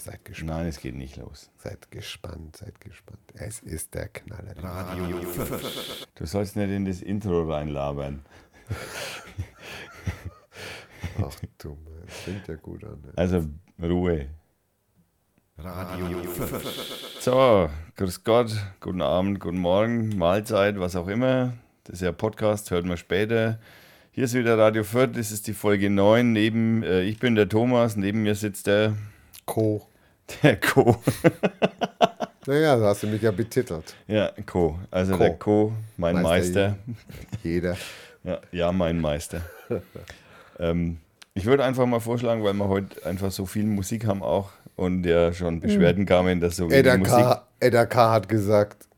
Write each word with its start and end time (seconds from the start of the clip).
seid 0.00 0.24
gespannt. 0.24 0.50
Nein, 0.50 0.66
es 0.66 0.80
geht 0.80 0.94
nicht 0.94 1.16
los. 1.16 1.50
Seid 1.58 1.90
gespannt, 1.90 2.56
seid 2.56 2.80
gespannt. 2.80 3.20
Es 3.34 3.60
ist 3.60 3.94
der 3.94 4.08
Knaller. 4.08 4.54
Radio 4.62 5.20
Du 6.14 6.26
sollst 6.26 6.56
nicht 6.56 6.70
in 6.70 6.84
das 6.84 7.02
Intro 7.02 7.50
reinlabern. 7.50 8.24
Ach 11.22 11.36
du, 11.58 11.70
Mann, 11.70 12.02
das 12.06 12.16
fängt 12.16 12.48
ja 12.48 12.56
gut 12.56 12.84
an. 12.84 13.00
Ne? 13.02 13.12
Also 13.16 13.46
Ruhe. 13.80 14.28
Radio 15.58 16.22
So, 17.20 17.68
grüß 17.96 18.24
Gott, 18.24 18.50
guten 18.80 19.02
Abend, 19.02 19.40
guten 19.40 19.58
Morgen, 19.58 20.16
Mahlzeit, 20.16 20.80
was 20.80 20.96
auch 20.96 21.08
immer. 21.08 21.52
Das 21.84 21.96
ist 21.96 22.02
ja 22.02 22.12
Podcast, 22.12 22.70
hört 22.70 22.86
man 22.86 22.96
später. 22.96 23.58
Hier 24.12 24.24
ist 24.24 24.34
wieder 24.34 24.56
Radio 24.56 24.84
Fürth, 24.84 25.16
das 25.16 25.30
ist 25.30 25.46
die 25.46 25.52
Folge 25.52 25.90
9. 25.90 26.32
Neben, 26.32 26.82
äh, 26.82 27.02
ich 27.02 27.18
bin 27.18 27.34
der 27.34 27.48
Thomas, 27.48 27.96
neben 27.96 28.22
mir 28.22 28.34
sitzt 28.34 28.66
der 28.66 28.96
Co. 29.44 29.89
Der 30.42 30.60
Co. 30.60 30.96
naja, 32.46 32.76
da 32.76 32.86
hast 32.86 33.02
du 33.02 33.06
mich 33.06 33.22
ja 33.22 33.30
betitelt. 33.30 33.94
Ja, 34.06 34.32
Co. 34.46 34.78
Also 34.90 35.12
Co. 35.12 35.18
der 35.18 35.34
Co, 35.34 35.72
mein 35.96 36.22
Meister. 36.22 36.68
Meister. 36.68 36.76
Jeder. 37.42 37.76
ja, 38.24 38.40
ja, 38.52 38.72
mein 38.72 39.00
Meister. 39.00 39.42
ähm, 40.58 40.98
ich 41.34 41.46
würde 41.46 41.64
einfach 41.64 41.86
mal 41.86 42.00
vorschlagen, 42.00 42.42
weil 42.44 42.54
wir 42.54 42.68
heute 42.68 43.04
einfach 43.06 43.30
so 43.30 43.46
viel 43.46 43.64
Musik 43.64 44.06
haben 44.06 44.22
auch 44.22 44.50
und 44.76 45.04
ja 45.04 45.32
schon 45.32 45.60
Beschwerden 45.60 46.06
kamen, 46.06 46.40
dass 46.40 46.56
so 46.56 46.68
Edda 46.68 46.96
Musik... 46.96 47.14
K, 47.14 47.46
Edda 47.60 47.86
K. 47.86 48.12
hat 48.12 48.28
gesagt, 48.28 48.88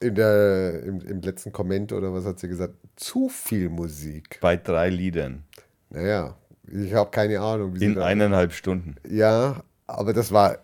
in 0.00 0.14
der, 0.14 0.82
im, 0.84 1.00
im 1.00 1.20
letzten 1.22 1.52
Comment 1.52 1.92
oder 1.92 2.12
was 2.12 2.24
hat 2.24 2.38
sie 2.38 2.48
gesagt? 2.48 2.74
Zu 2.96 3.28
viel 3.28 3.68
Musik. 3.68 4.38
Bei 4.40 4.56
drei 4.56 4.90
Liedern. 4.90 5.44
Naja, 5.90 6.36
ich 6.70 6.92
habe 6.94 7.10
keine 7.10 7.40
Ahnung. 7.40 7.74
in 7.76 7.98
eineinhalb 7.98 8.52
Stunden. 8.52 8.96
Ja, 9.08 9.62
aber 9.88 10.12
das 10.12 10.30
war, 10.32 10.58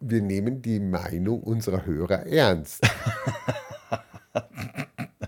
wir 0.00 0.22
nehmen 0.22 0.62
die 0.62 0.80
Meinung 0.80 1.42
unserer 1.42 1.84
Hörer 1.84 2.26
ernst. 2.26 2.80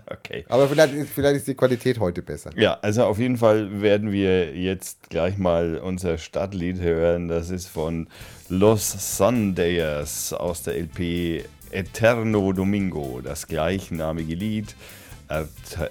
okay. 0.07 0.43
Aber 0.49 0.67
vielleicht, 0.67 0.93
vielleicht 1.07 1.37
ist 1.37 1.47
die 1.47 1.53
Qualität 1.53 1.99
heute 1.99 2.23
besser. 2.23 2.49
Ja, 2.55 2.79
also 2.81 3.05
auf 3.05 3.19
jeden 3.19 3.37
Fall 3.37 3.79
werden 3.81 4.11
wir 4.11 4.57
jetzt 4.57 5.09
gleich 5.09 5.37
mal 5.37 5.77
unser 5.77 6.17
Stadtlied 6.17 6.81
hören. 6.81 7.27
Das 7.27 7.51
ist 7.51 7.67
von 7.67 8.07
Los 8.49 9.17
Sundays 9.17 10.33
aus 10.33 10.63
der 10.63 10.75
LP 10.79 11.45
Eterno 11.69 12.53
Domingo, 12.53 13.21
das 13.23 13.47
gleichnamige 13.47 14.33
Lied. 14.33 14.75
Äh, 15.29 15.43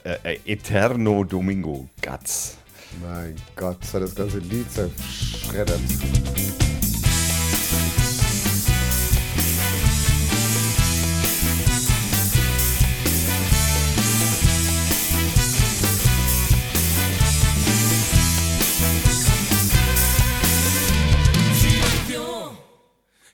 äh, 0.04 0.38
Eterno 0.46 1.22
Domingo, 1.22 1.88
Guts. 2.02 2.58
Mein 3.00 3.36
Gott, 3.54 3.78
hat 3.92 4.02
das 4.02 4.14
ganze 4.14 4.38
Lied 4.38 4.70
zerschreddert. 4.70 5.80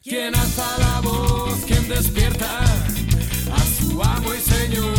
¿Quién 0.08 0.34
alza 0.34 0.64
la 0.78 1.00
voz? 1.02 1.64
¿Quién 1.66 1.86
despierta 1.86 2.46
a 2.64 3.60
su 3.78 4.02
amo 4.02 4.32
y 4.32 4.40
señor? 4.40 4.97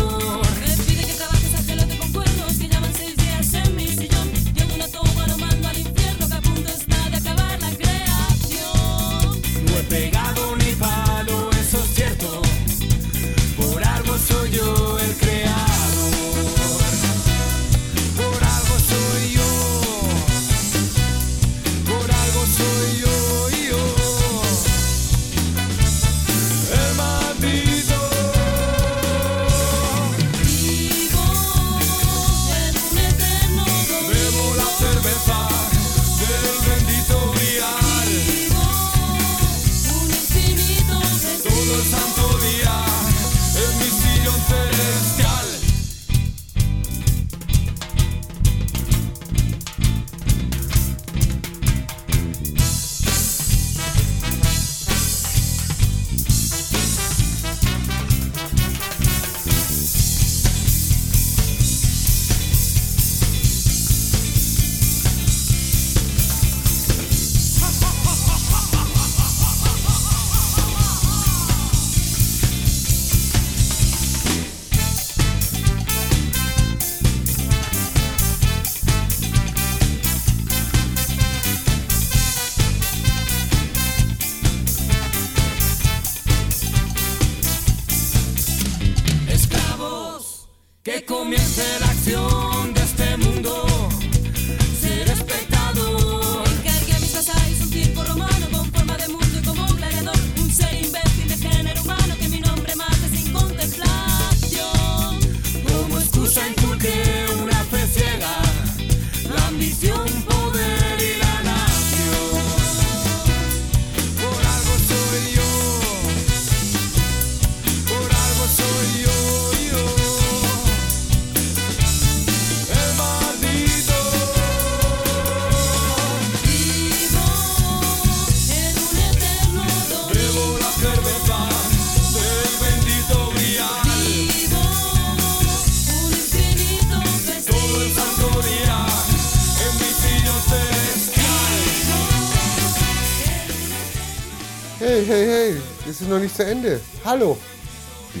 Noch 146.10 146.18
nicht 146.18 146.34
zu 146.36 146.44
Ende. 146.44 146.80
Hallo. 147.04 147.38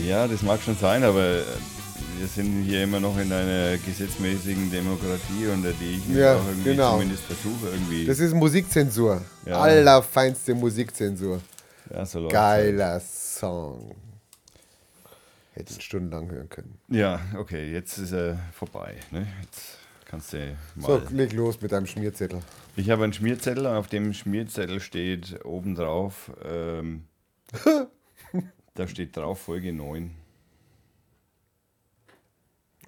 Ja, 0.06 0.26
das 0.28 0.42
mag 0.42 0.60
schon 0.62 0.76
sein, 0.76 1.02
aber 1.02 1.42
wir 2.18 2.26
sind 2.32 2.62
hier 2.64 2.84
immer 2.84 3.00
noch 3.00 3.18
in 3.18 3.32
einer 3.32 3.76
gesetzmäßigen 3.78 4.70
Demokratie, 4.70 5.46
unter 5.52 5.72
die 5.72 5.96
ich 5.96 6.06
mich 6.06 6.18
Ja, 6.18 6.36
auch 6.36 6.46
irgendwie 6.46 6.70
genau. 6.70 6.92
zumindest 6.92 7.24
versuche 7.24 7.68
irgendwie. 7.72 8.06
Das 8.06 8.20
ist 8.20 8.32
Musikzensur. 8.34 9.20
Ja. 9.44 9.60
Allerfeinste 9.60 10.54
Musikzensur. 10.54 11.40
ja, 11.92 12.06
so 12.06 12.28
Geiler 12.28 13.00
Song. 13.00 13.94
Hätte 15.52 15.74
ich 15.76 15.84
stundenlang 15.84 16.30
hören 16.30 16.48
können. 16.48 16.78
halt. 16.88 16.98
Ja, 17.00 17.20
okay, 17.36 17.72
jetzt 17.72 17.98
ist 17.98 18.12
er 18.12 18.38
vorbei. 18.52 18.94
Ne? 19.10 19.26
Jetzt 19.42 19.78
kannst 20.06 20.32
du 20.32 20.56
mal. 20.76 20.86
So, 20.86 21.02
leg 21.14 21.32
los 21.32 21.60
mit 21.60 21.72
deinem 21.72 21.86
Schmierzettel. 21.86 22.40
Ich 22.76 22.88
habe 22.90 23.02
einen 23.02 23.12
Schmierzettel, 23.12 23.66
auf 23.66 23.88
dem 23.88 24.14
Schmierzettel 24.14 24.78
steht 24.80 25.44
obendrauf, 25.44 26.30
ähm, 26.48 27.02
da 28.74 28.86
steht 28.86 29.16
drauf 29.16 29.40
Folge 29.40 29.72
9. 29.72 30.14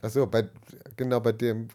Achso, 0.02 0.26
bei, 0.26 0.48
genau 0.96 1.20
bei 1.20 1.32
dem, 1.32 1.68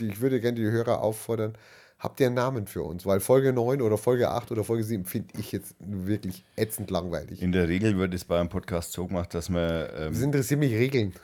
ich 0.00 0.20
würde 0.20 0.40
gerne 0.40 0.56
die 0.56 0.68
Hörer 0.68 1.00
auffordern, 1.02 1.56
habt 2.00 2.18
ihr 2.18 2.26
einen 2.26 2.34
Namen 2.34 2.66
für 2.66 2.82
uns? 2.82 3.06
Weil 3.06 3.20
Folge 3.20 3.52
9 3.52 3.80
oder 3.80 3.96
Folge 3.96 4.28
8 4.28 4.50
oder 4.50 4.64
Folge 4.64 4.82
7 4.82 5.04
finde 5.04 5.38
ich 5.38 5.52
jetzt 5.52 5.76
wirklich 5.78 6.44
ätzend 6.56 6.90
langweilig. 6.90 7.40
In 7.42 7.52
der 7.52 7.68
Regel 7.68 7.96
wird 7.96 8.12
es 8.12 8.24
bei 8.24 8.40
einem 8.40 8.48
Podcast 8.48 8.92
so 8.92 9.06
gemacht, 9.06 9.34
dass 9.34 9.48
man, 9.48 9.88
ähm, 9.96 10.12
Das 10.12 10.20
interessiert 10.20 10.58
mich 10.58 10.72
Regeln. 10.72 11.14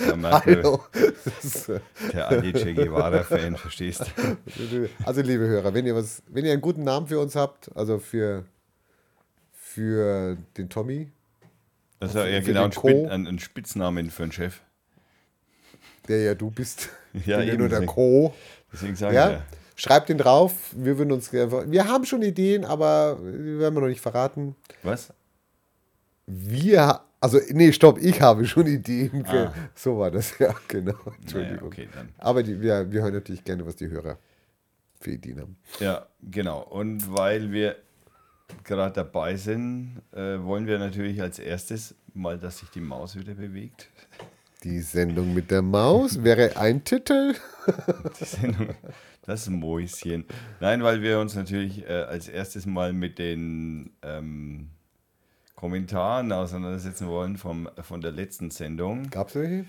der, 0.00 0.44
Hallo. 0.44 0.84
Alte 2.14 2.52
Che 2.52 2.74
Guevara-Fan, 2.74 3.56
verstehst 3.56 4.06
Also, 5.04 5.20
liebe 5.20 5.46
Hörer, 5.46 5.74
wenn 5.74 5.86
ihr 5.86 5.94
was, 5.94 6.22
wenn 6.26 6.44
ihr 6.44 6.52
einen 6.52 6.62
guten 6.62 6.84
Namen 6.84 7.06
für 7.06 7.20
uns 7.20 7.36
habt, 7.36 7.70
also 7.76 7.98
für, 7.98 8.44
für 9.74 10.36
den 10.56 10.68
Tommy, 10.68 11.08
Das 12.00 12.10
ist 12.10 12.16
ja 12.16 12.24
Für 12.24 12.40
genau 12.42 12.64
ein, 12.64 12.70
den. 12.70 12.78
Spitz, 12.80 13.10
ein, 13.10 13.26
ein 13.26 13.38
Spitznamen 13.38 14.10
für 14.10 14.22
einen 14.24 14.32
Chef. 14.32 14.60
der 16.08 16.22
ja 16.22 16.34
du 16.34 16.50
bist, 16.50 16.88
Ja, 17.26 17.40
ja 17.40 17.44
eben, 17.52 17.58
nur 17.58 17.68
der 17.68 17.80
deswegen- 17.80 17.92
Co. 17.92 18.34
Deswegen 18.72 18.96
sage 18.96 19.14
Ja, 19.14 19.26
ich 19.30 19.36
ja. 19.36 19.42
schreibt 19.76 20.10
ihn 20.10 20.18
drauf. 20.18 20.72
Wir 20.76 20.96
würden 20.98 21.12
uns 21.12 21.30
gerne. 21.30 21.70
Wir 21.70 21.88
haben 21.88 22.04
schon 22.04 22.22
Ideen, 22.22 22.64
aber 22.64 23.18
die 23.20 23.58
werden 23.58 23.74
wir 23.74 23.80
noch 23.80 23.88
nicht 23.88 24.00
verraten. 24.00 24.54
Was? 24.82 25.12
Wir, 26.26 27.00
also 27.20 27.38
nee, 27.50 27.72
stopp, 27.72 27.98
ich 28.00 28.20
habe 28.20 28.46
schon 28.46 28.66
Ideen. 28.66 29.24
Ah. 29.26 29.52
So 29.74 29.98
war 29.98 30.10
das, 30.10 30.38
ja, 30.38 30.54
genau. 30.68 30.92
Naja, 31.04 31.16
Entschuldigung. 31.20 31.66
okay, 31.68 31.88
dann. 31.94 32.08
Aber 32.18 32.42
die, 32.42 32.60
wir, 32.60 32.90
wir 32.92 33.02
hören 33.02 33.14
natürlich 33.14 33.42
gerne, 33.44 33.66
was 33.66 33.76
die 33.76 33.88
Hörer 33.88 34.18
für 35.00 35.10
Ideen 35.12 35.40
haben. 35.40 35.56
Ja, 35.80 36.06
genau. 36.22 36.60
Und 36.62 37.12
weil 37.16 37.50
wir 37.52 37.76
gerade 38.64 38.94
dabei 38.94 39.36
sind, 39.36 40.02
äh, 40.12 40.42
wollen 40.42 40.66
wir 40.66 40.78
natürlich 40.78 41.20
als 41.20 41.38
erstes 41.38 41.94
mal, 42.14 42.38
dass 42.38 42.58
sich 42.58 42.70
die 42.70 42.80
Maus 42.80 43.16
wieder 43.16 43.34
bewegt. 43.34 43.88
Die 44.62 44.80
Sendung 44.80 45.32
mit 45.32 45.50
der 45.50 45.62
Maus 45.62 46.22
wäre 46.22 46.56
ein 46.56 46.84
Titel. 46.84 47.34
Die 48.20 48.24
Sendung, 48.24 48.68
das 49.24 49.48
Mäuschen. 49.48 50.26
Nein, 50.60 50.82
weil 50.82 51.00
wir 51.00 51.18
uns 51.18 51.34
natürlich 51.34 51.88
äh, 51.88 52.02
als 52.02 52.28
erstes 52.28 52.66
mal 52.66 52.92
mit 52.92 53.18
den 53.18 53.90
ähm, 54.02 54.68
Kommentaren 55.54 56.30
auseinandersetzen 56.32 57.06
wollen 57.06 57.38
vom, 57.38 57.70
von 57.80 58.02
der 58.02 58.12
letzten 58.12 58.50
Sendung. 58.50 59.08
Gab 59.08 59.28
es 59.28 59.34
welche? 59.34 59.64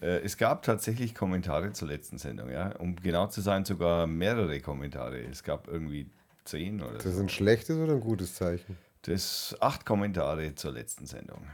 Äh, 0.00 0.20
es 0.24 0.36
gab 0.36 0.62
tatsächlich 0.62 1.14
Kommentare 1.14 1.72
zur 1.72 1.88
letzten 1.88 2.18
Sendung, 2.18 2.50
ja. 2.50 2.74
Um 2.78 2.96
genau 2.96 3.26
zu 3.26 3.40
sein, 3.40 3.64
sogar 3.64 4.06
mehrere 4.06 4.60
Kommentare. 4.60 5.20
Es 5.20 5.42
gab 5.42 5.68
irgendwie 5.68 6.06
zehn 6.44 6.82
oder 6.82 6.94
Das 6.94 7.04
so. 7.04 7.10
ist 7.10 7.18
ein 7.18 7.28
schlechtes 7.28 7.76
oder 7.76 7.92
ein 7.92 8.00
gutes 8.00 8.34
Zeichen? 8.34 8.76
Das 9.02 9.56
acht 9.60 9.84
Kommentare 9.84 10.54
zur 10.54 10.72
letzten 10.72 11.06
Sendung. 11.06 11.46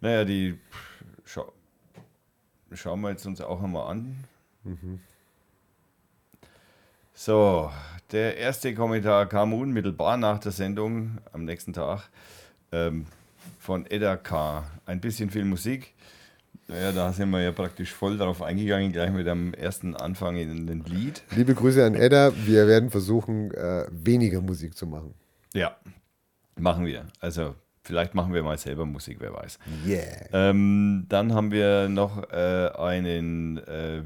Naja, 0.00 0.24
die 0.24 0.58
schau, 1.24 1.52
schauen 2.72 3.00
wir 3.02 3.10
jetzt 3.10 3.26
uns 3.26 3.40
auch 3.40 3.62
einmal 3.62 3.90
an. 3.90 4.24
So, 7.14 7.70
der 8.12 8.36
erste 8.36 8.74
Kommentar 8.74 9.26
kam 9.26 9.52
unmittelbar 9.54 10.16
nach 10.16 10.38
der 10.38 10.52
Sendung 10.52 11.18
am 11.32 11.44
nächsten 11.44 11.72
Tag 11.72 12.08
ähm, 12.72 13.06
von 13.58 13.86
Edda 13.86 14.16
K. 14.16 14.64
Ein 14.84 15.00
bisschen 15.00 15.30
viel 15.30 15.44
Musik. 15.44 15.94
Naja, 16.68 16.90
da 16.90 17.12
sind 17.12 17.30
wir 17.30 17.40
ja 17.40 17.52
praktisch 17.52 17.92
voll 17.92 18.16
darauf 18.18 18.42
eingegangen, 18.42 18.90
gleich 18.90 19.12
mit 19.12 19.26
dem 19.26 19.54
ersten 19.54 19.94
Anfang 19.94 20.36
in 20.36 20.66
den 20.66 20.84
Lied. 20.84 21.22
Liebe 21.36 21.54
Grüße 21.54 21.84
an 21.84 21.94
Edda. 21.94 22.32
Wir 22.44 22.66
werden 22.66 22.90
versuchen, 22.90 23.52
äh, 23.52 23.84
weniger 23.90 24.40
Musik 24.40 24.76
zu 24.76 24.86
machen. 24.86 25.14
Ja, 25.54 25.76
machen 26.56 26.84
wir. 26.84 27.06
Also 27.20 27.54
vielleicht 27.84 28.16
machen 28.16 28.34
wir 28.34 28.42
mal 28.42 28.58
selber 28.58 28.84
Musik, 28.84 29.18
wer 29.20 29.32
weiß. 29.32 29.60
Yeah. 29.86 30.00
Ähm, 30.32 31.06
dann 31.08 31.32
haben 31.34 31.52
wir 31.52 31.88
noch 31.88 32.30
äh, 32.32 32.68
einen 32.76 33.58
äh, 33.58 34.02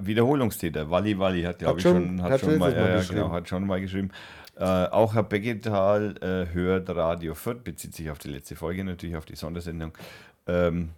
Wiederholungstäter. 0.00 0.90
Walli 0.90 1.16
Walli 1.18 1.42
hat, 1.44 1.60
glaube 1.60 1.78
ich, 1.78 1.84
schon- 1.84 2.20
hat 2.22 2.32
hat 2.32 2.40
schon 2.40 2.58
mal, 2.58 2.72
Mal 2.74 3.04
genau, 3.08 3.30
hat 3.30 3.48
schon 3.48 3.66
mal 3.66 3.80
geschrieben. 3.80 4.10
Äh, 4.56 4.64
auch 4.64 5.14
Herr 5.14 5.22
Becketal 5.22 6.16
äh, 6.20 6.52
hört 6.52 6.90
Radio 6.90 7.34
Fürth, 7.34 7.62
bezieht 7.62 7.94
sich 7.94 8.10
auf 8.10 8.18
die 8.18 8.28
letzte 8.30 8.56
Folge, 8.56 8.82
natürlich 8.82 9.14
auf 9.16 9.24
die 9.24 9.36
Sondersendung. 9.36 9.92
Ähm, 10.48 10.90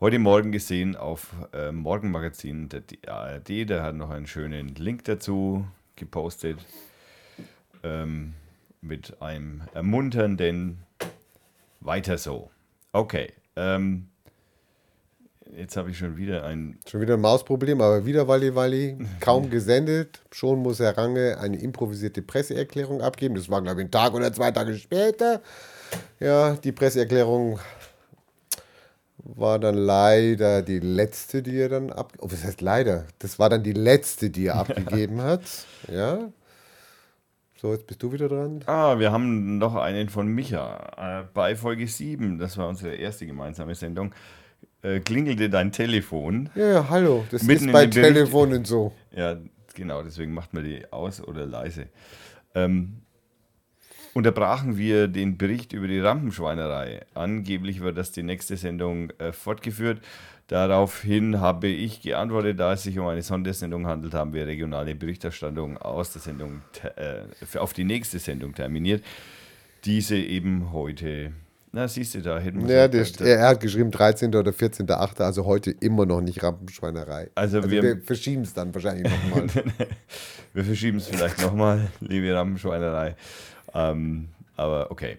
heute 0.00 0.18
Morgen 0.18 0.52
gesehen 0.52 0.94
auf 0.94 1.30
äh, 1.52 1.72
Morgenmagazin 1.72 2.68
der 2.68 2.82
ARD, 3.06 3.68
der 3.68 3.82
hat 3.82 3.94
noch 3.94 4.10
einen 4.10 4.26
schönen 4.26 4.74
Link 4.74 5.04
dazu 5.04 5.66
gepostet. 5.96 6.58
Ähm, 7.82 8.34
mit 8.82 9.20
einem 9.22 9.62
ermunternden 9.74 10.78
weiter 11.80 12.18
so. 12.18 12.50
Okay. 12.92 13.32
Ähm, 13.56 14.08
jetzt 15.56 15.76
habe 15.76 15.90
ich 15.90 15.98
schon 15.98 16.16
wieder 16.16 16.44
ein. 16.44 16.78
Schon 16.88 17.00
wieder 17.00 17.14
ein 17.14 17.20
Mausproblem, 17.20 17.80
aber 17.80 18.04
wieder 18.04 18.28
Walli 18.28 18.54
Walli. 18.54 18.98
Kaum 19.20 19.50
gesendet. 19.50 20.20
Schon 20.30 20.60
muss 20.60 20.78
Herr 20.78 20.96
Range 20.96 21.38
eine 21.38 21.58
improvisierte 21.58 22.22
Presseerklärung 22.22 23.00
abgeben. 23.00 23.34
Das 23.34 23.48
war, 23.48 23.62
glaube 23.62 23.80
ich, 23.80 23.86
ein 23.86 23.90
Tag 23.90 24.14
oder 24.14 24.32
zwei 24.32 24.50
Tage 24.50 24.76
später. 24.76 25.40
Ja, 26.20 26.54
die 26.54 26.72
Presseerklärung 26.72 27.58
war 29.34 29.58
dann 29.58 29.74
leider 29.74 30.62
die 30.62 30.78
letzte, 30.78 31.42
die 31.42 31.58
er 31.58 31.68
dann 31.68 31.90
ab. 31.90 32.12
Oh, 32.18 32.30
was 32.30 32.44
heißt 32.44 32.60
leider? 32.60 33.06
Das 33.18 33.38
war 33.38 33.50
dann 33.50 33.62
die 33.62 33.72
letzte, 33.72 34.30
die 34.30 34.46
er 34.46 34.54
abgegeben 34.56 35.20
hat. 35.20 35.42
Ja. 35.90 36.28
So, 37.60 37.72
jetzt 37.72 37.86
bist 37.86 38.02
du 38.02 38.12
wieder 38.12 38.28
dran. 38.28 38.60
Ah, 38.66 38.98
wir 38.98 39.10
haben 39.10 39.58
noch 39.58 39.74
einen 39.74 40.08
von 40.08 40.28
Micha. 40.28 41.22
Äh, 41.22 41.24
bei 41.32 41.56
Folge 41.56 41.88
7, 41.88 42.38
das 42.38 42.56
war 42.58 42.68
unsere 42.68 42.94
erste 42.94 43.26
gemeinsame 43.26 43.74
Sendung, 43.74 44.14
äh, 44.82 45.00
klingelte 45.00 45.48
dein 45.48 45.72
Telefon. 45.72 46.50
Ja, 46.54 46.66
ja, 46.66 46.88
hallo. 46.90 47.24
Das 47.30 47.42
Mitten 47.42 47.68
ist 47.68 47.72
bei 47.72 47.86
Telefonen 47.86 48.64
so. 48.64 48.92
Ja, 49.10 49.38
genau, 49.74 50.02
deswegen 50.02 50.34
macht 50.34 50.52
man 50.52 50.64
die 50.64 50.84
aus 50.92 51.20
oder 51.20 51.46
leise. 51.46 51.86
Ähm, 52.54 53.00
unterbrachen 54.16 54.76
wir 54.78 55.08
den 55.08 55.36
Bericht 55.36 55.72
über 55.72 55.86
die 55.86 56.00
Rampenschweinerei. 56.00 57.02
Angeblich 57.14 57.80
wird 57.80 57.98
das 57.98 58.12
die 58.12 58.22
nächste 58.22 58.56
Sendung 58.56 59.10
äh, 59.18 59.32
fortgeführt. 59.32 60.00
Daraufhin 60.48 61.40
habe 61.40 61.66
ich 61.66 62.00
geantwortet, 62.02 62.58
da 62.60 62.72
es 62.72 62.84
sich 62.84 62.98
um 62.98 63.06
eine 63.08 63.22
Sondersendung 63.22 63.86
handelt, 63.86 64.14
haben 64.14 64.32
wir 64.32 64.46
regionale 64.46 64.94
Berichterstattung 64.94 65.76
aus 65.76 66.12
der 66.12 66.22
Sendung 66.22 66.62
äh, 66.96 67.58
auf 67.58 67.72
die 67.72 67.84
nächste 67.84 68.18
Sendung 68.18 68.54
terminiert. 68.54 69.04
Diese 69.84 70.16
eben 70.16 70.72
heute. 70.72 71.32
Na, 71.72 71.86
siehst 71.88 72.14
du, 72.14 72.22
da 72.22 72.38
hätten 72.38 72.66
wir 72.66 72.74
Ja, 72.74 72.88
der, 72.88 73.04
da- 73.04 73.24
er 73.24 73.48
hat 73.48 73.60
geschrieben 73.60 73.90
13. 73.90 74.34
oder 74.34 74.50
14.8., 74.52 75.20
also 75.22 75.44
heute 75.44 75.72
immer 75.72 76.06
noch 76.06 76.22
nicht 76.22 76.42
Rampenschweinerei. 76.42 77.28
Also 77.34 77.68
wir, 77.70 77.82
wir- 77.82 78.00
verschieben 78.02 78.42
es 78.42 78.54
dann 78.54 78.72
wahrscheinlich 78.72 79.12
nochmal. 79.12 79.46
Wir 80.54 80.64
verschieben 80.64 80.96
es 80.96 81.08
vielleicht 81.08 81.42
nochmal, 81.42 81.88
liebe 82.00 82.34
Rampenschweinerei. 82.34 83.14
Ähm, 83.76 84.28
aber 84.56 84.90
okay. 84.90 85.18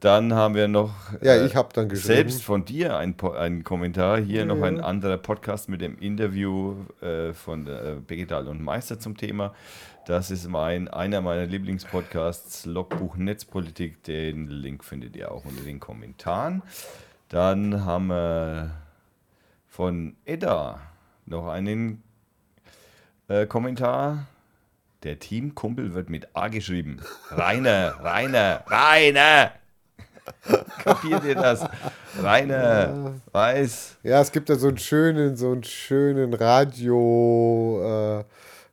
Dann 0.00 0.34
haben 0.34 0.56
wir 0.56 0.66
noch 0.66 0.92
Ja, 1.20 1.44
ich 1.44 1.54
hab 1.54 1.72
dann 1.74 1.88
geschrieben. 1.88 2.06
selbst 2.14 2.42
von 2.42 2.64
dir 2.64 2.96
ein, 2.96 3.16
Po- 3.16 3.30
ein 3.32 3.62
Kommentar. 3.62 4.18
Hier 4.18 4.44
noch 4.44 4.60
ein 4.62 4.80
anderer 4.80 5.16
Podcast 5.16 5.68
mit 5.68 5.80
dem 5.80 5.96
Interview 5.98 6.74
äh, 7.00 7.32
von 7.32 7.68
äh, 7.68 7.96
Begetal 8.04 8.48
und 8.48 8.60
Meister 8.62 8.98
zum 8.98 9.16
Thema. 9.16 9.54
Das 10.06 10.32
ist 10.32 10.48
mein, 10.48 10.88
einer 10.88 11.20
meiner 11.20 11.46
Lieblingspodcasts, 11.46 12.66
Logbuch 12.66 13.14
Netzpolitik. 13.16 14.02
Den 14.02 14.48
Link 14.48 14.82
findet 14.82 15.14
ihr 15.14 15.30
auch 15.30 15.44
unter 15.44 15.62
den 15.62 15.78
Kommentaren. 15.78 16.62
Dann 17.28 17.84
haben 17.84 18.08
wir 18.08 18.72
von 19.68 20.16
Edda 20.24 20.80
noch 21.26 21.46
einen 21.46 22.02
äh, 23.28 23.46
Kommentar. 23.46 24.26
Der 25.02 25.18
Teamkumpel 25.18 25.94
wird 25.94 26.10
mit 26.10 26.28
A 26.34 26.46
geschrieben. 26.46 27.00
Rainer, 27.30 27.96
Rainer, 28.00 28.62
Rainer! 28.68 29.50
Kapiert 30.84 31.24
ihr 31.24 31.34
das? 31.34 31.66
Rainer, 32.20 33.14
weiß. 33.32 33.96
ja, 34.04 34.20
es 34.20 34.30
gibt 34.30 34.48
da 34.48 34.54
so 34.54 34.68
einen 34.68 34.78
schönen, 34.78 35.36
so 35.36 35.50
einen 35.50 35.64
schönen 35.64 36.32
Radio, 36.34 37.80
äh, 37.82 38.22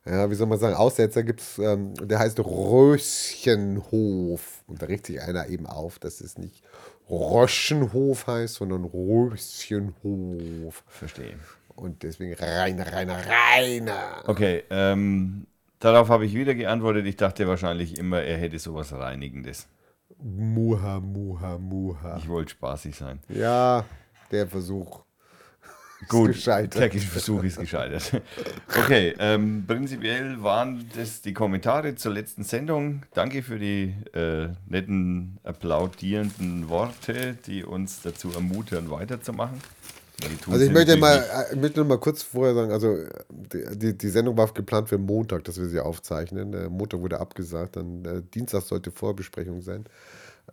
ja, 0.08 0.30
wie 0.30 0.36
soll 0.36 0.46
man 0.46 0.60
sagen, 0.60 0.76
Aussetzer 0.76 1.24
gibt 1.24 1.40
es, 1.40 1.58
ähm, 1.58 1.94
der 1.94 2.20
heißt 2.20 2.38
Röschenhof. 2.38 4.40
Und 4.68 4.80
da 4.80 4.86
regt 4.86 5.06
sich 5.06 5.20
einer 5.20 5.48
eben 5.48 5.66
auf, 5.66 5.98
dass 5.98 6.20
es 6.20 6.38
nicht 6.38 6.62
Röschenhof 7.10 8.28
heißt, 8.28 8.54
sondern 8.54 8.84
Röschenhof. 8.84 10.84
Verstehe. 10.86 11.40
Und 11.74 12.04
deswegen 12.04 12.34
Rainer, 12.34 12.92
Rainer, 12.92 13.18
Rainer. 13.26 14.22
Okay, 14.26 14.62
ähm, 14.70 15.48
darauf 15.80 16.08
habe 16.08 16.24
ich 16.26 16.34
wieder 16.34 16.54
geantwortet. 16.54 17.06
Ich 17.06 17.16
dachte 17.16 17.48
wahrscheinlich 17.48 17.98
immer, 17.98 18.22
er 18.22 18.38
hätte 18.38 18.58
sowas 18.58 18.92
Reinigendes. 18.92 19.68
Muha, 20.22 21.00
muha, 21.00 21.58
muha. 21.58 22.16
Ich 22.18 22.28
wollte 22.28 22.52
spaßig 22.52 22.94
sein. 22.94 23.20
Ja, 23.28 23.84
der 24.30 24.46
Versuch. 24.46 25.02
Gut, 26.08 26.28
gescheitert. 26.28 26.94
der 26.94 27.00
Versuch 27.00 27.42
ist 27.42 27.58
gescheitert. 27.58 28.22
Okay, 28.68 29.14
ähm, 29.18 29.64
prinzipiell 29.66 30.42
waren 30.42 30.88
das 30.96 31.20
die 31.20 31.34
Kommentare 31.34 31.94
zur 31.94 32.12
letzten 32.12 32.42
Sendung. 32.42 33.02
Danke 33.12 33.42
für 33.42 33.58
die 33.58 33.94
äh, 34.14 34.48
netten, 34.66 35.38
applaudierenden 35.42 36.68
Worte, 36.68 37.36
die 37.46 37.64
uns 37.64 38.00
dazu 38.00 38.32
ermutigen, 38.32 38.90
weiterzumachen. 38.90 39.60
Also 40.50 40.64
ich 40.64 40.72
möchte 40.72 40.96
mal, 40.96 41.16
äh, 41.16 41.54
ich 41.54 41.60
möchte 41.60 41.84
mal 41.84 41.98
kurz 41.98 42.22
vorher 42.22 42.54
sagen, 42.54 42.72
also 42.72 42.96
die, 43.30 43.96
die, 43.96 44.08
Sendung 44.08 44.36
war 44.36 44.48
geplant 44.52 44.88
für 44.88 44.98
Montag, 44.98 45.44
dass 45.44 45.58
wir 45.58 45.68
sie 45.68 45.80
aufzeichnen. 45.80 46.70
Montag 46.70 47.00
wurde 47.00 47.20
abgesagt, 47.20 47.76
dann 47.76 48.04
äh, 48.04 48.22
Dienstag 48.34 48.62
sollte 48.62 48.90
Vorbesprechung 48.90 49.62
sein. 49.62 49.84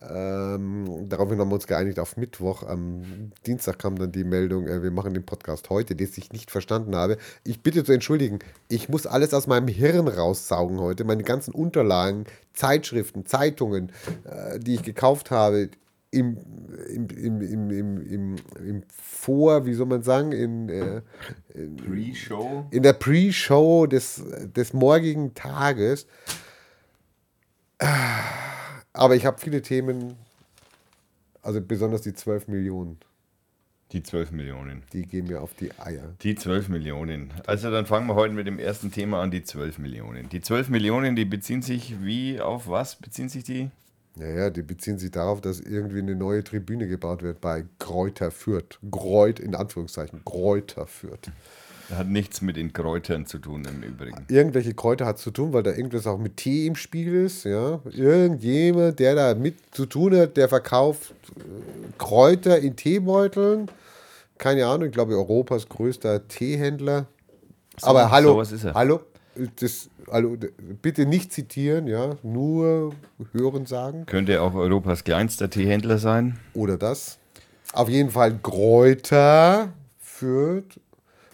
Ähm, 0.02 1.08
daraufhin 1.10 1.40
haben 1.40 1.50
wir 1.50 1.56
uns 1.56 1.68
geeinigt 1.68 2.00
auf 2.00 2.18
Mittwoch. 2.18 2.64
Am 2.64 3.32
Dienstag 3.46 3.80
kam 3.80 3.98
dann 3.98 4.12
die 4.12 4.24
Meldung, 4.24 4.68
äh, 4.68 4.84
wir 4.84 4.92
machen 4.92 5.14
den 5.14 5.26
Podcast 5.26 5.70
heute, 5.70 5.96
den 5.96 6.10
ich 6.16 6.32
nicht 6.32 6.52
verstanden 6.52 6.96
habe. 6.96 7.18
Ich 7.44 7.62
bitte 7.62 7.84
zu 7.84 7.94
entschuldigen, 7.94 8.40
ich 8.70 8.90
muss 8.90 9.08
alles 9.08 9.34
aus 9.34 9.48
meinem 9.48 9.68
Hirn 9.68 10.08
raussaugen 10.08 10.80
heute. 10.80 11.04
Meine 11.04 11.24
ganzen 11.24 11.54
Unterlagen, 11.54 12.26
Zeitschriften, 12.54 13.26
Zeitungen, 13.26 13.92
äh, 14.26 14.60
die 14.60 14.76
ich 14.76 14.84
gekauft 14.84 15.32
habe, 15.32 15.70
im, 16.10 16.38
im, 16.88 17.10
im, 17.10 17.42
im, 17.42 17.72
im, 17.72 18.08
im, 18.08 18.36
im 18.66 18.84
Vor, 18.90 19.66
wie 19.66 19.74
soll 19.74 19.88
man 19.88 20.04
sagen, 20.04 20.32
in, 20.32 20.70
äh, 20.70 21.02
Pre-Show. 21.54 22.66
in 22.72 22.84
der 22.84 22.94
Pre-Show 22.94 23.88
des, 23.88 24.24
des 24.56 24.74
morgigen 24.74 25.34
Tages. 25.34 26.08
Aber 28.94 29.16
ich 29.16 29.26
habe 29.26 29.38
viele 29.40 29.62
Themen, 29.62 30.16
also 31.42 31.62
besonders 31.62 32.02
die 32.02 32.14
12 32.14 32.48
Millionen, 32.48 32.98
Die 33.92 34.02
12 34.02 34.32
Millionen. 34.32 34.84
die 34.94 35.04
gehen 35.04 35.28
mir 35.28 35.42
auf 35.42 35.54
die 35.54 35.72
Eier. 35.80 36.16
Die 36.22 36.36
12 36.36 36.70
Millionen. 36.70 37.32
Also 37.46 37.70
dann 37.70 37.86
fangen 37.86 38.08
wir 38.08 38.16
heute 38.16 38.34
mit 38.34 38.48
dem 38.48 38.58
ersten 38.60 38.92
Thema 38.92 39.22
an, 39.22 39.30
die 39.32 39.44
12 39.44 39.78
Millionen. 39.78 40.30
Die 40.30 40.42
12 40.42 40.70
Millionen, 40.70 41.16
die 41.16 41.26
beziehen 41.26 41.62
sich 41.62 42.02
wie 42.04 42.42
auf 42.42 42.68
was 42.68 42.96
beziehen 42.96 43.30
sich 43.30 43.44
die? 43.44 43.70
Naja, 44.20 44.50
die 44.50 44.64
beziehen 44.64 44.98
sich 44.98 45.12
darauf, 45.12 45.42
dass 45.42 45.60
irgendwie 45.60 46.00
eine 46.00 46.16
neue 46.16 46.44
Tribüne 46.44 46.88
gebaut 46.88 47.22
wird 47.22 47.40
bei 47.40 47.66
Kräuter 47.78 48.32
Fürth. 48.32 48.80
Kreut 48.92 49.40
in 49.40 49.54
Anführungszeichen, 49.54 50.24
Kräuter 50.26 50.88
Fürth. 50.88 51.30
Hat 51.96 52.08
nichts 52.08 52.42
mit 52.42 52.58
den 52.58 52.74
Kräutern 52.74 53.26
zu 53.26 53.38
tun 53.38 53.66
im 53.66 53.82
Übrigen. 53.82 54.26
irgendwelche 54.28 54.74
Kräuter 54.74 55.06
hat 55.06 55.20
zu 55.20 55.32
tun, 55.32 55.54
weil 55.54 55.64
da 55.64 55.72
irgendwas 55.72 56.06
auch 56.06 56.18
mit 56.18 56.36
Tee 56.36 56.68
im 56.68 56.76
Spiel 56.76 57.14
ist. 57.14 57.46
Ja? 57.46 57.80
Irgendjemand, 57.92 59.00
der 59.00 59.16
da 59.16 59.36
mit 59.36 59.56
zu 59.72 59.86
tun 59.86 60.18
hat, 60.18 60.36
der 60.36 60.50
verkauft 60.50 61.14
äh, 61.38 61.44
Kräuter 61.98 62.60
in 62.60 62.76
Teebeuteln. 62.76 63.70
Keine 64.38 64.68
Ahnung, 64.68 64.88
ich 64.88 64.94
glaube 64.94 65.16
Europas 65.16 65.70
größter 65.70 66.28
Teehändler. 66.28 67.08
Aber 67.82 68.12
hallo, 68.12 68.42
er. 68.42 68.74
hallo, 68.74 69.02
das, 69.60 69.90
hallo, 70.12 70.36
d- 70.36 70.52
bitte 70.82 71.06
nicht 71.06 71.32
zitieren, 71.34 71.88
ja, 71.88 72.16
nur 72.24 72.94
hören 73.34 73.66
sagen 73.66 74.06
Könnte 74.06 74.42
auch 74.42 74.54
Europas 74.54 75.04
kleinster 75.04 75.50
Teehändler 75.50 75.98
sein. 75.98 76.40
oder 76.54 76.78
das. 76.78 77.18
Auf 77.74 77.90
jeden 77.90 78.10
Fall 78.12 78.34
Gräuter 78.42 79.74
führt, 80.00 80.80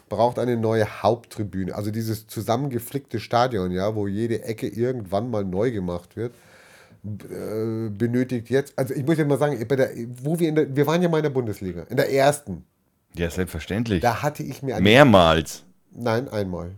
braucht 0.09 0.39
eine 0.39 0.57
neue 0.57 1.01
Haupttribüne. 1.03 1.73
Also 1.75 1.91
dieses 1.91 2.27
zusammengeflickte 2.27 3.19
Stadion, 3.19 3.71
ja, 3.71 3.95
wo 3.95 4.07
jede 4.07 4.43
Ecke 4.43 4.67
irgendwann 4.67 5.29
mal 5.31 5.43
neu 5.45 5.71
gemacht 5.71 6.15
wird, 6.15 6.33
äh, 7.05 7.89
benötigt 7.89 8.49
jetzt, 8.49 8.73
also 8.77 8.93
ich 8.93 9.05
muss 9.05 9.17
ja 9.17 9.25
mal 9.25 9.37
sagen, 9.37 9.65
der, 9.67 9.89
wo 10.23 10.39
wir 10.39 10.49
in 10.49 10.55
der, 10.55 10.75
wir 10.75 10.87
waren 10.87 11.01
ja 11.01 11.09
mal 11.09 11.17
in 11.17 11.23
der 11.23 11.29
Bundesliga, 11.31 11.83
in 11.89 11.97
der 11.97 12.11
ersten, 12.11 12.63
Ja, 13.15 13.29
selbstverständlich. 13.29 14.01
da 14.01 14.21
hatte 14.23 14.41
ich 14.43 14.63
mir 14.63 14.79
Mehrmals. 14.79 15.63
nein, 15.91 16.27
einmal. 16.29 16.71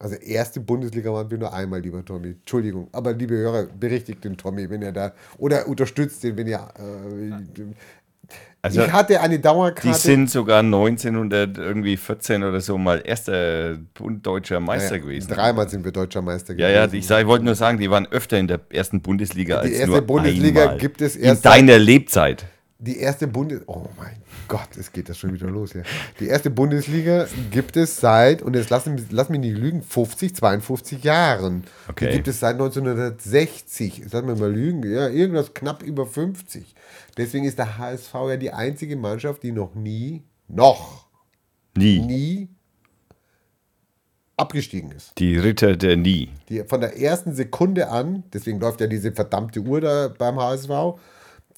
Also 0.00 0.14
erste 0.16 0.60
Bundesliga 0.60 1.12
waren 1.12 1.28
wir 1.30 1.38
nur 1.38 1.52
einmal, 1.52 1.80
lieber 1.80 2.04
Tommy. 2.04 2.28
Entschuldigung. 2.28 2.88
Aber 2.92 3.12
liebe 3.12 3.36
Hörer, 3.36 3.64
berichtigt 3.66 4.22
den 4.24 4.36
Tommy, 4.36 4.70
wenn 4.70 4.82
er 4.82 4.92
da, 4.92 5.12
oder 5.38 5.66
unterstützt 5.66 6.22
den, 6.22 6.36
wenn 6.36 6.46
ihr, 6.46 6.56
äh, 6.78 7.32
Also 8.62 8.82
ich 8.82 8.92
hatte 8.92 9.20
eine 9.20 9.36
die 9.36 9.42
Dauerkarte. 9.42 9.98
sind 9.98 10.30
sogar 10.30 10.60
1914 10.62 12.42
oder 12.44 12.60
so 12.60 12.78
mal 12.78 13.02
erster 13.04 13.76
deutscher 14.22 14.60
Meister 14.60 14.96
Ja, 14.96 15.02
gewesen. 15.02 15.28
Dreimal 15.32 15.68
sind 15.68 15.84
wir 15.84 15.92
deutscher 15.92 16.22
Meister 16.22 16.54
Ja, 16.54 16.68
ja, 16.68 16.86
ich, 16.86 17.10
ich 17.10 17.26
wollte 17.26 17.44
nur 17.44 17.54
sagen, 17.56 17.78
die 17.78 17.90
waren 17.90 18.06
öfter 18.06 18.38
in 18.38 18.46
der 18.46 18.60
ersten 18.70 19.00
Bundesliga 19.00 19.56
Die 19.62 19.68
als 19.68 19.76
erste 19.78 19.90
nur 19.90 20.02
Bundesliga 20.02 20.62
einmal. 20.62 20.78
gibt 20.78 21.00
es 21.00 21.16
in 21.16 21.24
erst 21.24 21.44
deiner 21.44 21.78
Lebzeit. 21.78 22.46
Die 22.78 22.98
erste 22.98 23.26
Bundes... 23.26 23.62
Oh 23.66 23.86
mein 23.98 24.16
Gott, 24.48 24.76
es 24.78 24.92
geht 24.92 25.08
das 25.08 25.18
schon 25.18 25.32
wieder 25.34 25.48
los 25.48 25.72
hier. 25.72 25.82
Die 26.20 26.26
erste 26.26 26.48
Bundesliga 26.50 27.26
gibt 27.50 27.76
es 27.76 27.98
seit, 28.00 28.40
und 28.42 28.56
jetzt 28.56 28.70
lass, 28.70 28.86
mich- 28.86 29.10
lass 29.10 29.28
mich 29.28 29.40
nicht 29.40 29.56
lügen, 29.58 29.82
50, 29.82 30.34
52 30.34 31.04
Jahren. 31.04 31.64
Okay. 31.88 32.08
Die 32.08 32.14
gibt 32.16 32.28
es 32.28 32.40
seit 32.40 32.54
1960. 32.54 33.98
Jetzt 33.98 34.12
lass 34.14 34.24
mich 34.24 34.38
mal 34.38 34.50
lügen. 34.50 34.82
Ja, 34.90 35.08
irgendwas 35.08 35.52
knapp 35.54 35.82
über 35.82 36.06
50. 36.06 36.74
Deswegen 37.16 37.44
ist 37.44 37.58
der 37.58 37.78
HSV 37.78 38.14
ja 38.30 38.36
die 38.36 38.50
einzige 38.52 38.96
Mannschaft, 38.96 39.42
die 39.42 39.52
noch 39.52 39.74
nie, 39.74 40.22
noch 40.48 41.06
Nie. 41.76 42.00
nie 42.00 42.48
abgestiegen 44.36 44.92
ist. 44.92 45.12
Die 45.18 45.36
Ritter 45.36 45.76
der 45.76 45.96
Nie. 45.96 46.30
die 46.48 46.62
von 46.64 46.80
der 46.80 46.96
ersten 46.98 47.34
Sekunde 47.34 47.88
an, 47.88 48.22
deswegen 48.32 48.60
läuft 48.60 48.80
ja 48.80 48.86
diese 48.86 49.12
verdammte 49.12 49.60
Uhr 49.60 49.80
da 49.80 50.08
beim 50.16 50.38
HSV, 50.38 50.70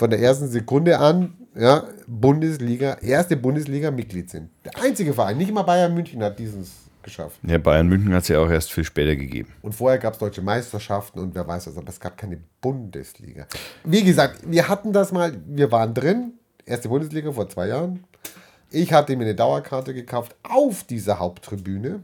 von 0.01 0.09
der 0.09 0.21
ersten 0.21 0.49
Sekunde 0.49 0.99
an, 0.99 1.35
ja, 1.55 1.85
Bundesliga, 2.07 2.95
erste 3.03 3.37
Bundesliga-Mitglied 3.37 4.31
sind. 4.31 4.49
Der 4.65 4.83
einzige 4.83 5.13
Verein, 5.13 5.37
nicht 5.37 5.53
mal 5.53 5.63
Bayern 5.63 5.93
München 5.93 6.23
hat 6.23 6.39
dieses 6.39 6.71
geschafft. 7.03 7.39
Ja, 7.43 7.59
Bayern 7.59 7.87
München 7.87 8.15
hat 8.15 8.23
es 8.23 8.29
ja 8.29 8.41
auch 8.41 8.49
erst 8.49 8.73
viel 8.73 8.85
später 8.85 9.15
gegeben. 9.15 9.53
Und 9.61 9.75
vorher 9.75 9.99
gab 9.99 10.15
es 10.15 10.19
deutsche 10.19 10.41
Meisterschaften 10.41 11.19
und 11.19 11.35
wer 11.35 11.47
weiß 11.47 11.67
was, 11.67 11.77
aber 11.77 11.91
es 11.91 12.01
gab 12.01 12.17
keine 12.17 12.39
Bundesliga. 12.63 13.47
Wie 13.85 14.03
gesagt, 14.03 14.41
wir 14.47 14.69
hatten 14.69 14.95
das 14.95 15.13
mal, 15.13 15.37
wir 15.47 15.71
waren 15.71 15.93
drin, 15.93 16.33
erste 16.65 16.89
Bundesliga 16.89 17.31
vor 17.33 17.51
zwei 17.51 17.69
Jahren. 17.69 18.05
Ich 18.71 18.95
hatte 18.95 19.15
mir 19.17 19.25
eine 19.25 19.35
Dauerkarte 19.35 19.93
gekauft 19.93 20.35
auf 20.43 20.85
dieser 20.85 21.19
Haupttribüne, 21.19 22.03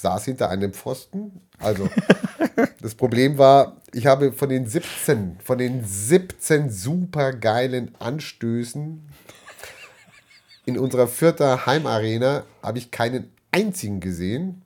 saß 0.00 0.24
hinter 0.24 0.50
einem 0.50 0.72
Pfosten. 0.72 1.40
Also 1.58 1.88
das 2.82 2.94
Problem 2.94 3.38
war, 3.38 3.76
ich 3.92 4.06
habe 4.06 4.32
von 4.32 4.48
den 4.48 4.66
17, 4.66 5.38
von 5.42 5.58
den 5.58 5.84
17 5.84 6.70
super 6.70 7.32
geilen 7.32 7.94
Anstößen 7.98 9.08
in 10.70 10.78
unserer 10.78 11.08
vierter 11.08 11.66
Heimarena 11.66 12.44
habe 12.62 12.78
ich 12.78 12.90
keinen 12.90 13.30
einzigen 13.50 14.00
gesehen. 14.00 14.62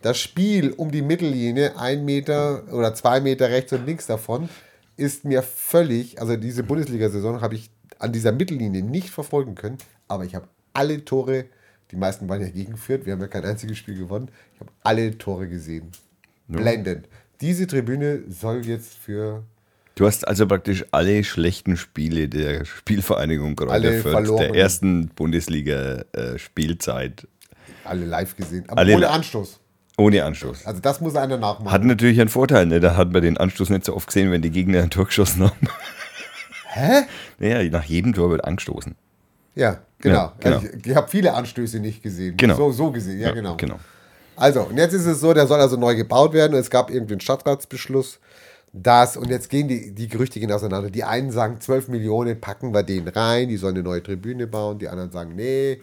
Das 0.00 0.18
Spiel 0.18 0.72
um 0.72 0.90
die 0.90 1.02
Mittellinie, 1.02 1.78
ein 1.78 2.04
Meter 2.04 2.64
oder 2.72 2.94
zwei 2.94 3.20
Meter 3.20 3.50
rechts 3.50 3.72
und 3.72 3.86
links 3.86 4.06
davon, 4.06 4.48
ist 4.96 5.24
mir 5.24 5.42
völlig, 5.42 6.20
also 6.20 6.36
diese 6.36 6.62
Bundesliga-Saison 6.62 7.40
habe 7.40 7.54
ich 7.54 7.70
an 7.98 8.12
dieser 8.12 8.32
Mittellinie 8.32 8.82
nicht 8.82 9.10
verfolgen 9.10 9.54
können, 9.54 9.78
aber 10.08 10.24
ich 10.24 10.34
habe 10.34 10.48
alle 10.72 11.04
Tore, 11.04 11.44
die 11.92 11.96
meisten 11.96 12.28
waren 12.28 12.40
ja 12.40 12.48
gegenführt, 12.48 13.06
wir 13.06 13.12
haben 13.12 13.20
ja 13.20 13.28
kein 13.28 13.44
einziges 13.44 13.78
Spiel 13.78 13.96
gewonnen, 13.96 14.28
ich 14.54 14.60
habe 14.60 14.72
alle 14.82 15.16
Tore 15.18 15.48
gesehen. 15.48 15.92
Blendend. 16.48 17.08
Diese 17.40 17.66
Tribüne 17.66 18.22
soll 18.28 18.66
jetzt 18.66 18.94
für 18.94 19.44
Du 19.94 20.06
hast 20.06 20.26
also 20.26 20.46
praktisch 20.46 20.86
alle 20.90 21.22
schlechten 21.22 21.76
Spiele 21.76 22.26
der 22.28 22.64
Spielvereinigung 22.64 23.56
Kräuter 23.56 23.92
Fürth, 23.92 24.38
der 24.38 24.54
ersten 24.54 25.08
Bundesliga-Spielzeit 25.08 27.28
alle 27.84 28.06
live 28.06 28.36
gesehen, 28.36 28.64
aber 28.68 28.80
Alle 28.80 28.94
ohne 28.96 29.10
Anstoß. 29.10 29.60
ohne 29.98 30.24
Anstoß. 30.24 30.66
Also 30.66 30.80
das 30.80 31.00
muss 31.00 31.16
einer 31.16 31.36
nachmachen. 31.36 31.72
Hat 31.72 31.84
natürlich 31.84 32.20
einen 32.20 32.30
Vorteil, 32.30 32.66
ne? 32.66 32.78
da 32.80 32.96
hat 32.96 33.12
man 33.12 33.22
den 33.22 33.36
Anstoß 33.36 33.70
nicht 33.70 33.84
so 33.84 33.96
oft 33.96 34.06
gesehen, 34.06 34.30
wenn 34.30 34.42
die 34.42 34.50
Gegner 34.50 34.82
ein 34.82 34.90
Tor 34.90 35.06
geschossen 35.06 35.42
haben. 35.44 35.68
Hä? 36.68 37.02
Naja, 37.38 37.68
nach 37.70 37.84
jedem 37.84 38.12
Tor 38.12 38.30
wird 38.30 38.44
angestoßen. 38.44 38.94
Ja, 39.56 39.80
genau. 40.02 40.16
Ja, 40.16 40.32
genau. 40.38 40.56
Also 40.56 40.68
ich 40.68 40.86
ich 40.86 40.94
habe 40.94 41.08
viele 41.08 41.32
Anstöße 41.32 41.80
nicht 41.80 42.02
gesehen. 42.02 42.36
Genau. 42.36 42.56
So, 42.56 42.72
so 42.72 42.90
gesehen, 42.90 43.18
ja, 43.20 43.32
genau. 43.32 43.56
genau. 43.56 43.78
Also, 44.36 44.62
und 44.62 44.76
jetzt 44.76 44.92
ist 44.92 45.06
es 45.06 45.20
so, 45.20 45.32
der 45.32 45.46
soll 45.46 45.60
also 45.60 45.76
neu 45.76 45.94
gebaut 45.94 46.32
werden. 46.34 46.54
Und 46.54 46.60
es 46.60 46.70
gab 46.70 46.90
irgendwie 46.90 47.14
einen 47.14 47.20
Stadtratsbeschluss, 47.20 48.18
dass, 48.72 49.16
und 49.16 49.28
jetzt 49.28 49.48
gehen 49.50 49.68
die, 49.68 49.92
die 49.94 50.08
Gerüchte 50.08 50.40
gehen 50.40 50.50
auseinander. 50.52 50.90
Die 50.90 51.04
einen 51.04 51.30
sagen, 51.30 51.60
12 51.60 51.88
Millionen 51.88 52.40
packen 52.40 52.72
wir 52.72 52.82
den 52.82 53.08
rein, 53.08 53.48
die 53.48 53.56
sollen 53.56 53.74
eine 53.76 53.84
neue 53.84 54.02
Tribüne 54.02 54.46
bauen. 54.46 54.78
Die 54.78 54.88
anderen 54.88 55.10
sagen, 55.10 55.34
nee, 55.36 55.80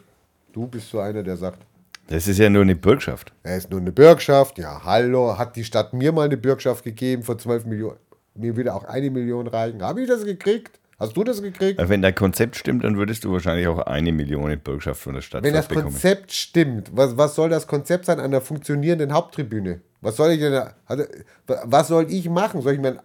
du 0.54 0.68
bist 0.68 0.90
so 0.90 1.00
einer, 1.00 1.22
der 1.24 1.38
sagt, 1.38 1.60
Das 2.08 2.28
ist 2.28 2.40
ja 2.40 2.50
nur 2.50 2.64
eine 2.64 2.76
Bürgschaft. 2.76 3.32
er 3.44 3.58
ist 3.58 3.70
nur 3.70 3.80
eine 3.80 3.92
Bürgschaft. 3.92 4.58
Ja, 4.58 4.82
hallo, 4.84 5.38
hat 5.38 5.56
die 5.56 5.64
Stadt 5.64 5.94
mir 5.94 6.12
mal 6.12 6.26
eine 6.26 6.38
Bürgschaft 6.38 6.84
gegeben 6.84 7.22
von 7.24 7.38
12 7.38 7.66
Millionen. 7.66 7.98
Mir 8.34 8.56
würde 8.56 8.74
auch 8.74 8.86
eine 8.86 9.12
Million 9.12 9.46
reichen. 9.48 9.84
Habe 9.84 10.02
ich 10.02 10.08
das 10.08 10.26
gekriegt? 10.26 10.79
Hast 11.00 11.16
du 11.16 11.24
das 11.24 11.42
gekriegt? 11.42 11.80
Wenn 11.82 12.02
dein 12.02 12.14
Konzept 12.14 12.58
stimmt, 12.58 12.84
dann 12.84 12.98
würdest 12.98 13.24
du 13.24 13.32
wahrscheinlich 13.32 13.68
auch 13.68 13.80
eine 13.80 14.12
Million 14.12 14.58
Bürgschaft 14.60 15.00
von 15.02 15.14
der 15.14 15.22
Stadt 15.22 15.44
Wenn 15.44 15.54
das 15.54 15.68
bekommen. 15.68 15.88
Konzept 15.92 16.34
stimmt, 16.34 16.92
was, 16.94 17.16
was 17.18 17.36
soll 17.36 17.50
das 17.50 17.68
Konzept 17.68 18.06
sein 18.06 18.20
einer 18.20 18.42
funktionierenden 18.42 19.14
Haupttribüne? 19.14 19.80
Was 20.02 20.18
soll 20.18 20.32
ich 20.32 20.40
denn, 20.40 20.52
da- 20.52 20.74
also, 20.86 21.04
was 21.48 21.88
soll 21.88 22.06
ich 22.12 22.30
machen? 22.30 22.62
Soll 22.62 22.74
ich 22.74 22.80
mein, 22.82 22.98
äh, 22.98 23.00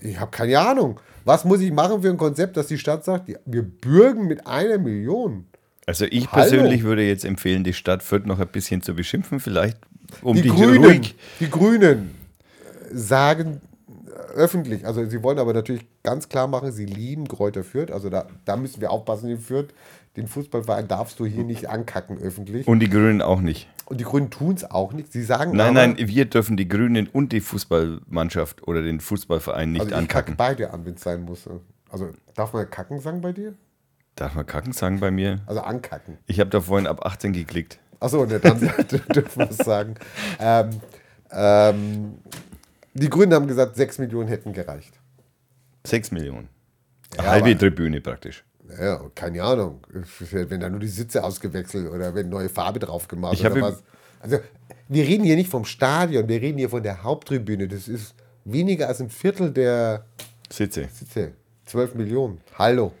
ich 0.00 0.18
habe 0.20 0.30
keine 0.30 0.58
Ahnung. 0.60 1.00
Was 1.24 1.44
muss 1.44 1.60
ich 1.60 1.72
machen 1.72 2.02
für 2.02 2.10
ein 2.10 2.16
Konzept, 2.18 2.56
dass 2.56 2.68
die 2.68 2.78
Stadt 2.78 3.04
sagt, 3.04 3.28
wir 3.46 3.62
bürgen 3.62 4.26
mit 4.28 4.46
einer 4.46 4.78
Million? 4.78 5.46
Also 5.86 6.04
ich 6.06 6.30
Hallo. 6.30 6.42
persönlich 6.48 6.82
würde 6.84 7.02
jetzt 7.02 7.24
empfehlen, 7.24 7.64
die 7.64 7.72
Stadt 7.72 8.02
Fürth 8.02 8.26
noch 8.26 8.38
ein 8.38 8.48
bisschen 8.48 8.80
zu 8.82 8.94
beschimpfen, 8.94 9.40
vielleicht 9.40 9.76
um 10.22 10.36
Die 10.36 10.42
dich 10.42 10.52
Grünen, 10.52 10.84
ruhig. 10.84 11.14
die 11.40 11.50
Grünen 11.50 12.14
äh, 12.90 12.96
sagen, 12.96 13.60
öffentlich. 14.34 14.86
Also 14.86 15.04
sie 15.04 15.22
wollen 15.22 15.38
aber 15.38 15.52
natürlich 15.52 15.86
ganz 16.02 16.28
klar 16.28 16.46
machen, 16.46 16.72
sie 16.72 16.86
lieben 16.86 17.26
Kräuter 17.28 17.64
Fürth. 17.64 17.90
Also 17.90 18.10
da, 18.10 18.26
da 18.44 18.56
müssen 18.56 18.80
wir 18.80 18.90
aufpassen 18.90 19.30
in 19.30 19.38
Fürth. 19.38 19.68
Den 20.16 20.28
Fußballverein 20.28 20.86
darfst 20.86 21.18
du 21.18 21.26
hier 21.26 21.42
nicht 21.42 21.68
ankacken 21.68 22.18
öffentlich. 22.18 22.68
Und 22.68 22.78
die 22.80 22.88
Grünen 22.88 23.20
auch 23.20 23.40
nicht. 23.40 23.68
Und 23.86 24.00
die 24.00 24.04
Grünen 24.04 24.30
tun 24.30 24.54
es 24.54 24.70
auch 24.70 24.92
nicht. 24.92 25.12
Sie 25.12 25.22
sagen 25.22 25.56
Nein, 25.56 25.76
aber, 25.76 25.86
nein, 25.86 25.96
wir 25.98 26.24
dürfen 26.26 26.56
die 26.56 26.68
Grünen 26.68 27.08
und 27.08 27.32
die 27.32 27.40
Fußballmannschaft 27.40 28.66
oder 28.68 28.82
den 28.82 29.00
Fußballverein 29.00 29.72
nicht 29.72 29.80
also 29.80 29.90
ich 29.90 30.08
kacke 30.08 30.32
ankacken. 30.32 30.36
beide 30.36 30.72
an, 30.72 30.84
wenn 30.86 30.94
es 30.94 31.02
sein 31.02 31.22
muss. 31.24 31.48
Also 31.90 32.10
darf 32.34 32.52
man 32.52 32.70
kacken 32.70 33.00
sagen 33.00 33.20
bei 33.20 33.32
dir? 33.32 33.54
Darf 34.14 34.34
man 34.36 34.46
kacken 34.46 34.72
sagen 34.72 35.00
bei 35.00 35.10
mir? 35.10 35.40
Also 35.46 35.60
ankacken. 35.62 36.18
Ich 36.26 36.38
habe 36.38 36.50
da 36.50 36.60
vorhin 36.60 36.86
ab 36.86 37.04
18 37.04 37.32
geklickt. 37.32 37.80
Achso, 37.98 38.24
ne, 38.24 38.38
dann 38.38 38.60
dürfen 39.14 39.38
wir 39.38 39.50
es 39.50 39.56
sagen. 39.58 39.94
Ähm, 40.38 40.70
ähm, 41.32 42.14
die 42.94 43.10
Grünen 43.10 43.34
haben 43.34 43.46
gesagt, 43.46 43.76
6 43.76 43.98
Millionen 43.98 44.28
hätten 44.28 44.52
gereicht. 44.52 44.98
6 45.86 46.12
Millionen. 46.12 46.48
Eine 47.16 47.26
Ja, 47.26 47.32
halbe 47.32 47.58
Tribüne 47.58 48.00
praktisch. 48.00 48.44
Ja, 48.80 49.00
keine 49.14 49.42
Ahnung. 49.42 49.86
Wenn 50.30 50.60
da 50.60 50.70
nur 50.70 50.80
die 50.80 50.88
Sitze 50.88 51.22
ausgewechselt 51.22 51.90
oder 51.90 52.14
wenn 52.14 52.28
neue 52.28 52.48
Farbe 52.48 52.78
drauf 52.78 53.06
gemacht 53.08 53.34
Ich 53.34 53.44
oder 53.44 53.60
was. 53.60 53.82
Also, 54.20 54.38
wir 54.88 55.04
reden 55.04 55.24
hier 55.24 55.36
nicht 55.36 55.50
vom 55.50 55.64
Stadion, 55.66 56.26
wir 56.28 56.40
reden 56.40 56.58
hier 56.58 56.70
von 56.70 56.82
der 56.82 57.02
Haupttribüne. 57.02 57.68
Das 57.68 57.88
ist 57.88 58.14
weniger 58.44 58.88
als 58.88 59.00
ein 59.00 59.10
Viertel 59.10 59.52
der 59.52 60.06
Sitze. 60.50 60.88
Sitze. 60.92 61.32
12 61.66 61.94
Millionen. 61.94 62.40
Hallo. 62.58 62.92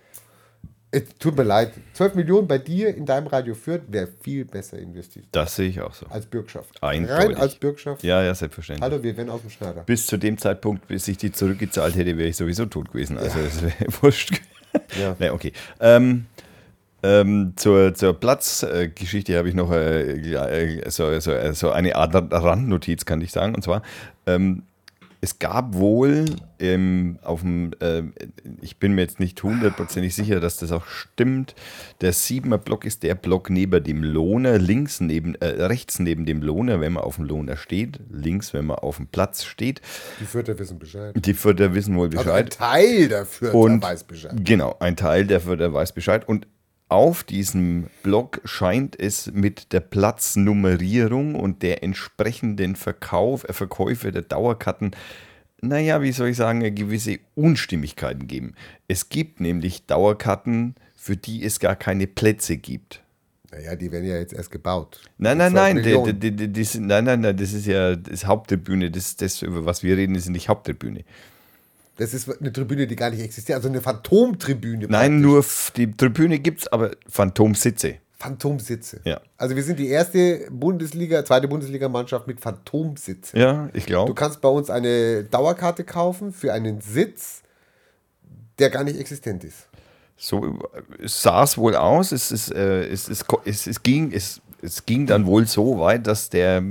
Es 0.94 1.02
tut 1.18 1.36
mir 1.36 1.42
leid. 1.42 1.72
12 1.94 2.14
Millionen 2.14 2.46
bei 2.46 2.58
dir 2.58 2.94
in 2.94 3.04
deinem 3.04 3.26
Radio 3.26 3.56
Fürth 3.56 3.82
wäre 3.88 4.08
viel 4.22 4.44
besser 4.44 4.78
investiert. 4.78 5.26
Das 5.32 5.56
sehe 5.56 5.68
ich 5.68 5.80
auch 5.80 5.92
so. 5.92 6.06
Als 6.06 6.24
Bürgschaft. 6.26 6.80
Eindeutig. 6.80 7.30
Rein 7.30 7.36
als 7.36 7.56
Bürgschaft. 7.56 8.04
Ja, 8.04 8.22
ja, 8.22 8.32
selbstverständlich. 8.32 8.88
Hallo, 8.88 9.02
wir 9.02 9.16
werden 9.16 9.28
aus 9.28 9.40
dem 9.40 9.50
Schneider. 9.50 9.82
Bis 9.82 10.06
zu 10.06 10.16
dem 10.18 10.38
Zeitpunkt, 10.38 10.86
bis 10.86 11.08
ich 11.08 11.16
die 11.16 11.32
zurückgezahlt 11.32 11.96
hätte, 11.96 12.16
wäre 12.16 12.28
ich 12.28 12.36
sowieso 12.36 12.66
tot 12.66 12.92
gewesen. 12.92 13.18
Also 13.18 13.40
das 13.40 13.60
wäre 13.60 13.74
wurscht. 14.02 14.40
Ja. 15.00 15.16
Nee, 15.18 15.30
okay. 15.30 15.52
Ähm, 15.80 16.26
ähm, 17.02 17.54
zur, 17.56 17.92
zur 17.94 18.14
Platzgeschichte 18.14 19.36
habe 19.36 19.48
ich 19.48 19.56
noch 19.56 19.72
äh, 19.72 20.12
äh, 20.12 20.90
so, 20.90 21.18
so, 21.18 21.32
äh, 21.32 21.54
so 21.54 21.72
eine 21.72 21.96
Art 21.96 22.14
Randnotiz, 22.14 23.04
kann 23.04 23.20
ich 23.20 23.32
sagen. 23.32 23.56
Und 23.56 23.62
zwar, 23.62 23.82
ähm, 24.26 24.62
es 25.24 25.38
gab 25.38 25.74
wohl 25.74 26.26
ähm, 26.58 27.18
auf 27.22 27.40
dem, 27.40 27.70
äh, 27.80 28.02
ich 28.60 28.78
bin 28.78 28.94
mir 28.94 29.00
jetzt 29.00 29.20
nicht 29.20 29.42
hundertprozentig 29.42 30.14
sicher, 30.14 30.38
dass 30.38 30.58
das 30.58 30.70
auch 30.70 30.86
stimmt. 30.86 31.54
Der 32.02 32.12
Siebener 32.12 32.58
Block 32.58 32.84
ist 32.84 33.02
der 33.02 33.14
Block 33.14 33.48
neben 33.48 33.82
dem 33.82 34.04
Lohner, 34.04 34.58
links 34.58 35.00
neben, 35.00 35.34
äh, 35.36 35.46
rechts 35.64 35.98
neben 35.98 36.26
dem 36.26 36.42
Lohner, 36.42 36.82
wenn 36.82 36.92
man 36.92 37.04
auf 37.04 37.16
dem 37.16 37.24
Lohner 37.24 37.56
steht, 37.56 38.00
links, 38.10 38.52
wenn 38.52 38.66
man 38.66 38.76
auf 38.76 38.98
dem 38.98 39.06
Platz 39.06 39.44
steht. 39.44 39.80
Die 40.20 40.26
Fürther 40.26 40.58
wissen 40.58 40.78
Bescheid. 40.78 41.14
Die 41.16 41.34
Fürther 41.34 41.74
wissen 41.74 41.96
wohl 41.96 42.08
Also 42.14 42.30
ein 42.30 42.44
Bescheid. 42.44 42.52
Teil 42.52 43.08
der 43.08 43.24
Fürther 43.24 43.54
und 43.54 43.82
weiß 43.82 44.04
Bescheid. 44.04 44.34
Genau, 44.44 44.76
ein 44.78 44.96
Teil 44.96 45.26
der 45.26 45.40
Fürther 45.40 45.72
weiß 45.72 45.92
Bescheid. 45.92 46.28
Und 46.28 46.46
auf 46.94 47.24
diesem 47.24 47.88
Block 48.04 48.40
scheint 48.44 48.98
es 48.98 49.32
mit 49.32 49.72
der 49.72 49.80
Platznummerierung 49.80 51.34
und 51.34 51.64
der 51.64 51.82
entsprechenden 51.82 52.76
Verkauf, 52.76 53.42
äh, 53.48 53.52
Verkäufe 53.52 54.12
der 54.12 54.22
Dauerkarten, 54.22 54.92
naja, 55.60 56.02
wie 56.02 56.12
soll 56.12 56.28
ich 56.28 56.36
sagen, 56.36 56.60
gewisse 56.76 57.18
Unstimmigkeiten 57.34 58.28
geben. 58.28 58.54
Es 58.86 59.08
gibt 59.08 59.40
nämlich 59.40 59.86
Dauerkarten, 59.86 60.76
für 60.94 61.16
die 61.16 61.42
es 61.42 61.58
gar 61.58 61.74
keine 61.74 62.06
Plätze 62.06 62.58
gibt. 62.58 63.02
Naja, 63.50 63.74
die 63.74 63.90
werden 63.90 64.08
ja 64.08 64.16
jetzt 64.16 64.32
erst 64.32 64.52
gebaut. 64.52 65.00
Nein, 65.18 65.38
nein, 65.38 65.52
12 65.52 65.74
nein, 65.74 66.20
die, 66.20 66.30
die, 66.30 66.52
die 66.52 66.64
sind, 66.64 66.86
nein, 66.86 67.04
nein, 67.04 67.22
nein, 67.22 67.36
das 67.36 67.52
ist 67.52 67.66
ja 67.66 67.96
das 67.96 68.24
Haupttribüne. 68.24 68.92
Das, 68.92 69.16
das, 69.16 69.42
über 69.42 69.64
was 69.64 69.82
wir 69.82 69.96
reden, 69.96 70.14
ist 70.14 70.28
nicht 70.28 70.48
Haupttribüne. 70.48 71.04
Das 71.96 72.12
ist 72.12 72.28
eine 72.40 72.52
Tribüne, 72.52 72.86
die 72.86 72.96
gar 72.96 73.10
nicht 73.10 73.20
existiert. 73.22 73.56
Also 73.56 73.68
eine 73.68 73.80
Phantomtribüne. 73.80 74.86
Nein, 74.88 75.20
nur 75.20 75.44
die 75.76 75.92
Tribüne 75.92 76.38
gibt 76.40 76.62
es, 76.62 76.68
aber 76.68 76.90
Phantomsitze. 77.08 77.96
Phantomsitze. 78.18 79.00
Ja. 79.04 79.20
Also 79.36 79.54
wir 79.54 79.62
sind 79.62 79.78
die 79.78 79.88
erste 79.88 80.48
Bundesliga, 80.50 81.24
zweite 81.24 81.46
Bundesligamannschaft 81.46 82.26
mit 82.26 82.40
Phantomsitze. 82.40 83.38
Ja, 83.38 83.68
ich 83.74 83.84
Du 83.84 83.90
glaube. 83.90 84.14
kannst 84.14 84.40
bei 84.40 84.48
uns 84.48 84.70
eine 84.70 85.24
Dauerkarte 85.24 85.84
kaufen 85.84 86.32
für 86.32 86.52
einen 86.52 86.80
Sitz, 86.80 87.42
der 88.58 88.70
gar 88.70 88.82
nicht 88.82 88.98
existent 88.98 89.44
ist. 89.44 89.68
So 90.16 90.58
sah 91.04 91.42
es 91.42 91.58
wohl 91.58 91.76
aus. 91.76 92.12
Es, 92.12 92.32
ist, 92.32 92.50
äh, 92.52 92.86
es, 92.86 93.08
es, 93.08 93.26
ko- 93.26 93.42
es, 93.44 93.66
es, 93.66 93.82
ging, 93.82 94.10
es, 94.12 94.40
es 94.62 94.86
ging 94.86 95.06
dann 95.06 95.26
wohl 95.26 95.46
so 95.46 95.78
weit, 95.80 96.06
dass 96.06 96.30
der 96.30 96.62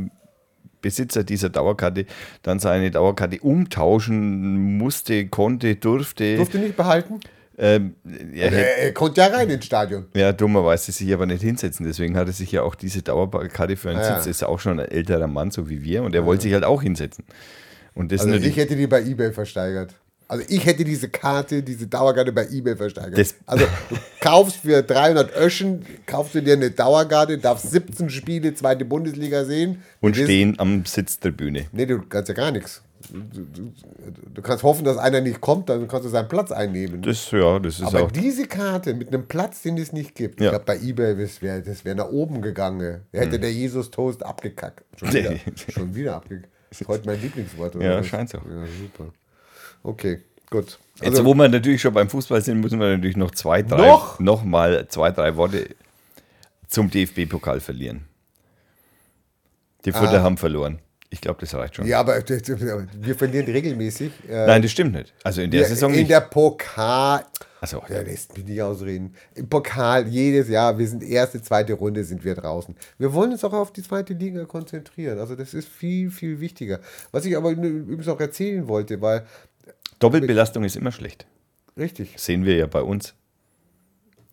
Besitzer 0.84 1.24
dieser 1.24 1.50
Dauerkarte 1.50 2.06
dann 2.44 2.60
seine 2.60 2.92
Dauerkarte 2.92 3.40
umtauschen 3.42 4.78
musste, 4.78 5.28
konnte, 5.28 5.76
durfte. 5.76 6.36
Durfte 6.38 6.60
nicht 6.60 6.78
behalten. 6.78 7.20
Ähm, 7.58 7.96
er 8.34 8.46
hätte, 8.50 8.56
Er, 8.58 8.78
er 8.84 8.94
konnte 8.94 9.22
ja 9.22 9.28
rein 9.28 9.50
ins 9.50 9.66
Stadion. 9.66 10.06
ja, 10.16 10.32
dummerweise 10.34 10.92
sich 10.92 11.14
aber 11.14 11.26
nicht 11.28 11.42
hinsetzen. 11.44 11.86
Deswegen 11.86 12.18
hat 12.18 12.28
er 12.28 12.34
sich 12.34 12.52
ja 12.52 12.64
auch 12.64 12.74
diese 12.76 13.02
Dauerkarte 13.04 13.76
für 13.78 13.90
einen 13.92 14.00
Ah, 14.00 14.04
ja. 14.04 14.16
Sitz. 14.22 14.28
Ist 14.38 14.44
auch 14.44 14.60
schon 14.60 14.80
ein 14.80 14.90
älterer 14.90 15.28
Mann, 15.28 15.52
so 15.52 15.70
wie 15.70 15.84
wir. 15.84 16.04
Und 16.04 16.16
er 16.16 16.26
wollte 16.26 16.44
sich 16.44 16.54
halt 16.54 16.64
auch 16.64 16.82
hinsetzen. 16.82 17.26
Und 17.94 18.12
das 18.12 18.22
Also 18.22 18.34
ich 18.36 18.58
hätte 18.58 18.76
die 18.76 18.88
bei 18.88 19.04
Ebay 19.04 19.32
versteigert. 19.32 19.94
Also 20.28 20.46
ich 20.48 20.66
hätte 20.66 20.84
diese 20.84 21.10
Karte, 21.10 21.62
diese 21.64 21.88
Dauerkarte 21.88 22.32
bei 22.32 22.48
Ebay 22.50 22.76
versteigert. 22.76 23.18
Das- 23.20 23.36
also 23.46 23.66
du 23.90 23.96
kaufst 24.22 24.58
für 24.58 24.82
300 24.82 25.36
Öschen, 25.36 25.86
kaufst 26.06 26.34
du 26.36 26.42
dir 26.42 26.54
eine 26.54 26.72
Dauerkarte, 26.72 27.38
darfst 27.38 27.70
17 27.72 28.10
Spiele 28.10 28.54
zweite 28.56 28.86
Bundesliga 28.86 29.46
sehen. 29.46 29.84
und 30.02 30.16
stehen 30.16 30.58
am 30.60 30.86
Sitztribüne. 30.86 31.66
Nee, 31.72 31.86
du 31.86 32.02
kannst 32.02 32.30
ja 32.30 32.36
gar 32.36 32.52
nichts. 32.52 32.82
Du, 33.12 33.20
du, 33.42 33.74
du 34.34 34.42
kannst 34.42 34.64
hoffen, 34.64 34.86
dass 34.86 34.98
einer 34.98 35.20
nicht 35.20 35.42
kommt, 35.42 35.68
dann 35.68 35.90
kannst 35.90 36.06
du 36.06 36.10
seinen 36.10 36.30
Platz 36.30 36.52
einnehmen. 36.54 37.02
Das, 37.02 37.30
ja, 37.32 37.60
das 37.60 37.76
ist 37.80 37.84
Aber 37.84 38.04
auch. 38.04 38.12
diese 38.12 38.48
Karte 38.48 38.94
mit 38.94 39.10
einem 39.10 39.28
Platz, 39.28 39.62
den 39.62 39.78
es 39.78 39.92
nicht 39.92 40.16
gibt, 40.16 40.40
Ja. 40.40 40.46
ich 40.46 40.52
glaube 40.52 40.66
bei 40.66 40.80
Ebay, 40.80 41.18
das 41.18 41.42
wäre 41.42 41.62
das 41.62 41.84
wär 41.84 41.96
nach 41.96 42.08
oben 42.10 42.42
gegangen. 42.42 43.02
Da 43.12 43.20
hätte 43.20 43.40
der 43.40 43.52
Jesus-Toast 43.52 44.26
abgekackt. 44.26 44.86
Schon 44.98 45.12
wieder, 45.14 45.34
schon 45.70 45.94
wieder 45.94 46.16
abgekackt. 46.16 46.50
Das 46.70 46.80
ist 46.82 46.88
heute 46.88 47.06
mein 47.06 47.22
Lieblingswort. 47.22 47.76
Oder 47.76 47.86
Ja, 47.98 48.04
scheint 48.04 48.30
so. 48.30 48.38
Ja, 48.38 48.66
super. 48.82 49.12
Okay, 49.84 50.22
gut. 50.50 50.80
Jetzt, 50.96 51.06
Also, 51.08 51.26
wo 51.26 51.34
wir 51.34 51.48
natürlich 51.50 51.82
schon 51.82 51.94
beim 51.94 52.10
Fußball 52.10 52.42
sind, 52.42 52.60
müssen 52.62 52.80
wir 52.80 52.88
natürlich 52.90 53.18
noch 53.18 53.32
zwei, 53.32 53.62
drei, 53.64 53.88
Noch? 53.88 54.20
noch 54.20 54.44
mal 54.44 54.88
zwei, 54.88 55.12
drei 55.12 55.36
Worte 55.36 55.68
zum 56.68 56.90
DFB-Pokal 56.90 57.60
verlieren. 57.60 58.06
Die 59.86 59.92
Fürther 59.92 60.24
haben 60.24 60.38
verloren. 60.38 60.80
Ich 61.10 61.22
glaube, 61.22 61.40
das 61.42 61.54
reicht 61.54 61.76
schon. 61.76 61.86
Ah. 61.86 61.90
ja, 61.90 62.00
aber 62.00 62.16
wir 62.26 63.16
verlieren 63.16 63.46
regelmäßig. 63.46 64.12
Äh, 64.28 64.48
Nein, 64.48 64.62
das 64.64 64.72
stimmt 64.72 64.94
nicht. 64.94 65.14
Also 65.24 65.42
in 65.42 65.52
der 65.52 65.62
wir- 65.62 65.68
Saison 65.68 65.92
in 65.92 66.00
nicht. 66.00 66.10
der 66.12 66.22
Pokal. 66.22 67.26
Achso, 67.62 67.82
Ja, 67.88 68.02
lässt 68.02 68.36
mich 68.36 68.46
nicht 68.46 68.62
ausreden. 68.62 69.14
Im 69.36 69.48
Pokal 69.48 70.08
jedes 70.08 70.50
Jahr, 70.50 70.78
wir 70.78 70.88
sind 70.88 71.04
erste, 71.04 71.42
zweite 71.42 71.74
Runde, 71.74 72.04
sind 72.04 72.26
wir 72.26 72.34
draußen. 72.36 72.76
Wir 72.98 73.14
wollen 73.14 73.32
uns 73.32 73.44
auch 73.44 73.54
auf 73.54 73.72
die 73.72 73.84
zweite 73.84 74.14
Liga 74.14 74.44
konzentrieren. 74.46 75.20
Also 75.20 75.36
das 75.36 75.54
ist 75.54 75.68
viel, 75.70 76.10
viel 76.12 76.40
wichtiger. 76.40 76.80
Was 77.12 77.26
ich 77.26 77.38
aber 77.38 77.52
übrigens 77.52 78.08
auch 78.08 78.20
erzählen 78.20 78.68
wollte, 78.68 79.00
weil, 79.02 79.26
Doppelbelastung 80.00 80.64
ist 80.64 80.76
immer 80.76 80.92
schlecht. 80.92 81.26
richtig, 81.78 82.14
Sehen 82.18 82.46
wir 82.46 82.56
ja 82.56 82.68
bei 82.68 82.82
uns. 82.82 83.14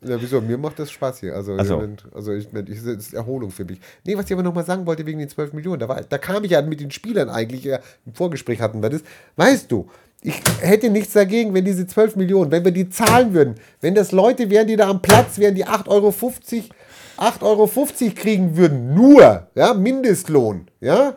ja, 0.03 0.20
wieso, 0.20 0.40
mir 0.40 0.59
macht 0.59 0.79
das 0.79 0.90
Spaß 0.90 1.20
hier. 1.20 1.35
Also, 1.35 1.57
Ach 1.59 1.64
so. 1.64 1.75
ich 1.75 1.81
mein, 1.81 1.96
also 2.14 2.33
ich, 2.33 2.49
ich, 2.53 2.79
das 2.85 2.87
ist 2.87 3.14
Erholung 3.14 3.51
für 3.51 3.64
mich. 3.64 3.81
Nee, 4.05 4.16
was 4.16 4.27
ich 4.27 4.33
aber 4.33 4.42
nochmal 4.42 4.64
sagen 4.64 4.87
wollte 4.87 5.05
wegen 5.07 5.18
den 5.18 5.29
12 5.29 5.53
Millionen, 5.53 5.81
da, 5.81 5.88
war, 5.88 6.03
da 6.03 6.18
kam 6.18 6.44
ich 6.44 6.51
ja 6.53 6.62
mit 6.62 6.81
den 6.81 6.90
Spielern 6.90 7.29
eigentlich, 7.29 7.64
ja, 7.64 7.81
im 8.07 8.14
Vorgespräch 8.14 8.61
hatten 8.61 8.83
wir 8.83 8.90
das. 8.90 9.03
Weißt 9.37 9.70
du, 9.70 9.88
ich 10.23 10.40
hätte 10.61 10.90
nichts 10.90 11.14
dagegen, 11.14 11.55
wenn 11.55 11.64
diese 11.64 11.87
12 11.87 12.16
Millionen, 12.16 12.51
wenn 12.51 12.64
wir 12.64 12.73
die 12.73 12.90
zahlen 12.90 13.33
würden, 13.33 13.55
wenn 13.81 13.94
das 13.94 14.12
Leute 14.12 14.51
wären, 14.51 14.66
die 14.66 14.77
da 14.77 14.88
am 14.88 15.01
Platz 15.01 15.38
wären, 15.38 15.55
die 15.55 15.66
8,50 15.66 15.88
Euro 15.88 16.09
8,50 16.09 17.42
Euro 17.42 18.14
kriegen 18.14 18.57
würden, 18.57 18.94
nur, 18.94 19.49
ja, 19.55 19.75
Mindestlohn, 19.75 20.68
ja. 20.81 21.16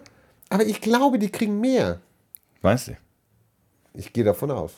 Aber 0.50 0.66
ich 0.66 0.82
glaube, 0.82 1.18
die 1.20 1.30
kriegen 1.30 1.60
mehr. 1.60 2.00
Weißt 2.62 2.90
du? 2.90 2.92
Ich 3.94 4.14
gehe 4.14 4.24
davon 4.24 4.52
aus. 4.52 4.74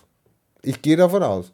Ich 0.61 0.81
gehe 0.81 0.97
davon 0.97 1.23
aus. 1.23 1.51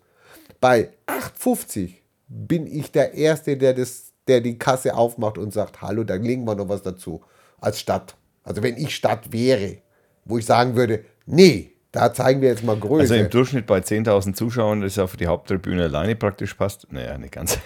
Bei 0.60 0.89
8,50 1.08 1.93
bin 2.28 2.67
ich 2.67 2.91
der 2.91 3.13
Erste, 3.13 3.58
der, 3.58 3.74
das, 3.74 4.13
der 4.28 4.41
die 4.41 4.58
Kasse 4.58 4.95
aufmacht 4.95 5.38
und 5.38 5.52
sagt, 5.52 5.82
hallo, 5.82 6.04
da 6.04 6.15
legen 6.15 6.45
wir 6.45 6.56
noch 6.56 6.69
was 6.69 6.82
dazu. 6.82 7.21
Als 7.60 7.80
Stadt. 7.80 8.15
Also 8.43 8.63
wenn 8.63 8.78
ich 8.78 8.95
Stadt 8.95 9.32
wäre, 9.32 9.78
wo 10.26 10.38
ich 10.38 10.45
sagen 10.45 10.76
würde, 10.76 11.04
nee, 11.26 11.71
da 11.91 12.13
zeigen 12.13 12.41
wir 12.41 12.50
jetzt 12.50 12.63
mal 12.63 12.78
Größe. 12.78 13.02
Also 13.02 13.15
im 13.15 13.30
Durchschnitt 13.30 13.67
bei 13.67 13.80
10.000 13.80 14.34
Zuschauern, 14.34 14.82
das 14.82 14.97
auf 14.97 15.17
die 15.17 15.28
Haupttribüne 15.28 15.84
alleine 15.84 16.15
praktisch 16.15 16.54
passt. 16.54 16.88
Naja, 16.91 17.17
nicht 17.17 17.34
ganz. 17.34 17.60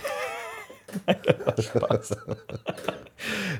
Spaß. 1.60 2.16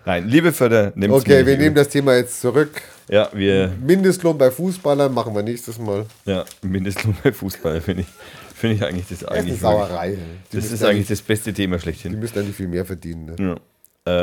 Nein, 0.06 0.28
liebe 0.28 0.52
Förder, 0.52 0.92
nehmt 0.96 1.14
okay, 1.14 1.46
wir 1.46 1.58
nehmen 1.58 1.76
das 1.76 1.90
Thema 1.90 2.16
jetzt 2.16 2.40
zurück. 2.42 2.82
Ja, 3.08 3.30
wir, 3.34 3.72
Mindestlohn 3.82 4.38
bei 4.38 4.52
Fußballern 4.52 5.14
machen 5.14 5.34
wir 5.36 5.44
nächstes 5.44 5.78
Mal. 5.80 6.06
ja, 6.26 6.44
Mindestlohn 6.62 7.16
bei 7.24 7.32
Fußball 7.32 7.82
finde 7.82 8.02
ich, 8.04 8.08
finde 8.56 8.76
ich 8.76 8.84
eigentlich 8.84 9.08
das 9.08 9.20
Das 9.20 9.22
ist 9.22 9.28
eine 9.28 9.40
eigentlich. 9.40 9.60
Sauerei. 9.60 10.18
Die 10.52 10.56
Das 10.56 10.72
ist 10.72 10.84
eigentlich 10.84 11.08
das 11.08 11.22
beste 11.22 11.54
Thema 11.54 11.78
Die 11.78 11.82
schlechthin. 11.84 12.20
müssen 12.20 12.40
eigentlich 12.40 12.56
viel 12.56 12.68
mehr 12.68 12.86
verdienen. 12.86 13.26
Ne? 13.26 13.36
Ja. 13.40 13.56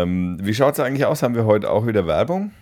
Ähm, 0.03 0.39
wie 0.43 0.55
schaut 0.55 0.75
es 0.75 0.81
eigentlich 0.81 1.05
aus? 1.07 1.23
Haben 1.23 1.35
wir 1.35 1.45
heute 1.45 1.71
auch 1.71 1.87
wieder 1.87 2.07
Werbung? 2.07 2.53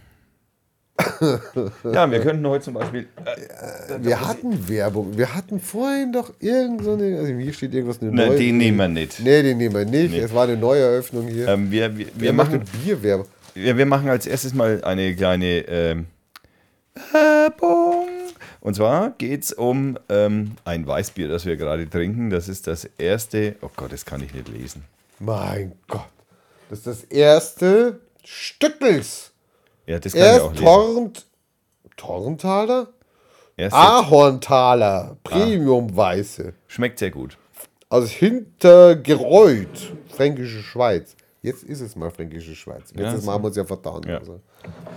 Ja, 1.84 2.10
wir 2.10 2.20
könnten 2.20 2.46
heute 2.46 2.64
zum 2.64 2.74
Beispiel. 2.74 3.06
Äh, 3.24 3.98
Wir 4.00 4.20
hatten 4.20 4.68
Werbung. 4.68 5.16
Wir 5.16 5.34
hatten 5.34 5.60
vorhin 5.60 6.12
doch 6.12 6.32
irgend 6.40 6.84
so 6.84 6.92
eine. 6.94 7.18
Also 7.18 7.32
hier 7.32 7.52
steht 7.52 7.74
irgendwas 7.74 8.00
eine 8.00 8.10
ne, 8.12 8.26
neue. 8.26 8.38
den 8.38 8.58
nehmen 8.58 8.78
wir 8.78 8.88
nicht. 8.88 9.20
Nee, 9.20 9.42
den 9.42 9.58
nehmen 9.58 9.74
wir 9.74 9.84
nicht. 9.84 10.12
Nee. 10.12 10.20
Es 10.20 10.34
war 10.34 10.44
eine 10.44 10.56
neue 10.56 10.82
Eröffnung 10.82 11.28
hier. 11.28 11.48
Ähm, 11.48 11.70
wir, 11.70 11.96
wir, 11.96 12.06
wir, 12.14 12.32
machen, 12.32 12.62
Bierwerbung? 12.84 13.26
wir, 13.54 13.76
wir 13.76 13.86
machen 13.86 14.08
als 14.08 14.26
erstes 14.26 14.54
mal 14.54 14.82
eine 14.84 15.14
kleine 15.14 15.68
ähm, 15.68 16.06
Werbung. 17.12 18.08
Und 18.60 18.74
zwar 18.74 19.10
geht 19.10 19.44
es 19.44 19.52
um 19.52 19.98
ähm, 20.08 20.52
ein 20.64 20.86
Weißbier, 20.86 21.28
das 21.28 21.46
wir 21.46 21.56
gerade 21.56 21.88
trinken. 21.88 22.30
Das 22.30 22.48
ist 22.48 22.66
das 22.66 22.88
erste. 22.98 23.56
Oh 23.62 23.70
Gott, 23.74 23.92
das 23.92 24.04
kann 24.04 24.22
ich 24.22 24.34
nicht 24.34 24.48
lesen. 24.48 24.84
Mein 25.18 25.72
Gott. 25.88 26.08
Das 26.68 26.80
ist 26.80 26.86
das 26.86 27.04
erste 27.04 28.00
Stückels. 28.24 29.29
Ja, 29.90 29.98
das 29.98 30.12
kann 30.12 30.22
ich 30.22 30.28
auch 30.28 30.32
Erst 30.34 30.50
lesen. 30.52 30.64
Torrent. 30.64 31.26
Torrenthaler? 31.96 32.88
Erste, 33.56 33.76
Ahorntaler. 33.76 35.16
Premium 35.24 35.94
Weiße. 35.96 36.54
schmeckt 36.68 37.00
sehr 37.00 37.10
gut. 37.10 37.36
Aus 37.88 38.08
Hintergereuth. 38.10 39.92
Fränkische 40.14 40.62
Schweiz. 40.62 41.16
Jetzt 41.42 41.64
ist 41.64 41.80
es 41.80 41.96
mal 41.96 42.10
Fränkische 42.12 42.54
Schweiz. 42.54 42.92
Letztes 42.94 43.22
so. 43.22 43.26
Mal 43.26 43.32
haben 43.34 43.42
wir 43.44 43.48
es 43.48 43.56
ja 43.56 43.64
vertan. 43.64 44.02
Ja. 44.06 44.18
Also. 44.18 44.40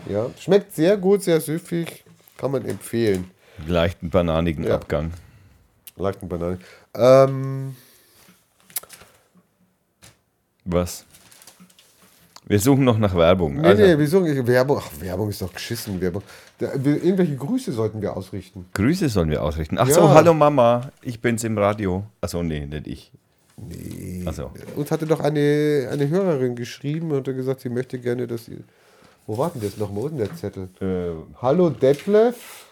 Ja. 0.08 0.27
Schmeckt 0.38 0.75
sehr 0.75 0.95
gut, 0.97 1.23
sehr 1.23 1.41
süffig. 1.41 2.03
Kann 2.38 2.51
man 2.51 2.63
empfehlen. 2.63 3.32
Leichten 3.65 4.12
bananigen 4.12 4.63
Ja. 4.65 4.75
Abgang. 4.75 5.12
Leichten 5.95 6.29
Banane. 6.29 6.60
Ähm, 6.93 7.75
Was? 10.65 11.06
Wir 12.45 12.60
suchen 12.60 12.84
noch 12.84 12.97
nach 12.97 13.15
Werbung. 13.15 13.56
nee, 13.56 13.67
Also, 13.67 13.84
nee, 13.84 13.95
wieso? 13.97 14.23
Werbung. 14.47 14.79
Ach, 14.82 14.89
Werbung 14.99 15.29
ist 15.29 15.41
doch 15.41 15.53
geschissen. 15.53 15.99
Werbung. 16.01 16.23
Da, 16.60 16.71
wir- 16.75 17.01
irgendwelche 17.03 17.36
Grüße 17.38 17.71
sollten 17.71 18.01
wir 18.01 18.15
ausrichten. 18.17 18.65
Grüße 18.73 19.08
sollen 19.10 19.29
wir 19.29 19.41
ausrichten. 19.43 19.77
Ach 19.79 19.88
Ja. 19.88 19.93
so, 19.95 20.10
hallo 20.10 20.34
Mama, 20.34 20.91
ich 21.01 21.21
bin's 21.21 21.43
im 21.45 21.58
Radio. 21.58 22.03
Achso, 22.21 22.43
nee, 22.43 22.65
nicht 22.65 22.88
ich. 22.88 23.12
Nee. 23.56 24.23
Ach 24.25 24.34
so. 24.34 24.51
Uns 24.75 24.91
hatte 24.91 25.06
doch 25.06 25.19
eine, 25.21 25.88
eine 25.91 26.10
Hörerin 26.10 26.56
geschrieben 26.56 27.12
und 27.12 27.27
hat 27.27 27.36
gesagt, 27.36 27.62
sie 27.62 27.69
möchte 27.69 27.97
gerne, 27.99 28.27
dass 28.27 28.45
sie. 28.45 28.58
Wo 29.25 29.38
war 29.38 29.51
denn 29.51 29.62
das 29.62 29.77
noch? 29.77 29.93
Wo 29.95 30.08
ist 30.08 30.12
denn 30.12 30.17
der 30.17 30.36
Zettel? 30.36 30.67
Äh, 30.82 31.13
Hallo 31.41 31.69
Detlef. 31.69 32.67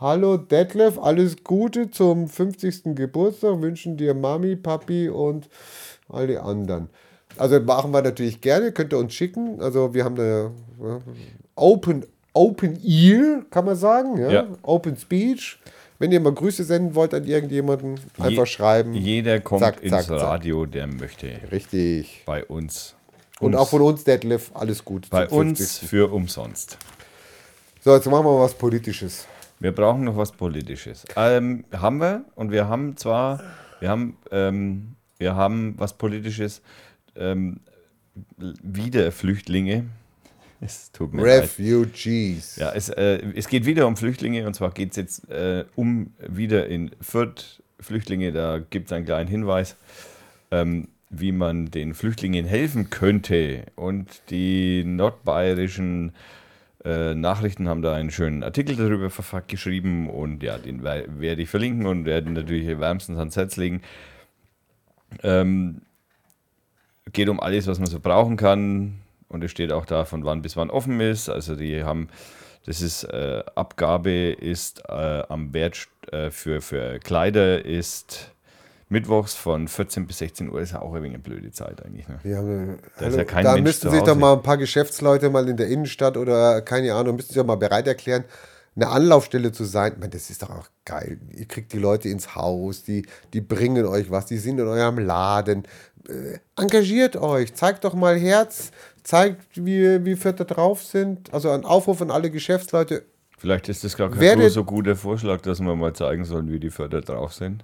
Hallo 0.00 0.36
Detlef, 0.36 0.98
alles 0.98 1.44
Gute 1.44 1.90
zum 1.92 2.28
50. 2.28 2.96
Geburtstag. 2.96 3.60
Wünschen 3.60 3.96
dir 3.96 4.14
Mami, 4.14 4.56
Papi 4.56 5.08
und 5.08 5.48
alle 6.08 6.42
anderen. 6.42 6.88
Also 7.38 7.60
machen 7.60 7.92
wir 7.92 8.02
natürlich 8.02 8.40
gerne, 8.40 8.72
könnt 8.72 8.92
ihr 8.92 8.98
uns 8.98 9.14
schicken. 9.14 9.60
Also 9.60 9.94
wir 9.94 10.04
haben 10.04 10.18
eine 10.18 10.50
Open, 11.54 12.04
Open 12.32 12.78
Ear, 12.84 13.42
kann 13.50 13.64
man 13.64 13.76
sagen. 13.76 14.18
Ja? 14.18 14.30
Ja. 14.30 14.46
Open 14.62 14.96
Speech. 14.96 15.58
Wenn 15.98 16.10
ihr 16.10 16.20
mal 16.20 16.32
Grüße 16.32 16.64
senden 16.64 16.94
wollt 16.96 17.14
an 17.14 17.24
irgendjemanden, 17.24 17.94
einfach 18.18 18.30
je- 18.42 18.46
schreiben. 18.46 18.92
Jeder 18.94 19.38
kommt 19.38 19.60
Zack, 19.60 19.82
ins 19.82 19.92
zack. 20.06 20.10
Radio, 20.10 20.66
der 20.66 20.88
möchte. 20.88 21.30
Richtig. 21.52 22.22
Bei 22.26 22.44
uns. 22.44 22.96
Und 23.38 23.54
auch 23.54 23.68
von 23.68 23.82
uns, 23.82 24.02
Detlef, 24.04 24.50
alles 24.54 24.84
gut. 24.84 25.08
Bei 25.10 25.28
uns 25.28 25.58
50.. 25.60 25.88
für 25.88 26.12
umsonst. 26.12 26.76
So, 27.84 27.94
jetzt 27.94 28.06
machen 28.08 28.24
wir 28.26 28.38
was 28.38 28.54
Politisches. 28.54 29.26
Wir 29.60 29.72
brauchen 29.72 30.04
noch 30.04 30.16
was 30.16 30.32
Politisches. 30.32 31.04
Ähm, 31.16 31.64
haben 31.72 31.98
wir 32.00 32.24
und 32.34 32.50
wir 32.50 32.66
haben 32.68 32.96
zwar, 32.96 33.40
wir 33.78 33.88
haben, 33.88 34.16
ähm, 34.32 34.96
wir 35.18 35.36
haben 35.36 35.74
was 35.78 35.92
Politisches, 35.92 36.62
ähm, 37.16 37.60
wieder 38.36 39.12
Flüchtlinge. 39.12 39.84
Es 40.64 40.92
tut 40.92 41.12
mir 41.12 41.22
leid. 41.26 41.42
Refugees. 41.42 42.54
Ja, 42.54 42.70
es, 42.72 42.88
äh, 42.88 43.20
es 43.34 43.48
geht 43.48 43.66
wieder 43.66 43.84
um 43.88 43.96
Flüchtlinge 43.96 44.46
und 44.46 44.54
zwar 44.54 44.70
geht 44.70 44.90
es 44.92 44.96
jetzt 44.96 45.28
äh, 45.28 45.64
um 45.74 46.12
wieder 46.24 46.68
in 46.68 46.92
Fürth 47.00 47.60
Flüchtlinge. 47.80 48.30
Da 48.30 48.60
gibt 48.60 48.86
es 48.86 48.92
einen 48.92 49.04
kleinen 49.04 49.28
Hinweis, 49.28 49.74
ähm, 50.52 50.86
wie 51.10 51.32
man 51.32 51.72
den 51.72 51.94
Flüchtlingen 51.94 52.44
helfen 52.46 52.90
könnte. 52.90 53.64
Und 53.74 54.22
die 54.30 54.84
nordbayerischen 54.84 56.12
äh, 56.84 57.16
Nachrichten 57.16 57.68
haben 57.68 57.82
da 57.82 57.96
einen 57.96 58.12
schönen 58.12 58.44
Artikel 58.44 58.76
darüber 58.76 59.10
geschrieben 59.48 60.08
und 60.08 60.44
ja, 60.44 60.58
den 60.58 60.84
wer- 60.84 61.18
werde 61.20 61.42
ich 61.42 61.48
verlinken 61.48 61.86
und 61.86 62.04
werden 62.04 62.34
natürlich 62.34 62.68
wärmstens 62.78 63.18
ans 63.18 63.34
Herz 63.36 63.56
legen. 63.56 63.82
Ähm, 65.24 65.82
geht 67.12 67.28
um 67.28 67.40
alles, 67.40 67.66
was 67.66 67.78
man 67.78 67.88
so 67.88 68.00
brauchen 68.00 68.36
kann. 68.36 69.00
Und 69.28 69.42
es 69.42 69.50
steht 69.50 69.72
auch 69.72 69.86
da, 69.86 70.04
von 70.04 70.24
wann 70.24 70.42
bis 70.42 70.56
wann 70.56 70.70
offen 70.70 71.00
ist. 71.00 71.28
Also 71.28 71.56
die 71.56 71.84
haben, 71.84 72.08
das 72.66 72.82
ist, 72.82 73.04
äh, 73.04 73.42
Abgabe 73.54 74.30
ist 74.32 74.82
äh, 74.88 75.22
am 75.28 75.54
Wert 75.54 75.88
äh, 76.10 76.30
für, 76.30 76.60
für 76.60 76.98
Kleider 76.98 77.64
ist 77.64 78.32
mittwochs 78.92 79.34
von 79.34 79.68
14 79.68 80.06
bis 80.06 80.18
16 80.18 80.50
Uhr. 80.50 80.60
ist 80.60 80.72
ja 80.72 80.82
auch 80.82 80.94
ein 80.94 81.02
wenig 81.02 81.14
eine 81.14 81.22
blöde 81.22 81.50
Zeit 81.50 81.82
eigentlich. 81.84 82.06
Ne? 82.08 82.18
Ja, 82.24 82.42
Da 82.42 82.74
ist 82.74 83.00
hallo, 83.00 83.16
ja 83.16 83.24
kein 83.24 83.44
da 83.44 83.54
Mensch 83.54 83.64
müssten 83.64 83.90
sich 83.90 84.02
doch 84.02 84.14
mal 84.14 84.34
ein 84.34 84.42
paar 84.42 84.58
Geschäftsleute 84.58 85.30
mal 85.30 85.48
in 85.48 85.56
der 85.56 85.68
Innenstadt 85.68 86.18
oder 86.18 86.60
keine 86.60 86.94
Ahnung, 86.94 87.16
müssten 87.16 87.32
sich 87.32 87.40
doch 87.40 87.46
mal 87.46 87.56
bereit 87.56 87.86
erklären, 87.86 88.24
eine 88.74 88.88
Anlaufstelle 88.88 89.52
zu 89.52 89.64
sein. 89.64 89.94
Meine, 89.98 90.10
das 90.10 90.30
ist 90.30 90.42
doch 90.42 90.50
auch 90.50 90.68
geil. 90.84 91.18
Ihr 91.30 91.46
kriegt 91.46 91.72
die 91.72 91.78
Leute 91.78 92.08
ins 92.08 92.34
Haus, 92.34 92.82
die, 92.82 93.06
die 93.32 93.40
bringen 93.40 93.84
euch 93.86 94.10
was, 94.10 94.26
die 94.26 94.38
sind 94.38 94.58
in 94.58 94.66
eurem 94.66 94.98
Laden. 94.98 95.64
Äh, 96.08 96.38
engagiert 96.56 97.16
euch, 97.16 97.54
zeigt 97.54 97.84
doch 97.84 97.94
mal 97.94 98.18
Herz, 98.18 98.70
zeigt, 99.02 99.64
wie, 99.64 100.04
wie 100.04 100.16
Vierter 100.16 100.44
drauf 100.44 100.82
sind. 100.82 101.32
Also 101.32 101.50
ein 101.50 101.64
Aufruf 101.64 102.00
an 102.02 102.10
alle 102.10 102.30
Geschäftsleute. 102.30 103.04
Vielleicht 103.38 103.68
ist 103.68 103.84
das 103.84 103.96
gar 103.96 104.08
kein 104.08 104.20
Werdet- 104.20 104.52
so 104.52 104.64
guter 104.64 104.96
Vorschlag, 104.96 105.40
dass 105.42 105.60
wir 105.60 105.74
mal 105.74 105.92
zeigen 105.92 106.24
sollen, 106.24 106.50
wie 106.50 106.60
die 106.60 106.70
Förder 106.70 107.00
drauf 107.00 107.34
sind. 107.34 107.62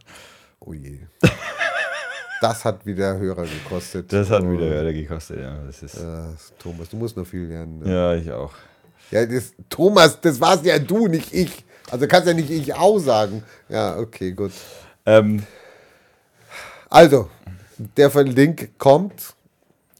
Oh 0.60 0.72
je. 0.72 1.00
Das 2.40 2.64
hat 2.64 2.86
wieder 2.86 3.18
Hörer 3.18 3.44
gekostet. 3.46 4.12
Das 4.12 4.30
hat 4.30 4.42
oh. 4.42 4.52
wieder 4.52 4.70
Wörter 4.70 4.92
gekostet, 4.92 5.40
ja. 5.40 5.56
Das 5.66 5.82
ist, 5.82 5.96
Ja, 5.96 6.32
Thomas, 6.58 6.88
du 6.88 6.96
musst 6.96 7.16
noch 7.16 7.26
viel 7.26 7.46
lernen. 7.46 7.80
Ne? 7.80 7.92
ja, 7.92 8.14
ich 8.14 8.30
auch. 8.30 8.52
Ja, 9.10 9.24
das, 9.24 9.52
Thomas, 9.68 10.20
das 10.20 10.40
warst 10.40 10.64
ja 10.64 10.78
du, 10.78 11.06
nicht 11.08 11.32
ich. 11.32 11.64
Also 11.90 12.06
kannst 12.06 12.28
ja 12.28 12.34
nicht 12.34 12.50
ich 12.50 12.74
auch 12.74 12.98
sagen. 12.98 13.42
Ja, 13.68 13.98
okay, 13.98 14.32
gut. 14.32 14.52
Ähm, 15.06 15.42
Also, 16.90 17.30
der 17.96 18.10
Link 18.24 18.78
kommt. 18.78 19.34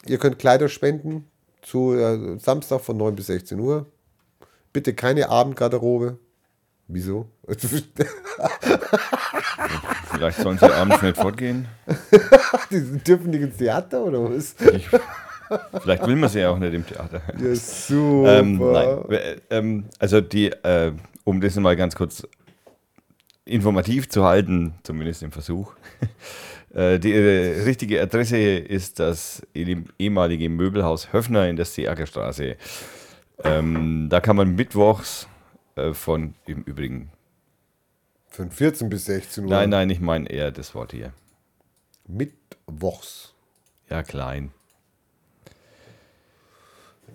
Ihr 0.07 0.19
könnt 0.19 0.39
Kleider 0.39 0.69
spenden 0.69 1.31
zu 1.63 1.95
äh, 1.95 2.39
Samstag 2.39 2.81
von 2.81 2.97
9 2.97 3.15
bis 3.15 3.27
16 3.27 3.61
Uhr. 3.61 3.87
Bitte 4.73 4.95
keine 4.95 5.29
Abendgarderobe. 5.29 6.19
Wieso? 6.87 7.27
vielleicht 10.11 10.39
sollen 10.39 10.59
sie 10.59 10.75
abends 10.75 11.03
nicht 11.03 11.17
fortgehen. 11.17 11.69
Die 12.71 12.99
dürfen 12.99 13.31
nicht 13.31 13.43
ins 13.43 13.59
Theater 13.59 14.05
oder 14.05 14.25
was? 14.25 14.55
Ich, 14.73 14.89
vielleicht 15.81 16.07
will 16.07 16.17
man 16.17 16.29
sie 16.29 16.41
ja 16.41 16.51
auch 16.51 16.59
nicht 16.59 16.75
im 16.75 16.87
Theater. 16.87 17.23
Ja, 17.41 17.55
super. 17.55 18.39
Ähm, 18.41 18.59
nein, 18.59 19.11
äh, 19.11 19.37
ähm, 19.51 19.85
also 19.99 20.21
die, 20.21 20.47
äh, 20.49 20.93
um 21.25 21.41
das 21.41 21.57
mal 21.57 21.77
ganz 21.77 21.95
kurz 21.97 22.27
informativ 23.45 24.09
zu 24.09 24.25
halten, 24.25 24.75
zumindest 24.83 25.23
im 25.23 25.33
Versuch. 25.33 25.73
äh, 26.75 26.99
die 26.99 27.13
äh, 27.13 27.63
richtige 27.65 28.01
Adresse 28.03 28.37
ist 28.39 29.01
das 29.01 29.43
ehem- 29.55 29.87
ehemalige 29.99 30.49
Möbelhaus 30.51 31.13
Höfner 31.13 31.49
in 31.49 31.57
der 31.57 31.65
Seeackerstraße. 31.65 32.57
Ähm, 33.45 34.09
da 34.11 34.21
kann 34.21 34.37
man 34.37 34.55
mittwochs 34.55 35.29
äh, 35.77 35.93
von, 35.95 36.35
im 36.47 36.63
Übrigen, 36.65 37.11
Von 38.29 38.51
14 38.51 38.89
bis 38.91 39.07
16 39.07 39.45
Uhr. 39.45 39.51
nein, 39.51 39.71
nein, 39.71 39.89
ich 39.91 40.01
meine 40.01 40.29
eher 40.29 40.51
das 40.51 40.75
Wort 40.75 40.93
hier. 40.93 41.13
Mittwochs. 42.07 43.33
Ja, 43.89 44.03
klein. 44.03 44.51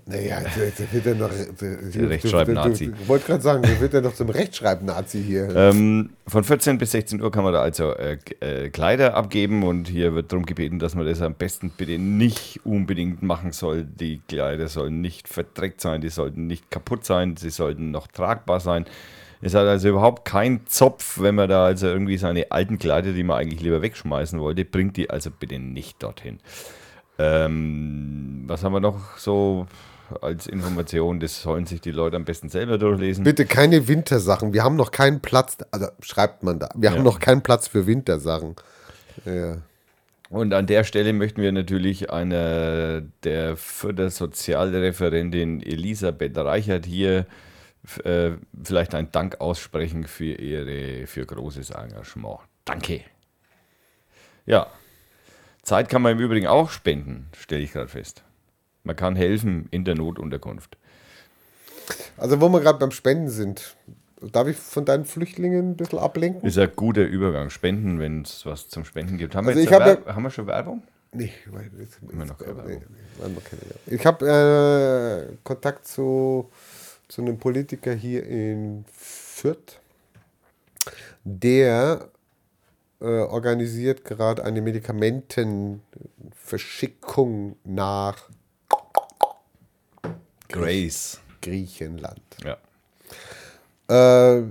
Naja, 0.06 0.42
der, 0.42 0.92
wird 0.92 1.06
ja 1.06 1.14
noch. 1.14 1.30
Der, 1.62 2.10
Rechtschreib-Nazi. 2.10 2.94
Ich 3.02 3.08
wollte 3.08 3.26
gerade 3.26 3.42
sagen, 3.42 3.62
der 3.62 3.80
wird 3.80 3.94
ja 3.94 4.02
noch 4.02 4.14
zum 4.14 4.30
Rechtschreib-Nazi 4.30 5.24
hier. 5.24 5.56
Ähm, 5.56 6.10
von 6.28 6.44
14 6.44 6.78
bis 6.78 6.92
16 6.92 7.22
Uhr 7.22 7.32
kann 7.32 7.46
man 7.46 7.54
da 7.54 7.62
also 7.62 7.94
äh, 7.94 8.18
äh, 8.42 8.70
Kleider 8.70 9.14
abgeben 9.16 9.64
und 9.64 9.88
hier 9.88 10.14
wird 10.14 10.34
darum 10.34 10.46
gebeten, 10.46 10.78
dass 10.78 10.96
man 10.96 11.06
das 11.06 11.22
am 11.22 11.36
besten 11.36 11.70
bitte 11.70 11.98
nicht 12.00 12.60
unbedingt 12.66 13.24
machen 13.24 13.54
soll. 13.54 13.86
Die 13.86 14.22
Kleider 14.28 14.68
sollen 14.68 15.00
nicht 15.00 15.30
verdreckt 15.30 15.80
sein, 15.80 16.02
die 16.02 16.10
sollten 16.10 16.48
nicht 16.48 16.70
kaputt 16.70 17.06
sein, 17.06 17.38
sie 17.38 17.50
sollten 17.50 17.92
noch 17.92 18.08
tragbar 18.08 18.60
sein. 18.60 18.86
Es 19.40 19.54
hat 19.56 19.68
also 19.68 19.90
überhaupt 19.90 20.26
keinen 20.26 20.68
Zopf, 20.68 21.22
wenn 21.22 21.36
man 21.36 21.48
da 21.50 21.66
also 21.66 21.88
irgendwie 21.88 22.18
seine 22.18 22.52
alten 22.52 22.78
Kleider, 22.78 23.14
die 23.14 23.24
man 23.24 23.40
eigentlich 23.40 23.62
lieber 23.62 23.82
wegschmeißen 23.82 24.40
wollte, 24.40 24.66
bringt 24.66 24.98
die 24.98 25.10
also 25.10 25.32
bitte 25.32 25.60
nicht 25.60 26.04
dorthin. 26.04 26.40
Ähm, 27.20 28.44
was 28.48 28.64
haben 28.64 28.74
wir 28.74 28.80
noch 28.80 29.18
so 29.18 29.68
als 30.22 30.48
Information? 30.48 31.20
Das 31.20 31.42
sollen 31.42 31.66
sich 31.66 31.82
die 31.82 31.92
Leute 31.92 32.16
am 32.16 32.26
besten 32.26 32.50
selber 32.50 32.78
durchlesen. 32.78 33.24
Bitte 33.24 33.46
keine 33.46 33.88
Wintersachen. 33.88 34.54
Wir 34.54 34.64
haben 34.64 34.76
noch 34.76 34.92
keinen 34.92 35.22
Platz. 35.22 35.58
Also 35.72 35.88
schreibt 36.02 36.44
man 36.44 36.60
da. 36.60 36.70
Wir 36.76 36.90
haben 36.92 36.98
Ja. 36.98 37.04
noch 37.04 37.20
keinen 37.20 37.42
Platz 37.42 37.68
für 37.68 37.88
Wintersachen. 37.88 38.56
Ja. 39.26 39.58
Und 40.30 40.54
an 40.54 40.66
der 40.66 40.84
Stelle 40.84 41.14
möchten 41.14 41.42
wir 41.42 41.52
natürlich 41.52 42.10
einer 42.10 43.02
der 43.24 43.56
Fördersozialreferentin 43.56 45.62
Elisabeth 45.62 46.38
Reichert 46.38 46.86
hier 46.86 47.26
äh, 48.04 48.32
vielleicht 48.64 48.96
einen 48.96 49.12
Dank 49.12 49.42
aussprechen 49.42 50.06
für 50.06 50.34
Ihre, 50.36 51.06
für 51.06 51.26
großes 51.26 51.72
Engagement. 51.72 52.40
Danke. 52.66 53.02
Ja, 54.46 54.68
Zeit 55.62 55.90
kann 55.90 56.02
man 56.02 56.14
im 56.14 56.20
Übrigen 56.20 56.48
auch 56.48 56.70
spenden, 56.70 57.28
stelle 57.38 57.62
ich 57.62 57.74
gerade 57.74 57.90
fest. 57.90 58.24
Man 58.84 58.96
kann 58.96 59.16
helfen 59.16 59.68
in 59.72 59.86
der 59.86 59.96
Notunterkunft. 59.96 60.78
Also, 62.18 62.40
wo 62.42 62.50
wir 62.50 62.60
gerade 62.62 62.80
beim 62.80 62.92
Spenden 62.92 63.30
sind, 63.30 63.76
darf 64.22 64.48
ich 64.48 64.58
von 64.58 64.86
deinen 64.86 65.06
Flüchtlingen 65.06 65.72
ein 65.72 65.78
bisschen 65.78 66.00
ablenken? 66.00 66.42
Ist 66.48 66.58
ein 66.58 66.72
guter 66.76 67.04
Übergang. 67.06 67.50
Spenden, 67.50 68.00
wenn 68.00 68.22
es 68.22 68.46
was 68.46 68.70
zum 68.70 68.86
Spenden 68.86 69.18
gibt. 69.18 69.36
Haben, 69.36 69.48
Also 69.48 69.60
wir, 69.60 69.70
hab 69.72 69.86
Werb- 69.86 70.06
haben 70.08 70.24
wir 70.24 70.30
schon 70.32 70.48
Werbung? 70.48 70.84
Nee, 71.14 71.32
weil 71.52 71.70
jetzt, 71.80 72.00
Immer 72.12 72.26
noch 72.26 72.38
keine 72.38 72.58
Werbung. 72.58 72.84
Ich 73.86 74.06
habe 74.06 75.28
äh, 75.32 75.36
Kontakt 75.44 75.88
zu, 75.88 76.50
zu 77.08 77.22
einem 77.22 77.38
Politiker 77.38 77.94
hier 77.94 78.26
in 78.26 78.84
Fürth, 78.92 79.80
der 81.24 82.10
äh, 83.00 83.06
organisiert 83.06 84.04
gerade 84.06 84.44
eine 84.44 84.62
Medikamentenverschickung 84.62 87.56
nach 87.64 88.30
Grace. 90.54 91.20
Griechenland. 91.42 92.22
Ja. 92.44 92.58
Äh, 93.88 94.44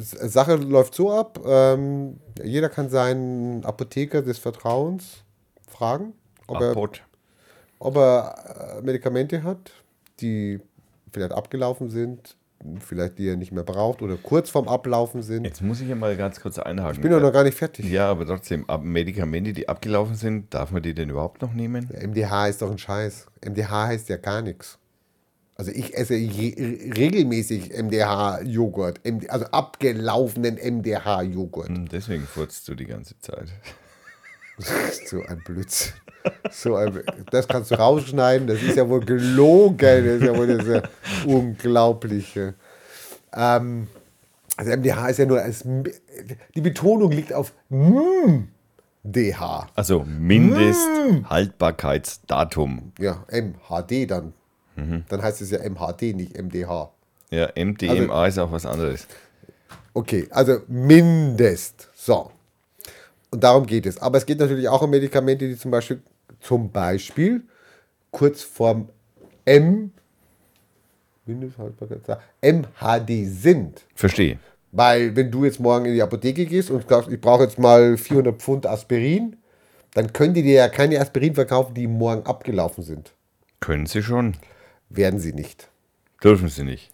Sache 0.00 0.56
läuft 0.56 0.94
so 0.94 1.12
ab, 1.12 1.38
ähm, 1.46 2.18
jeder 2.42 2.68
kann 2.68 2.88
seinen 2.88 3.64
Apotheker 3.64 4.22
des 4.22 4.38
Vertrauens 4.38 5.24
fragen, 5.68 6.14
ob 6.46 6.60
er 6.60 6.70
Apport. 6.70 7.02
ob 7.78 7.96
er 7.96 8.78
äh, 8.78 8.82
Medikamente 8.82 9.42
hat, 9.42 9.72
die 10.20 10.58
vielleicht 11.12 11.32
abgelaufen 11.32 11.90
sind, 11.90 12.36
vielleicht 12.80 13.18
die 13.18 13.28
er 13.28 13.36
nicht 13.36 13.52
mehr 13.52 13.62
braucht 13.62 14.02
oder 14.02 14.16
kurz 14.16 14.50
vorm 14.50 14.68
Ablaufen 14.68 15.22
sind. 15.22 15.44
Jetzt 15.44 15.62
muss 15.62 15.80
ich 15.80 15.88
ja 15.88 15.94
mal 15.94 16.16
ganz 16.16 16.40
kurz 16.40 16.58
einhaken. 16.58 16.96
Ich 16.96 17.02
bin 17.02 17.12
doch 17.12 17.20
noch 17.20 17.32
gar 17.32 17.44
nicht 17.44 17.56
fertig. 17.56 17.88
Ja, 17.90 18.10
aber 18.10 18.26
trotzdem, 18.26 18.66
Medikamente, 18.82 19.52
die 19.52 19.68
abgelaufen 19.68 20.14
sind, 20.14 20.52
darf 20.54 20.70
man 20.70 20.82
die 20.82 20.94
denn 20.94 21.10
überhaupt 21.10 21.42
noch 21.42 21.52
nehmen? 21.52 21.88
MDH 21.92 22.48
ist 22.48 22.62
doch 22.62 22.70
ein 22.70 22.78
Scheiß. 22.78 23.26
MDH 23.46 23.86
heißt 23.86 24.08
ja 24.08 24.16
gar 24.16 24.42
nichts. 24.42 24.78
Also 25.60 25.72
ich 25.72 25.96
esse 25.96 26.14
je, 26.14 26.54
regelmäßig 26.96 27.72
MDH-Joghurt, 27.76 29.04
MD, 29.04 29.28
also 29.28 29.44
abgelaufenen 29.46 30.54
MDH-Joghurt. 30.56 31.68
Hm, 31.68 31.88
Deswegen 31.88 32.22
furzt 32.28 32.68
du 32.68 32.76
die 32.76 32.86
ganze 32.86 33.18
Zeit. 33.18 33.48
So 35.06 35.22
ein 35.22 35.40
Blödsinn. 35.44 35.94
So 36.50 36.74
ein, 36.74 37.00
das 37.30 37.46
kannst 37.46 37.70
du 37.70 37.76
rausschneiden, 37.76 38.48
das 38.48 38.60
ist 38.60 38.74
ja 38.76 38.88
wohl 38.88 39.04
gelogen, 39.04 39.78
das 39.78 40.16
ist 40.16 40.24
ja 40.24 40.36
wohl 40.36 40.48
das 40.48 40.82
Unglaubliche. 41.24 42.54
Ähm, 43.32 43.86
also 44.56 44.72
MDH 44.72 45.10
ist 45.10 45.18
ja 45.20 45.26
nur 45.26 45.40
als, 45.40 45.62
die 45.62 46.60
Betonung 46.60 47.12
liegt 47.12 47.32
auf 47.32 47.52
MDH. 47.70 48.48
Also 49.76 50.02
Mindesthaltbarkeitsdatum. 50.02 52.90
Ja, 52.98 53.24
MHD 53.30 54.10
dann. 54.10 54.32
Dann 55.08 55.22
heißt 55.22 55.40
es 55.40 55.50
ja 55.50 55.58
MHD, 55.58 56.14
nicht 56.14 56.36
MDH. 56.36 56.90
Ja, 57.30 57.48
MDMA 57.56 58.26
ist 58.26 58.38
auch 58.38 58.52
was 58.52 58.64
anderes. 58.64 59.06
Okay, 59.94 60.28
also 60.30 60.60
Mindest. 60.68 61.90
So. 61.94 62.30
Und 63.30 63.44
darum 63.44 63.66
geht 63.66 63.86
es. 63.86 63.98
Aber 63.98 64.18
es 64.18 64.24
geht 64.24 64.38
natürlich 64.38 64.68
auch 64.68 64.82
um 64.82 64.90
Medikamente, 64.90 65.46
die 65.46 65.56
zum 65.56 65.70
Beispiel, 65.70 66.00
zum 66.40 66.70
Beispiel 66.70 67.42
kurz 68.10 68.42
vorm 68.42 68.88
M, 69.44 69.92
MHD 71.26 73.10
sind. 73.26 73.84
Verstehe. 73.94 74.38
Weil 74.72 75.14
wenn 75.16 75.30
du 75.30 75.44
jetzt 75.44 75.60
morgen 75.60 75.86
in 75.86 75.94
die 75.94 76.02
Apotheke 76.02 76.46
gehst 76.46 76.70
und 76.70 76.88
sagst, 76.88 77.10
ich 77.10 77.20
brauche 77.20 77.44
jetzt 77.44 77.58
mal 77.58 77.96
400 77.96 78.40
Pfund 78.40 78.66
Aspirin, 78.66 79.36
dann 79.94 80.12
können 80.12 80.34
die 80.34 80.42
dir 80.42 80.54
ja 80.54 80.68
keine 80.68 81.00
Aspirin 81.00 81.34
verkaufen, 81.34 81.74
die 81.74 81.86
morgen 81.86 82.24
abgelaufen 82.26 82.84
sind. 82.84 83.12
Können 83.60 83.86
sie 83.86 84.02
schon. 84.02 84.36
Werden 84.90 85.20
sie 85.20 85.32
nicht. 85.32 85.68
Dürfen 86.22 86.48
sie 86.48 86.64
nicht. 86.64 86.90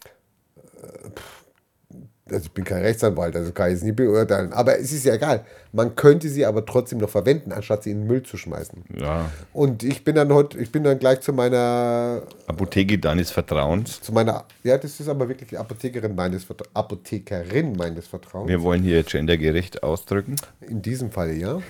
also 2.30 2.46
ich 2.46 2.52
bin 2.52 2.64
kein 2.64 2.82
Rechtsanwalt, 2.82 3.36
also 3.36 3.52
kann 3.52 3.68
ich 3.68 3.76
es 3.76 3.82
nie 3.82 3.92
beurteilen. 3.92 4.52
Aber 4.52 4.78
es 4.78 4.92
ist 4.92 5.04
ja 5.04 5.14
egal. 5.14 5.44
Man 5.72 5.94
könnte 5.94 6.28
sie 6.28 6.44
aber 6.44 6.64
trotzdem 6.66 6.98
noch 6.98 7.08
verwenden, 7.08 7.52
anstatt 7.52 7.84
sie 7.84 7.90
in 7.90 8.00
den 8.00 8.06
Müll 8.06 8.22
zu 8.22 8.36
schmeißen. 8.36 8.84
Ja. 8.98 9.30
Und 9.52 9.82
ich 9.82 10.04
bin 10.04 10.14
dann 10.16 10.32
heute, 10.32 10.58
ich 10.58 10.72
bin 10.72 10.84
dann 10.84 10.98
gleich 10.98 11.20
zu 11.20 11.32
meiner, 11.32 12.22
Apotheke 12.46 12.98
deines 12.98 13.30
Vertrauens. 13.30 14.00
zu 14.00 14.12
meiner, 14.12 14.44
ja, 14.62 14.78
das 14.78 15.00
ist 15.00 15.08
aber 15.08 15.28
wirklich 15.28 15.50
die 15.50 15.58
Apothekerin 15.58 16.14
meines 16.14 16.44
Vertra 16.44 16.66
Apothekerin 16.74 17.76
meines 17.76 18.06
Vertrauens. 18.06 18.48
Wir 18.48 18.62
wollen 18.62 18.82
hier 18.82 19.02
gendergerecht 19.02 19.82
ausdrücken. 19.82 20.36
In 20.60 20.82
diesem 20.82 21.10
Fall 21.10 21.32
ja. 21.32 21.60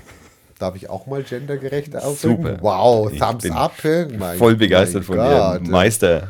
Darf 0.65 0.77
ich 0.77 0.89
auch 0.89 1.05
mal 1.07 1.23
gendergerecht 1.23 1.95
ausdrücken? 1.95 2.43
Super. 2.43 2.59
Wow, 2.63 3.13
Ich 3.13 3.19
Thumbs 3.21 3.43
bin 3.43 3.53
up. 3.53 3.73
hä? 3.83 4.07
Mein- 4.19 4.39
Voll 4.39 4.57
begeistert 4.57 5.03
mein 5.03 5.05
von 5.05 5.17
Gott. 5.17 5.67
dir, 5.67 5.71
Meister. 5.71 6.29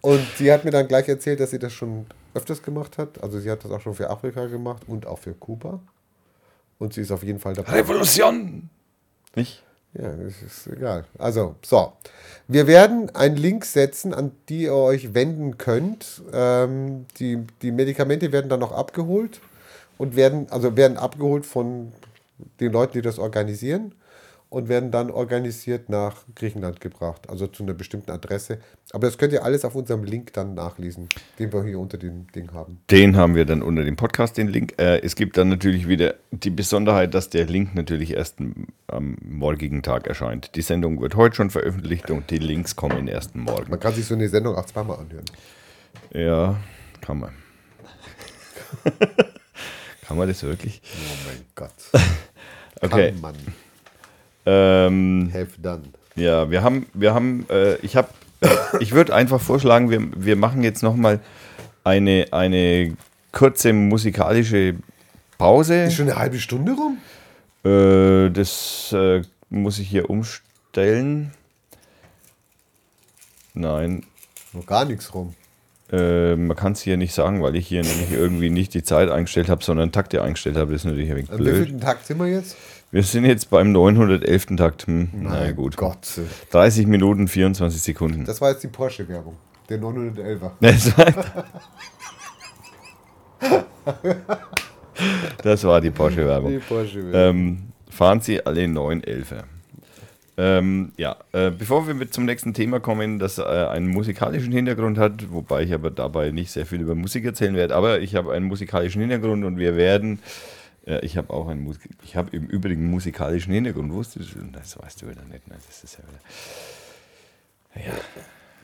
Und 0.00 0.26
sie 0.36 0.50
hat 0.52 0.64
mir 0.64 0.72
dann 0.72 0.88
gleich 0.88 1.08
erzählt, 1.08 1.38
dass 1.38 1.50
sie 1.52 1.60
das 1.60 1.72
schon 1.72 2.06
öfters 2.34 2.60
gemacht 2.64 2.98
hat. 2.98 3.22
Also 3.22 3.38
sie 3.38 3.48
hat 3.48 3.64
das 3.64 3.70
auch 3.70 3.80
schon 3.80 3.94
für 3.94 4.10
Afrika 4.10 4.46
gemacht 4.46 4.82
und 4.88 5.06
auch 5.06 5.20
für 5.20 5.34
Kuba. 5.34 5.78
Und 6.80 6.94
sie 6.94 7.02
ist 7.02 7.12
auf 7.12 7.22
jeden 7.22 7.38
Fall 7.38 7.54
dabei. 7.54 7.70
Revolution! 7.74 8.68
Nicht? 9.36 9.62
Ja, 9.96 10.08
das 10.10 10.42
ist 10.44 10.66
egal. 10.66 11.04
Also, 11.16 11.54
so. 11.64 11.92
Wir 12.48 12.66
werden 12.66 13.14
einen 13.14 13.36
Link 13.36 13.64
setzen, 13.64 14.12
an 14.12 14.32
die 14.48 14.62
ihr 14.64 14.74
euch 14.74 15.14
wenden 15.14 15.58
könnt. 15.58 16.22
Ähm, 16.32 17.06
die, 17.20 17.38
die 17.62 17.70
Medikamente 17.70 18.32
werden 18.32 18.48
dann 18.48 18.58
noch 18.58 18.72
abgeholt 18.72 19.40
und 19.96 20.16
werden, 20.16 20.48
also 20.50 20.76
werden 20.76 20.96
abgeholt 20.96 21.46
von 21.46 21.92
den 22.60 22.72
Leuten, 22.72 22.92
die 22.94 23.02
das 23.02 23.18
organisieren 23.18 23.94
und 24.54 24.68
werden 24.68 24.92
dann 24.92 25.10
organisiert 25.10 25.88
nach 25.88 26.22
Griechenland 26.36 26.80
gebracht, 26.80 27.28
also 27.28 27.48
zu 27.48 27.64
einer 27.64 27.74
bestimmten 27.74 28.12
Adresse. 28.12 28.60
Aber 28.92 29.08
das 29.08 29.18
könnt 29.18 29.32
ihr 29.32 29.44
alles 29.44 29.64
auf 29.64 29.74
unserem 29.74 30.04
Link 30.04 30.32
dann 30.32 30.54
nachlesen, 30.54 31.08
den 31.40 31.52
wir 31.52 31.64
hier 31.64 31.80
unter 31.80 31.98
dem 31.98 32.28
Ding 32.30 32.52
haben. 32.52 32.78
Den 32.88 33.16
haben 33.16 33.34
wir 33.34 33.46
dann 33.46 33.62
unter 33.62 33.84
dem 33.84 33.96
Podcast, 33.96 34.36
den 34.36 34.46
Link. 34.46 34.74
Äh, 34.78 35.00
es 35.00 35.16
gibt 35.16 35.36
dann 35.36 35.48
natürlich 35.48 35.88
wieder 35.88 36.14
die 36.30 36.50
Besonderheit, 36.50 37.14
dass 37.14 37.30
der 37.30 37.46
Link 37.46 37.74
natürlich 37.74 38.12
erst 38.12 38.36
am 38.86 39.16
morgigen 39.22 39.82
Tag 39.82 40.06
erscheint. 40.06 40.54
Die 40.54 40.62
Sendung 40.62 41.00
wird 41.00 41.16
heute 41.16 41.34
schon 41.34 41.50
veröffentlicht 41.50 42.12
und 42.12 42.30
die 42.30 42.38
Links 42.38 42.76
kommen 42.76 43.08
erst 43.08 43.34
morgen. 43.34 43.70
Man 43.70 43.80
kann 43.80 43.92
sich 43.92 44.06
so 44.06 44.14
eine 44.14 44.28
Sendung 44.28 44.54
auch 44.54 44.66
zweimal 44.66 44.98
anhören. 45.00 45.24
Ja, 46.12 46.56
kann 47.00 47.18
man. 47.18 47.32
kann 50.06 50.16
man 50.16 50.28
das 50.28 50.44
wirklich? 50.44 50.80
Oh 50.84 51.28
mein 51.28 51.44
Gott. 51.56 51.72
Okay. 52.80 53.12
Kann 53.12 53.20
man. 53.20 53.34
Ähm, 54.46 55.30
Have 55.32 55.48
done. 55.58 55.82
ja, 56.16 56.50
wir 56.50 56.62
haben, 56.62 56.86
wir 56.92 57.14
haben, 57.14 57.46
äh, 57.48 57.76
ich 57.76 57.96
habe, 57.96 58.08
äh, 58.40 58.48
ich 58.80 58.92
würde 58.92 59.14
einfach 59.14 59.40
vorschlagen, 59.40 59.90
wir, 59.90 60.02
wir 60.16 60.36
machen 60.36 60.62
jetzt 60.62 60.82
nochmal 60.82 61.20
eine, 61.82 62.26
eine 62.30 62.96
kurze 63.32 63.72
musikalische 63.72 64.76
Pause. 65.38 65.84
Ist 65.84 65.94
schon 65.94 66.08
eine 66.10 66.18
halbe 66.18 66.38
Stunde 66.38 66.72
rum? 66.72 66.98
Äh, 67.64 68.30
das 68.30 68.92
äh, 68.92 69.22
muss 69.48 69.78
ich 69.78 69.88
hier 69.88 70.10
umstellen. 70.10 71.32
Nein, 73.54 74.04
Noch 74.52 74.66
gar 74.66 74.84
nichts 74.84 75.14
rum. 75.14 75.34
Äh, 75.94 76.36
man 76.36 76.56
kann 76.56 76.72
es 76.72 76.80
hier 76.80 76.96
nicht 76.96 77.14
sagen, 77.14 77.42
weil 77.42 77.56
ich 77.56 77.66
hier 77.66 77.82
nämlich 77.82 78.12
irgendwie 78.12 78.50
nicht 78.50 78.74
die 78.74 78.82
Zeit 78.82 79.10
eingestellt 79.10 79.48
habe, 79.48 79.64
sondern 79.64 79.92
Takte 79.92 80.22
eingestellt 80.22 80.56
habe. 80.56 80.72
Das 80.72 80.82
ist 80.82 80.86
natürlich 80.86 81.10
ein 81.10 81.16
wenig 81.16 81.30
An 81.30 81.36
blöd. 81.38 81.54
wievielten 81.54 81.80
Takt 81.80 82.06
sind 82.06 82.18
wir 82.18 82.26
jetzt? 82.28 82.56
Wir 82.90 83.02
sind 83.02 83.24
jetzt 83.24 83.50
beim 83.50 83.72
911. 83.72 84.56
Takt. 84.56 84.86
Hm, 84.86 85.08
na 85.12 85.50
gut. 85.52 85.76
Gott. 85.76 86.20
30 86.50 86.86
Minuten, 86.86 87.26
24 87.26 87.82
Sekunden. 87.82 88.24
Das 88.24 88.40
war 88.40 88.50
jetzt 88.50 88.62
die 88.62 88.68
Porsche-Werbung. 88.68 89.36
Der 89.68 89.80
911er. 89.80 90.52
Das 90.60 90.96
war, 90.96 91.12
das 95.42 95.64
war 95.64 95.80
die 95.80 95.90
Porsche-Werbung. 95.90 96.60
Ähm, 97.12 97.72
fahren 97.90 98.20
Sie 98.20 98.44
alle 98.46 98.62
911er. 98.62 99.42
Ähm, 100.36 100.92
ja, 100.96 101.16
äh, 101.32 101.50
bevor 101.50 101.86
wir 101.86 101.94
mit 101.94 102.12
zum 102.12 102.24
nächsten 102.24 102.54
Thema 102.54 102.80
kommen, 102.80 103.20
das 103.20 103.38
äh, 103.38 103.42
einen 103.42 103.86
musikalischen 103.88 104.52
Hintergrund 104.52 104.98
hat, 104.98 105.32
wobei 105.32 105.62
ich 105.62 105.72
aber 105.72 105.90
dabei 105.90 106.32
nicht 106.32 106.50
sehr 106.50 106.66
viel 106.66 106.80
über 106.80 106.96
Musik 106.96 107.24
erzählen 107.24 107.54
werde, 107.54 107.76
aber 107.76 108.00
ich 108.00 108.16
habe 108.16 108.32
einen 108.32 108.46
musikalischen 108.46 109.00
Hintergrund 109.00 109.44
und 109.44 109.58
wir 109.58 109.76
werden, 109.76 110.18
äh, 110.86 111.04
ich 111.06 111.16
habe 111.16 111.32
auch 111.32 111.46
einen 111.46 111.62
Musik, 111.62 111.82
ich 112.02 112.16
habe 112.16 112.36
im 112.36 112.46
Übrigen 112.46 112.82
einen 112.82 112.90
musikalischen 112.90 113.52
Hintergrund, 113.52 113.92
wusstest 113.92 114.34
du? 114.34 114.40
Das 114.52 114.76
weißt 114.76 115.02
du 115.02 115.08
wieder 115.08 115.22
nicht, 115.22 115.46
ne? 115.46 115.54
das 115.68 115.84
ist 115.84 115.98
ja 115.98 116.04
wieder. 117.80 117.86
Ja, 117.86 117.92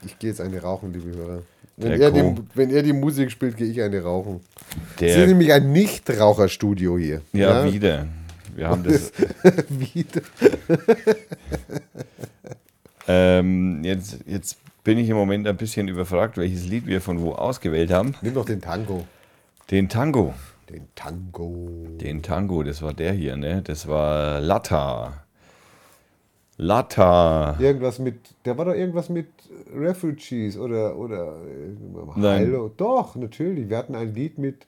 Ich 0.05 0.19
gehe 0.19 0.31
jetzt 0.31 0.41
eine 0.41 0.61
rauchen, 0.61 0.93
liebe 0.93 1.17
Hörer. 1.17 1.43
Der 1.77 1.91
Wenn 1.91 2.01
er, 2.01 2.11
die, 2.11 2.43
wenn 2.55 2.71
er 2.71 2.83
die 2.83 2.93
Musik 2.93 3.31
spielt, 3.31 3.57
gehe 3.57 3.69
ich 3.69 3.81
eine 3.81 4.03
rauchen. 4.03 4.41
Es 4.97 5.03
ist 5.03 5.17
der, 5.17 5.27
nämlich 5.29 5.53
ein 5.53 5.73
Nichtraucherstudio 5.73 6.99
hier. 6.99 7.23
ja, 7.33 7.73
wieder. 7.73 8.07
Wir 8.61 8.69
haben 8.69 8.83
das, 8.83 9.13
Wieder. 9.71 10.21
Ähm, 13.09 13.83
jetzt, 13.83 14.19
jetzt 14.27 14.59
bin 14.85 14.97
ich 14.99 15.09
im 15.09 15.17
Moment 15.17 15.49
ein 15.49 15.57
bisschen 15.57 15.89
überfragt, 15.89 16.37
welches 16.37 16.67
Lied 16.67 16.87
wir 16.87 17.01
von 17.01 17.21
wo 17.21 17.33
ausgewählt 17.33 17.91
haben. 17.91 18.15
Nimm 18.23 18.35
doch 18.35 18.45
den 18.45 18.61
Tango. 18.61 19.05
Den 19.71 19.89
Tango. 19.89 20.33
Den 20.69 20.87
Tango. 20.95 21.89
Den 22.01 22.23
Tango, 22.23 22.63
das 22.63 22.83
war 22.83 22.95
der 22.95 23.13
hier, 23.13 23.37
ne? 23.37 23.63
Das 23.63 23.89
war 23.89 24.41
Latta. 24.41 25.25
Latta. 26.57 27.57
Irgendwas 27.59 27.99
mit, 27.99 28.21
da 28.45 28.57
war 28.57 28.67
doch 28.67 28.75
irgendwas 28.75 29.09
mit 29.09 29.27
Refugees 29.75 30.57
oder, 30.57 30.97
oder 30.97 31.39
äh, 31.47 31.75
Nein. 32.15 32.47
Hallo. 32.47 32.71
Doch, 32.77 33.17
natürlich. 33.17 33.69
Wir 33.69 33.79
hatten 33.79 33.97
ein 33.97 34.15
Lied 34.15 34.39
mit, 34.39 34.67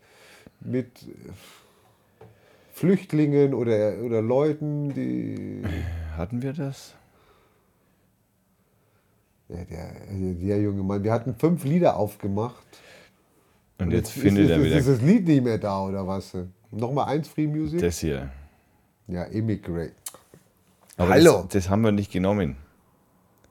mit 0.62 0.88
Flüchtlingen 2.72 3.54
oder, 3.54 3.98
oder 4.02 4.22
Leuten, 4.22 4.92
die. 4.94 5.62
Hatten 6.16 6.42
wir 6.42 6.52
das? 6.52 6.94
Ja, 9.48 9.58
der, 9.64 9.92
der 10.10 10.60
junge 10.62 10.82
Mann, 10.82 11.04
wir 11.04 11.12
hatten 11.12 11.34
fünf 11.34 11.64
Lieder 11.64 11.96
aufgemacht. 11.96 12.64
Und 13.78 13.90
jetzt 13.90 14.16
ist, 14.16 14.22
findet 14.22 14.44
ist, 14.44 14.50
er 14.50 14.56
ist, 14.58 14.64
wieder 14.64 14.76
Ist 14.78 14.88
das 14.88 15.00
Lied 15.02 15.26
nicht 15.26 15.44
mehr 15.44 15.58
da 15.58 15.82
oder 15.82 16.06
was? 16.06 16.32
Nochmal 16.70 17.08
eins 17.08 17.28
Free 17.28 17.46
Music? 17.46 17.80
das 17.80 17.98
hier. 17.98 18.30
ja, 19.08 19.24
Immigrate. 19.24 19.92
Aber 20.96 21.10
Hallo. 21.10 21.42
Das, 21.42 21.64
das 21.64 21.68
haben 21.70 21.82
wir 21.82 21.92
nicht 21.92 22.10
genommen. 22.12 22.56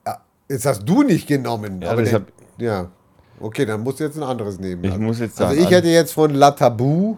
Ja, 0.06 0.20
jetzt 0.48 0.66
hast 0.66 0.84
du 0.88 1.02
nicht 1.02 1.28
genommen. 1.28 1.80
Ja, 1.82 1.92
aber 1.92 2.02
das 2.02 2.10
der, 2.10 2.20
hab- 2.20 2.32
ja. 2.60 2.90
Okay, 3.38 3.66
dann 3.66 3.82
musst 3.82 4.00
du 4.00 4.04
jetzt 4.04 4.16
ein 4.16 4.22
anderes 4.22 4.58
nehmen. 4.58 4.82
Ich 4.84 4.96
muss 4.98 5.20
jetzt 5.20 5.40
Also 5.40 5.54
sagen, 5.54 5.64
ich 5.66 5.70
hätte 5.74 5.88
jetzt 5.88 6.12
von 6.12 6.32
La 6.34 6.50
Tabou 6.52 7.16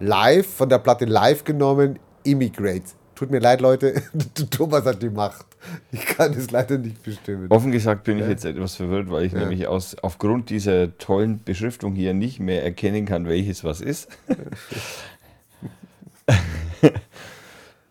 live, 0.00 0.46
von 0.46 0.68
der 0.68 0.78
Platte 0.78 1.04
live 1.04 1.44
genommen, 1.44 1.98
Immigrate. 2.24 2.82
Tut 3.14 3.30
mir 3.30 3.38
leid, 3.38 3.60
Leute. 3.60 4.02
Thomas 4.50 4.84
hat 4.86 5.02
die 5.02 5.10
Macht. 5.10 5.46
Ich 5.92 6.06
kann 6.06 6.32
es 6.32 6.50
leider 6.50 6.78
nicht 6.78 7.02
bestimmen. 7.02 7.46
Offen 7.50 7.70
gesagt 7.70 8.04
bin 8.04 8.18
ich 8.18 8.26
jetzt 8.26 8.46
etwas 8.46 8.76
verwirrt, 8.76 9.10
weil 9.10 9.24
ich 9.24 9.34
nämlich 9.34 9.66
aus, 9.66 9.94
aufgrund 10.02 10.48
dieser 10.48 10.96
tollen 10.96 11.42
Beschriftung 11.44 11.94
hier 11.94 12.14
nicht 12.14 12.40
mehr 12.40 12.64
erkennen 12.64 13.04
kann, 13.04 13.26
welches 13.28 13.62
was 13.62 13.82
ist. 13.82 14.08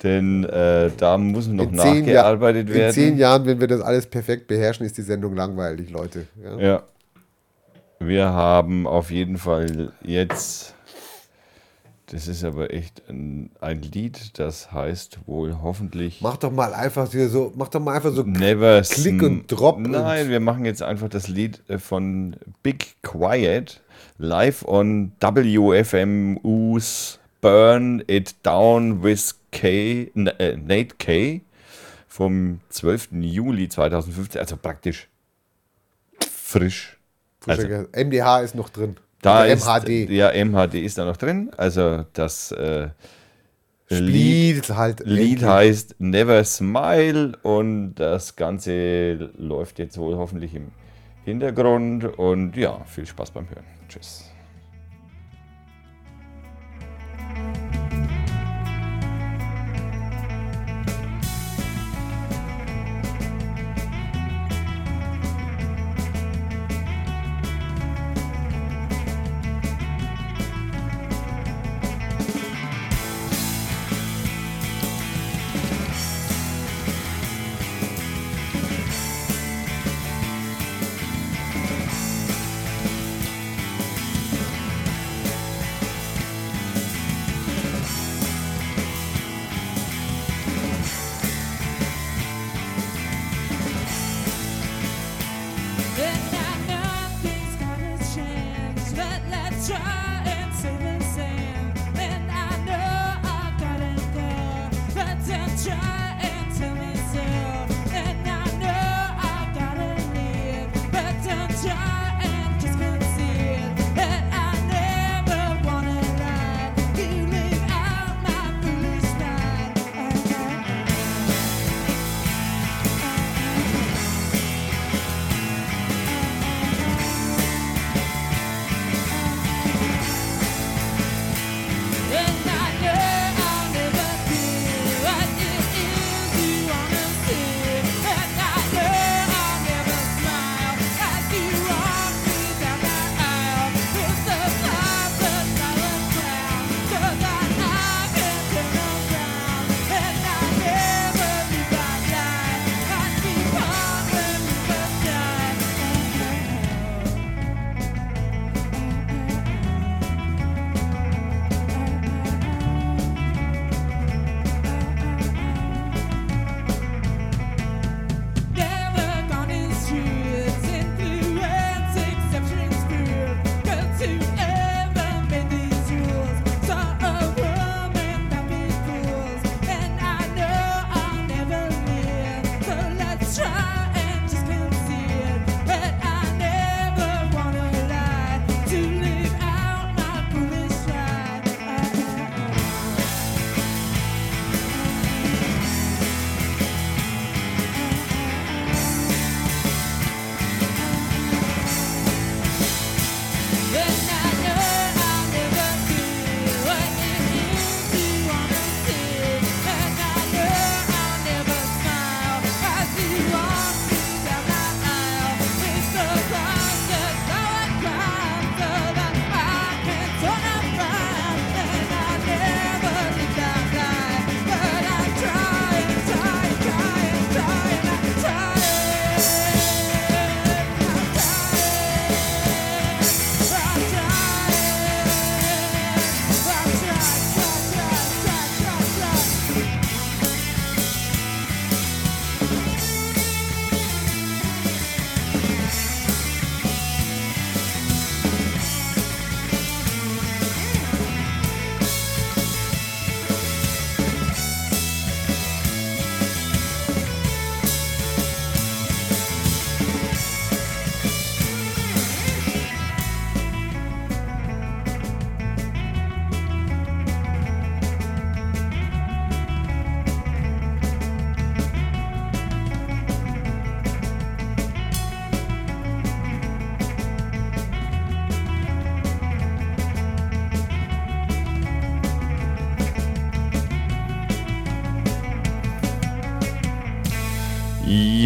Denn 0.04 0.46
äh, 0.46 0.90
da 0.98 1.18
muss 1.18 1.48
noch 1.48 1.66
In 1.66 1.78
zehn, 1.78 2.06
Jahr- 2.06 2.24
nachgearbeitet 2.24 2.70
in 2.70 2.74
werden. 2.76 2.94
zehn 2.94 3.18
Jahren, 3.18 3.46
wenn 3.46 3.60
wir 3.60 3.68
das 3.68 3.82
alles 3.82 4.06
perfekt 4.08 4.48
beherrschen, 4.48 4.86
ist 4.86 4.98
die 4.98 5.02
Sendung 5.02 5.36
langweilig, 5.36 5.90
Leute. 5.90 6.26
Ja? 6.42 6.58
Ja. 6.58 6.84
Wir 8.00 8.30
haben 8.30 8.88
auf 8.88 9.12
jeden 9.12 9.38
Fall 9.38 9.92
jetzt, 10.02 10.74
das 12.12 12.28
ist 12.28 12.44
aber 12.44 12.74
echt 12.74 13.04
ein, 13.10 13.52
ein 13.62 13.82
Lied, 13.82 14.38
das 14.40 14.72
heißt 14.72 15.20
wohl 15.28 15.62
hoffentlich 15.62 16.22
Mach 16.22 16.38
doch 16.38 16.52
mal 16.52 16.74
einfach 16.74 17.12
hier 17.12 17.30
so, 17.30 17.54
mach 17.56 17.68
doch 17.70 17.80
mal 17.80 17.96
einfach 17.96 18.12
so 18.12 18.24
Never 18.24 18.82
Klick 18.82 19.22
und 19.22 19.48
Drop 19.48 19.78
und- 19.78 19.92
Nein, 19.92 20.30
wir 20.30 20.40
machen 20.40 20.66
jetzt 20.66 20.82
einfach 20.82 21.10
das 21.10 21.28
Lied 21.28 21.62
äh, 21.70 21.78
von 21.78 22.36
Big 22.64 22.96
Quiet 23.04 23.82
live 24.18 24.66
on 24.68 25.12
WFMU's 25.20 27.20
Burn 27.42 28.04
It 28.08 28.36
Down 28.44 29.04
with 29.04 29.36
K, 29.52 30.12
äh, 30.16 30.58
Nate 30.58 30.96
K 30.98 31.42
vom 32.08 32.60
12. 32.70 33.10
Juli 33.22 33.70
2015, 33.70 34.42
also 34.42 34.58
praktisch 34.58 35.08
frisch. 36.32 36.98
Also, 37.48 37.68
MDH 37.96 38.42
ist 38.42 38.56
noch 38.56 38.70
drin. 38.70 38.98
Da 39.22 39.44
Oder 39.44 39.54
ist, 39.54 39.66
MHD. 39.66 40.10
Ja, 40.10 40.32
MHD 40.32 40.76
ist 40.76 40.98
da 40.98 41.06
noch 41.06 41.18
drin. 41.18 41.52
Also 41.58 42.06
das 42.14 42.52
äh, 42.52 42.90
Lied, 43.90 44.70
halt. 44.70 45.02
Lied 45.06 45.44
heißt 45.44 45.96
Never 46.00 46.44
Smile 46.44 47.34
und 47.42 47.96
das 47.96 48.36
Ganze 48.36 49.32
läuft 49.38 49.80
jetzt 49.80 49.98
wohl 49.98 50.16
hoffentlich 50.16 50.54
im 50.54 50.72
Hintergrund 51.26 52.06
und 52.06 52.56
ja, 52.56 52.84
viel 52.86 53.06
Spaß 53.06 53.32
beim 53.32 53.50
Hören. 53.50 53.66
Tschüss. 53.88 54.29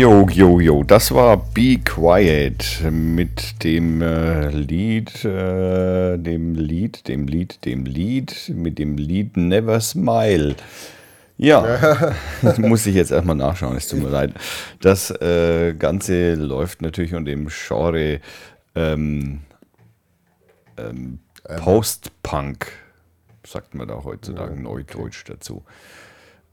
Jo, 0.03 0.27
jo, 0.29 0.59
jo, 0.59 0.83
das 0.83 1.13
war 1.13 1.37
Be 1.37 1.77
Quiet 1.81 2.81
mit 2.91 3.63
dem 3.63 4.01
äh, 4.01 4.49
Lied, 4.49 5.23
äh, 5.23 6.17
dem 6.17 6.55
Lied, 6.55 7.07
dem 7.07 7.25
Lied, 7.25 7.63
dem 7.63 7.85
Lied, 7.85 8.51
mit 8.53 8.79
dem 8.79 8.97
Lied 8.97 9.37
Never 9.37 9.79
Smile. 9.79 10.55
Ja, 11.37 12.13
muss 12.57 12.85
ich 12.85 12.95
jetzt 12.95 13.13
erstmal 13.13 13.37
nachschauen, 13.37 13.77
es 13.77 13.87
tut 13.87 14.03
mir 14.03 14.09
leid. 14.09 14.33
Das 14.81 15.09
äh, 15.09 15.73
Ganze 15.73 16.33
läuft 16.33 16.81
natürlich 16.81 17.15
unter 17.15 17.31
dem 17.31 17.47
Genre 17.47 18.19
ähm, 18.75 19.39
ähm, 20.75 21.19
Post-Punk, 21.59 22.73
sagt 23.47 23.73
man 23.73 23.87
da 23.87 24.03
heutzutage 24.03 24.61
Neudeutsch 24.61 25.23
dazu. 25.27 25.63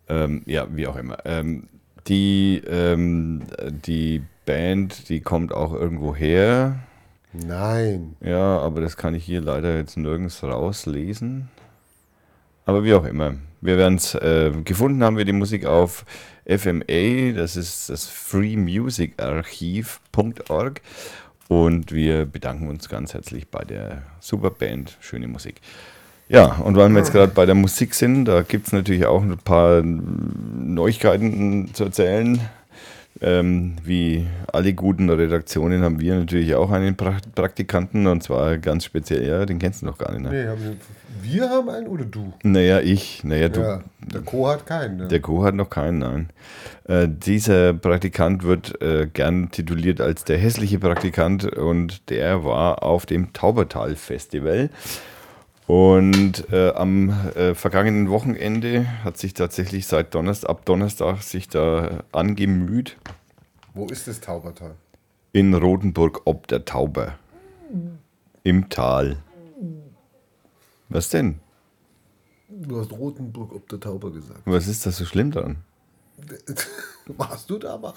Ähm, 0.09 0.43
ja, 0.47 0.69
wie 0.71 0.87
auch 0.87 0.95
immer. 0.95 1.19
Ähm, 1.25 1.65
die, 2.07 2.63
ähm, 2.67 3.43
die 3.85 4.23
Band, 4.47 5.09
die 5.09 5.21
kommt 5.21 5.53
auch 5.53 5.73
irgendwo 5.73 6.15
her. 6.15 6.79
Nein. 7.33 8.17
Ja, 8.21 8.59
aber 8.59 8.81
das 8.81 8.97
kann 8.97 9.15
ich 9.15 9.25
hier 9.25 9.41
leider 9.41 9.77
jetzt 9.77 9.97
nirgends 9.97 10.43
rauslesen. 10.43 11.49
Aber 12.65 12.85
wie 12.85 12.95
auch 12.95 13.05
immer. 13.05 13.35
Wir 13.61 13.77
werden 13.77 13.97
es 13.97 14.15
äh, 14.15 14.53
gefunden 14.65 15.05
haben 15.05 15.19
wir 15.19 15.25
die 15.25 15.33
Musik 15.33 15.67
auf 15.67 16.05
FMA, 16.47 17.33
das 17.35 17.57
ist 17.57 17.91
das 17.91 18.07
freemusicarchiv.org 18.07 20.81
und 21.49 21.91
wir 21.93 22.27
bedanken 22.27 22.69
uns 22.69 22.89
ganz 22.89 23.13
herzlich 23.13 23.49
bei 23.49 23.65
der 23.65 24.05
Superband, 24.21 24.97
schöne 25.01 25.27
Musik. 25.29 25.61
Ja, 26.31 26.53
und 26.65 26.77
weil 26.77 26.89
wir 26.91 26.99
jetzt 26.99 27.11
gerade 27.11 27.33
bei 27.33 27.45
der 27.45 27.57
Musik 27.57 27.93
sind, 27.93 28.27
da 28.27 28.43
gibt 28.43 28.69
es 28.69 28.73
natürlich 28.73 29.05
auch 29.05 29.21
ein 29.21 29.37
paar 29.37 29.83
Neuigkeiten 29.83 31.75
zu 31.75 31.85
erzählen. 31.85 32.41
Ähm, 33.21 33.75
wie 33.85 34.29
alle 34.51 34.73
guten 34.73 35.11
Redaktionen 35.11 35.83
haben 35.83 35.99
wir 35.99 36.15
natürlich 36.15 36.55
auch 36.55 36.71
einen 36.71 36.97
pra 36.97 37.17
Praktikanten 37.35 38.07
und 38.07 38.23
zwar 38.23 38.59
ganz 38.59 38.85
speziell, 38.85 39.27
ja, 39.27 39.45
den 39.45 39.59
kennst 39.59 39.83
du 39.83 39.87
noch 39.87 39.99
gar 39.99 40.13
nicht. 40.13 40.23
Ne? 40.23 40.31
Nee, 40.31 40.47
haben 40.47 40.63
wir, 40.63 40.77
wir 41.21 41.51
haben 41.51 41.69
einen 41.69 41.89
oder 41.89 42.05
du? 42.05 42.33
Naja, 42.45 42.81
ich, 42.81 43.25
naja, 43.25 43.49
du, 43.49 43.61
Ja, 43.61 43.81
der 44.01 44.21
Co 44.21 44.49
hat 44.49 44.65
keinen. 44.65 44.99
Ne? 44.99 45.09
der 45.09 45.21
Co 45.21 45.45
hat 45.45 45.57
noch 45.57 45.69
keinen, 45.69 45.99
nein. 45.99 46.29
Äh, 46.85 47.09
dieser 47.09 47.75
Praktikant 47.75 48.45
wird 48.45 48.81
äh, 48.81 49.09
gern 49.13 49.51
tituliert 49.51 50.01
als 50.01 50.23
der 50.25 50.39
hässliche 50.39 50.79
Praktikant 50.79 51.45
und 51.45 52.09
der 52.09 52.45
war 52.45 52.85
auf 52.85 53.05
dem 53.05 53.33
Taubertal-Festival. 53.33 54.71
Und 55.71 56.51
äh, 56.53 56.71
am 56.71 57.11
äh, 57.37 57.55
vergangenen 57.55 58.11
Wochenende 58.11 59.05
hat 59.05 59.19
sich 59.19 59.35
tatsächlich 59.35 59.87
seit 59.87 60.17
Donnerstag, 60.17 60.51
ab 60.51 60.65
Donnerstag 60.65 61.23
sich 61.23 61.49
da 61.49 62.03
angemüht 62.11 62.97
Wo 63.73 63.87
ist 63.87 64.09
das 64.09 64.21
Taubertal? 64.21 64.75
in 65.33 65.55
Rotenburg 65.55 66.23
ob 66.25 66.49
der 66.49 66.65
Tauber. 66.65 67.21
Im 68.43 68.69
Tal. 68.69 69.19
Was 70.89 71.09
denn? 71.09 71.39
Du 72.49 72.81
hast 72.81 72.91
Rotenburg 72.91 73.55
ob 73.55 73.69
der 73.69 73.79
Tauber 73.79 74.11
gesagt. 74.11 74.41
Was 74.47 74.67
ist 74.67 74.85
das 74.87 74.97
so 74.97 75.05
schlimm 75.05 75.31
daran? 75.31 75.59
Warst 77.07 77.49
du 77.49 77.59
da 77.59 77.79
mal? 77.79 77.95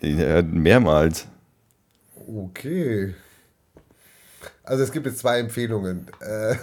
Ja, 0.00 0.42
mehrmals. 0.42 1.28
Okay. 2.26 3.14
Also 4.64 4.82
es 4.82 4.90
gibt 4.90 5.06
jetzt 5.06 5.20
zwei 5.20 5.38
Empfehlungen. 5.38 6.08
Äh, 6.18 6.56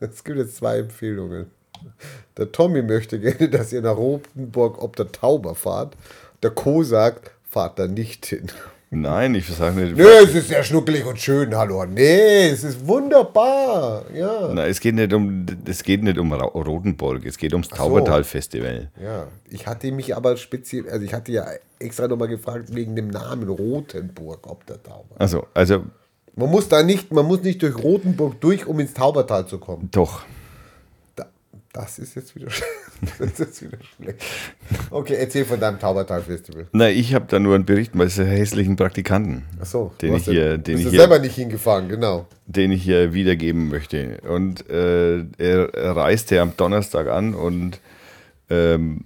es 0.10 0.24
gibt 0.24 0.38
jetzt 0.38 0.56
zwei 0.56 0.78
Empfehlungen. 0.78 1.46
Der 2.36 2.52
Tommy 2.52 2.82
möchte 2.82 3.18
gerne, 3.20 3.48
dass 3.48 3.72
ihr 3.72 3.82
nach 3.82 3.96
Rotenburg 3.96 4.82
ob 4.82 4.96
der 4.96 5.12
Tauber 5.12 5.54
fahrt. 5.54 5.96
Der 6.42 6.50
Co 6.50 6.82
sagt, 6.82 7.30
fahrt 7.44 7.78
da 7.78 7.86
nicht 7.86 8.26
hin. 8.26 8.50
Nein, 8.92 9.36
ich 9.36 9.46
sage 9.46 9.80
nicht. 9.80 9.96
Nö, 9.96 10.08
es 10.24 10.34
ist 10.34 10.48
sehr 10.48 10.64
schnuckelig 10.64 11.06
und 11.06 11.16
schön, 11.16 11.54
hallo. 11.54 11.84
Nee, 11.86 12.48
es 12.48 12.64
ist 12.64 12.84
wunderbar. 12.84 14.04
Ja. 14.12 14.50
Na, 14.52 14.66
es 14.66 14.80
geht 14.80 14.96
nicht 14.96 15.12
um, 15.12 15.46
es 15.64 15.84
geht 15.84 16.02
nicht 16.02 16.18
um 16.18 16.32
Rotenburg, 16.32 17.24
es 17.24 17.38
geht 17.38 17.52
ums 17.52 17.68
so. 17.68 17.76
Taubertal-Festival. 17.76 18.90
Ja, 19.00 19.28
ich 19.48 19.68
hatte 19.68 19.92
mich 19.92 20.16
aber 20.16 20.36
speziell, 20.36 20.90
also 20.90 21.04
ich 21.04 21.14
hatte 21.14 21.30
ja 21.30 21.46
extra 21.78 22.08
nochmal 22.08 22.26
gefragt 22.26 22.74
wegen 22.74 22.96
dem 22.96 23.08
Namen 23.08 23.48
Rotenburg 23.48 24.50
ob 24.50 24.66
der 24.66 24.82
Tauber. 24.82 25.14
Also, 25.20 25.46
also 25.54 25.84
Man 26.40 26.50
muss 26.50 26.68
da 26.68 26.82
nicht, 26.82 27.12
man 27.12 27.26
muss 27.26 27.42
nicht 27.42 27.60
durch 27.60 27.76
Rotenburg 27.76 28.40
durch, 28.40 28.66
um 28.66 28.80
ins 28.80 28.94
Taubertal 28.94 29.46
zu 29.46 29.58
kommen. 29.58 29.90
doch. 29.92 30.24
Da, 31.14 31.26
das 31.70 31.98
ist 31.98 32.14
jetzt 32.14 32.34
wieder, 32.34 32.48
das 33.18 33.38
ist 33.38 33.62
wieder 33.62 33.76
schlecht. 33.94 34.24
Okay, 34.90 35.16
erzähl 35.18 35.44
von 35.44 35.60
deinem 35.60 35.78
Taubertal-Festival. 35.78 36.68
Na, 36.72 36.88
ich 36.88 37.14
habe 37.14 37.26
da 37.28 37.38
nur 37.38 37.54
einen 37.54 37.66
Bericht 37.66 37.92
dieser 37.94 38.24
hässlichen 38.24 38.76
Praktikanten, 38.76 39.44
Achso, 39.60 39.92
den 40.00 40.14
ich 40.14 40.24
hier, 40.24 40.56
den 40.56 40.76
bist 40.76 40.86
ich 40.86 40.90
hier, 40.92 41.00
selber 41.00 41.18
nicht 41.18 41.34
hingefahren, 41.34 41.90
genau. 41.90 42.26
den 42.46 42.72
ich 42.72 42.84
hier 42.84 43.12
wiedergeben 43.12 43.68
möchte. 43.68 44.22
Und 44.26 44.68
äh, 44.70 45.18
er, 45.36 45.74
er 45.74 45.94
reiste 45.94 46.40
am 46.40 46.56
Donnerstag 46.56 47.08
an 47.08 47.34
und 47.34 47.80
ähm, 48.48 49.04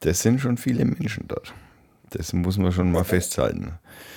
das 0.00 0.22
sind 0.22 0.40
schon 0.40 0.56
viele 0.56 0.86
Menschen 0.86 1.24
dort. 1.28 1.52
Das 2.10 2.32
muss 2.32 2.56
man 2.56 2.72
schon 2.72 2.90
mal 2.90 3.04
festhalten. 3.04 3.72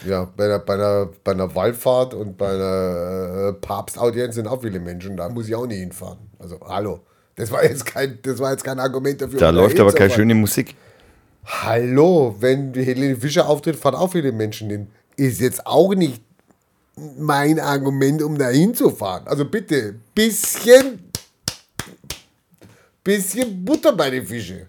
Ja, 0.05 0.25
bei 0.35 0.45
einer, 0.45 0.59
bei 0.59 0.73
einer, 0.75 1.09
bei 1.23 1.31
einer 1.31 1.53
Wallfahrt 1.53 2.13
und 2.13 2.37
bei 2.37 2.49
einer 2.49 3.49
äh, 3.49 3.53
Papstaudienz 3.53 4.35
sind 4.35 4.47
auch 4.47 4.61
viele 4.61 4.79
Menschen, 4.79 5.17
da 5.17 5.29
muss 5.29 5.47
ich 5.47 5.55
auch 5.55 5.67
nicht 5.67 5.79
hinfahren. 5.79 6.19
Also, 6.39 6.59
hallo. 6.65 7.01
Das 7.35 7.51
war 7.51 7.63
jetzt 7.63 7.85
kein, 7.85 8.19
das 8.21 8.39
war 8.39 8.51
jetzt 8.51 8.63
kein 8.63 8.79
Argument 8.79 9.21
dafür. 9.21 9.39
Da 9.39 9.49
läuft 9.49 9.79
aber 9.79 9.93
keine 9.93 10.11
schöne 10.11 10.35
Musik. 10.35 10.75
Hallo, 11.45 12.35
wenn 12.39 12.71
die 12.71 12.83
Helene 12.83 13.15
Fischer 13.15 13.47
auftritt, 13.47 13.75
fahren 13.75 13.95
auch 13.95 14.11
viele 14.11 14.31
Menschen 14.31 14.69
hin. 14.69 14.87
Ist 15.15 15.41
jetzt 15.41 15.65
auch 15.65 15.93
nicht 15.95 16.21
mein 17.17 17.59
Argument, 17.59 18.21
um 18.21 18.37
da 18.37 18.49
hinzufahren. 18.49 19.27
Also 19.27 19.45
bitte, 19.45 19.95
bisschen, 20.13 21.11
bisschen 23.03 23.65
Butter 23.65 23.93
bei 23.93 24.09
den 24.09 24.25
Fische. 24.25 24.67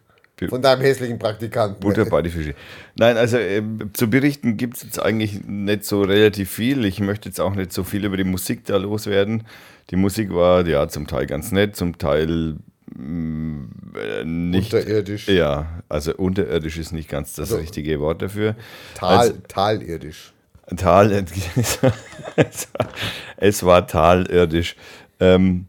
Von 0.48 0.62
deinem 0.62 0.80
hässlichen 0.82 1.18
Praktikanten. 1.18 1.80
Butter 1.80 2.04
bei 2.06 2.22
die 2.22 2.30
Fische. 2.30 2.54
Nein, 2.96 3.16
also 3.16 3.36
äh, 3.38 3.62
zu 3.92 4.08
berichten 4.08 4.56
gibt 4.56 4.76
es 4.76 4.82
jetzt 4.84 4.98
eigentlich 5.02 5.44
nicht 5.46 5.84
so 5.84 6.02
relativ 6.02 6.50
viel. 6.50 6.84
Ich 6.84 7.00
möchte 7.00 7.28
jetzt 7.28 7.40
auch 7.40 7.54
nicht 7.54 7.72
so 7.72 7.84
viel 7.84 8.04
über 8.04 8.16
die 8.16 8.24
Musik 8.24 8.64
da 8.64 8.76
loswerden. 8.76 9.44
Die 9.90 9.96
Musik 9.96 10.32
war 10.32 10.66
ja 10.66 10.88
zum 10.88 11.06
Teil 11.06 11.26
ganz 11.26 11.52
nett, 11.52 11.76
zum 11.76 11.98
Teil 11.98 12.56
mh, 12.96 13.68
äh, 14.00 14.24
nicht. 14.24 14.72
Unterirdisch. 14.74 15.28
Ja, 15.28 15.82
also 15.88 16.14
unterirdisch 16.14 16.78
ist 16.78 16.92
nicht 16.92 17.08
ganz 17.08 17.34
das 17.34 17.50
Also- 17.50 17.60
richtige 17.60 18.00
Wort 18.00 18.22
dafür. 18.22 18.54
Tal, 18.94 19.18
Also, 19.18 19.34
talirdisch. 19.48 20.32
Tal, 20.76 21.12
es 21.12 21.82
war, 22.72 22.88
es 23.36 23.62
war 23.64 23.86
talirdisch. 23.86 24.76
Ähm, 25.20 25.66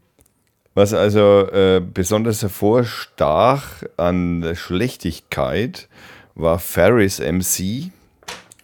was 0.74 0.92
also 0.92 1.48
äh, 1.50 1.80
besonders 1.80 2.42
hervorstach 2.42 3.84
an 3.96 4.54
Schlechtigkeit 4.54 5.88
war 6.34 6.58
Ferris 6.58 7.20
MC. 7.20 7.92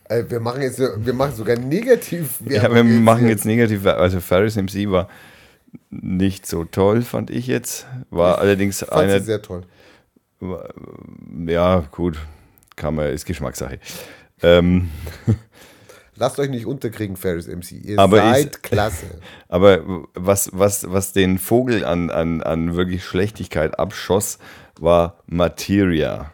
Äh, 0.09 0.25
wir 0.29 0.41
machen 0.41 0.63
jetzt, 0.63 0.81
wir 0.81 1.13
machen 1.13 1.35
sogar 1.35 1.57
negativ. 1.57 2.41
Ja, 2.47 2.73
wir 2.73 2.83
machen 2.83 3.29
jetzt 3.29 3.45
negativ, 3.45 3.87
also 3.87 4.21
Ferris 4.21 4.57
MC 4.57 4.91
war 4.91 5.09
nicht 5.91 6.47
so 6.47 6.65
toll, 6.65 7.03
fand 7.03 7.31
ich 7.31 7.47
jetzt. 7.47 7.87
War 8.11 8.39
allerdings 8.39 8.81
Fand 8.81 8.91
sie 8.91 8.97
einer, 8.97 9.21
sehr 9.21 9.41
toll. 9.43 9.63
ja 11.47 11.85
gut, 11.93 12.19
kann 12.75 12.97
man, 12.97 13.07
ist 13.07 13.25
Geschmackssache. 13.25 13.79
Ähm, 14.43 14.91
Lasst 16.21 16.39
euch 16.39 16.51
nicht 16.51 16.67
unterkriegen, 16.67 17.17
Ferris 17.17 17.49
MC. 17.49 17.73
Ihr 17.83 17.99
Aber 17.99 18.19
seid 18.19 18.57
ich- 18.57 18.63
klasse. 18.63 19.07
Aber 19.49 20.05
was, 20.15 20.51
was, 20.53 20.85
was 20.93 21.13
den 21.15 21.39
Vogel 21.39 21.83
an, 21.85 22.11
an, 22.11 22.43
an 22.43 22.77
wirklich 22.77 23.05
Schlechtigkeit 23.05 23.79
abschoss, 23.79 24.39
war 24.79 25.17
Materia. 25.27 26.31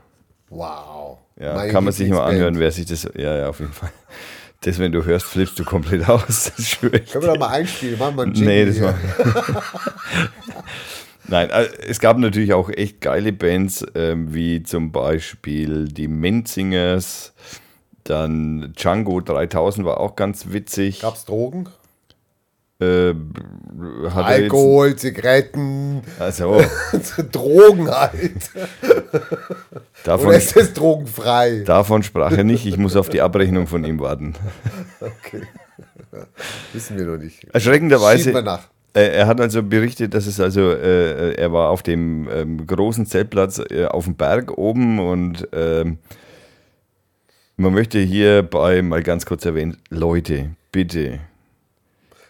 Wow. 0.50 1.18
Ja, 1.38 1.54
Meine 1.54 1.70
kann 1.72 1.84
man 1.84 1.92
sich 1.92 2.10
mal 2.10 2.24
anhören, 2.24 2.58
wer 2.58 2.72
sich 2.72 2.86
das. 2.86 3.08
Ja, 3.16 3.36
ja, 3.38 3.48
auf 3.48 3.60
jeden 3.60 3.72
Fall. 3.72 3.90
Das, 4.62 4.78
wenn 4.78 4.90
du 4.90 5.04
hörst, 5.04 5.26
flippst 5.26 5.58
du 5.58 5.64
komplett 5.64 6.08
aus. 6.08 6.24
Das 6.26 6.58
ist 6.58 6.70
schwierig. 6.70 7.12
Können 7.12 7.24
wir 7.24 7.34
doch 7.34 7.38
mal 7.38 7.48
einspielen? 7.50 7.98
Machen 7.98 8.16
wir 8.16 8.22
einen 8.22 8.34
Jingle 8.34 8.54
Nee, 8.54 8.64
das 8.64 8.80
war. 8.80 8.94
Nein, 11.28 11.50
äh, 11.50 11.66
es 11.86 12.00
gab 12.00 12.18
natürlich 12.18 12.52
auch 12.54 12.70
echt 12.70 13.00
geile 13.00 13.32
Bands, 13.32 13.84
ähm, 13.94 14.32
wie 14.32 14.62
zum 14.62 14.92
Beispiel 14.92 15.84
die 15.88 16.08
Menzingers, 16.08 17.34
dann 18.06 18.72
Django 18.76 19.20
3000 19.20 19.86
war 19.86 20.00
auch 20.00 20.16
ganz 20.16 20.46
witzig. 20.52 21.00
Gab's 21.00 21.24
Drogen? 21.24 21.68
Äh, 22.78 23.08
er 23.10 23.14
jetzt- 24.04 24.16
Alkohol, 24.16 24.96
Zigaretten, 24.96 26.02
Also, 26.18 26.60
Drogen 27.32 27.90
halt. 27.90 28.50
davon, 30.04 30.26
Oder 30.28 30.36
ist 30.36 30.54
das 30.56 30.74
drogenfrei? 30.74 31.62
davon 31.64 32.02
sprach 32.02 32.32
er 32.32 32.44
nicht. 32.44 32.66
Ich 32.66 32.76
muss 32.76 32.94
auf 32.96 33.08
die 33.08 33.22
Abrechnung 33.22 33.66
von 33.66 33.82
ihm 33.84 33.98
warten. 33.98 34.34
Okay. 35.00 35.42
Wissen 36.74 36.98
wir 36.98 37.06
noch 37.06 37.16
nicht. 37.16 37.44
Erschreckenderweise. 37.52 38.30
Äh, 38.94 39.08
Er 39.18 39.26
hat 39.26 39.40
also 39.40 39.62
berichtet, 39.62 40.12
dass 40.14 40.26
es 40.26 40.38
also, 40.40 40.70
äh, 40.70 41.32
er 41.34 41.52
war 41.52 41.70
auf 41.70 41.82
dem 41.82 42.28
ähm, 42.30 42.66
großen 42.66 43.06
Zeltplatz 43.06 43.58
äh, 43.70 43.86
auf 43.86 44.04
dem 44.04 44.16
Berg 44.16 44.56
oben 44.56 44.98
und 44.98 45.48
ähm, 45.52 45.98
Man 47.56 47.72
möchte 47.72 47.98
hierbei 47.98 48.82
mal 48.82 49.02
ganz 49.02 49.24
kurz 49.24 49.44
erwähnen, 49.46 49.78
Leute, 49.88 50.50
bitte, 50.72 51.20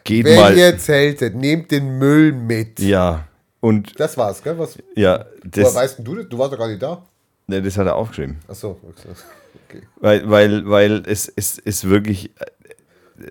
geht 0.05 0.24
Wenn 0.24 0.37
mal. 0.37 0.57
ihr 0.57 0.79
zeltet, 0.79 1.35
nehmt 1.35 1.70
den 1.72 1.99
Müll 1.99 2.33
mit. 2.33 2.79
Ja, 2.79 3.27
und 3.61 3.99
Das 3.99 4.16
war's, 4.16 4.41
gell? 4.43 4.57
Was, 4.57 4.79
ja, 4.95 5.24
woher 5.43 5.64
das, 5.64 5.74
weißt 5.74 5.99
denn 5.99 6.05
du 6.05 6.14
das? 6.14 6.29
Du 6.29 6.39
warst 6.39 6.53
doch 6.53 6.59
gar 6.59 6.68
nicht 6.68 6.81
da. 6.81 7.05
ne, 7.49 7.61
das 7.61 7.77
hat 7.77 7.87
er 7.89 7.97
aufgeschrieben. 7.97 8.37
Achso, 8.47 8.79
okay. 8.89 9.83
Weil, 9.97 10.31
weil, 10.31 10.68
weil 10.70 11.03
es, 11.07 11.33
es 11.35 11.59
ist 11.59 11.89
wirklich. 11.89 12.31
äh, 12.39 12.45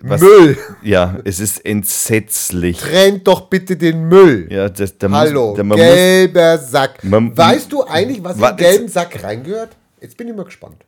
Was, 0.02 0.20
Müll! 0.20 0.58
Ja, 0.82 1.16
es 1.24 1.40
ist 1.40 1.64
entsetzlich. 1.64 2.76
Trennt 2.78 3.26
doch 3.26 3.48
bitte 3.48 3.78
den 3.78 4.06
Müll. 4.08 4.48
Ja, 4.52 4.68
das, 4.68 4.98
da 4.98 5.10
Hallo, 5.10 5.48
muss, 5.50 5.56
da, 5.56 5.62
man 5.64 5.78
muss, 5.78 5.86
gelber 5.86 6.58
Sack. 6.58 7.02
Man- 7.04 7.34
weißt 7.34 7.72
du 7.72 7.84
eigentlich, 7.84 8.22
was 8.22 8.36
in 8.36 8.42
Warte, 8.42 8.62
den 8.64 8.70
gelben 8.70 8.88
Sack 8.88 9.22
reingehört? 9.24 9.70
Jetzt 10.02 10.18
bin 10.18 10.28
ich 10.28 10.36
mal 10.36 10.44
gespannt. 10.44 10.84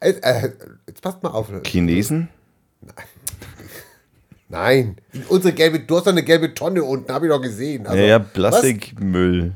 Äh, 0.00 0.10
äh, 0.22 0.50
jetzt 0.86 1.02
passt 1.02 1.22
mal 1.22 1.30
auf. 1.30 1.50
Chinesen? 1.64 2.28
Nein, 4.48 4.96
unsere 5.28 5.52
gelbe, 5.54 5.80
du 5.80 5.96
hast 5.96 6.06
doch 6.06 6.12
eine 6.12 6.22
gelbe 6.22 6.54
Tonne 6.54 6.82
unten, 6.84 7.12
habe 7.12 7.26
ich 7.26 7.32
doch 7.32 7.40
gesehen. 7.42 7.86
Also, 7.86 7.98
ja? 8.02 8.18
Plastikmüll. 8.20 9.52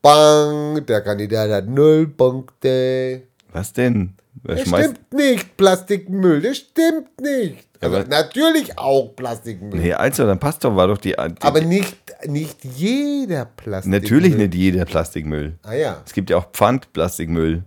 Bang, 0.00 0.86
der 0.86 1.00
Kandidat 1.00 1.50
hat 1.50 1.66
null 1.66 2.06
Punkte. 2.06 3.22
Was 3.52 3.72
denn? 3.72 4.14
Das 4.44 4.60
stimmt 4.60 5.12
nicht, 5.12 5.56
Plastikmüll, 5.56 6.40
das 6.40 6.58
stimmt 6.58 7.20
nicht. 7.20 7.66
Also, 7.80 7.96
Aber- 7.96 8.08
natürlich 8.08 8.78
auch 8.78 9.16
Plastikmüll. 9.16 9.80
Nee, 9.80 9.92
also, 9.94 10.26
dann 10.26 10.38
passt 10.38 10.62
doch, 10.62 10.76
war 10.76 10.86
doch 10.86 10.98
die. 10.98 11.10
die 11.10 11.18
Aber 11.18 11.60
nicht, 11.60 11.96
nicht 12.26 12.64
jeder 12.64 13.46
Plastikmüll. 13.46 14.00
natürlich 14.00 14.36
nicht 14.36 14.54
jeder 14.54 14.84
Plastikmüll. 14.84 15.54
Ah 15.64 15.74
ja, 15.74 16.02
Es 16.06 16.12
gibt 16.12 16.30
ja 16.30 16.36
auch 16.36 16.52
Pfandplastikmüll. 16.52 17.64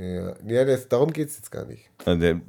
Ja, 0.00 0.34
ja 0.46 0.64
das, 0.64 0.88
darum 0.88 1.12
geht 1.12 1.28
es 1.28 1.36
jetzt 1.36 1.50
gar 1.50 1.64
nicht. 1.64 1.88
Der- 2.06 2.40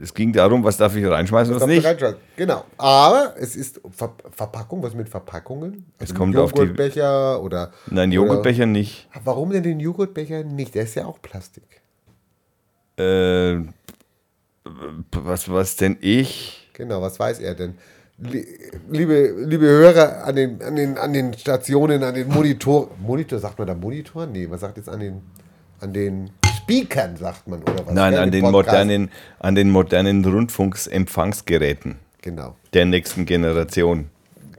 Es 0.00 0.12
ging 0.12 0.32
darum, 0.32 0.62
was 0.62 0.76
darf 0.76 0.94
ich 0.94 1.04
reinschmeißen, 1.06 1.54
was 1.54 1.60
Darf 1.60 1.68
nicht. 1.70 1.84
reinschauen. 1.84 2.16
Genau. 2.36 2.64
Aber 2.76 3.34
es 3.38 3.56
ist 3.56 3.80
Ver 3.90 4.12
Verpackung, 4.30 4.82
was 4.82 4.94
mit 4.94 5.08
Verpackungen? 5.08 5.86
Also 5.98 6.12
Es 6.12 6.14
kommt 6.18 6.36
auf 6.36 6.52
die- 6.52 6.60
Joghurtbecher 6.60 7.42
oder. 7.42 7.72
Nein, 7.90 8.10
oder- 8.10 8.14
Joghurtbecher 8.16 8.66
nicht. 8.66 9.08
Warum 9.24 9.50
denn 9.50 9.62
den 9.62 9.80
Joghurtbecher 9.80 10.44
nicht? 10.44 10.74
Der 10.74 10.82
ist 10.84 10.94
ja 10.96 11.06
auch 11.06 11.20
Plastik. 11.22 11.64
Äh, 12.98 13.56
was, 15.12 15.50
was 15.50 15.76
denn 15.76 15.96
ich? 16.00 16.68
Genau, 16.74 17.00
was 17.00 17.18
weiß 17.18 17.38
er 17.40 17.54
denn? 17.54 17.74
Lie- 18.18 18.46
Liebe, 18.90 19.34
liebe 19.46 19.64
Hörer 19.66 20.24
an 20.24 20.36
den, 20.36 20.62
an, 20.62 20.76
den, 20.76 20.98
an 20.98 21.12
den 21.14 21.32
Stationen, 21.34 22.02
an 22.02 22.14
den 22.14 22.28
Monitor. 22.28 22.90
Monitor, 23.00 23.38
sagt 23.38 23.58
man 23.58 23.66
da 23.66 23.74
Monitor? 23.74 24.26
Nee, 24.26 24.46
man 24.46 24.58
sagt 24.58 24.76
jetzt 24.76 24.90
an 24.90 25.00
den, 25.00 25.22
an 25.80 25.94
den 25.94 26.30
Speakern, 26.70 27.16
sagt 27.16 27.46
man, 27.48 27.62
oder 27.62 27.86
was? 27.86 27.94
Nein, 27.94 28.14
an 28.14 28.30
den, 28.30 28.42
Podcast. 28.42 28.52
modernen, 28.68 29.10
an 29.38 29.54
den 29.54 29.70
modernen 29.70 30.24
Rundfunksempfangsgeräten 30.24 31.96
Genau, 32.22 32.56
der 32.74 32.84
nächsten 32.86 33.24
Generation. 33.26 34.10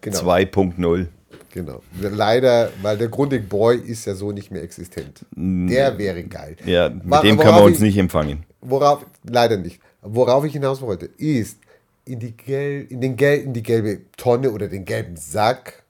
Genau. 0.01 0.17
2.0. 0.17 1.07
genau. 1.51 1.81
Leider, 1.99 2.71
weil 2.81 2.97
der 2.97 3.07
Grundig 3.09 3.47
Boy 3.47 3.77
ist 3.77 4.05
ja 4.05 4.15
so 4.15 4.31
nicht 4.31 4.49
mehr 4.51 4.63
existent. 4.63 5.25
Der 5.35 5.97
wäre 5.97 6.23
geil. 6.23 6.55
Ja, 6.65 6.89
mit 6.89 7.01
Wa- 7.09 7.21
dem 7.21 7.37
kann 7.37 7.53
man 7.53 7.63
uns 7.65 7.77
ich- 7.77 7.83
nicht 7.83 7.97
empfangen. 7.97 8.43
Worauf, 8.61 9.05
leider 9.23 9.57
nicht. 9.57 9.79
Worauf 10.01 10.43
ich 10.45 10.53
hinaus 10.53 10.81
wollte, 10.81 11.05
ist 11.17 11.59
in 12.05 12.17
die, 12.19 12.31
gel, 12.35 12.87
in, 12.89 12.99
den 12.99 13.15
gel, 13.15 13.41
in 13.41 13.53
die 13.53 13.61
gelbe 13.61 13.99
Tonne 14.17 14.49
oder 14.51 14.67
den 14.67 14.85
gelben 14.85 15.15
Sack 15.17 15.83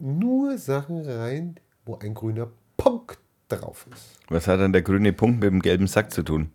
nur 0.00 0.56
Sachen 0.56 1.04
rein, 1.06 1.56
wo 1.84 1.98
ein 2.02 2.14
grüner 2.14 2.48
Punkt 2.78 3.18
drauf 3.56 3.86
ist. 3.92 4.18
Was 4.28 4.46
hat 4.46 4.60
dann 4.60 4.72
der 4.72 4.82
grüne 4.82 5.12
Punkt 5.12 5.40
mit 5.40 5.50
dem 5.50 5.60
gelben 5.60 5.86
Sack 5.86 6.12
zu 6.12 6.22
tun? 6.22 6.50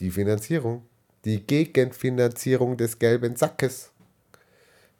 Die 0.00 0.10
Finanzierung. 0.10 0.82
Die 1.24 1.46
Gegenfinanzierung 1.46 2.76
des 2.76 2.98
gelben 2.98 3.36
Sackes. 3.36 3.90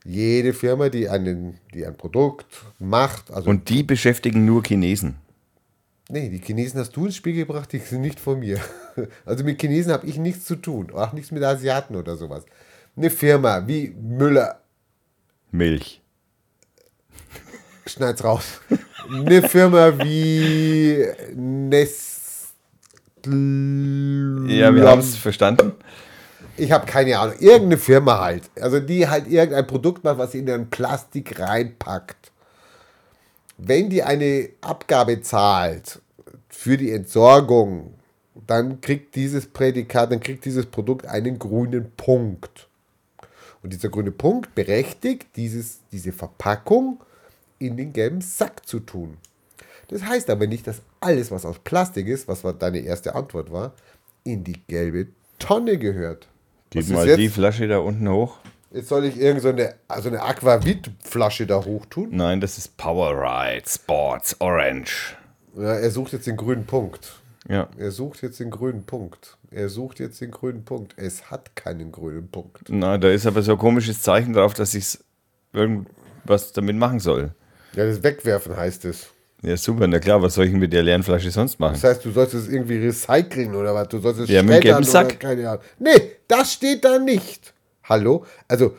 Jede 0.04 0.52
Firma, 0.52 0.88
die, 0.88 1.08
einen, 1.08 1.58
die 1.74 1.86
ein 1.86 1.96
Produkt 1.96 2.46
macht, 2.78 3.30
also 3.30 3.48
Und 3.48 3.68
die 3.68 3.82
beschäftigen 3.82 4.44
nur 4.44 4.62
Chinesen. 4.64 5.16
Nee, 6.08 6.28
die 6.28 6.38
Chinesen 6.38 6.80
hast 6.80 6.96
du 6.96 7.06
ins 7.06 7.16
Spiel 7.16 7.34
gebracht, 7.34 7.72
die 7.72 7.78
sind 7.78 8.02
nicht 8.02 8.20
von 8.20 8.38
mir. 8.40 8.60
Also 9.24 9.42
mit 9.42 9.58
Chinesen 9.58 9.90
habe 9.90 10.06
ich 10.06 10.18
nichts 10.18 10.44
zu 10.44 10.54
tun. 10.54 10.90
Auch 10.92 11.14
nichts 11.14 11.30
mit 11.30 11.42
Asiaten 11.42 11.96
oder 11.96 12.14
sowas. 12.16 12.44
Eine 12.94 13.08
Firma 13.08 13.66
wie 13.66 13.88
Müller, 13.88 14.62
Milch. 15.52 16.01
Schneid's 17.86 18.22
raus. 18.24 18.60
Eine 19.10 19.42
Firma 19.48 19.98
wie 19.98 21.04
Nestle. 21.34 22.52
Ja, 23.26 24.74
wir 24.74 24.88
haben 24.88 25.00
es 25.00 25.16
verstanden. 25.16 25.72
Ich 26.56 26.70
habe 26.70 26.86
keine 26.86 27.18
Ahnung. 27.18 27.36
Irgendeine 27.38 27.78
Firma 27.78 28.20
halt. 28.20 28.50
Also 28.60 28.80
die 28.80 29.08
halt 29.08 29.26
irgendein 29.26 29.66
Produkt 29.66 30.04
macht, 30.04 30.18
was 30.18 30.32
sie 30.32 30.40
in 30.40 30.50
ein 30.50 30.70
Plastik 30.70 31.38
reinpackt. 31.38 32.30
Wenn 33.58 33.90
die 33.90 34.02
eine 34.02 34.50
Abgabe 34.60 35.22
zahlt 35.22 36.00
für 36.48 36.76
die 36.76 36.92
Entsorgung, 36.92 37.94
dann 38.46 38.80
kriegt 38.80 39.14
dieses 39.14 39.46
Prädikat, 39.46 40.10
dann 40.10 40.20
kriegt 40.20 40.44
dieses 40.44 40.66
Produkt 40.66 41.06
einen 41.06 41.38
grünen 41.38 41.92
Punkt. 41.96 42.68
Und 43.62 43.72
dieser 43.72 43.88
grüne 43.88 44.10
Punkt 44.10 44.54
berechtigt 44.54 45.28
dieses, 45.36 45.80
diese 45.92 46.12
Verpackung 46.12 47.00
in 47.66 47.76
den 47.76 47.92
gelben 47.92 48.20
Sack 48.20 48.66
zu 48.66 48.80
tun. 48.80 49.16
Das 49.88 50.04
heißt 50.04 50.30
aber 50.30 50.46
nicht, 50.46 50.66
dass 50.66 50.82
alles, 51.00 51.30
was 51.30 51.44
aus 51.44 51.58
Plastik 51.58 52.06
ist, 52.06 52.28
was 52.28 52.42
deine 52.58 52.80
erste 52.80 53.14
Antwort 53.14 53.52
war, 53.52 53.72
in 54.24 54.44
die 54.44 54.60
gelbe 54.66 55.08
Tonne 55.38 55.78
gehört. 55.78 56.28
Gib 56.70 56.88
mal 56.88 57.06
jetzt? 57.06 57.18
die 57.18 57.28
Flasche 57.28 57.68
da 57.68 57.78
unten 57.78 58.08
hoch. 58.08 58.38
Jetzt 58.72 58.88
soll 58.88 59.04
ich 59.04 59.18
irgend 59.20 59.42
so 59.42 59.48
eine, 59.48 59.74
also 59.88 60.08
eine 60.08 60.22
Aquavit-Flasche 60.22 61.46
da 61.46 61.62
hoch 61.62 61.84
tun? 61.86 62.08
Nein, 62.12 62.40
das 62.40 62.56
ist 62.56 62.76
Powerride 62.78 63.68
Sports 63.68 64.40
Orange. 64.40 65.14
Ja, 65.54 65.74
er 65.74 65.90
sucht 65.90 66.12
jetzt 66.14 66.26
den 66.26 66.38
grünen 66.38 66.64
Punkt. 66.64 67.20
Ja. 67.48 67.68
Er 67.76 67.90
sucht 67.90 68.22
jetzt 68.22 68.40
den 68.40 68.50
grünen 68.50 68.84
Punkt. 68.84 69.36
Er 69.50 69.68
sucht 69.68 70.00
jetzt 70.00 70.20
den 70.22 70.30
grünen 70.30 70.64
Punkt. 70.64 70.94
Es 70.96 71.30
hat 71.30 71.54
keinen 71.54 71.92
grünen 71.92 72.28
Punkt. 72.28 72.68
Na, 72.68 72.96
da 72.96 73.10
ist 73.10 73.26
aber 73.26 73.42
so 73.42 73.52
ein 73.52 73.58
komisches 73.58 74.00
Zeichen 74.00 74.32
drauf, 74.32 74.54
dass 74.54 74.72
ich 74.72 74.98
irgendwas 75.52 76.52
damit 76.52 76.76
machen 76.76 77.00
soll. 77.00 77.34
Ja, 77.74 77.86
das 77.86 78.02
Wegwerfen 78.02 78.56
heißt 78.56 78.84
es. 78.84 79.08
Ja, 79.42 79.56
super, 79.56 79.88
na 79.88 79.98
klar, 79.98 80.22
was 80.22 80.34
soll 80.34 80.46
ich 80.46 80.52
mit 80.52 80.72
der 80.72 80.82
leeren 80.84 81.02
Flasche 81.02 81.30
sonst 81.30 81.58
machen? 81.58 81.72
Das 81.72 81.82
heißt, 81.82 82.04
du 82.04 82.12
sollst 82.12 82.34
es 82.34 82.48
irgendwie 82.48 82.76
recyceln 82.76 83.54
oder 83.56 83.74
was? 83.74 83.88
Du 83.88 83.98
sollst 83.98 84.20
es 84.20 84.28
Ja, 84.30 84.42
mit 84.42 84.60
gelben 84.60 84.84
Sack. 84.84 85.18
Keine 85.18 85.48
Ahnung. 85.48 85.62
Nee, 85.80 86.12
das 86.28 86.52
steht 86.52 86.84
da 86.84 86.98
nicht. 86.98 87.52
Hallo? 87.84 88.24
Also, 88.46 88.76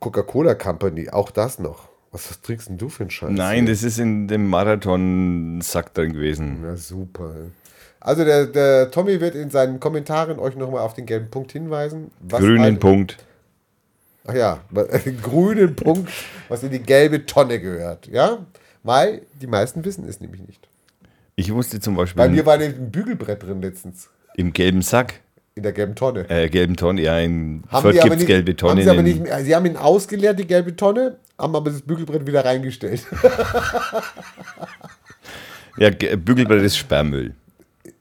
Coca-Cola 0.00 0.54
Company, 0.54 1.08
auch 1.08 1.30
das 1.30 1.58
noch. 1.60 1.88
Was, 2.10 2.28
was 2.28 2.40
trinkst 2.40 2.68
denn 2.68 2.78
du 2.78 2.88
für 2.88 3.04
einen 3.04 3.10
Scheiß? 3.10 3.30
Nein, 3.30 3.66
das 3.66 3.84
ist 3.84 3.98
in 3.98 4.26
dem 4.26 4.48
Marathon-Sack 4.48 5.94
drin 5.94 6.12
gewesen. 6.12 6.64
Ja, 6.64 6.76
super. 6.76 7.32
Also 8.00 8.24
der, 8.24 8.46
der 8.46 8.90
Tommy 8.90 9.20
wird 9.20 9.34
in 9.36 9.50
seinen 9.50 9.78
Kommentaren 9.78 10.38
euch 10.38 10.56
nochmal 10.56 10.80
auf 10.80 10.94
den 10.94 11.06
gelben 11.06 11.30
Punkt 11.30 11.52
hinweisen. 11.52 12.10
Grünen 12.28 12.78
Punkt. 12.80 13.18
Ach 14.26 14.34
ja, 14.34 14.60
den 15.04 15.20
grünen 15.22 15.74
Punkt, 15.76 16.10
was 16.48 16.62
in 16.62 16.70
die 16.70 16.80
gelbe 16.82 17.24
Tonne 17.26 17.58
gehört. 17.60 18.06
Ja, 18.06 18.38
weil 18.82 19.22
die 19.40 19.46
meisten 19.46 19.84
wissen 19.84 20.06
es 20.08 20.20
nämlich 20.20 20.42
nicht. 20.46 20.68
Ich 21.36 21.52
wusste 21.52 21.80
zum 21.80 21.94
Bei 21.94 22.02
Beispiel 22.02 22.28
mir 22.28 22.44
war 22.46 22.58
ein 22.58 22.90
Bügelbrett 22.90 23.42
drin 23.42 23.62
letztens. 23.62 24.08
im 24.36 24.52
gelben 24.52 24.82
Sack, 24.82 25.20
In 25.54 25.62
der 25.62 25.72
gelben 25.72 25.94
Tonne. 25.94 26.28
äh, 26.28 26.48
gelben 26.50 26.76
Tonne, 26.76 27.00
ja, 27.00 27.18
in 27.18 27.62
Haben 27.68 27.82
Fürth 27.92 28.02
gibt 28.02 28.16
es 28.20 28.26
gelbe 28.26 28.50
haben 28.52 28.56
Tonnen. 28.84 29.06
sie, 29.06 29.20
nicht, 29.20 29.44
sie 29.44 29.54
haben 29.56 29.64
ihn 29.66 29.76
ausgeleert, 29.78 30.38
die 30.38 30.46
gelbe 30.46 30.76
Tonne, 30.76 31.16
haben 31.38 31.56
aber 31.56 31.70
das 31.70 31.80
Bügelbrett 31.80 32.26
wieder 32.26 32.44
reingestellt. 32.44 33.06
ja, 35.78 35.90
Ge- 35.90 36.16
Bügelbrett 36.16 36.62
ist 36.62 36.76
Sperrmüll. 36.76 37.34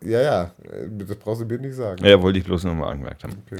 ja, 0.02 0.22
ja, 0.22 0.52
das 0.98 1.16
brauchst 1.18 1.42
du 1.42 1.46
mir 1.46 1.60
nicht 1.60 1.76
sagen. 1.76 2.04
Ja, 2.06 2.22
wollte 2.22 2.40
ich 2.40 2.46
bloß 2.46 2.66
nochmal 2.66 2.92
angemerkt 2.92 3.24
haben. 3.24 3.34
Äh, 3.52 3.56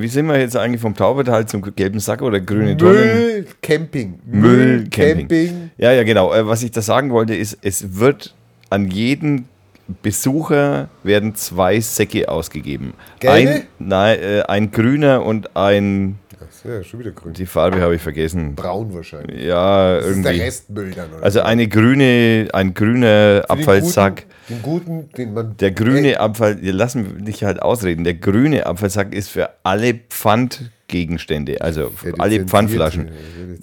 wie 0.00 0.08
sind 0.08 0.26
wir 0.26 0.38
jetzt 0.38 0.56
eigentlich 0.56 0.80
vom 0.80 0.94
Taubertal 0.94 1.46
zum 1.46 1.62
gelben 1.62 2.00
Sack 2.00 2.22
oder 2.22 2.40
grüne 2.40 2.76
Tonnen? 2.76 2.94
Müll, 2.94 3.46
Camping. 3.62 4.18
Müll, 4.26 4.88
Camping. 4.90 5.28
Camping. 5.28 5.70
Ja, 5.78 5.92
ja, 5.92 6.02
genau. 6.02 6.34
Äh, 6.34 6.46
was 6.46 6.62
ich 6.62 6.70
da 6.72 6.82
sagen 6.82 7.10
wollte, 7.10 7.34
ist, 7.34 7.58
es 7.62 7.98
wird 7.98 8.34
an 8.70 8.90
jeden 8.90 9.48
Besucher 10.02 10.88
werden 11.04 11.36
zwei 11.36 11.80
Säcke 11.80 12.28
ausgegeben. 12.28 12.94
Gelbe? 13.20 13.50
Ein, 13.50 13.62
nein, 13.78 14.18
äh, 14.18 14.42
ein 14.48 14.70
grüner 14.72 15.24
und 15.24 15.56
ein, 15.56 16.18
ja 16.64 16.82
schon 16.82 17.00
wieder 17.00 17.10
grün. 17.12 17.32
die 17.32 17.46
Farbe 17.46 17.80
habe 17.80 17.94
ich 17.96 18.02
vergessen. 18.02 18.54
Braun 18.54 18.94
wahrscheinlich. 18.94 19.42
Ja, 19.44 19.96
Das 19.96 20.06
ist 20.06 20.22
der 20.24 20.32
irgendwie. 20.32 20.44
Restmüll 20.44 20.90
dann. 20.92 21.12
Oder 21.12 21.22
Also 21.24 21.40
eine 21.42 21.68
grüne, 21.68 22.48
ein 22.52 22.74
grüner 22.74 23.40
Den 23.40 23.50
Abfallsack. 23.50 24.26
Guten, 24.48 24.54
den 24.54 24.62
guten, 24.62 25.08
den 25.16 25.34
man. 25.34 25.56
Der 25.56 25.70
grüne 25.72 26.20
Abfall, 26.20 26.62
wir 26.62 26.72
lassen 26.72 27.24
dich 27.24 27.44
halt 27.44 27.60
ausreden. 27.62 28.04
Der 28.04 28.14
grüne 28.14 28.66
Abfallsack 28.66 29.14
ist 29.14 29.28
für 29.28 29.50
alle 29.62 29.94
Pfand 29.94 30.70
Pfandgegenstände, 30.86 31.60
also 31.60 31.92
Ja, 32.04 32.12
alle 32.18 32.44
Pfandflaschen. 32.44 33.08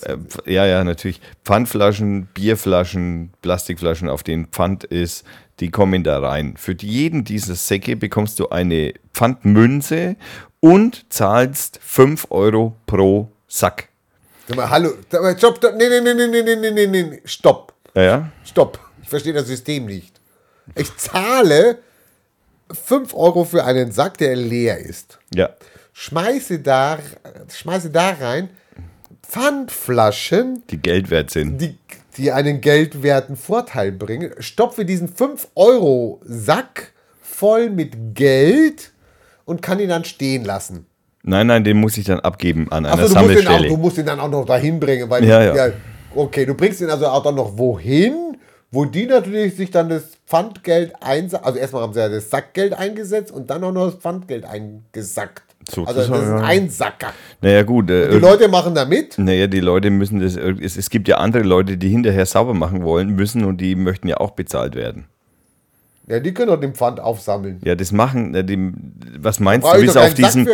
Äh, 0.02 0.18
ja, 0.52 0.66
ja, 0.66 0.84
natürlich. 0.84 1.22
Pfandflaschen, 1.46 2.28
Bierflaschen, 2.34 3.32
Plastikflaschen, 3.42 4.10
auf 4.10 4.24
denen 4.24 4.48
Pfand 4.48 4.84
ist, 4.84 5.26
die 5.60 5.70
kommen 5.70 6.04
da 6.04 6.20
rein. 6.20 6.56
Für 6.58 6.76
jeden 6.80 7.24
dieser 7.24 7.56
Säcke 7.56 7.96
bekommst 7.96 8.40
du 8.40 8.50
eine 8.50 8.94
Pfandmünze 9.14 10.16
und 10.64 11.12
zahlst 11.12 11.78
5 11.84 12.28
Euro 12.30 12.74
pro 12.86 13.28
Sack. 13.50 13.90
Sag 14.48 14.56
mal, 14.56 14.70
hallo, 14.70 14.94
sag 15.12 15.22
mal, 15.22 15.38
stopp, 15.38 15.58
stopp, 15.58 15.76
nee, 15.76 15.90
nee, 15.90 16.00
nee, 16.00 16.14
nee, 16.14 16.42
nee, 16.42 16.56
nee, 16.56 16.72
nee, 16.72 16.88
nee, 17.04 17.22
stopp, 17.26 17.74
Ja, 17.94 18.02
ja. 18.04 18.32
stopp. 18.46 18.80
Ich 19.02 19.10
verstehe 19.10 19.34
das 19.34 19.48
System 19.48 19.86
nicht. 19.88 20.22
Ich 20.76 20.96
zahle 20.96 21.80
5 22.72 23.14
Euro 23.14 23.44
für 23.44 23.66
einen 23.66 23.92
Sack, 23.92 24.18
der 24.20 24.38
leer 24.38 24.78
ist. 24.78 25.20
Ja. 25.36 25.50
Schmeiße 25.92 26.60
da, 26.60 26.98
schmeiße 27.54 27.90
da 27.90 28.12
rein 28.12 28.50
Pfandflaschen, 29.22 30.64
Die 30.70 30.78
Geld 30.82 31.10
wert 31.10 31.30
sind. 31.30 31.58
die, 31.60 31.78
die 32.16 32.32
einen 32.32 32.62
geldwerten 32.62 33.36
Vorteil 33.36 33.92
bringen, 33.92 34.32
stopfe 34.40 34.86
diesen 34.86 35.14
5-Euro-Sack 35.14 36.94
voll 37.22 37.70
mit 37.70 38.16
Geld 38.16 38.93
und 39.46 39.62
kann 39.62 39.80
ihn 39.80 39.90
dann 39.90 40.06
stehen 40.06 40.44
lassen. 40.46 40.86
Nein, 41.24 41.48
nein, 41.48 41.64
den 41.64 41.78
muss 41.78 41.98
ich 41.98 42.06
dann 42.06 42.20
abgeben 42.20 42.68
an 42.72 42.86
einer 42.86 42.94
Achso, 42.96 43.14
du, 43.14 43.22
musst 43.22 43.32
ihn 43.32 43.38
auch- 43.40 43.44
Sammelstelle. 43.44 43.68
du 43.70 43.78
musst 43.78 43.98
ihn 43.98 44.06
dann 44.06 44.20
auch 44.20 44.30
noch 44.30 44.46
dahin 44.46 44.80
bringen. 44.80 45.10
Weil 45.10 45.24
Ja, 45.26 45.42
ja. 45.56 45.72
Okay, 46.16 46.46
du 46.46 46.54
bringst 46.54 46.82
ihn 46.82 46.90
also 46.90 47.08
auch 47.08 47.24
dann 47.24 47.36
noch 47.36 47.58
wohin, 47.58 48.38
wo 48.72 48.86
die 48.86 49.06
natürlich 49.06 49.56
sich 49.56 49.72
dann 49.72 49.88
das 49.90 50.04
Pfandgeld 50.28 50.94
einsetzen. 51.02 51.44
Also 51.46 51.60
erstmal 51.60 51.82
haben 51.84 51.94
sie 51.94 52.00
ja 52.02 52.10
das 52.10 52.30
Sackgeld 52.30 52.74
eingesetzt 52.74 53.32
und 53.32 53.50
dann 53.50 53.64
auch 53.64 53.72
noch 53.72 53.86
das 53.92 53.96
Pfandgeld 54.02 54.46
eingesackt. 54.46 55.44
So, 55.70 55.86
also 55.86 56.02
das 56.02 56.10
das 56.10 56.24
ist 56.24 56.30
ein 56.44 56.70
Sacker. 56.70 57.14
naja, 57.40 57.64
gut. 57.64 57.90
Äh, 57.90 58.10
Die 58.12 58.18
Leute 58.18 58.50
machen 58.50 58.76
da 58.76 58.84
mit. 58.84 59.18
Naja, 59.18 59.48
die 59.48 59.62
Leute 59.62 59.92
müssen 59.92 60.20
das. 60.20 60.38
irg- 60.38 60.62
Es, 60.62 60.76
es 60.76 60.90
gibt 60.90 61.08
ja 61.08 61.20
andere 61.20 61.44
Leute, 61.44 61.78
die 61.78 61.88
hinterher 61.88 62.26
sauber 62.26 62.54
machen 62.54 62.84
wollen 62.84 63.12
müssen 63.16 63.46
und 63.46 63.62
die 63.62 63.76
möchten 63.76 64.10
ja 64.10 64.18
auch 64.18 64.32
bezahlt 64.32 64.76
werden. 64.76 65.06
Ja, 66.08 66.20
die 66.20 66.34
können 66.34 66.50
doch 66.50 66.60
den 66.60 66.74
Pfand 66.74 67.00
aufsammeln. 67.00 67.60
Ja, 67.64 67.76
das 67.76 67.92
machen. 67.94 68.36
äh, 68.36 68.44
Die, 68.44 68.72
was 69.20 69.40
meinst 69.40 69.66
du, 69.66 69.82
wie 69.82 69.86
es 69.86 69.96
auf 69.96 70.14
diesem. 70.14 70.46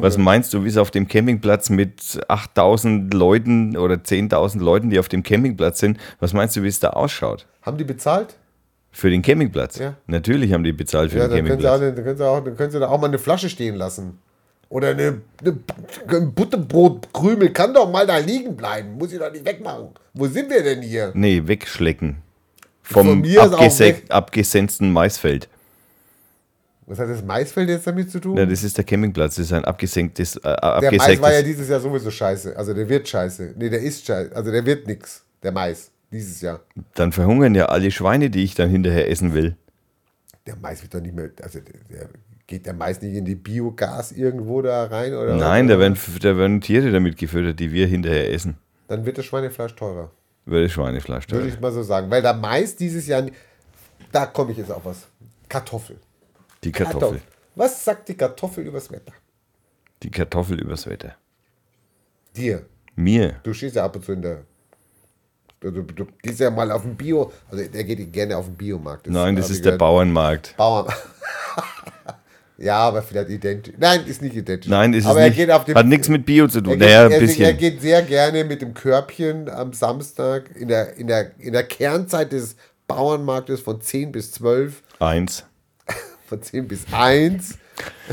Was 0.00 0.18
meinst 0.18 0.52
du, 0.52 0.64
wie 0.64 0.68
es 0.68 0.76
auf 0.76 0.90
dem 0.90 1.08
Campingplatz 1.08 1.70
mit 1.70 2.20
8000 2.28 3.14
Leuten 3.14 3.76
oder 3.76 3.94
10.000 3.96 4.58
Leuten, 4.60 4.90
die 4.90 4.98
auf 4.98 5.08
dem 5.08 5.22
Campingplatz 5.22 5.78
sind, 5.80 5.98
was 6.20 6.34
meinst 6.34 6.56
du, 6.56 6.62
wie 6.62 6.68
es 6.68 6.78
da 6.80 6.90
ausschaut? 6.90 7.46
Haben 7.62 7.78
die 7.78 7.84
bezahlt? 7.84 8.36
Für 8.90 9.08
den 9.10 9.22
Campingplatz? 9.22 9.78
Ja. 9.78 9.94
Natürlich 10.06 10.52
haben 10.52 10.64
die 10.64 10.72
bezahlt 10.72 11.12
für 11.12 11.18
Ja, 11.18 11.28
den 11.28 11.46
dann 11.46 11.46
können, 11.46 11.60
sie 11.60 11.68
auch, 11.68 11.78
Campingplatz. 11.78 11.94
dann, 11.96 12.04
können 12.04 12.16
sie 12.18 12.28
auch, 12.28 12.44
dann 12.44 12.56
können 12.56 12.70
sie 12.72 12.80
da 12.80 12.88
auch 12.88 13.00
mal 13.00 13.06
eine 13.06 13.18
Flasche 13.18 13.48
stehen 13.48 13.76
lassen. 13.76 14.18
Oder 14.70 14.88
eine, 14.88 15.22
eine, 15.40 15.58
ein 16.08 16.34
Butterbrotkrümel 16.34 17.50
kann 17.54 17.72
doch 17.72 17.90
mal 17.90 18.06
da 18.06 18.18
liegen 18.18 18.56
bleiben. 18.56 18.98
Muss 18.98 19.12
ich 19.12 19.18
doch 19.18 19.32
nicht 19.32 19.46
wegmachen. 19.46 19.88
Wo 20.12 20.26
sind 20.26 20.50
wir 20.50 20.62
denn 20.62 20.82
hier? 20.82 21.12
Nee, 21.14 21.42
wegschlecken. 21.46 22.16
Vom 22.90 23.24
abgesenkten 24.08 24.92
Maisfeld. 24.92 25.48
Was 26.86 26.98
hat 26.98 27.10
das 27.10 27.22
Maisfeld 27.22 27.68
jetzt 27.68 27.86
damit 27.86 28.10
zu 28.10 28.18
tun? 28.18 28.38
Ja, 28.38 28.46
das 28.46 28.64
ist 28.64 28.78
der 28.78 28.84
Campingplatz, 28.84 29.36
das 29.36 29.46
ist 29.46 29.52
ein 29.52 29.64
abgesenktes, 29.66 30.36
äh, 30.36 30.40
der 30.80 30.92
Mais 30.96 31.20
war 31.20 31.34
ja 31.34 31.42
dieses 31.42 31.68
Jahr 31.68 31.80
sowieso 31.80 32.10
scheiße. 32.10 32.56
Also 32.56 32.72
der 32.72 32.88
wird 32.88 33.06
scheiße. 33.06 33.54
Nee, 33.58 33.68
der 33.68 33.80
ist 33.80 34.06
scheiße. 34.06 34.34
Also 34.34 34.50
der 34.50 34.64
wird 34.64 34.86
nix. 34.86 35.22
Der 35.42 35.52
Mais. 35.52 35.90
Dieses 36.10 36.40
Jahr. 36.40 36.60
Dann 36.94 37.12
verhungern 37.12 37.54
ja 37.54 37.66
alle 37.66 37.90
Schweine, 37.90 38.30
die 38.30 38.42
ich 38.42 38.54
dann 38.54 38.70
hinterher 38.70 39.10
essen 39.10 39.34
will. 39.34 39.54
Der 40.46 40.56
Mais 40.56 40.80
wird 40.80 40.94
doch 40.94 41.02
nicht 41.02 41.14
mehr. 41.14 41.28
Also 41.42 41.58
der, 41.60 42.08
geht 42.46 42.64
der 42.64 42.72
Mais 42.72 43.02
nicht 43.02 43.14
in 43.14 43.26
die 43.26 43.34
Biogas 43.34 44.12
irgendwo 44.12 44.62
da 44.62 44.84
rein? 44.84 45.12
Oder 45.12 45.36
Nein, 45.36 45.68
da 45.68 45.74
oder? 45.74 45.82
werden, 45.82 45.98
da 46.22 46.36
werden 46.38 46.60
Tiere 46.62 46.90
damit 46.90 47.18
gefüttert, 47.18 47.60
die 47.60 47.70
wir 47.70 47.86
hinterher 47.86 48.32
essen. 48.32 48.56
Dann 48.88 49.04
wird 49.04 49.18
das 49.18 49.26
Schweinefleisch 49.26 49.76
teurer. 49.76 50.10
Über 50.48 50.62
das 50.62 50.72
Schweinefleisch. 50.72 51.28
Würde 51.28 51.44
teurer. 51.44 51.54
ich 51.54 51.60
mal 51.60 51.72
so 51.72 51.82
sagen. 51.82 52.10
Weil 52.10 52.22
der 52.22 52.32
Mais 52.32 52.74
dieses 52.74 53.06
Jahr. 53.06 53.22
Da 54.10 54.24
komme 54.24 54.52
ich 54.52 54.56
jetzt 54.56 54.72
auf 54.72 54.82
was. 54.82 55.06
Kartoffel. 55.46 55.98
Die 56.64 56.72
Kartoffel. 56.72 57.20
Was 57.54 57.84
sagt 57.84 58.08
die 58.08 58.14
Kartoffel 58.14 58.64
übers 58.64 58.90
Wetter? 58.90 59.12
Die 60.02 60.10
Kartoffel 60.10 60.58
übers 60.58 60.86
Wetter. 60.86 61.16
Dir. 62.34 62.64
Mir. 62.96 63.40
Du 63.42 63.52
stehst 63.52 63.76
ja 63.76 63.84
ab 63.84 63.96
und 63.96 64.06
zu 64.06 64.12
in 64.12 64.22
der. 64.22 64.44
Du, 65.60 65.70
du, 65.70 65.82
du 65.82 66.06
gehst 66.22 66.40
ja 66.40 66.50
mal 66.50 66.70
auf 66.70 66.80
den 66.80 66.96
Bio. 66.96 67.30
Also 67.50 67.68
der 67.68 67.84
geht 67.84 68.10
gerne 68.10 68.34
auf 68.38 68.46
den 68.46 68.56
Biomarkt. 68.56 69.06
Nein, 69.06 69.36
das 69.36 69.46
hab 69.46 69.50
ich 69.50 69.56
ist 69.56 69.64
der 69.66 69.72
gehört. 69.72 69.80
Bauernmarkt. 69.80 70.56
Bauern. 70.56 70.90
ja, 72.58 72.76
aber 72.78 73.02
vielleicht 73.02 73.30
identisch. 73.30 73.74
Nein, 73.78 74.04
ist 74.06 74.20
nicht 74.20 74.34
identisch. 74.34 74.68
Nein, 74.68 74.92
ist 74.92 75.06
aber 75.06 75.20
es 75.20 75.22
er 75.24 75.28
nicht. 75.30 75.36
geht 75.38 75.50
auf 75.50 75.64
den, 75.64 75.74
Hat 75.76 75.86
nichts 75.86 76.08
mit 76.08 76.26
Bio 76.26 76.48
zu 76.48 76.58
er 76.58 76.64
tun. 76.64 76.72
geht, 76.72 76.80
Naja, 76.80 77.02
er, 77.04 77.10
er 77.12 77.20
bisschen. 77.20 77.56
geht 77.56 77.80
sehr 77.80 78.02
gerne 78.02 78.44
mit 78.44 78.60
dem 78.62 78.74
Körbchen 78.74 79.48
am 79.48 79.72
Samstag 79.72 80.54
in 80.56 80.66
der, 80.68 80.94
in 80.96 81.06
der, 81.06 81.38
in 81.38 81.52
der 81.52 81.62
Kernzeit 81.62 82.32
des 82.32 82.56
Bauernmarktes 82.88 83.60
von 83.60 83.80
10 83.80 84.10
bis 84.12 84.32
12, 84.32 84.82
Eins. 84.98 85.44
von 86.26 86.42
10 86.42 86.66
bis 86.66 86.84
1, 86.90 87.58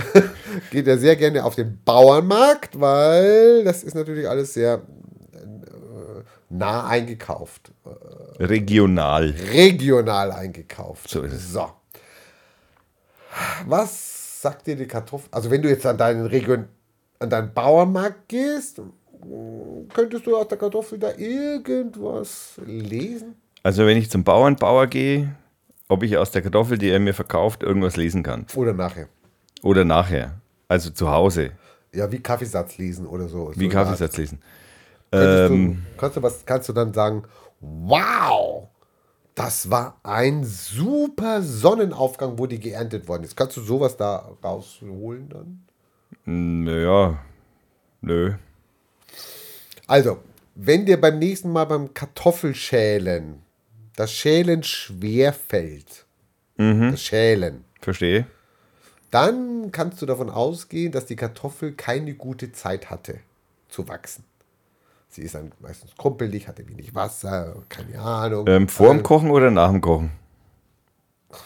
geht 0.72 0.88
er 0.88 0.98
sehr 1.00 1.16
gerne 1.16 1.43
auf 1.43 1.56
den 1.56 1.80
Bauernmarkt, 1.84 2.80
weil 2.80 3.64
das 3.64 3.84
ist 3.84 3.96
natürlich 3.96 4.30
alles 4.30 4.54
sehr 4.54 4.82
äh, 5.34 5.39
nah 6.50 6.88
eingekauft. 6.88 7.72
Regional. 8.38 9.34
regional 9.54 10.32
eingekauft. 10.32 11.10
So 11.10 11.22
ist 11.24 11.34
es. 11.34 11.52
So. 11.54 11.72
Was 13.66 14.14
sagt 14.46 14.68
dir 14.68 14.76
die 14.76 14.86
Kartoffel? 14.86 15.28
Also 15.32 15.50
wenn 15.50 15.64
du 15.64 15.70
jetzt 15.70 15.88
an 15.88 15.98
deinen 15.98 16.28
Region, 16.28 16.68
an 17.18 17.30
deinen 17.32 17.52
Bauernmarkt 17.52 18.30
gehst, 18.30 18.80
könntest 19.91 20.28
du 20.28 20.38
aus 20.38 20.48
der 20.48 20.60
Kartoffel 20.60 21.00
da 21.00 21.10
irgendwas 21.18 22.60
lesen? 22.64 23.34
Also 23.64 23.88
wenn 23.88 23.98
ich 23.98 24.12
zum 24.12 24.24
Bauernbauer 24.24 24.86
gehe, 24.86 25.36
ob 25.89 26.04
ich 26.04 26.16
aus 26.18 26.30
der 26.30 26.43
Kartoffel, 26.43 26.78
die 26.78 26.89
er 26.89 27.00
mir 27.00 27.16
verkauft, 27.16 27.64
irgendwas 27.64 27.96
lesen 27.96 28.22
kann. 28.22 28.46
Oder 28.56 28.74
nachher? 28.74 29.08
Oder 29.64 29.84
nachher. 29.84 30.36
Also 30.68 30.91
zu 30.91 31.10
Hause. 31.10 31.50
Ja, 31.91 32.12
wie 32.12 32.20
Kaffeesatz 32.20 32.78
lesen 32.78 33.08
oder 33.08 33.28
so. 33.28 33.52
Wie 33.56 33.66
so 33.66 33.72
Kaffeesatz 33.72 34.16
lesen. 34.18 34.43
Könntest 35.10 35.52
Ähm, 35.52 35.84
du, 35.91 35.98
kannst, 36.00 36.18
du 36.18 36.22
was, 36.22 36.46
kannst 36.46 36.70
du 36.70 36.74
dann 36.74 36.93
sagen, 36.93 37.24
wow, 37.62 38.68
das 39.36 39.70
war 39.70 40.00
ein 40.04 40.46
super 40.46 41.42
Sonnenaufgang, 41.42 42.40
wo 42.40 42.48
die 42.48 42.60
geerntet 42.60 43.08
worden 43.08 43.26
ist. 43.26 43.36
Kannst 43.36 43.58
du 43.58 43.62
sowas 43.62 43.98
da 43.98 44.32
rausholen 44.44 45.30
dann? 45.30 45.62
naja. 46.26 47.20
Nö. 48.02 48.34
Also, 49.88 50.20
wenn 50.56 50.86
dir 50.86 51.00
beim 51.00 51.20
nächsten 51.20 51.52
Mal 51.52 51.66
beim 51.66 51.94
Kartoffelschälen 51.94 53.42
das 53.96 54.12
Schälen 54.12 54.64
schwer 54.64 55.34
fällt, 55.34 56.06
das 56.58 57.02
Schälen, 57.02 57.66
Verstehe. 57.82 58.28
dann 59.12 59.72
kannst 59.72 60.02
du 60.02 60.06
davon 60.06 60.30
ausgehen, 60.30 60.92
dass 60.92 61.06
die 61.06 61.16
Kartoffel 61.16 61.74
keine 61.74 62.14
gute 62.14 62.52
Zeit 62.52 62.90
hatte 62.90 63.20
zu 63.70 63.88
wachsen. 63.88 64.24
Sie 65.16 65.22
ist 65.22 65.34
dann 65.34 65.53
meistens 65.61 65.91
krumpelig, 65.97 66.45
hatte 66.49 66.68
wenig 66.68 66.93
Wasser, 66.93 67.55
keine 67.70 67.97
Ahnung. 67.99 68.45
Ähm, 68.49 68.68
vor 68.68 68.89
dem 68.89 68.99
Äh, 68.99 69.03
Kochen 69.03 69.32
oder 69.32 69.49
nach 69.49 69.72
dem 69.72 69.80
Kochen? 69.80 70.11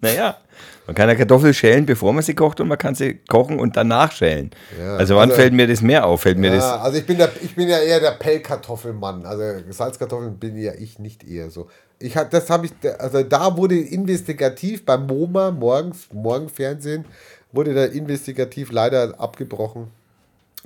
naja, 0.00 0.38
man 0.86 0.96
kann 0.96 1.10
eine 1.10 1.18
Kartoffel 1.18 1.52
schälen, 1.52 1.84
bevor 1.84 2.14
man 2.14 2.22
sie 2.22 2.34
kocht 2.34 2.60
und 2.60 2.68
man 2.68 2.78
kann 2.78 2.94
sie 2.94 3.16
kochen 3.28 3.60
und 3.60 3.76
danach 3.76 4.10
schälen. 4.10 4.52
Ja, 4.78 4.96
also 4.96 5.16
wann 5.16 5.28
also- 5.28 5.42
fällt 5.42 5.52
mir 5.52 5.66
das 5.66 5.82
mehr 5.82 6.06
auf? 6.06 6.22
Fällt 6.22 6.38
mir 6.38 6.50
das 6.50 6.64
Ja, 6.64 6.80
also 6.80 6.96
ich 6.96 7.04
bin, 7.04 7.18
der, 7.18 7.30
ich 7.42 7.54
bin 7.54 7.68
ja 7.68 7.78
eher 7.78 8.00
der 8.00 8.12
Pellkartoffelmann. 8.12 9.26
Also 9.26 9.42
Salzkartoffeln 9.70 10.38
bin 10.38 10.56
ja 10.56 10.72
ich 10.72 10.98
nicht 10.98 11.28
eher 11.28 11.50
so. 11.50 11.68
Ich 11.98 12.16
hab, 12.16 12.30
das 12.30 12.48
habe 12.48 12.66
ich, 12.66 12.72
also 12.98 13.22
da 13.22 13.54
wurde 13.58 13.78
investigativ 13.78 14.86
beim 14.86 15.06
MoMA, 15.06 15.50
morgens, 15.50 16.08
Morgenfernsehen, 16.10 17.04
wurde 17.52 17.74
da 17.74 17.84
investigativ 17.84 18.72
leider 18.72 19.20
abgebrochen. 19.20 19.88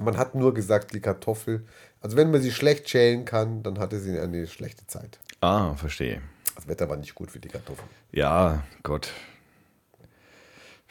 Man 0.01 0.17
hat 0.17 0.35
nur 0.35 0.55
gesagt, 0.55 0.95
die 0.95 1.01
Kartoffel, 1.01 1.65
also 2.01 2.17
wenn 2.17 2.31
man 2.31 2.41
sie 2.41 2.51
schlecht 2.53 2.89
schälen 2.89 3.25
kann, 3.25 3.63
dann 3.63 3.79
hatte 3.79 3.99
sie 4.01 4.19
eine 4.19 4.47
schlechte 4.47 4.87
Zeit. 4.87 5.19
Ah, 5.41 5.75
verstehe. 5.75 6.23
Das 6.55 6.69
Wetter 6.69 6.89
war 6.89 6.97
nicht 6.97 7.15
gut 7.15 7.31
für 7.31 7.39
die 7.39 7.49
Kartoffeln. 7.49 7.89
Ja, 8.13 8.65
Gott. 8.83 9.13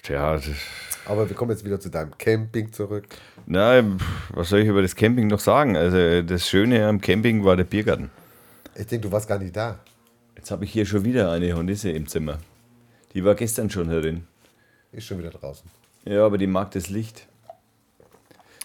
Tja, 0.01 0.39
Aber 1.05 1.27
wir 1.27 1.35
kommen 1.35 1.51
jetzt 1.51 1.65
wieder 1.65 1.79
zu 1.79 1.89
deinem 1.89 2.17
Camping 2.17 2.71
zurück. 2.71 3.05
pf, 3.09 4.03
was 4.29 4.49
soll 4.49 4.59
ich 4.59 4.67
über 4.67 4.81
das 4.81 4.95
Camping 4.95 5.27
noch 5.27 5.39
sagen? 5.41 5.75
Also 5.75 6.21
das 6.21 6.47
Schöne 6.47 6.87
am 6.87 7.01
Camping 7.01 7.43
war 7.43 7.57
der 7.57 7.65
Biergarten. 7.65 8.09
Ich 8.75 8.87
denke, 8.87 9.07
du 9.07 9.11
warst 9.11 9.27
gar 9.27 9.39
nicht 9.39 9.55
da. 9.55 9.79
Jetzt 10.37 10.51
habe 10.51 10.63
ich 10.63 10.71
hier 10.71 10.85
schon 10.85 11.03
wieder 11.03 11.31
eine 11.31 11.53
Hornisse 11.53 11.91
im 11.91 12.07
Zimmer. 12.07 12.39
Die 13.13 13.25
war 13.25 13.35
gestern 13.35 13.69
schon 13.69 13.89
herin. 13.89 14.25
Ist 14.91 15.05
schon 15.05 15.19
wieder 15.19 15.31
draußen. 15.31 15.69
Ja, 16.05 16.25
aber 16.25 16.37
die 16.37 16.47
mag 16.47 16.71
das 16.71 16.89
Licht. 16.89 17.27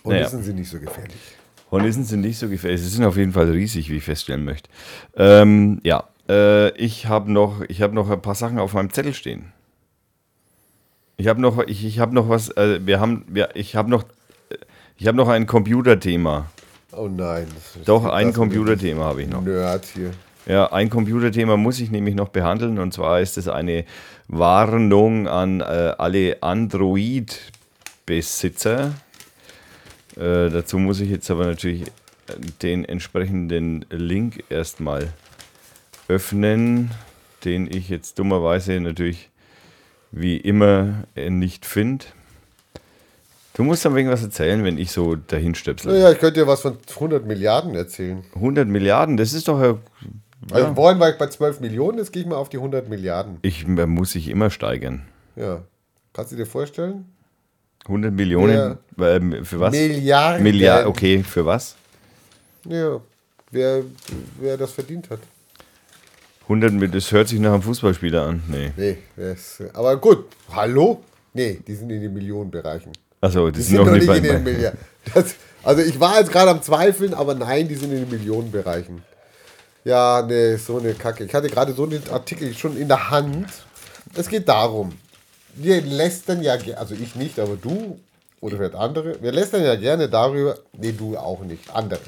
Und 0.05 0.13
Naja. 0.13 0.29
sind 0.29 0.55
nicht 0.57 0.71
so 0.71 0.79
gefährlich. 0.79 1.17
Hornissen 1.71 2.05
sind 2.05 2.21
nicht 2.21 2.39
so 2.39 2.47
gefährlich. 2.49 2.83
Sie 2.83 2.89
sind 2.89 3.05
auf 3.05 3.17
jeden 3.17 3.33
Fall 3.33 3.51
riesig, 3.51 3.89
wie 3.91 3.97
ich 3.97 4.05
feststellen 4.05 4.45
möchte. 4.45 4.69
Ähm, 5.17 5.81
ja, 5.83 6.05
äh, 6.29 6.69
ich 6.77 7.07
habe 7.07 7.33
noch, 7.33 7.63
ich 7.69 7.81
hab 7.83 7.93
noch 7.93 8.11
ein 8.11 8.21
paar 8.21 8.35
Sachen 8.35 8.59
auf 8.59 8.75
meinem 8.75 8.91
Zettel 8.91 9.15
stehen. 9.15 9.53
Ich 11.17 11.27
habe 11.27 11.41
noch, 11.41 11.59
ich, 11.67 11.83
ich 11.85 11.99
habe 12.01 12.15
noch 12.15 12.29
was, 12.29 12.51
äh, 12.51 12.81
wir 12.85 13.01
haben, 13.01 13.25
wir, 13.29 13.49
ich 13.55 13.77
habe 13.77 13.89
noch, 13.91 14.03
äh, 14.51 14.57
ich 14.99 15.07
habe 15.07 15.17
noch 15.17 15.29
ein 15.29 15.47
Computerthema. 15.47 16.51
Oh 16.93 17.09
nein. 17.09 17.47
Doch, 17.87 18.05
ein 18.05 18.35
Computerthema 18.35 19.05
habe 19.05 19.23
ich 19.23 19.29
noch. 19.29 19.41
Nerd 19.43 19.87
hier. 19.87 20.11
Ja, 20.47 20.71
ein 20.71 20.91
Computerthema 20.91 21.57
muss 21.57 21.81
ich 21.81 21.91
nämlich 21.91 22.15
noch 22.15 22.29
behandeln 22.29 22.79
und 22.79 22.93
zwar 22.93 23.21
ist 23.21 23.39
es 23.39 23.49
eine 23.49 23.87
Warnung 24.29 25.27
an 25.27 25.63
äh, 25.63 25.95
alle 25.97 26.43
Android-Besitzer. 26.43 28.93
Äh, 30.17 30.51
dazu 30.51 30.79
muss 30.79 31.01
ich 31.01 31.11
jetzt 31.11 31.31
aber 31.31 31.47
natürlich 31.47 31.85
den 32.63 32.85
entsprechenden 32.85 33.85
Link 33.91 34.45
erstmal 34.49 35.13
öffnen, 36.09 36.91
den 37.45 37.67
ich 37.67 37.89
jetzt 37.89 38.19
dummerweise 38.19 38.81
natürlich 38.81 39.31
wie 40.13 40.37
immer 40.37 41.05
äh, 41.17 41.31
nicht 41.31 41.67
finde. 41.67 42.07
Du 43.55 43.63
musst 43.63 43.85
dann 43.85 43.97
irgendwas 43.97 44.23
erzählen, 44.23 44.65
wenn 44.65 44.79
ich 44.79 44.91
so 44.91 45.15
dahin 45.15 45.55
stöpsel. 45.55 45.93
Naja, 45.93 46.11
ich 46.11 46.19
könnte 46.19 46.41
dir 46.41 46.47
was 46.47 46.63
von 46.63 46.77
100 46.89 47.25
Milliarden 47.25 47.75
erzählen. 47.75 48.25
100 48.35 48.67
Milliarden, 48.67 49.17
das 49.17 49.33
ist 49.33 49.47
doch 49.47 49.61
äh, 49.61 49.75
Also 50.51 50.75
vorhin 50.75 50.99
war 50.99 51.11
ich 51.11 51.19
bei 51.19 51.29
12 51.29 51.61
Millionen, 51.61 51.99
jetzt 51.99 52.13
gehe 52.13 52.23
ich 52.23 52.29
mal 52.29 52.37
auf 52.37 52.49
die 52.49 52.57
100 52.57 52.89
Milliarden. 52.89 53.39
Ich 53.43 53.67
muss 53.67 54.13
sich 54.13 54.29
immer 54.29 54.51
steigern. 54.51 55.07
Ja. 55.37 55.63
Kannst 56.13 56.33
du 56.33 56.37
dir 56.37 56.47
vorstellen? 56.47 57.14
100 57.87 58.13
Millionen 58.13 58.79
ähm, 58.99 59.45
für 59.45 59.61
was? 59.61 59.73
Milliarden. 59.73 60.43
Milliarden. 60.43 60.87
Okay, 60.89 61.23
für 61.23 61.45
was? 61.45 61.75
Ja. 62.67 63.01
Wer, 63.51 63.83
wer 64.41 64.57
das 64.57 64.73
verdient 64.73 65.11
hat. 65.11 65.21
100 66.43 66.73
Mil- 66.73 66.89
das 66.89 67.11
hört 67.13 67.29
sich 67.29 67.39
nach 67.41 67.53
einem 67.53 67.63
Fußballspieler 67.63 68.27
an. 68.27 68.43
Nee. 68.49 68.73
Nee, 68.77 68.99
das, 69.17 69.63
aber 69.73 69.97
gut. 69.97 70.27
Hallo? 70.53 71.03
Nee, 71.33 71.61
die 71.67 71.75
sind 71.75 71.91
in 71.91 72.01
den 72.01 72.13
Millionenbereichen. 72.13 72.93
Also, 73.21 73.47
die 73.51 73.57
Die 73.59 73.63
sind 73.63 73.77
noch 73.85 73.91
nicht 73.91 74.07
bei, 74.07 74.19
in 74.19 74.23
den 74.25 74.43
Milliarden. 74.45 74.79
Also 75.63 75.81
ich 75.81 75.99
war 75.99 76.19
jetzt 76.19 76.31
gerade 76.31 76.51
am 76.51 76.61
Zweifeln, 76.63 77.15
aber 77.15 77.35
nein, 77.35 77.67
die 77.67 77.75
sind 77.75 77.91
in 77.93 78.01
den 78.01 78.11
Millionenbereichen. 78.11 79.03
Ja, 79.85 80.23
nee, 80.27 80.57
so 80.57 80.79
eine 80.79 80.93
Kacke. 80.95 81.25
Ich 81.25 81.33
hatte 81.35 81.49
gerade 81.49 81.73
so 81.73 81.85
einen 81.85 82.03
Artikel 82.11 82.53
schon 82.55 82.77
in 82.77 82.89
der 82.89 83.11
Hand. 83.11 83.47
Es 84.15 84.29
geht 84.29 84.47
darum, 84.49 84.93
wir 85.57 85.81
lästern 85.83 86.43
ja, 86.43 86.57
also 86.77 86.95
ich 86.95 87.15
nicht, 87.15 87.39
aber 87.39 87.57
du 87.57 87.99
oder 88.41 88.57
vielleicht 88.59 88.75
andere, 88.75 89.23
wir 89.23 89.33
lästern 89.33 89.65
ja 89.65 89.75
gerne 89.75 90.09
darüber, 90.09 90.59
nee, 90.73 90.93
du 90.93 91.17
auch 91.17 91.41
nicht, 91.41 91.75
andere. 91.75 92.01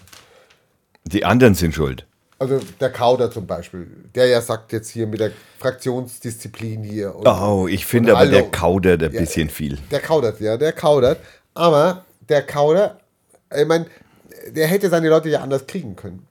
Die 1.05 1.25
anderen 1.25 1.55
sind 1.55 1.75
schuld. 1.75 2.05
Also 2.39 2.61
der 2.81 2.91
Kauder 2.91 3.31
zum 3.31 3.47
Beispiel, 3.47 3.87
der 4.15 4.27
ja 4.27 4.43
sagt 4.43 4.73
jetzt 4.73 4.91
hier 4.91 5.07
mit 5.07 5.21
der 5.21 5.31
Fraktionsdisziplin 5.59 6.83
hier. 6.83 7.15
Und, 7.15 7.27
Oh, 7.27 7.67
ich 7.67 7.87
finde 7.87 8.15
aber, 8.15 8.27
der 8.27 8.51
kaudert 8.51 9.03
ein 9.03 9.13
Ja, 9.13 9.21
bisschen 9.21 9.49
viel. 9.49 9.79
Der 9.91 10.01
kaudert, 10.01 10.41
ja, 10.41 10.57
der 10.59 10.73
kaudert. 10.73 11.19
Aber 11.55 12.05
der 12.29 12.43
Kauder, 12.43 13.01
ich 13.57 13.67
meine, 13.67 13.87
der 14.49 14.67
hätte 14.67 14.91
seine 14.91 15.09
Leute 15.09 15.31
ja 15.31 15.41
anders 15.41 15.67
kriegen 15.67 15.97
können. 15.97 16.27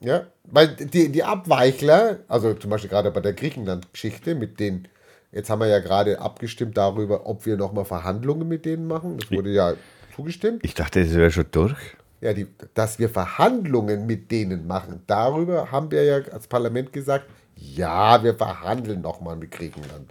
Ja, 0.00 0.26
weil 0.44 0.68
die, 0.68 1.10
die 1.10 1.22
Abweichler, 1.22 2.18
also 2.28 2.54
zum 2.54 2.70
Beispiel 2.70 2.90
gerade 2.90 3.10
bei 3.12 3.20
der 3.20 3.32
Griechenland-Geschichte 3.32 4.34
mit 4.34 4.58
den, 4.58 4.88
jetzt 5.36 5.50
haben 5.50 5.60
wir 5.60 5.68
ja 5.68 5.80
gerade 5.80 6.18
abgestimmt 6.18 6.78
darüber, 6.78 7.26
ob 7.26 7.44
wir 7.44 7.58
nochmal 7.58 7.84
Verhandlungen 7.84 8.48
mit 8.48 8.64
denen 8.64 8.86
machen. 8.86 9.18
Das 9.18 9.30
wurde 9.30 9.50
ja 9.50 9.74
zugestimmt. 10.14 10.64
Ich 10.64 10.74
dachte, 10.74 11.04
das 11.04 11.14
wäre 11.14 11.30
schon 11.30 11.46
durch. 11.50 11.76
Ja, 12.22 12.32
die, 12.32 12.46
dass 12.72 12.98
wir 12.98 13.10
Verhandlungen 13.10 14.06
mit 14.06 14.30
denen 14.30 14.66
machen. 14.66 15.02
Darüber 15.06 15.70
haben 15.70 15.90
wir 15.90 16.04
ja 16.04 16.16
als 16.32 16.46
Parlament 16.46 16.90
gesagt, 16.90 17.26
ja, 17.54 18.24
wir 18.24 18.34
verhandeln 18.34 19.02
nochmal 19.02 19.36
mit 19.36 19.50
Griechenland. 19.50 20.10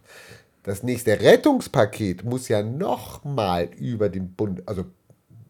Das 0.62 0.84
nächste 0.84 1.20
Rettungspaket 1.20 2.24
muss 2.24 2.48
ja 2.48 2.62
nochmal 2.62 3.70
über 3.80 4.10
den 4.10 4.34
Bund, 4.34 4.62
also 4.68 4.86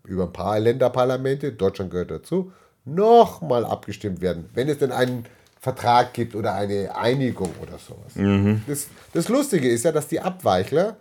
über 0.05 0.23
ein 0.23 0.33
paar 0.33 0.57
Länderparlamente, 0.59 1.51
Deutschland 1.51 1.91
gehört 1.91 2.11
dazu, 2.11 2.53
nochmal 2.85 3.65
abgestimmt 3.65 4.21
werden, 4.21 4.49
wenn 4.53 4.69
es 4.69 4.77
denn 4.77 4.91
einen 4.93 5.25
Vertrag 5.65 6.13
gibt 6.13 6.35
oder 6.35 6.53
eine 6.53 6.95
Einigung 6.95 7.51
oder 7.61 7.77
sowas. 7.79 8.13
Das, 8.67 8.87
das 9.13 9.27
Lustige 9.29 9.67
ist 9.67 9.83
ja, 9.83 9.91
dass 9.91 10.07
die 10.07 10.19
Abweichler, 10.19 10.95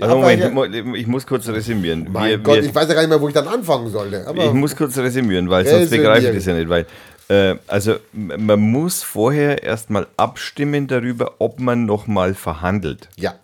Also 0.00 0.16
Moment, 0.16 0.54
mo- 0.54 0.64
ich 0.94 1.06
muss 1.06 1.24
kurz 1.26 1.46
resümieren. 1.48 2.08
mein 2.10 2.30
Wir- 2.30 2.38
Gott, 2.38 2.56
wir- 2.56 2.64
ich 2.64 2.74
weiß 2.74 2.88
ja 2.88 2.94
gar 2.94 3.00
nicht 3.02 3.10
mehr, 3.10 3.20
wo 3.20 3.28
ich 3.28 3.34
dann 3.34 3.48
anfangen 3.48 3.88
sollte. 3.90 4.26
Ich 4.36 4.52
muss 4.52 4.74
kurz 4.76 4.96
resümieren, 4.98 5.48
weil 5.48 5.64
sonst 5.66 5.90
begreife 5.90 6.28
ich 6.28 6.34
das 6.34 6.44
ja 6.46 6.54
nicht. 6.54 6.68
Weil, 6.68 6.86
äh, 7.28 7.54
also 7.68 7.96
man 8.12 8.58
muss 8.60 9.02
vorher 9.02 9.62
erstmal 9.62 10.06
abstimmen 10.16 10.86
darüber, 10.88 11.34
ob 11.38 11.60
man 11.60 11.84
nochmal 11.86 12.34
verhandelt. 12.34 13.08
Ja. 13.16 13.34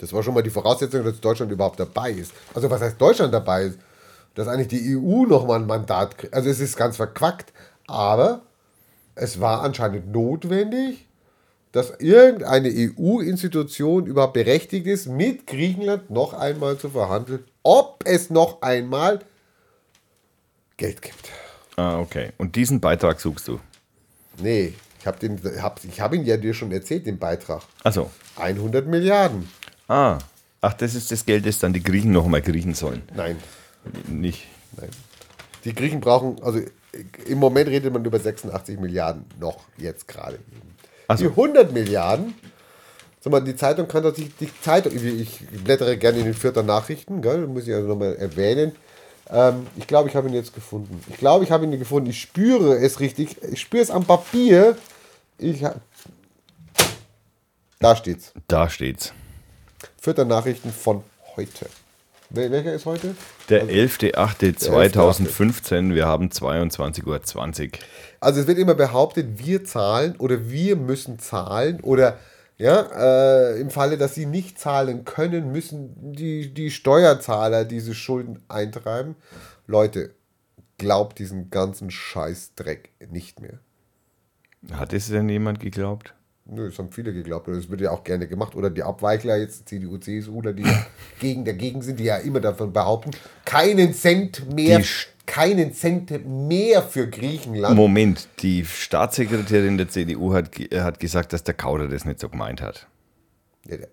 Das 0.00 0.12
war 0.12 0.22
schon 0.22 0.34
mal 0.34 0.42
die 0.42 0.50
Voraussetzung, 0.50 1.02
dass 1.04 1.18
Deutschland 1.20 1.50
überhaupt 1.50 1.80
dabei 1.80 2.12
ist. 2.12 2.32
Also 2.54 2.70
was 2.70 2.80
heißt 2.80 3.00
Deutschland 3.00 3.34
dabei 3.34 3.64
ist? 3.64 3.78
Dass 4.36 4.46
eigentlich 4.46 4.68
die 4.68 4.96
EU 4.96 5.26
nochmal 5.26 5.58
ein 5.58 5.66
Mandat 5.66 6.16
kriegt. 6.16 6.32
Also 6.32 6.48
es 6.48 6.60
ist 6.60 6.76
ganz 6.76 6.96
verquackt, 6.96 7.52
aber 7.88 8.42
es 9.20 9.40
war 9.40 9.62
anscheinend 9.62 10.12
notwendig, 10.12 11.06
dass 11.72 11.92
irgendeine 11.98 12.68
EU-Institution 12.68 14.06
überhaupt 14.06 14.34
berechtigt 14.34 14.86
ist, 14.86 15.06
mit 15.06 15.46
Griechenland 15.46 16.10
noch 16.10 16.32
einmal 16.32 16.78
zu 16.78 16.88
verhandeln, 16.88 17.44
ob 17.62 18.04
es 18.06 18.30
noch 18.30 18.62
einmal 18.62 19.20
Geld 20.76 21.02
gibt. 21.02 21.30
Ah, 21.76 21.98
okay. 21.98 22.32
Und 22.38 22.56
diesen 22.56 22.80
Beitrag 22.80 23.20
suchst 23.20 23.48
du. 23.48 23.60
Nee, 24.40 24.74
ich 25.00 25.06
habe 25.06 25.18
hab, 25.60 25.84
ich 25.84 26.00
hab 26.00 26.14
ihn 26.14 26.24
ja 26.24 26.36
dir 26.36 26.54
schon 26.54 26.72
erzählt, 26.72 27.06
den 27.06 27.18
Beitrag. 27.18 27.62
Achso. 27.84 28.10
100 28.36 28.86
Milliarden. 28.86 29.48
Ah. 29.88 30.18
Ach, 30.60 30.72
das 30.72 30.94
ist 30.94 31.12
das 31.12 31.24
Geld, 31.24 31.46
das 31.46 31.58
dann 31.60 31.72
die 31.72 31.82
Griechen 31.82 32.10
nochmal 32.10 32.42
kriechen 32.42 32.74
sollen. 32.74 33.02
Nein, 33.14 33.36
Nicht. 34.08 34.46
Nein. 34.76 34.90
Die 35.64 35.72
Griechen 35.72 36.00
brauchen, 36.00 36.42
also 36.42 36.60
im 37.26 37.38
Moment 37.38 37.68
redet 37.68 37.92
man 37.92 38.04
über 38.04 38.18
86 38.18 38.78
Milliarden 38.78 39.24
noch, 39.38 39.58
jetzt 39.76 40.08
gerade. 40.08 40.38
Ach 41.06 41.18
so. 41.18 41.24
Die 41.24 41.30
100 41.30 41.72
Milliarden, 41.72 42.34
sag 43.20 43.32
mal, 43.32 43.40
die 43.40 43.56
Zeitung 43.56 43.88
kann 43.88 44.02
doch 44.02 44.14
die, 44.14 44.28
die 44.40 44.50
Zeitung, 44.60 44.92
ich, 44.94 45.40
blättere 45.64 45.96
gerne 45.96 46.18
in 46.18 46.24
den 46.24 46.34
vierter 46.34 46.62
Nachrichten, 46.62 47.22
gell, 47.22 47.46
muss 47.46 47.66
ich 47.66 47.74
also 47.74 47.88
nochmal 47.88 48.16
erwähnen. 48.16 48.72
Ähm, 49.30 49.66
ich 49.76 49.86
glaube, 49.86 50.08
ich 50.08 50.16
habe 50.16 50.28
ihn 50.28 50.34
jetzt 50.34 50.54
gefunden. 50.54 51.00
Ich 51.08 51.18
glaube, 51.18 51.44
ich 51.44 51.50
habe 51.50 51.64
ihn 51.64 51.78
gefunden. 51.78 52.08
Ich 52.08 52.20
spüre 52.20 52.78
es 52.78 53.00
richtig. 53.00 53.36
Ich 53.42 53.60
spüre 53.60 53.82
es 53.82 53.90
am 53.90 54.04
Papier. 54.04 54.76
Ich 55.36 55.64
da 57.80 57.94
steht's. 57.94 58.32
Da 58.48 58.68
steht's. 58.68 59.12
Vierter 60.00 60.24
Nachrichten 60.24 60.72
von 60.72 61.04
heute. 61.36 61.66
Wel- 62.30 62.50
Welcher 62.50 62.74
ist 62.74 62.84
heute? 62.86 63.14
Der 63.48 63.64
11.08.2015, 63.66 65.94
wir 65.94 66.06
haben 66.06 66.28
22.20 66.28 67.06
Uhr. 67.06 67.20
Also 68.20 68.40
es 68.40 68.46
wird 68.46 68.58
immer 68.58 68.74
behauptet, 68.74 69.38
wir 69.44 69.64
zahlen 69.64 70.14
oder 70.18 70.50
wir 70.50 70.76
müssen 70.76 71.18
zahlen 71.18 71.80
oder 71.80 72.18
ja, 72.58 72.82
äh, 73.52 73.60
im 73.60 73.70
Falle, 73.70 73.96
dass 73.98 74.14
sie 74.16 74.26
nicht 74.26 74.58
zahlen 74.58 75.04
können, 75.04 75.52
müssen 75.52 76.12
die, 76.12 76.52
die 76.52 76.70
Steuerzahler 76.72 77.64
diese 77.64 77.94
Schulden 77.94 78.42
eintreiben. 78.48 79.14
Leute, 79.68 80.10
glaubt 80.76 81.18
diesen 81.20 81.50
ganzen 81.50 81.90
Scheißdreck 81.90 82.90
nicht 83.10 83.40
mehr. 83.40 83.58
Hat 84.72 84.92
es 84.92 85.08
denn 85.08 85.28
jemand 85.28 85.60
geglaubt? 85.60 86.14
Nö, 86.50 86.68
das 86.70 86.78
haben 86.78 86.90
viele 86.90 87.12
geglaubt 87.12 87.46
und 87.48 87.56
das 87.56 87.68
wird 87.68 87.82
ja 87.82 87.90
auch 87.90 88.02
gerne 88.02 88.26
gemacht. 88.26 88.54
Oder 88.56 88.70
die 88.70 88.82
Abweichler, 88.82 89.36
jetzt 89.36 89.68
CDU, 89.68 89.98
CSU, 89.98 90.34
oder 90.34 90.54
die 90.54 90.64
gegen, 91.20 91.44
dagegen 91.44 91.82
sind, 91.82 92.00
die 92.00 92.04
ja 92.04 92.16
immer 92.16 92.40
davon 92.40 92.72
behaupten, 92.72 93.10
keinen 93.44 93.92
Cent 93.92 94.54
mehr, 94.54 94.78
Die 94.78 94.84
keinen 95.26 95.74
Cent 95.74 96.26
mehr 96.26 96.82
für 96.82 97.06
Griechenland. 97.06 97.76
Moment, 97.76 98.28
die 98.38 98.64
Staatssekretärin 98.64 99.76
der 99.76 99.88
CDU 99.88 100.32
hat, 100.32 100.50
hat 100.74 100.98
gesagt, 101.00 101.34
dass 101.34 101.44
der 101.44 101.54
Kauder 101.54 101.86
das 101.86 102.06
nicht 102.06 102.18
so 102.18 102.30
gemeint 102.30 102.62
hat. 102.62 102.86
Ja, 103.66 103.76
der, 103.76 103.88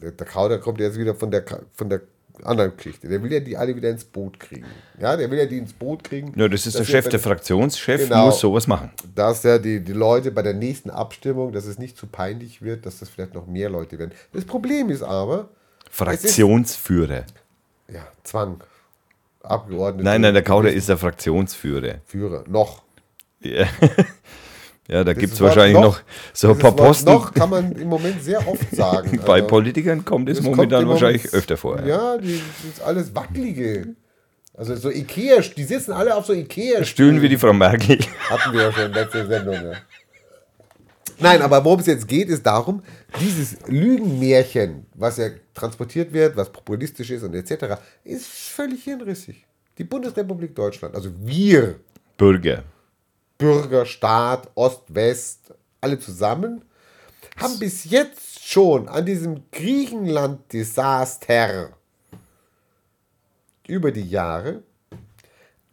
der, 0.00 0.12
der 0.12 0.26
Kauder 0.26 0.58
kommt 0.58 0.78
jetzt 0.78 0.98
wieder 0.98 1.16
von 1.16 1.32
der, 1.32 1.44
von 1.72 1.90
der 1.90 2.02
anderen 2.44 2.76
Geschichte. 2.76 3.08
Der 3.08 3.22
will 3.22 3.32
ja 3.32 3.40
die 3.40 3.56
alle 3.56 3.74
wieder 3.76 3.90
ins 3.90 4.04
Boot 4.04 4.38
kriegen. 4.40 4.66
Ja, 5.00 5.16
der 5.16 5.30
will 5.30 5.38
ja 5.38 5.46
die 5.46 5.58
ins 5.58 5.72
Boot 5.72 6.04
kriegen. 6.04 6.32
Ja, 6.36 6.48
das 6.48 6.66
ist 6.66 6.78
der 6.78 6.84
Chef, 6.84 7.08
der 7.08 7.18
Fraktionschef 7.20 8.02
Genau. 8.08 8.26
muss 8.26 8.40
sowas 8.40 8.66
machen. 8.66 8.90
Dass 9.14 9.42
ja 9.42 9.58
die, 9.58 9.80
die 9.82 9.92
Leute 9.92 10.30
bei 10.30 10.42
der 10.42 10.54
nächsten 10.54 10.90
Abstimmung, 10.90 11.52
dass 11.52 11.66
es 11.66 11.78
nicht 11.78 11.96
zu 11.96 12.06
peinlich 12.06 12.62
wird, 12.62 12.86
dass 12.86 12.98
das 13.00 13.08
vielleicht 13.08 13.34
noch 13.34 13.46
mehr 13.46 13.70
Leute 13.70 13.98
werden. 13.98 14.12
Das 14.32 14.44
Problem 14.44 14.90
ist 14.90 15.02
aber, 15.02 15.48
Fraktionsführer. 15.90 17.24
ja, 17.92 18.06
Zwang. 18.24 18.62
Abgeordnete. 19.42 20.04
Nein, 20.04 20.20
nein, 20.20 20.34
der 20.34 20.42
Kauder 20.42 20.70
ist 20.72 20.88
der 20.88 20.98
Fraktionsführer. 20.98 21.96
Führer. 22.04 22.44
Noch. 22.48 22.82
Ja, 23.40 23.66
ja 24.88 25.04
da 25.04 25.12
gibt 25.12 25.32
es 25.34 25.40
Wort 25.40 25.54
wahrscheinlich 25.56 25.80
noch, 25.80 26.00
so 26.32 26.50
ein 26.50 26.58
paar 26.58 26.72
Wort 26.72 26.86
Posten. 26.86 27.10
Noch 27.12 27.32
kann 27.32 27.50
man 27.50 27.72
im 27.72 27.88
Moment 27.88 28.22
sehr 28.22 28.46
oft 28.48 28.74
sagen. 28.74 29.20
Bei 29.26 29.34
Also, 29.34 29.46
Politikern 29.46 30.04
kommt 30.04 30.28
es 30.28 30.42
kommt 30.42 30.56
momentan 30.56 30.82
im 30.82 30.88
wahrscheinlich 30.88 31.22
Moment- 31.24 31.34
öfter 31.34 31.56
vor. 31.56 31.78
Ja. 31.80 31.86
Ja, 31.86 32.18
die, 32.18 32.40
das 32.64 32.72
ist 32.72 32.82
alles 32.82 33.14
wackelige. 33.14 33.94
Also 34.54 34.74
so 34.74 34.90
Ikea, 34.90 35.40
die 35.56 35.62
sitzen 35.62 35.92
alle 35.92 36.16
auf 36.16 36.26
so 36.26 36.32
Ikea. 36.32 36.82
Stühlen 36.82 37.22
wie 37.22 37.28
die 37.28 37.38
Frau 37.38 37.52
Merkel. 37.52 37.98
Hatten 38.28 38.52
wir 38.52 38.62
ja 38.62 38.72
schon 38.72 38.92
letzte 38.92 39.24
Sendung. 39.28 39.54
Ja. 39.54 39.72
Nein, 41.20 41.42
aber 41.42 41.64
worum 41.64 41.80
es 41.80 41.86
jetzt 41.86 42.06
geht, 42.06 42.28
ist 42.28 42.44
darum, 42.46 42.82
dieses 43.20 43.56
Lügenmärchen, 43.66 44.86
was 44.94 45.16
ja 45.16 45.28
transportiert 45.54 46.12
wird, 46.12 46.36
was 46.36 46.50
populistisch 46.50 47.10
ist 47.10 47.22
und 47.24 47.34
etc., 47.34 47.76
ist 48.04 48.26
völlig 48.26 48.84
hirnrissig. 48.84 49.44
Die 49.78 49.84
Bundesrepublik 49.84 50.54
Deutschland, 50.54 50.94
also 50.94 51.10
wir, 51.20 51.76
Bürger. 52.16 52.62
Bürger, 53.38 53.86
Staat, 53.86 54.50
Ost, 54.54 54.82
West, 54.88 55.54
alle 55.80 55.98
zusammen, 55.98 56.62
haben 57.40 57.58
bis 57.58 57.84
jetzt 57.88 58.46
schon 58.46 58.88
an 58.88 59.06
diesem 59.06 59.42
Griechenland-Desaster 59.52 61.70
über 63.68 63.92
die 63.92 64.08
Jahre 64.08 64.62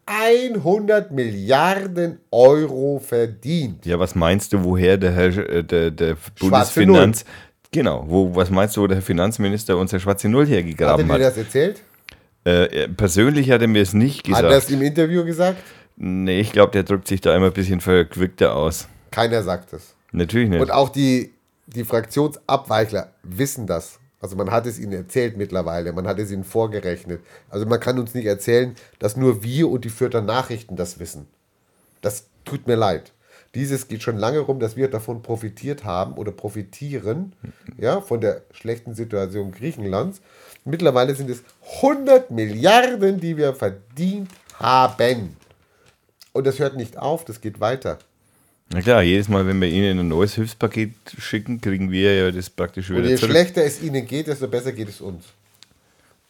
100 0.07 1.11
Milliarden 1.11 2.19
Euro 2.31 2.99
verdient. 2.99 3.85
Ja, 3.87 3.97
was 3.97 4.13
meinst 4.13 4.53
du, 4.53 4.63
woher 4.63 4.97
der 4.97 5.11
Herr, 5.13 5.35
äh, 5.37 5.63
der, 5.63 5.89
der 5.91 6.15
Bundesfinanz... 6.39 7.25
Genau, 7.71 8.05
wo, 8.07 8.35
was 8.35 8.51
meinst 8.51 8.77
du, 8.77 8.81
wo 8.83 8.87
der 8.87 9.01
Finanzminister 9.01 9.75
unser 9.77 9.99
schwarze 9.99 10.29
Null 10.29 10.43
Hat 10.43 10.49
er 10.51 10.55
hergegraben 10.57 11.07
dir 11.07 11.13
hat? 11.13 11.21
das 11.21 11.37
erzählt? 11.37 11.81
Äh, 12.45 12.81
er- 12.83 12.87
persönlich 12.89 13.49
hat 13.49 13.61
er 13.61 13.67
mir 13.67 13.81
es 13.81 13.93
nicht 13.93 14.27
Hat 14.29 14.43
er 14.43 14.49
das 14.49 14.67
gesagt. 14.67 14.81
im 14.81 14.87
Interview 14.87 15.25
gesagt? 15.25 15.57
Nee, 15.97 16.39
ich 16.39 16.51
glaube, 16.51 16.71
der 16.71 16.83
drückt 16.83 17.07
sich 17.07 17.21
da 17.21 17.35
immer 17.35 17.47
ein 17.47 17.53
bisschen 17.53 17.81
verquickter 17.81 18.55
aus. 18.55 18.87
Keiner 19.11 19.43
sagt 19.43 19.73
es. 19.73 19.95
Natürlich 20.11 20.49
nicht. 20.49 20.61
Und 20.61 20.71
auch 20.71 20.89
die, 20.89 21.33
die 21.67 21.83
Fraktionsabweichler 21.83 23.13
wissen 23.23 23.67
das. 23.67 23.99
Also 24.19 24.35
man 24.35 24.51
hat 24.51 24.65
es 24.65 24.79
ihnen 24.79 24.93
erzählt 24.93 25.37
mittlerweile, 25.37 25.93
man 25.93 26.07
hat 26.07 26.19
es 26.19 26.31
ihnen 26.31 26.43
vorgerechnet. 26.43 27.21
Also 27.49 27.65
man 27.65 27.79
kann 27.79 27.99
uns 27.99 28.13
nicht 28.13 28.25
erzählen, 28.25 28.75
dass 28.97 29.15
nur 29.15 29.43
wir 29.43 29.69
und 29.69 29.85
die 29.85 29.89
Fürther 29.89 30.21
Nachrichten 30.21 30.75
das 30.75 30.99
wissen. 30.99 31.27
Das 32.01 32.27
tut 32.43 32.65
mir 32.65 32.75
leid. 32.75 33.13
Dieses 33.53 33.87
geht 33.87 34.03
schon 34.03 34.17
lange 34.17 34.39
rum, 34.39 34.59
dass 34.59 34.75
wir 34.75 34.89
davon 34.89 35.21
profitiert 35.21 35.85
haben 35.85 36.15
oder 36.15 36.31
profitieren, 36.31 37.33
ja, 37.77 38.01
von 38.01 38.19
der 38.19 38.41
schlechten 38.51 38.95
Situation 38.95 39.51
Griechenlands. 39.51 40.21
Mittlerweile 40.65 41.15
sind 41.15 41.29
es 41.29 41.43
100 41.77 42.31
Milliarden, 42.31 43.19
die 43.19 43.37
wir 43.37 43.53
verdient 43.53 44.29
haben. 44.55 45.37
Und 46.35 46.45
das 46.45 46.59
hört 46.59 46.75
nicht 46.75 46.97
auf, 46.97 47.23
das 47.23 47.39
geht 47.39 47.61
weiter. 47.61 47.97
Na 48.69 48.81
klar, 48.81 49.01
jedes 49.01 49.29
Mal, 49.29 49.47
wenn 49.47 49.61
wir 49.61 49.69
ihnen 49.69 49.97
ein 49.97 50.09
neues 50.09 50.35
Hilfspaket 50.35 50.91
schicken, 51.17 51.61
kriegen 51.61 51.91
wir 51.91 52.13
ja 52.13 52.29
das 52.29 52.49
praktisch 52.49 52.89
Und 52.89 52.97
wieder 52.97 53.07
je 53.07 53.15
zurück. 53.15 53.31
schlechter 53.31 53.63
es 53.63 53.81
ihnen 53.81 54.05
geht, 54.05 54.27
desto 54.27 54.49
besser 54.49 54.73
geht 54.73 54.89
es 54.89 54.99
uns. 54.99 55.23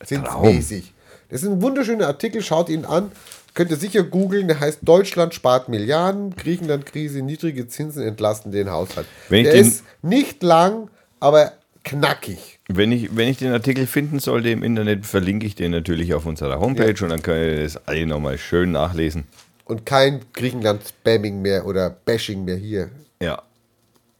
Zinsmäßig. 0.03 0.93
Das 1.29 1.41
ist 1.41 1.49
ein 1.49 1.59
wunderschöner 1.59 2.05
Artikel, 2.05 2.43
schaut 2.43 2.69
ihn 2.69 2.85
an. 2.85 3.11
Könnt 3.55 3.71
ihr 3.71 3.77
sicher 3.77 4.03
googeln, 4.03 4.47
der 4.47 4.59
heißt 4.59 4.79
Deutschland 4.83 5.33
spart 5.33 5.69
Milliarden, 5.69 6.35
Griechenland-Krise, 6.35 7.23
niedrige 7.23 7.67
Zinsen 7.67 8.03
entlasten 8.03 8.51
den 8.51 8.69
Haushalt. 8.69 9.07
Wenn 9.29 9.45
der 9.45 9.53
ist 9.53 9.83
nicht 10.03 10.43
lang, 10.43 10.91
aber 11.19 11.53
knackig. 11.83 12.59
Wenn 12.67 12.91
ich, 12.91 13.15
wenn 13.15 13.27
ich 13.27 13.37
den 13.37 13.53
Artikel 13.53 13.87
finden 13.87 14.19
sollte 14.19 14.49
im 14.49 14.61
Internet, 14.61 15.07
verlinke 15.07 15.47
ich 15.47 15.55
den 15.55 15.71
natürlich 15.71 16.13
auf 16.13 16.27
unserer 16.27 16.59
Homepage 16.59 17.03
und 17.03 17.09
dann 17.09 17.23
könnt 17.23 17.57
ihr 17.57 17.63
das 17.63 17.87
alle 17.87 18.05
nochmal 18.05 18.37
schön 18.37 18.71
nachlesen. 18.71 19.23
Und 19.65 19.85
kein 19.85 20.21
Griechenland-Spamming 20.33 21.41
mehr 21.41 21.65
oder 21.65 21.89
Bashing 21.89 22.45
mehr 22.45 22.55
hier. 22.55 22.89
Ja, 23.21 23.41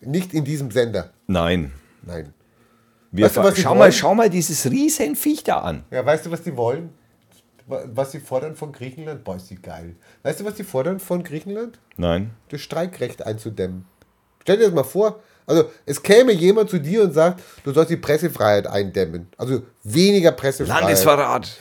Nicht 0.01 0.33
in 0.33 0.43
diesem 0.43 0.71
Sender. 0.71 1.11
nein. 1.27 1.71
Nein. 2.03 2.33
Wir 3.11 3.25
Weißt 3.25 3.37
du, 3.37 3.43
was 3.43 3.55
sie 3.55 3.61
schau, 3.61 3.69
wollen? 3.69 3.79
mal, 3.79 3.91
schau 3.91 4.13
mal 4.13 4.29
dieses 4.29 4.69
Riesenviech 4.69 5.43
da 5.43 5.59
an. 5.59 5.83
Ja, 5.89 6.05
weißt 6.05 6.25
du, 6.25 6.31
was 6.31 6.43
die 6.43 6.55
wollen? 6.57 6.89
Was 7.67 8.11
sie 8.11 8.19
fordern 8.19 8.55
von 8.55 8.71
Griechenland? 8.73 9.23
Boah, 9.23 9.37
ist 9.37 9.49
die 9.49 9.55
geil. 9.55 9.95
Weißt 10.21 10.39
du, 10.41 10.45
was 10.45 10.55
die 10.55 10.63
fordern 10.65 10.99
von 10.99 11.23
Griechenland? 11.23 11.79
Nein. 11.97 12.31
das 12.49 12.61
Streikrecht 12.61 13.25
einzudämmen. 13.25 13.85
Stell 14.41 14.57
dir 14.57 14.65
das 14.65 14.73
mal 14.73 14.83
vor. 14.83 15.19
Also 15.47 15.69
es 15.85 16.03
käme 16.03 16.31
jemand 16.33 16.69
zu 16.69 16.77
dir 16.79 17.03
und 17.03 17.13
sagt, 17.13 17.41
du 17.63 17.71
sollst 17.71 17.89
die 17.89 17.97
Pressefreiheit 17.97 18.67
eindämmen. 18.67 19.27
Also 19.37 19.63
weniger 19.83 20.31
Pressefreiheit. 20.31 20.81
Landesverrat. 20.81 21.57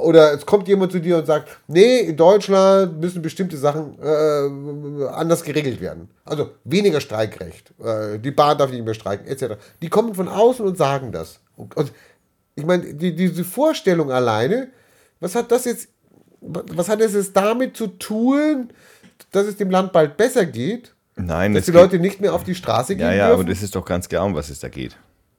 Oder 0.00 0.32
es 0.34 0.44
kommt 0.46 0.66
jemand 0.68 0.92
zu 0.92 1.00
dir 1.00 1.18
und 1.18 1.26
sagt, 1.26 1.48
nee, 1.68 2.00
in 2.00 2.16
Deutschland 2.16 3.00
müssen 3.00 3.22
bestimmte 3.22 3.56
Sachen 3.56 3.98
äh, 4.02 5.06
anders 5.08 5.42
geregelt 5.42 5.80
werden. 5.80 6.08
Also 6.24 6.50
weniger 6.64 7.00
Streikrecht. 7.00 7.72
Äh, 7.82 8.18
die 8.18 8.30
Bahn 8.30 8.58
darf 8.58 8.70
nicht 8.70 8.84
mehr 8.84 8.94
streiken, 8.94 9.26
etc. 9.26 9.54
Die 9.82 9.88
kommen 9.88 10.14
von 10.14 10.28
außen 10.28 10.64
und 10.66 10.76
sagen 10.76 11.12
das. 11.12 11.40
Und, 11.56 11.76
und 11.76 11.92
ich 12.54 12.64
meine, 12.66 12.94
die, 12.94 13.14
diese 13.14 13.44
Vorstellung 13.44 14.10
alleine, 14.10 14.68
was 15.20 15.34
hat 15.34 15.50
das 15.52 15.64
jetzt, 15.64 15.88
was 16.40 16.88
hat 16.88 17.00
es 17.00 17.14
jetzt 17.14 17.36
damit 17.36 17.76
zu 17.76 17.86
tun, 17.88 18.70
dass 19.32 19.46
es 19.46 19.56
dem 19.56 19.70
Land 19.70 19.92
bald 19.92 20.16
besser 20.16 20.46
geht? 20.46 20.94
Nein, 21.16 21.52
Dass 21.54 21.66
das 21.66 21.72
die 21.72 21.78
Leute 21.78 21.98
nicht 21.98 22.20
mehr 22.20 22.32
auf 22.32 22.44
die 22.44 22.54
Straße 22.54 22.94
gehen 22.94 23.06
Ja, 23.06 23.12
ja, 23.12 23.26
aber 23.26 23.36
dürfen? 23.38 23.50
das 23.50 23.62
ist 23.62 23.74
doch 23.74 23.84
ganz 23.84 24.08
klar, 24.08 24.24
um 24.24 24.34
was 24.34 24.50
es 24.50 24.60
da 24.60 24.68
geht. 24.68 24.96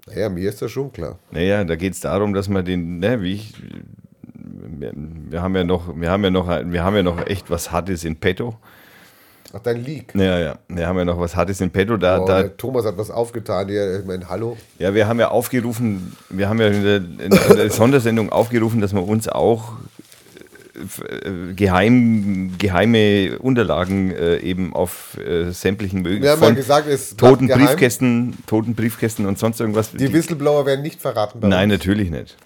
Naja, 0.07 0.27
mir 0.29 0.49
ist 0.49 0.61
das 0.61 0.71
schon 0.71 0.91
klar. 0.91 1.19
Naja, 1.31 1.63
da 1.63 1.75
geht 1.75 1.93
es 1.93 1.99
darum, 2.01 2.33
dass 2.33 2.49
man 2.49 2.65
den, 2.65 2.99
ne, 2.99 3.21
wie 3.21 3.33
ich, 3.35 3.53
wir, 4.59 4.91
wir 4.95 5.41
haben 5.41 5.55
ja 5.55 5.63
noch, 5.63 5.99
wir 5.99 6.09
haben 6.09 6.23
ja 6.23 6.29
noch, 6.29 6.47
wir 6.47 6.83
haben 6.83 6.95
ja 6.95 7.03
noch 7.03 7.25
echt 7.27 7.49
was 7.49 7.71
Hartes 7.71 8.03
in 8.03 8.15
petto. 8.15 8.55
Ach, 9.51 9.59
dein 9.59 9.83
Leak. 9.83 10.13
Ja, 10.13 10.37
ja, 10.39 10.59
wir 10.67 10.87
haben 10.87 10.97
ja 10.97 11.05
noch 11.05 11.19
was 11.19 11.35
Hartes 11.35 11.59
in 11.59 11.71
petto. 11.71 11.97
Da, 11.97 12.19
Oh, 12.19 12.25
da, 12.25 12.43
Thomas 12.43 12.85
hat 12.85 12.97
was 12.97 13.09
aufgetan 13.09 13.67
hier. 13.67 13.99
Ich 13.99 14.05
meine, 14.05 14.29
hallo. 14.29 14.57
ja, 14.77 14.93
wir 14.93 15.07
haben 15.07 15.19
ja 15.19 15.29
aufgerufen, 15.29 16.15
wir 16.29 16.47
haben 16.49 16.59
ja 16.59 16.67
in 16.67 16.83
der, 16.83 16.97
in 16.97 17.55
der 17.57 17.71
Sondersendung 17.71 18.31
aufgerufen, 18.31 18.79
dass 18.79 18.93
man 18.93 19.03
uns 19.03 19.27
auch 19.27 19.73
äh, 20.75 21.53
geheim, 21.55 22.51
geheime 22.57 23.39
Unterlagen 23.39 24.11
äh, 24.11 24.37
eben 24.37 24.73
auf 24.73 25.17
äh, 25.17 25.51
sämtlichen 25.51 26.05
Wir 26.05 26.11
möglichen 26.11 26.29
haben 26.29 26.43
ja 26.43 26.51
gesagt, 26.51 26.87
es 26.87 27.15
toten 27.17 27.47
geheim. 27.47 27.65
Briefkästen, 27.65 28.37
toten 28.45 28.75
Briefkästen 28.75 29.25
und 29.25 29.39
sonst 29.39 29.59
irgendwas. 29.59 29.91
Die 29.93 30.13
Whistleblower 30.13 30.65
werden 30.65 30.81
nicht 30.81 31.01
verraten 31.01 31.39
Nein, 31.41 31.71
uns. 31.71 31.79
natürlich 31.79 32.11
nicht. 32.11 32.37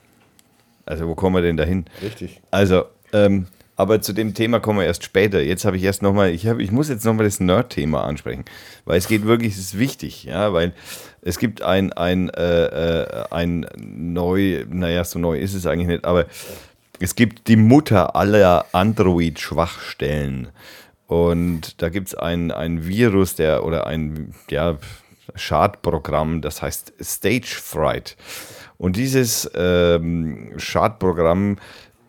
Also 0.86 1.08
wo 1.08 1.16
kommen 1.16 1.36
wir 1.36 1.42
denn 1.42 1.58
dahin? 1.58 1.86
Richtig. 2.02 2.42
Also, 2.52 2.86
ähm, 3.14 3.48
aber 3.76 4.02
zu 4.02 4.14
dem 4.14 4.34
Thema 4.34 4.60
kommen 4.60 4.80
wir 4.80 4.86
erst 4.86 5.04
später. 5.04 5.42
Jetzt 5.42 5.66
habe 5.66 5.78
ich 5.78 5.84
erst 5.84 6.02
nochmal, 6.04 6.30
ich, 6.30 6.48
hab, 6.48 6.60
ich 6.60 6.72
muss 6.72 6.90
jetzt 6.90 7.06
nochmal 7.06 7.26
das 7.26 7.40
Nerd-Thema 7.40 8.04
ansprechen, 8.04 8.46
weil 8.86 8.98
es 8.98 9.08
geht 9.08 9.26
wirklich, 9.26 9.54
es 9.54 9.60
ist 9.60 9.80
wichtig, 9.80 10.26
ja, 10.26 10.54
weil 10.54 10.74
es 11.22 11.40
gibt 11.40 11.62
ein, 11.64 11.92
ein, 11.94 12.30
äh, 12.30 12.66
äh, 12.66 13.24
ein 13.32 13.66
neu, 13.78 14.66
naja, 14.70 15.04
so 15.04 15.18
neu 15.18 15.40
ist 15.40 15.56
es 15.56 15.66
eigentlich 15.66 15.88
nicht, 15.88 16.06
aber 16.06 16.26
es 17.00 17.16
gibt 17.16 17.48
die 17.48 17.56
Mutter 17.56 18.16
aller 18.16 18.66
Android-Schwachstellen. 18.72 20.50
Und 21.08 21.82
da 21.82 21.90
gibt 21.90 22.10
es 22.10 22.16
ein, 22.16 22.52
ein 22.52 22.88
Virus, 22.88 23.36
der 23.36 23.66
oder 23.66 23.88
ein 23.88 24.34
ja, 24.50 24.78
Schadprogramm, 25.36 26.42
das 26.42 26.62
heißt 26.62 26.94
Stage 27.02 27.60
Fright. 27.62 28.16
Und 28.84 28.98
dieses 28.98 29.50
ähm, 29.56 30.52
Schadprogramm 30.58 31.56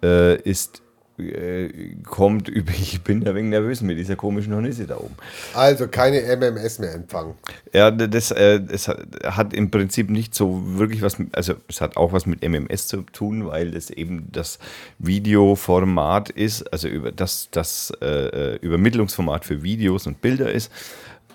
äh, 0.02 0.34
ist, 0.42 0.82
äh, 1.20 1.68
kommt 2.02 2.48
über, 2.48 2.72
ich 2.76 3.00
bin 3.02 3.24
ein 3.28 3.32
wenig 3.36 3.50
nervös 3.50 3.80
mit 3.80 3.96
dieser 3.96 4.16
komischen 4.16 4.52
Hornisse 4.52 4.84
da 4.84 4.96
oben. 4.96 5.14
Also 5.54 5.86
keine 5.86 6.20
MMS 6.36 6.80
mehr 6.80 6.92
empfangen. 6.94 7.34
Ja, 7.72 7.92
das, 7.92 8.32
äh, 8.32 8.60
das 8.60 8.88
hat- 8.88 9.52
im 9.54 9.70
Prinzip 9.70 10.10
nicht 10.10 10.34
so 10.34 10.62
wirklich 10.76 11.00
was, 11.00 11.20
mit- 11.20 11.32
also 11.36 11.54
es 11.68 11.80
hat 11.80 11.96
auch 11.96 12.12
was 12.12 12.26
mit 12.26 12.42
MMS 12.42 12.88
zu 12.88 13.02
tun, 13.02 13.46
weil 13.46 13.76
es 13.76 13.90
eben 13.90 14.26
das 14.32 14.58
Videoformat 14.98 16.30
ist, 16.30 16.72
also 16.72 16.88
über 16.88 17.12
das, 17.12 17.50
das 17.52 17.92
äh, 18.02 18.06
äh, 18.54 18.56
Übermittlungsformat 18.62 19.44
für 19.44 19.62
Videos 19.62 20.08
und 20.08 20.20
Bilder 20.20 20.50
ist. 20.50 20.72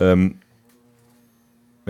Ähm, 0.02 0.40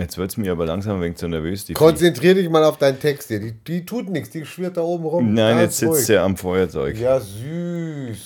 jetzt 0.00 0.18
wird 0.18 0.30
es 0.30 0.36
mir 0.36 0.52
aber 0.52 0.66
langsam 0.66 0.96
ein 0.96 1.02
wenig 1.02 1.16
zu 1.18 1.28
nervös. 1.28 1.66
Konzentrier 1.74 2.34
dich 2.34 2.48
mal 2.48 2.64
auf 2.64 2.78
deinen 2.78 2.98
Text 2.98 3.28
hier. 3.28 3.40
Die, 3.40 3.52
die 3.52 3.84
tut 3.84 4.08
nichts, 4.08 4.30
die 4.30 4.44
schwirrt 4.44 4.76
da 4.76 4.80
oben 4.82 5.04
rum. 5.04 5.34
Nein, 5.34 5.56
Ganz 5.58 5.62
jetzt 5.62 5.78
sitzt 5.78 5.92
ruhig. 5.92 6.06
sie 6.06 6.16
am 6.18 6.36
Feuerzeug. 6.36 6.96
Ja, 6.98 7.16
Ja, 7.16 7.20
süß. 7.20 8.18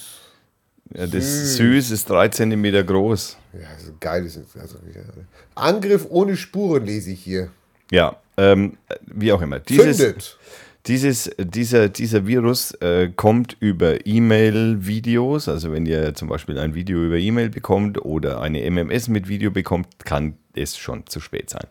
das 0.90 1.10
süß. 1.10 1.56
süß 1.56 1.90
ist 1.90 2.08
drei 2.08 2.28
Zentimeter 2.28 2.82
groß. 2.84 3.36
Ja, 3.54 3.60
so 3.84 3.92
geil 4.00 4.24
ist. 4.26 4.38
Also, 4.58 4.76
ja. 4.94 5.00
Angriff 5.54 6.06
ohne 6.08 6.36
Spuren 6.36 6.84
lese 6.86 7.10
ich 7.10 7.20
hier. 7.22 7.50
Ja, 7.90 8.16
ähm, 8.36 8.76
wie 9.06 9.32
auch 9.32 9.42
immer. 9.42 9.60
Dieses, 9.60 9.96
Zündet. 9.98 10.38
Dieses, 10.86 11.30
dieser, 11.38 11.88
dieser 11.88 12.26
Virus 12.26 12.72
äh, 12.72 13.08
kommt 13.08 13.56
über 13.58 14.06
E-Mail-Videos. 14.06 15.48
Also 15.48 15.72
wenn 15.72 15.86
ihr 15.86 16.14
zum 16.14 16.28
Beispiel 16.28 16.58
ein 16.58 16.74
Video 16.74 17.02
über 17.02 17.16
E-Mail 17.16 17.48
bekommt 17.48 18.04
oder 18.04 18.42
eine 18.42 18.70
MMS 18.70 19.08
mit 19.08 19.26
Video 19.26 19.50
bekommt, 19.50 20.04
kann 20.04 20.36
es 20.52 20.76
schon 20.76 21.06
zu 21.06 21.20
spät 21.20 21.48
sein. 21.48 21.66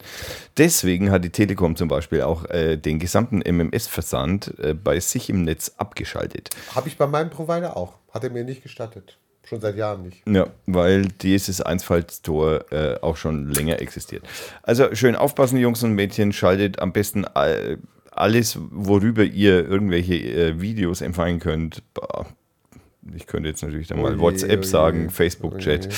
Deswegen 0.58 1.12
hat 1.12 1.24
die 1.24 1.30
Telekom 1.30 1.76
zum 1.76 1.90
Beispiel 1.90 2.24
auch 2.24 2.46
äh, 2.46 2.76
den 2.76 2.98
gesamten 2.98 3.42
MMS-Versand 3.42 4.58
äh, 4.58 4.74
bei 4.74 5.00
sich 5.00 5.30
im 5.30 5.44
Netz 5.44 5.74
abgeschaltet. 5.78 6.50
Habe 6.74 6.88
ich 6.88 6.98
bei 6.98 7.06
meinem 7.06 7.30
Provider 7.30 7.78
auch. 7.78 8.00
Hat 8.12 8.24
er 8.24 8.32
mir 8.32 8.44
nicht 8.44 8.64
gestattet. 8.64 9.20
Schon 9.46 9.62
seit 9.62 9.76
Jahren 9.76 10.04
nicht. 10.04 10.28
Ja, 10.28 10.48
weil 10.66 11.06
dieses 11.22 11.62
Einfallstor 11.62 12.72
äh, 12.72 12.96
auch 13.02 13.18
schon 13.18 13.50
länger 13.50 13.80
existiert. 13.80 14.24
Also 14.64 14.96
schön 14.96 15.16
aufpassen, 15.16 15.58
Jungs 15.58 15.84
und 15.84 15.94
Mädchen, 15.94 16.32
schaltet 16.34 16.80
am 16.80 16.94
besten 16.94 17.26
all, 17.26 17.78
alles, 18.16 18.58
worüber 18.72 19.24
ihr 19.24 19.68
irgendwelche 19.68 20.16
äh, 20.16 20.62
Videos 20.62 21.02
empfangen 21.02 21.40
könnt. 21.40 21.84
Bah, 21.94 22.26
Ich 23.16 23.28
könnte 23.28 23.50
jetzt 23.50 23.62
natürlich 23.64 23.88
dann 23.88 24.02
mal 24.02 24.14
Oje, 24.14 24.20
WhatsApp 24.20 24.60
oje, 24.60 24.68
sagen, 24.68 25.10
Facebook-Chat. 25.10 25.88
oje. 25.88 25.96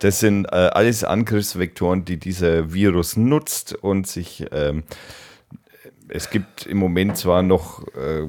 Das 0.00 0.20
sind 0.20 0.46
äh, 0.46 0.48
alles 0.50 1.04
Angriffsvektoren, 1.04 2.04
die 2.04 2.18
dieser 2.18 2.72
Virus 2.72 3.16
nutzt 3.16 3.74
und 3.74 4.06
sich 4.06 4.44
ähm, 4.52 4.82
es 6.08 6.30
gibt 6.30 6.66
im 6.66 6.78
Moment 6.78 7.16
zwar 7.16 7.42
noch 7.42 7.86
äh, 7.96 8.28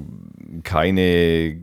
keine 0.64 1.58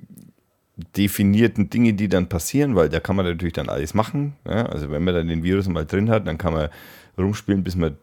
definierten 0.96 1.70
Dinge, 1.70 1.94
die 1.94 2.08
dann 2.08 2.28
passieren, 2.28 2.74
weil 2.76 2.88
da 2.88 3.00
kann 3.00 3.16
man 3.16 3.26
natürlich 3.26 3.54
dann 3.54 3.68
alles 3.68 3.94
machen. 3.94 4.34
Ja? 4.46 4.66
Also 4.66 4.90
wenn 4.90 5.04
man 5.04 5.14
dann 5.14 5.28
den 5.28 5.42
Virus 5.42 5.68
mal 5.68 5.86
drin 5.86 6.10
hat, 6.10 6.26
dann 6.26 6.38
kann 6.38 6.52
man 6.52 6.68
rumspielen, 7.18 7.62
bis 7.64 7.76
man 7.76 7.96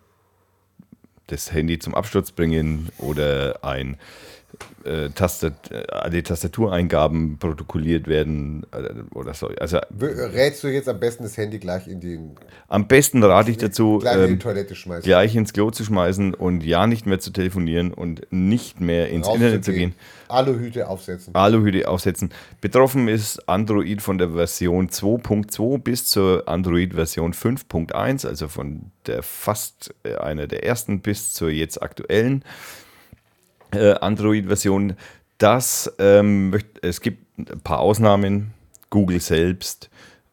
das 1.31 1.51
Handy 1.51 1.79
zum 1.79 1.95
Absturz 1.95 2.31
bringen 2.31 2.89
oder 2.97 3.63
ein 3.63 3.97
äh, 4.83 5.09
Tastat 5.09 5.71
äh, 5.71 5.83
alle 5.89 6.23
Tastatureingaben 6.23 7.37
protokolliert 7.37 8.07
werden 8.07 8.65
äh, 8.71 9.15
oder 9.15 9.33
so. 9.33 9.47
Also 9.59 9.79
Rätst 9.99 10.63
du 10.63 10.67
jetzt 10.67 10.87
am 10.89 10.99
besten 10.99 11.23
das 11.23 11.37
Handy 11.37 11.59
gleich 11.59 11.87
in 11.87 11.99
die, 11.99 12.19
am 12.67 12.87
besten 12.87 13.23
rate 13.23 13.51
ich 13.51 13.57
dazu, 13.57 13.99
gleich 13.99 14.15
in 14.15 14.27
die 14.27 14.33
ähm, 14.33 14.39
Toilette 14.39 14.75
schmeißen? 14.75 15.03
gleich 15.03 15.35
ins 15.35 15.53
Klo 15.53 15.71
zu 15.71 15.83
schmeißen 15.83 16.33
und 16.33 16.63
ja 16.63 16.87
nicht 16.87 17.05
mehr 17.05 17.19
zu 17.19 17.31
telefonieren 17.31 17.93
und 17.93 18.27
nicht 18.31 18.79
mehr 18.79 19.09
ins 19.09 19.27
Internet 19.27 19.65
zu 19.65 19.73
gehen. 19.73 19.95
Aluhüte 20.29 20.87
aufsetzen. 20.87 21.33
Aluhüte 21.33 21.87
aufsetzen. 21.87 22.29
Betroffen 22.61 23.07
ist 23.07 23.49
Android 23.49 24.01
von 24.01 24.17
der 24.17 24.31
Version 24.31 24.89
2.2 24.89 25.79
bis 25.79 26.05
zur 26.05 26.47
Android-Version 26.47 27.33
5.1, 27.33 28.27
also 28.27 28.47
von 28.47 28.91
der 29.07 29.23
fast 29.23 29.93
äh, 30.03 30.15
einer 30.15 30.47
der 30.47 30.63
ersten 30.63 31.01
bis 31.01 31.33
zur 31.33 31.49
jetzt 31.49 31.81
aktuellen 31.81 32.43
äh, 33.71 33.93
Android-Version. 33.93 34.95
Das 35.37 35.93
ähm, 35.99 36.57
es 36.81 37.01
gibt 37.01 37.37
ein 37.37 37.61
paar 37.61 37.79
Ausnahmen. 37.79 38.53
Google 38.89 39.19
selbst 39.19 39.89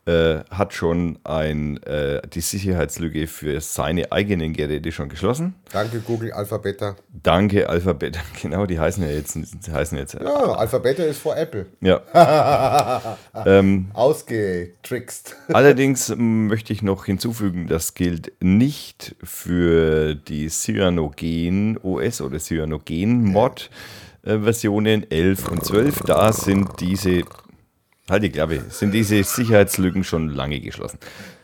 äh, 0.07 0.45
hat 0.51 0.73
schon 0.73 1.19
ein, 1.25 1.83
äh, 1.83 2.23
die 2.29 2.41
Sicherheitslücke 2.41 3.27
für 3.27 3.61
seine 3.61 4.13
eigenen 4.13 4.53
Geräte 4.53 4.93
schon 4.93 5.09
geschlossen. 5.09 5.55
Danke, 5.73 6.01
Google 6.01 6.33
Alpha 6.33 6.59
Beta. 6.59 6.97
Danke 7.23 7.69
Alphabet. 7.69 8.19
Genau, 8.43 8.67
die 8.67 8.79
heißen 8.79 9.03
ja 9.03 9.11
jetzt, 9.11 9.37
heißen 9.71 9.99
jetzt 9.99 10.15
Ja, 10.15 10.53
Alpha 10.53 10.79
Beta 10.79 11.03
ist 11.03 11.19
vor 11.19 11.37
Apple. 11.37 11.67
ja. 11.81 12.01
Ausgetrickst. 13.95 15.37
Allerdings 15.53 16.11
ähm, 16.11 16.47
möchte 16.47 16.73
ich 16.73 16.83
noch 16.83 17.05
hinzufügen, 17.07 17.67
das 17.67 17.95
gilt 17.95 18.33
nicht 18.41 19.17
für 19.23 20.15
die 20.15 20.49
Cyanogen 20.49 21.79
OS 21.83 22.21
oder 22.21 22.39
Cyanogen 22.39 23.25
Mod 23.25 23.71
äh, 24.23 24.39
Versionen 24.39 25.11
11 25.11 25.49
und 25.49 25.65
12. 25.65 26.01
Da 26.01 26.33
sind 26.33 26.69
diese, 26.81 27.23
halt 28.11 28.23
die 28.23 28.31
Klappe, 28.31 28.63
sind 28.71 28.93
diese 28.93 29.23
Sicherheitslücken 29.23 30.05
schon 30.05 30.29
lange 30.29 30.61
geschlossen. 30.61 30.99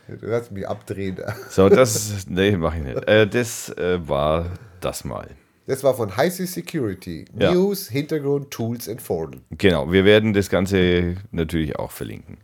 Du 0.08 0.28
kannst 0.28 0.52
mich 0.52 0.68
abdrehen. 0.68 1.16
So, 1.48 1.68
das, 1.68 2.26
nee, 2.28 2.56
mach 2.56 2.74
ich 2.74 2.82
nicht. 2.82 3.08
Äh, 3.08 3.26
das 3.26 3.70
äh, 3.70 4.06
war 4.06 4.46
das 4.80 5.04
mal. 5.04 5.28
Das 5.66 5.84
war 5.84 5.94
von 5.94 6.16
Heisey 6.16 6.46
Security. 6.46 7.24
Ja. 7.38 7.54
News, 7.54 7.88
Hintergrund, 7.88 8.50
Tools 8.50 8.88
and 8.88 9.00
Foren. 9.00 9.42
Genau, 9.50 9.90
wir 9.92 10.04
werden 10.04 10.32
das 10.32 10.50
Ganze 10.50 11.16
natürlich 11.30 11.76
auch 11.76 11.92
verlinken. 11.92 12.38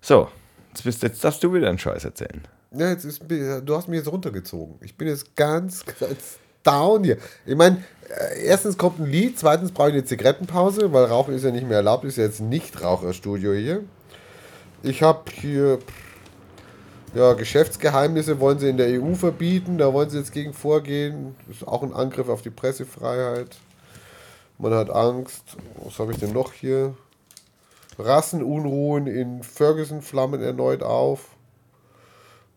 So, 0.00 0.28
jetzt, 0.68 0.84
bist, 0.84 1.02
jetzt 1.02 1.24
darfst 1.24 1.42
du 1.42 1.52
wieder 1.52 1.68
einen 1.68 1.78
Scheiß 1.78 2.04
erzählen. 2.04 2.42
Ja, 2.74 2.90
jetzt 2.90 3.04
ist, 3.04 3.22
du 3.28 3.76
hast 3.76 3.88
mich 3.88 3.98
jetzt 3.98 4.10
runtergezogen. 4.10 4.76
Ich 4.80 4.96
bin 4.96 5.08
jetzt 5.08 5.36
ganz, 5.36 5.84
ganz 6.00 6.38
down 6.62 7.04
hier. 7.04 7.18
Ich 7.46 7.56
meine, 7.56 7.84
äh, 8.08 8.44
erstens 8.44 8.78
kommt 8.78 9.00
ein 9.00 9.06
Lied, 9.06 9.38
zweitens 9.38 9.72
brauche 9.72 9.88
ich 9.88 9.94
eine 9.94 10.04
Zigarettenpause, 10.04 10.92
weil 10.92 11.04
Rauchen 11.04 11.34
ist 11.34 11.44
ja 11.44 11.50
nicht 11.50 11.66
mehr 11.66 11.78
erlaubt, 11.78 12.04
ist 12.04 12.16
ja 12.16 12.24
jetzt 12.24 12.40
nicht 12.40 12.82
Raucherstudio 12.82 13.52
hier. 13.52 13.82
Ich 14.82 15.02
habe 15.02 15.30
hier 15.30 15.78
ja, 17.14 17.34
Geschäftsgeheimnisse 17.34 18.40
wollen 18.40 18.58
sie 18.58 18.70
in 18.70 18.78
der 18.78 19.02
EU 19.02 19.14
verbieten, 19.14 19.76
da 19.76 19.92
wollen 19.92 20.08
sie 20.08 20.18
jetzt 20.18 20.32
gegen 20.32 20.54
vorgehen. 20.54 21.36
Das 21.46 21.56
ist 21.56 21.68
auch 21.68 21.82
ein 21.82 21.92
Angriff 21.92 22.28
auf 22.28 22.40
die 22.40 22.50
Pressefreiheit. 22.50 23.58
Man 24.56 24.72
hat 24.72 24.88
Angst. 24.90 25.56
Was 25.84 25.98
habe 25.98 26.12
ich 26.12 26.18
denn 26.18 26.32
noch 26.32 26.52
hier? 26.52 26.94
Rassenunruhen 27.98 29.06
in 29.06 29.42
Ferguson 29.42 30.00
flammen 30.00 30.42
erneut 30.42 30.82
auf. 30.82 31.28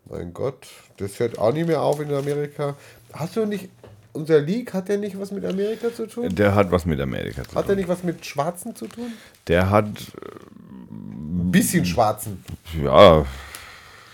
Mein 0.05 0.33
Gott, 0.33 0.67
das 0.97 1.19
hört 1.19 1.37
auch 1.37 1.51
nicht 1.51 1.67
mehr 1.67 1.81
auf 1.81 1.99
in 1.99 2.13
Amerika. 2.13 2.75
Hast 3.11 3.35
du 3.35 3.45
nicht, 3.45 3.69
unser 4.15 4.39
League, 4.41 4.73
hat 4.73 4.87
der 4.89 4.97
nicht 4.97 5.19
was 5.19 5.31
mit 5.31 5.45
Amerika 5.45 5.93
zu 5.93 6.07
tun? 6.07 6.33
Der 6.33 6.55
hat 6.55 6.71
was 6.71 6.85
mit 6.85 6.99
Amerika 6.99 7.43
zu 7.43 7.55
Hat 7.55 7.65
er 7.65 7.67
tun. 7.69 7.75
nicht 7.77 7.87
was 7.89 8.03
mit 8.03 8.25
Schwarzen 8.25 8.75
zu 8.75 8.87
tun? 8.87 9.11
Der 9.47 9.69
hat, 9.69 9.85
Ein 9.87 11.51
bisschen 11.51 11.85
Schwarzen. 11.85 12.43
ja, 12.83 13.25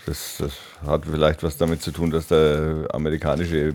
das, 0.06 0.36
das 0.38 0.52
hat 0.86 1.02
vielleicht 1.10 1.42
was 1.42 1.56
damit 1.56 1.80
zu 1.82 1.90
tun, 1.92 2.10
dass 2.10 2.26
der 2.26 2.88
amerikanische 2.92 3.74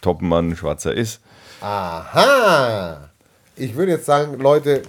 Topmann 0.00 0.56
Schwarzer 0.56 0.92
ist. 0.94 1.20
Aha! 1.60 3.08
Ich 3.56 3.76
würde 3.76 3.92
jetzt 3.92 4.06
sagen, 4.06 4.38
Leute, 4.40 4.82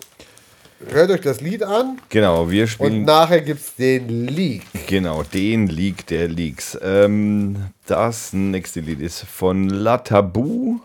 hört 0.91 1.11
euch 1.11 1.21
das 1.21 1.41
Lied 1.41 1.63
an 1.63 1.97
Genau, 2.09 2.49
wir 2.49 2.63
und 2.63 2.69
spielen 2.69 3.03
nachher 3.05 3.41
gibt 3.41 3.59
es 3.61 3.75
den 3.75 4.27
League. 4.27 4.63
genau 4.87 5.23
den 5.23 5.67
Leak 5.67 6.05
der 6.07 6.27
Leaks. 6.27 6.77
Ähm, 6.81 7.55
das 7.85 8.33
nächste 8.33 8.79
Lied 8.79 8.99
ist 8.99 9.21
von 9.21 9.69
La 9.69 9.97
Tabou, 9.99 10.79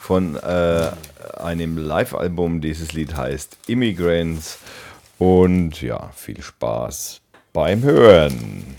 von 0.00 0.36
äh, 0.36 0.90
einem 1.36 1.78
Live-Album. 1.78 2.60
Dieses 2.60 2.92
Lied 2.92 3.16
heißt 3.16 3.56
Immigrants. 3.66 4.58
Und 5.18 5.82
ja, 5.82 6.10
viel 6.14 6.40
Spaß 6.42 7.20
beim 7.52 7.82
Hören. 7.82 8.76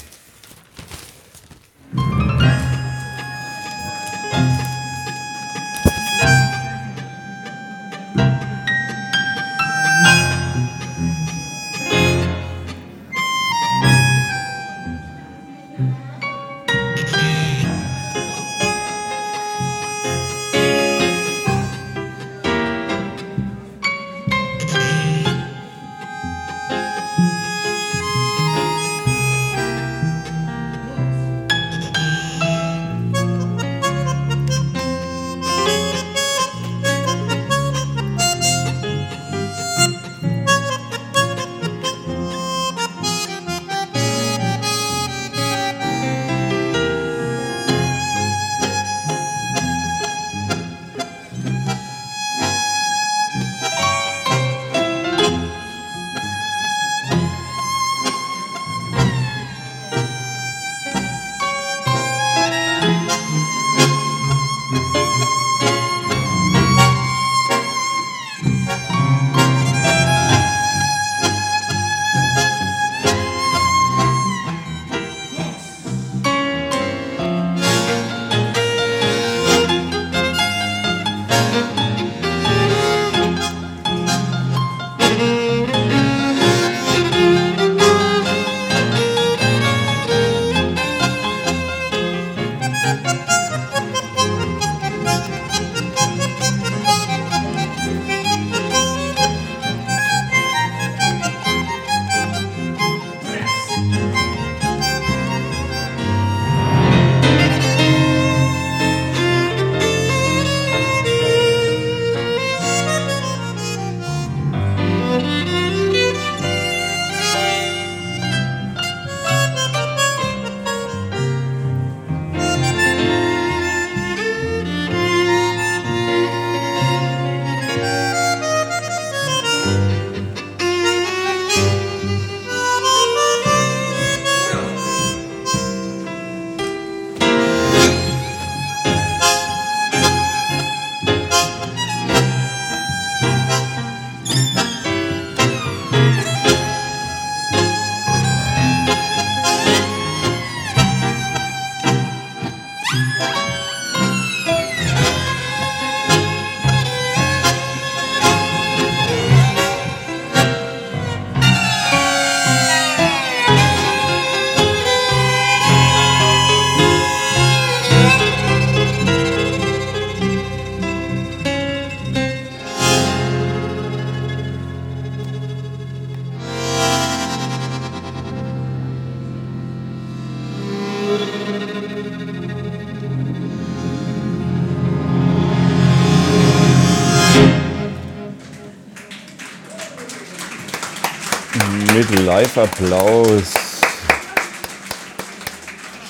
Live-Applaus. 192.44 193.52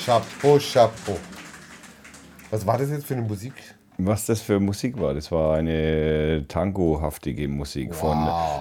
Chapeau, 0.05 0.59
Chapeau. 0.59 1.17
Was 2.51 2.63
war 2.67 2.77
das 2.77 2.91
jetzt 2.91 3.07
für 3.07 3.15
eine 3.15 3.23
Musik? 3.23 3.53
Was 3.97 4.27
das 4.27 4.39
für 4.39 4.59
Musik 4.59 4.99
war, 4.99 5.15
das 5.15 5.31
war 5.31 5.57
eine 5.57 6.45
tangohaftige 6.47 7.47
Musik 7.47 7.89
Wow. 7.89 7.97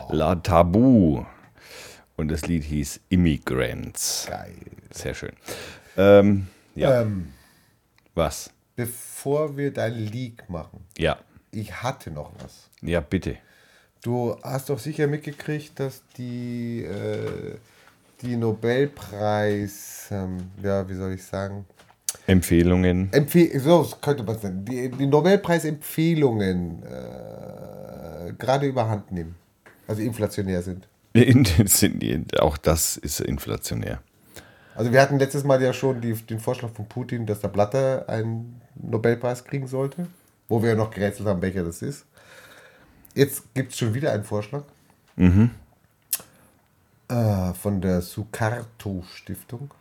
von 0.08 0.16
La 0.16 0.34
Tabu. 0.36 1.26
Und 2.16 2.28
das 2.28 2.46
Lied 2.46 2.64
hieß 2.64 3.00
Immigrants. 3.10 4.26
Geil. 4.30 4.54
Sehr 4.90 5.12
schön. 5.12 5.32
Ähm, 5.98 6.48
ja, 6.74 7.02
Ähm, 7.02 7.34
was? 8.14 8.50
bevor 8.76 9.58
wir 9.58 9.74
dein 9.74 9.92
Leak 9.92 10.48
machen, 10.48 10.86
Ja, 10.96 11.18
ich 11.50 11.82
hatte 11.82 12.10
noch 12.12 12.32
was. 12.42 12.70
ja, 12.80 13.00
bitte. 13.00 13.36
Du 14.02 14.36
hast 14.42 14.70
doch 14.70 14.78
sicher 14.78 15.06
mitgekriegt, 15.06 15.78
dass 15.80 16.02
die, 16.16 16.84
äh, 16.84 17.56
die 18.22 18.36
Nobelpreis, 18.36 20.08
ähm, 20.10 20.38
ja, 20.62 20.88
wie 20.88 20.94
soll 20.94 21.12
ich 21.14 21.22
sagen, 21.24 21.64
Empfehlungen. 22.26 23.12
Empfehl 23.12 23.58
so 23.60 23.86
könnte 24.00 24.22
man 24.22 24.38
sagen, 24.38 24.64
die, 24.64 24.88
die 24.90 25.06
Nobelpreisempfehlungen 25.06 26.82
äh, 26.82 28.32
gerade 28.38 28.66
überhand 28.66 29.10
nehmen, 29.12 29.34
also 29.86 30.02
inflationär 30.02 30.62
sind. 30.62 30.88
Sind- 31.66 32.40
Auch 32.40 32.56
das 32.56 32.96
ist 32.96 33.20
inflationär. 33.20 34.00
Also 34.74 34.92
wir 34.92 35.00
hatten 35.02 35.18
letztes 35.18 35.42
Mal 35.42 35.60
ja 35.60 35.72
schon 35.72 36.00
die, 36.00 36.12
den 36.12 36.38
Vorschlag 36.38 36.70
von 36.70 36.86
Putin, 36.86 37.26
dass 37.26 37.40
der 37.40 37.48
Blatter 37.48 38.08
einen 38.08 38.60
Nobelpreis 38.80 39.44
kriegen 39.44 39.66
sollte, 39.66 40.06
wo 40.48 40.62
wir 40.62 40.70
ja 40.70 40.76
noch 40.76 40.90
gerätselt 40.90 41.26
haben, 41.28 41.42
welcher 41.42 41.64
das 41.64 41.82
ist. 41.82 42.04
Jetzt 43.18 43.52
gibt 43.52 43.72
es 43.72 43.78
schon 43.78 43.94
wieder 43.94 44.12
einen 44.12 44.22
Vorschlag 44.22 44.62
äh, 47.08 47.52
von 47.54 47.80
der 47.80 48.00
Sukarto-Stiftung. 48.00 49.72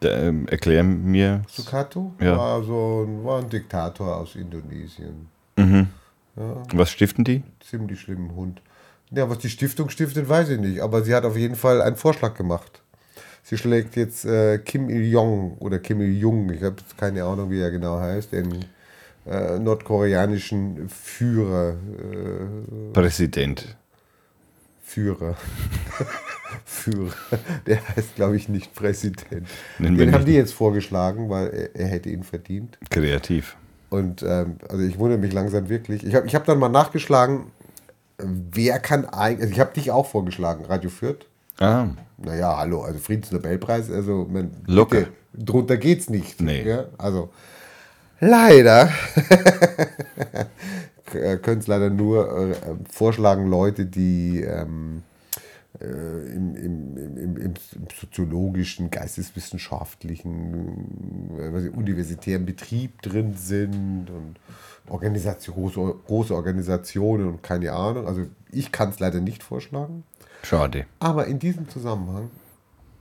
Ähm, 0.00 0.48
erklär 0.48 0.82
mir. 0.84 1.42
Sukarto 1.48 2.14
Ja. 2.18 2.38
war, 2.38 2.62
so 2.62 3.04
ein, 3.06 3.22
war 3.26 3.40
ein 3.40 3.50
Diktator 3.50 4.16
aus 4.16 4.36
Indonesien. 4.36 5.28
Was 6.72 6.90
stiften 6.90 7.24
die? 7.24 7.42
Ziemlich 7.60 8.00
schlimmen 8.00 8.34
Hund. 8.34 8.62
Ja, 9.10 9.28
was 9.28 9.36
die 9.40 9.50
Stiftung 9.50 9.90
stiftet, 9.90 10.26
weiß 10.26 10.48
ich 10.48 10.58
nicht. 10.58 10.80
Aber 10.80 11.02
sie 11.02 11.14
hat 11.14 11.26
auf 11.26 11.36
jeden 11.36 11.56
Fall 11.56 11.82
einen 11.82 11.96
Vorschlag 11.96 12.32
gemacht. 12.34 12.80
Sie 13.42 13.58
schlägt 13.58 13.96
jetzt 13.96 14.24
äh, 14.24 14.56
Kim 14.60 14.88
Il-jong 14.88 15.58
oder 15.58 15.78
Kim 15.78 16.00
Il-jung, 16.00 16.50
ich 16.50 16.62
habe 16.62 16.76
jetzt 16.80 16.96
keine 16.96 17.22
Ahnung, 17.24 17.50
wie 17.50 17.60
er 17.60 17.70
genau 17.70 18.00
heißt, 18.00 18.32
den 18.32 18.64
äh, 19.28 19.58
nordkoreanischen 19.58 20.88
Führer. 20.88 21.70
Äh, 21.72 22.92
Präsident. 22.92 23.76
Führer. 24.82 25.36
Führer. 26.64 27.12
Der 27.66 27.86
heißt, 27.96 28.16
glaube 28.16 28.36
ich, 28.36 28.48
nicht 28.48 28.74
Präsident. 28.74 29.46
Nennen 29.78 29.98
Den 29.98 30.14
haben 30.14 30.24
die 30.24 30.32
jetzt 30.32 30.54
vorgeschlagen, 30.54 31.28
weil 31.28 31.48
er, 31.48 31.76
er 31.76 31.86
hätte 31.88 32.08
ihn 32.08 32.22
verdient. 32.22 32.78
Kreativ. 32.90 33.56
Und 33.90 34.22
ähm, 34.22 34.56
also 34.68 34.82
ich 34.84 34.98
wundere 34.98 35.18
mich 35.18 35.32
langsam 35.32 35.68
wirklich. 35.68 36.04
Ich 36.06 36.14
habe 36.14 36.26
ich 36.26 36.34
hab 36.34 36.44
dann 36.44 36.58
mal 36.58 36.68
nachgeschlagen, 36.68 37.46
wer 38.18 38.78
kann 38.78 39.04
eigentlich. 39.06 39.42
Also 39.42 39.52
ich 39.52 39.60
habe 39.60 39.74
dich 39.74 39.90
auch 39.90 40.06
vorgeschlagen, 40.06 40.64
Radio 40.64 40.90
Fürth. 40.90 41.26
Ah, 41.58 41.88
Naja, 42.18 42.56
hallo, 42.56 42.82
also 42.82 42.98
Friedensnobelpreis, 42.98 43.90
also 43.90 44.26
man, 44.30 44.52
Locker. 44.66 45.00
bitte, 45.00 45.12
drunter 45.34 45.76
geht's 45.76 46.08
nicht. 46.08 46.40
Nee. 46.40 46.62
Ja? 46.62 46.84
Also 46.98 47.30
leider 48.20 48.90
können 51.06 51.60
es 51.60 51.66
leider 51.66 51.90
nur 51.90 52.50
äh, 52.50 52.54
vorschlagen 52.90 53.48
Leute, 53.48 53.86
die 53.86 54.42
ähm, 54.42 55.02
äh, 55.80 55.84
im, 55.84 56.56
im, 56.56 57.36
im, 57.36 57.54
soziologischen, 58.00 58.90
geisteswissenschaftlichen, 58.90 61.38
äh, 61.38 61.68
universitären 61.68 62.44
Betrieb 62.46 63.00
drin 63.02 63.34
sind 63.36 64.10
und 64.10 64.36
Organisation, 64.88 65.54
große, 65.54 65.94
große 66.06 66.34
Organisationen 66.34 67.28
und 67.28 67.42
keine 67.42 67.72
Ahnung. 67.72 68.08
Also 68.08 68.22
ich 68.50 68.72
kann 68.72 68.88
es 68.90 68.98
leider 68.98 69.20
nicht 69.20 69.44
vorschlagen. 69.44 70.04
schade. 70.42 70.86
Aber 70.98 71.26
in 71.26 71.38
diesem 71.38 71.68
Zusammenhang, 71.68 72.30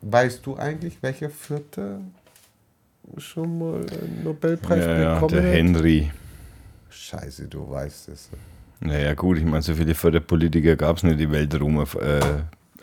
weißt 0.02 0.46
du 0.46 0.58
eigentlich, 0.58 1.02
welcher 1.02 1.30
Vierte 1.30 2.02
schon 3.18 3.58
mal 3.60 3.76
einen 3.80 4.22
Nobelpreis 4.24 4.84
Ja, 4.86 5.00
ja, 5.00 5.14
bekommen 5.16 5.34
der 5.34 5.44
hat? 5.44 5.52
Henry. 5.58 6.12
Scheiße, 6.90 7.48
du 7.48 7.70
weißt 7.70 8.10
es. 8.10 8.30
Naja, 8.80 9.14
gut, 9.14 9.38
ich 9.38 9.44
meine, 9.46 9.62
so 9.62 9.74
viele 9.74 9.96
Förderpolitiker 9.96 10.76
gab 10.76 10.98
es 10.98 11.04
nicht, 11.04 11.20
die 11.20 11.32
Weltruhm 11.32 11.80
äh, 12.00 12.20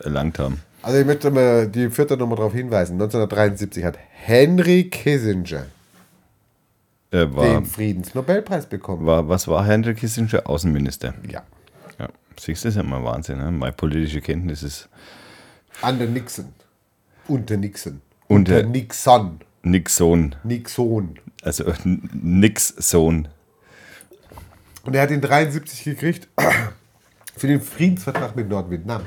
erlangt 0.03 0.39
haben. 0.39 0.59
Also 0.81 0.99
ich 0.99 1.05
möchte 1.05 1.31
mal 1.31 1.67
die 1.67 1.89
vierte 1.89 2.17
nochmal 2.17 2.37
darauf 2.37 2.53
hinweisen. 2.53 2.93
1973 2.93 3.83
hat 3.83 3.97
Henry 4.11 4.85
Kissinger 4.89 5.65
Äh, 7.11 7.25
war, 7.33 7.45
den 7.45 7.65
Friedensnobelpreis 7.65 8.65
bekommen. 8.65 9.05
war, 9.05 9.27
was 9.29 9.47
war 9.47 9.65
Henry 9.65 9.93
Kissinger? 9.95 10.41
Außenminister. 10.47 11.13
Ja. 11.29 11.43
Ja, 11.97 12.09
siehst 12.39 12.63
du, 12.63 12.67
das 12.67 12.75
ist 12.75 12.77
ja 12.77 12.83
mal 12.83 13.03
Wahnsinn. 13.03 13.37
Ne? 13.37 13.51
Meine 13.51 13.71
politische 13.73 14.21
Kenntnis 14.21 14.63
ist 14.63 14.89
Under 15.81 16.05
Nixon. 16.05 16.47
Unter 17.27 17.57
Nixon. 17.57 18.01
Unter- 18.27 18.57
Unter 18.57 18.69
Nixon. 18.69 19.39
Nixon. 19.65 20.35
Nixon. 20.43 21.19
Also 21.41 21.65
nix 22.13 22.69
Sohn. 22.77 23.27
Und 24.83 24.95
er 24.95 25.01
hat 25.01 25.11
ihn 25.11 25.21
73 25.21 25.83
gekriegt 25.83 26.27
für 27.35 27.47
den 27.47 27.59
Friedensvertrag 27.59 28.35
mit 28.35 28.47
Nordvietnam. 28.47 29.01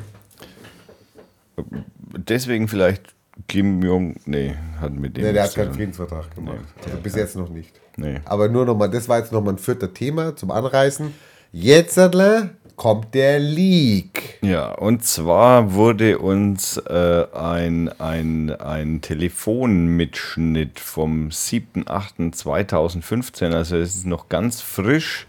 Deswegen 2.29 2.69
vielleicht 2.69 3.15
Kim 3.47 3.83
Jong. 3.83 4.17
Nee, 4.27 4.57
hat 4.81 4.93
mit 4.95 5.17
dem. 5.17 5.25
Nee, 5.25 5.33
der 5.33 5.45
hat 5.45 5.55
keinen. 5.55 5.73
Friedensvertrag 5.73 6.35
gemacht. 6.35 6.57
Nee, 6.59 6.85
also 6.87 6.99
bis 6.99 7.15
jetzt 7.15 7.37
noch 7.37 7.49
nicht. 7.49 7.81
Nee. 7.97 8.21
Aber 8.25 8.49
nur 8.49 8.65
nochmal, 8.65 8.91
das 8.91 9.09
war 9.09 9.19
jetzt 9.19 9.33
nochmal 9.33 9.55
ein 9.55 9.59
vierter 9.59 9.95
Thema 9.95 10.35
zum 10.35 10.51
Anreißen. 10.51 11.15
Jetzt 11.53 11.97
Adler, 11.99 12.51
kommt 12.79 13.15
der 13.15 13.39
Leak. 13.39 14.39
Ja, 14.41 14.73
und 14.73 15.05
zwar 15.05 15.75
wurde 15.75 16.19
uns 16.19 16.79
äh, 16.79 17.27
ein, 17.35 17.91
ein, 18.01 18.59
ein 18.59 19.03
Telefonmitschnitt 19.03 20.81
vom 20.81 21.29
7.8.2015, 21.29 23.53
also 23.53 23.77
es 23.77 23.97
ist 23.97 24.07
noch 24.07 24.31
ganz 24.31 24.63
frisch, 24.63 25.27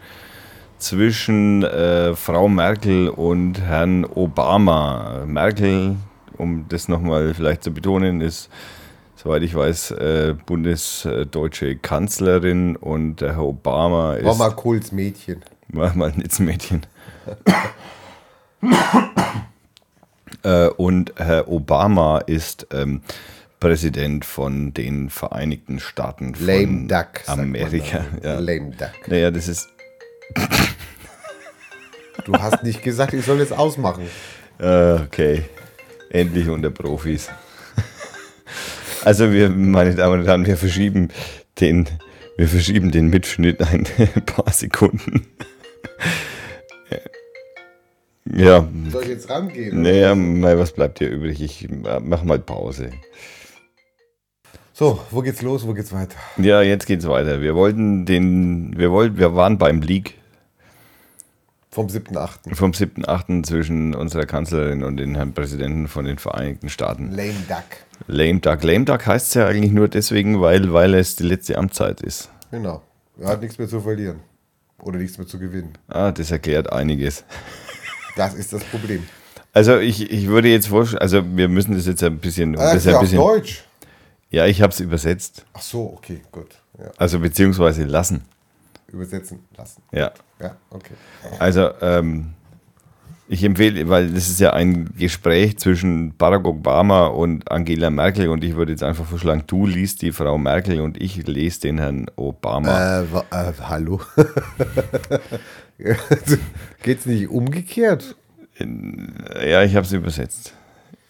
zwischen 0.77 1.63
äh, 1.63 2.15
Frau 2.15 2.47
Merkel 2.47 3.09
und 3.09 3.59
Herrn 3.59 4.05
Obama. 4.05 5.25
Merkel, 5.25 5.97
um 6.37 6.67
das 6.69 6.87
nochmal 6.87 7.33
vielleicht 7.33 7.63
zu 7.63 7.73
betonen, 7.73 8.21
ist, 8.21 8.49
soweit 9.15 9.41
ich 9.41 9.55
weiß, 9.55 9.89
äh, 9.91 10.35
bundesdeutsche 10.45 11.75
Kanzlerin 11.77 12.77
und 12.77 13.21
der 13.21 13.33
Herr 13.33 13.43
Obama 13.43 14.13
ist... 14.13 14.25
War 14.25 14.35
mal 14.35 14.51
Kohls 14.51 14.91
Mädchen. 14.91 15.41
War 15.69 15.95
mal 15.95 16.11
ein 16.11 16.23
Mädchen. 16.45 16.85
Äh, 20.43 20.67
und 20.69 21.13
Herr 21.17 21.47
Obama 21.47 22.19
ist 22.19 22.67
ähm, 22.71 23.01
Präsident 23.59 24.25
von 24.25 24.73
den 24.73 25.09
Vereinigten 25.09 25.79
Staaten 25.79 26.35
von 26.35 26.45
Lame 26.47 26.87
Duck. 26.87 27.27
Amerika. 27.27 28.05
Ja. 28.23 28.39
Lame 28.39 28.71
Duck. 28.71 29.07
Naja, 29.07 29.31
das 29.31 29.47
ist 29.47 29.69
Du 32.25 32.33
hast 32.33 32.63
nicht 32.63 32.83
gesagt, 32.83 33.13
ich 33.13 33.25
soll 33.25 33.39
jetzt 33.39 33.53
ausmachen. 33.53 34.03
äh, 34.59 34.93
okay. 34.93 35.43
Endlich 36.09 36.49
unter 36.49 36.69
Profis. 36.69 37.29
Also 39.05 39.31
wir, 39.31 39.49
meine 39.49 39.95
Damen 39.95 40.19
und 40.21 40.27
Herren, 40.27 40.45
wir 40.45 40.57
verschieben 40.57 41.09
den, 41.59 41.87
wir 42.37 42.47
verschieben 42.47 42.91
den 42.91 43.07
Mitschnitt 43.09 43.61
ein 43.61 43.85
paar 44.25 44.51
Sekunden. 44.51 45.25
Ja, 48.31 48.67
Soll 48.89 49.03
ich 49.03 49.09
jetzt 49.09 49.29
rangehen? 49.29 49.81
Naja, 49.81 50.13
mal, 50.13 50.59
was 50.59 50.71
bleibt 50.71 50.99
hier 50.99 51.09
übrig? 51.09 51.41
Ich 51.41 51.69
äh, 51.69 51.99
mach 51.99 52.23
mal 52.23 52.39
Pause. 52.39 52.91
So, 54.73 54.99
wo 55.11 55.21
geht's 55.21 55.41
los? 55.41 55.67
Wo 55.67 55.73
geht's 55.73 55.91
weiter? 55.91 56.15
Ja, 56.37 56.61
jetzt 56.61 56.85
geht's 56.85 57.07
weiter. 57.07 57.41
Wir 57.41 57.55
wollten 57.55 58.05
den, 58.05 58.77
wir 58.77 58.91
wollten, 58.91 59.17
wir 59.17 59.35
waren 59.35 59.57
beim 59.57 59.81
Leak 59.81 60.13
Vom 61.71 61.87
7.8. 61.87 62.55
vom 62.55 62.71
7.8. 62.71 63.43
zwischen 63.43 63.93
unserer 63.95 64.25
Kanzlerin 64.25 64.83
und 64.83 64.97
den 64.97 65.15
Herrn 65.15 65.33
Präsidenten 65.33 65.87
von 65.87 66.05
den 66.05 66.17
Vereinigten 66.17 66.69
Staaten. 66.69 67.09
Lame 67.11 67.33
Duck. 67.47 67.65
Lame 68.07 68.39
Duck. 68.39 68.63
Lame 68.63 68.85
Duck 68.85 69.05
heißt 69.05 69.27
es 69.27 69.33
ja 69.33 69.47
eigentlich 69.47 69.71
nur 69.73 69.89
deswegen, 69.89 70.39
weil, 70.39 70.71
weil 70.71 70.93
es 70.93 71.15
die 71.15 71.23
letzte 71.23 71.57
Amtszeit 71.57 71.99
ist. 72.01 72.29
Genau. 72.51 72.81
Er 73.19 73.29
hat 73.29 73.41
nichts 73.41 73.57
mehr 73.57 73.67
zu 73.67 73.81
verlieren. 73.81 74.21
Oder 74.81 74.97
nichts 74.99 75.17
mehr 75.17 75.27
zu 75.27 75.39
gewinnen. 75.39 75.73
Ah, 75.89 76.11
das 76.11 76.31
erklärt 76.31 76.71
einiges. 76.71 77.25
Das 78.19 78.33
ist 78.33 78.51
das 78.51 78.65
Problem. 78.65 79.07
Also 79.53 79.77
ich, 79.79 80.11
ich 80.11 80.27
würde 80.27 80.49
jetzt 80.49 80.67
vorstellen, 80.67 81.01
also 81.01 81.23
wir 81.37 81.47
müssen 81.47 81.73
das 81.73 81.85
jetzt 81.87 82.03
ein 82.03 82.17
bisschen, 82.19 82.57
Ah, 82.57 82.73
das 82.73 82.83
ja 82.83 82.91
ein 82.91 82.95
auf 82.97 83.01
bisschen 83.03 83.17
Deutsch. 83.17 83.63
Ja, 84.29 84.45
ich 84.45 84.61
habe 84.61 84.73
es 84.73 84.79
übersetzt. 84.81 85.45
Ach 85.53 85.61
so, 85.61 85.93
okay, 85.97 86.19
gut. 86.29 86.49
Ja, 86.77 86.91
Also 86.97 87.17
beziehungsweise 87.19 87.85
lassen. 87.85 88.23
übersetzen 88.91 89.39
lassen. 89.57 89.81
Ja. 89.93 90.11
Ja, 90.41 90.57
okay. 90.69 90.93
Also 91.39 91.69
ähm, 91.81 92.33
ich 93.29 93.41
empfehle, 93.45 93.87
weil 93.87 94.11
das 94.11 94.27
ist 94.29 94.41
ja 94.41 94.51
ein 94.51 94.89
Gespräch 94.97 95.57
zwischen 95.57 96.13
Barack 96.17 96.45
Obama 96.45 97.07
und 97.07 97.49
Angela 97.49 97.89
Merkel 97.89 98.27
und 98.27 98.43
ich 98.43 98.57
würde 98.57 98.73
jetzt 98.73 98.83
einfach 98.83 99.05
vorschlagen, 99.05 99.45
du 99.47 99.65
liest 99.65 100.01
die 100.01 100.11
Frau 100.11 100.37
Merkel 100.37 100.81
und 100.81 101.01
ich 101.01 101.25
lese 101.25 101.61
den 101.61 101.77
Herrn 101.79 102.07
Obama. 102.17 102.99
Äh, 103.01 103.03
äh, 103.31 103.53
hallo? 103.61 104.01
Geht's 106.83 107.05
nicht 107.05 107.29
umgekehrt? 107.29 108.15
Ja, 108.59 109.63
ich 109.63 109.75
habe 109.75 109.85
es 109.85 109.93
übersetzt. 109.93 110.53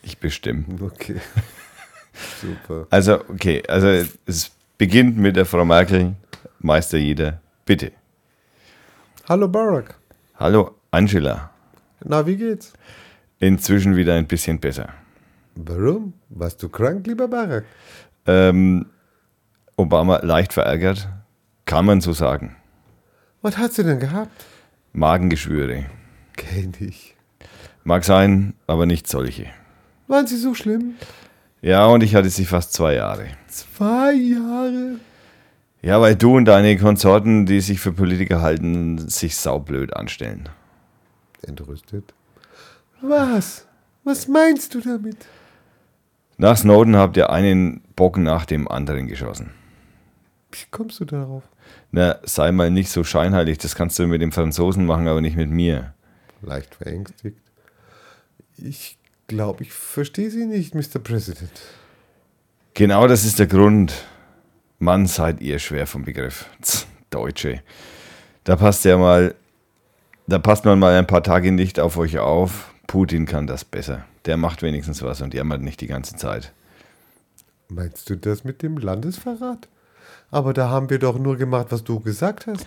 Ich 0.04 0.20
bestimme. 0.20 0.66
Okay. 0.82 1.16
Super. 2.42 2.88
Also, 2.90 3.22
okay, 3.30 3.64
also 3.68 3.88
es 4.26 4.52
beginnt 4.78 5.18
mit 5.18 5.36
der 5.36 5.46
Frau 5.46 5.66
Merkel, 5.66 6.16
Meister 6.60 6.98
jeder. 6.98 7.42
Bitte. 7.66 7.92
Hallo 9.28 9.48
Barack. 9.48 9.96
Hallo 10.36 10.76
Angela. 10.92 11.50
Na, 12.04 12.26
wie 12.26 12.36
geht's? 12.36 12.74
Inzwischen 13.40 13.96
wieder 13.96 14.16
ein 14.16 14.28
bisschen 14.28 14.60
besser. 14.60 14.94
Warum? 15.56 16.14
Warst 16.30 16.62
du 16.62 16.70
krank, 16.70 17.08
lieber 17.08 17.28
Barack? 17.28 17.66
Ähm, 18.26 18.86
Obama 19.76 20.20
leicht 20.24 20.54
verärgert, 20.54 21.08
kann 21.66 21.86
man 21.86 22.02
so 22.02 22.14
sagen. 22.14 22.56
Was 23.42 23.58
hat 23.58 23.74
sie 23.74 23.84
denn 23.84 24.00
gehabt? 24.00 24.46
Magengeschwüre. 24.94 25.86
Kenn 26.36 26.74
ich. 26.80 27.16
Mag 27.84 28.04
sein, 28.04 28.54
aber 28.68 28.86
nicht 28.86 29.08
solche. 29.08 29.48
Waren 30.08 30.28
sie 30.28 30.38
so 30.38 30.54
schlimm? 30.54 30.96
Ja, 31.62 31.86
und 31.88 32.04
ich 32.04 32.16
hatte 32.16 32.30
sie 32.30 32.46
fast 32.46 32.74
zwei 32.74 32.96
Jahre. 32.96 33.28
Zwei 33.48 34.14
Jahre. 34.14 35.00
Ja, 35.82 36.02
weil 36.02 36.16
du 36.16 36.36
und 36.36 36.46
deine 36.46 36.78
Konsorten, 36.78 37.46
die 37.46 37.62
sich 37.62 37.80
für 37.80 37.94
Politiker 37.94 38.42
halten, 38.42 39.08
sich 39.10 39.38
saublöd 39.38 39.96
anstellen. 39.96 40.50
Entrüstet. 41.42 42.14
Was? 43.02 43.66
Was 44.04 44.28
meinst 44.28 44.74
du 44.74 44.82
damit? 44.82 45.18
Nach 46.38 46.58
Snowden 46.58 46.96
habt 46.96 47.18
ihr 47.18 47.30
einen 47.30 47.82
Bock 47.96 48.18
nach 48.18 48.46
dem 48.46 48.68
anderen 48.68 49.08
geschossen. 49.08 49.52
Wie 50.52 50.66
kommst 50.72 51.00
du 51.00 51.06
darauf? 51.06 51.44
Na, 51.92 52.20
sei 52.24 52.52
mal 52.52 52.70
nicht 52.70 52.92
so 52.92 53.04
scheinheilig, 53.04 53.58
das 53.58 53.76
kannst 53.76 53.98
du 53.98 54.08
mit 54.08 54.22
dem 54.22 54.32
Franzosen 54.32 54.86
machen, 54.86 55.08
aber 55.08 55.22
nicht 55.22 55.36
mit 55.36 55.50
mir. 55.50 55.94
Leicht 56.42 56.76
verängstigt. 56.76 57.38
Ich 58.58 58.98
glaube, 59.28 59.64
ich 59.64 59.74
verstehe 59.74 60.30
Sie 60.30 60.46
nicht, 60.46 60.76
Mr. 60.76 61.00
President. 61.02 61.52
Genau 62.74 63.08
das 63.08 63.26
ist 63.26 63.40
der 63.40 63.48
Grund. 63.48 63.94
Mann, 64.78 65.08
seid 65.08 65.42
ihr 65.42 65.60
schwer 65.60 65.88
vom 65.88 66.06
Begriff. 66.06 66.46
Tz, 66.62 66.88
Deutsche. 67.10 67.62
Da 68.44 68.56
passt 68.56 68.86
ja 68.86 68.98
mal, 68.98 69.36
da 70.28 70.40
passt 70.40 70.66
man 70.66 70.80
mal 70.80 70.98
ein 70.98 71.08
paar 71.08 71.24
Tage 71.24 71.52
nicht 71.52 71.80
auf 71.80 71.98
euch 71.98 72.20
auf. 72.20 72.74
Putin 72.88 73.26
kann 73.26 73.48
das 73.48 73.66
besser. 73.66 74.06
Der 74.26 74.38
macht 74.38 74.62
wenigstens 74.62 75.02
was 75.02 75.22
und 75.22 75.34
jammert 75.34 75.62
nicht 75.62 75.82
die 75.82 75.88
ganze 75.88 76.16
Zeit. 76.16 76.54
Meinst 77.68 78.10
du 78.10 78.16
das 78.16 78.44
mit 78.44 78.62
dem 78.64 78.78
Landesverrat? 78.78 79.68
Aber 80.32 80.54
da 80.54 80.70
haben 80.70 80.90
wir 80.90 81.00
doch 81.00 81.18
nur 81.18 81.38
gemacht, 81.38 81.68
was 81.70 81.84
du 81.84 82.00
gesagt 82.00 82.48
hast. 82.48 82.66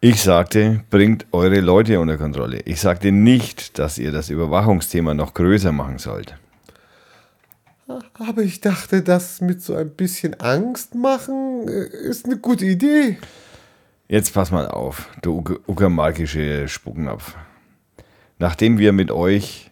Ich 0.00 0.22
sagte, 0.22 0.84
bringt 0.90 1.26
eure 1.32 1.60
Leute 1.60 1.98
unter 1.98 2.18
Kontrolle. 2.18 2.60
Ich 2.66 2.80
sagte 2.80 3.10
nicht, 3.10 3.78
dass 3.78 3.96
ihr 3.96 4.12
das 4.12 4.28
Überwachungsthema 4.28 5.14
noch 5.14 5.32
größer 5.32 5.72
machen 5.72 5.98
sollt. 5.98 6.36
Aber 8.14 8.42
ich 8.42 8.60
dachte, 8.60 9.02
das 9.02 9.40
mit 9.40 9.62
so 9.62 9.74
ein 9.74 9.90
bisschen 9.90 10.38
Angst 10.40 10.94
machen 10.94 11.68
äh, 11.68 11.84
ist 12.08 12.26
eine 12.26 12.38
gute 12.38 12.64
Idee. 12.64 13.18
Jetzt 14.08 14.34
pass 14.34 14.50
mal 14.50 14.68
auf, 14.68 15.08
du 15.22 15.38
Uck- 15.38 15.60
uckermarkische 15.66 16.68
Spucknapf. 16.68 17.34
Nachdem 18.38 18.78
wir 18.78 18.92
mit 18.92 19.10
euch 19.10 19.70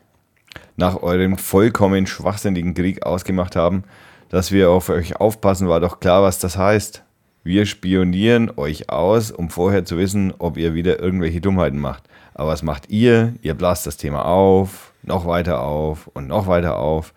nach 0.77 1.03
eurem 1.03 1.37
vollkommen 1.37 2.07
schwachsinnigen 2.07 2.75
Krieg 2.75 3.05
ausgemacht 3.05 3.57
haben, 3.57 3.85
dass 4.33 4.51
wir 4.51 4.71
auf 4.71 4.89
euch 4.89 5.21
aufpassen, 5.21 5.69
war 5.69 5.79
doch 5.79 6.01
klar, 6.01 6.23
was 6.23 6.39
das 6.39 6.57
heißt. 6.57 7.05
Wir 7.45 7.67
spionieren 7.67 8.51
euch 8.57 8.89
aus, 8.89 9.31
um 9.31 9.51
vorher 9.51 9.85
zu 9.85 9.99
wissen, 9.99 10.33
ob 10.39 10.57
ihr 10.57 10.73
wieder 10.73 11.01
irgendwelche 11.01 11.43
Dummheiten 11.43 11.79
macht. 11.79 12.05
Aber 12.33 12.49
was 12.49 12.63
macht 12.63 12.89
ihr? 12.89 13.35
Ihr 13.43 13.53
blast 13.53 13.87
das 13.87 13.99
Thema 13.99 14.25
auf, 14.25 14.95
noch 15.03 15.27
weiter 15.27 15.61
auf 15.61 16.07
und 16.15 16.29
noch 16.29 16.47
weiter 16.47 16.79
auf. 16.79 17.13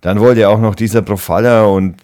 Dann 0.00 0.20
wollte 0.20 0.48
auch 0.48 0.60
noch 0.60 0.76
dieser 0.76 1.02
Profiler 1.02 1.68
und 1.68 1.96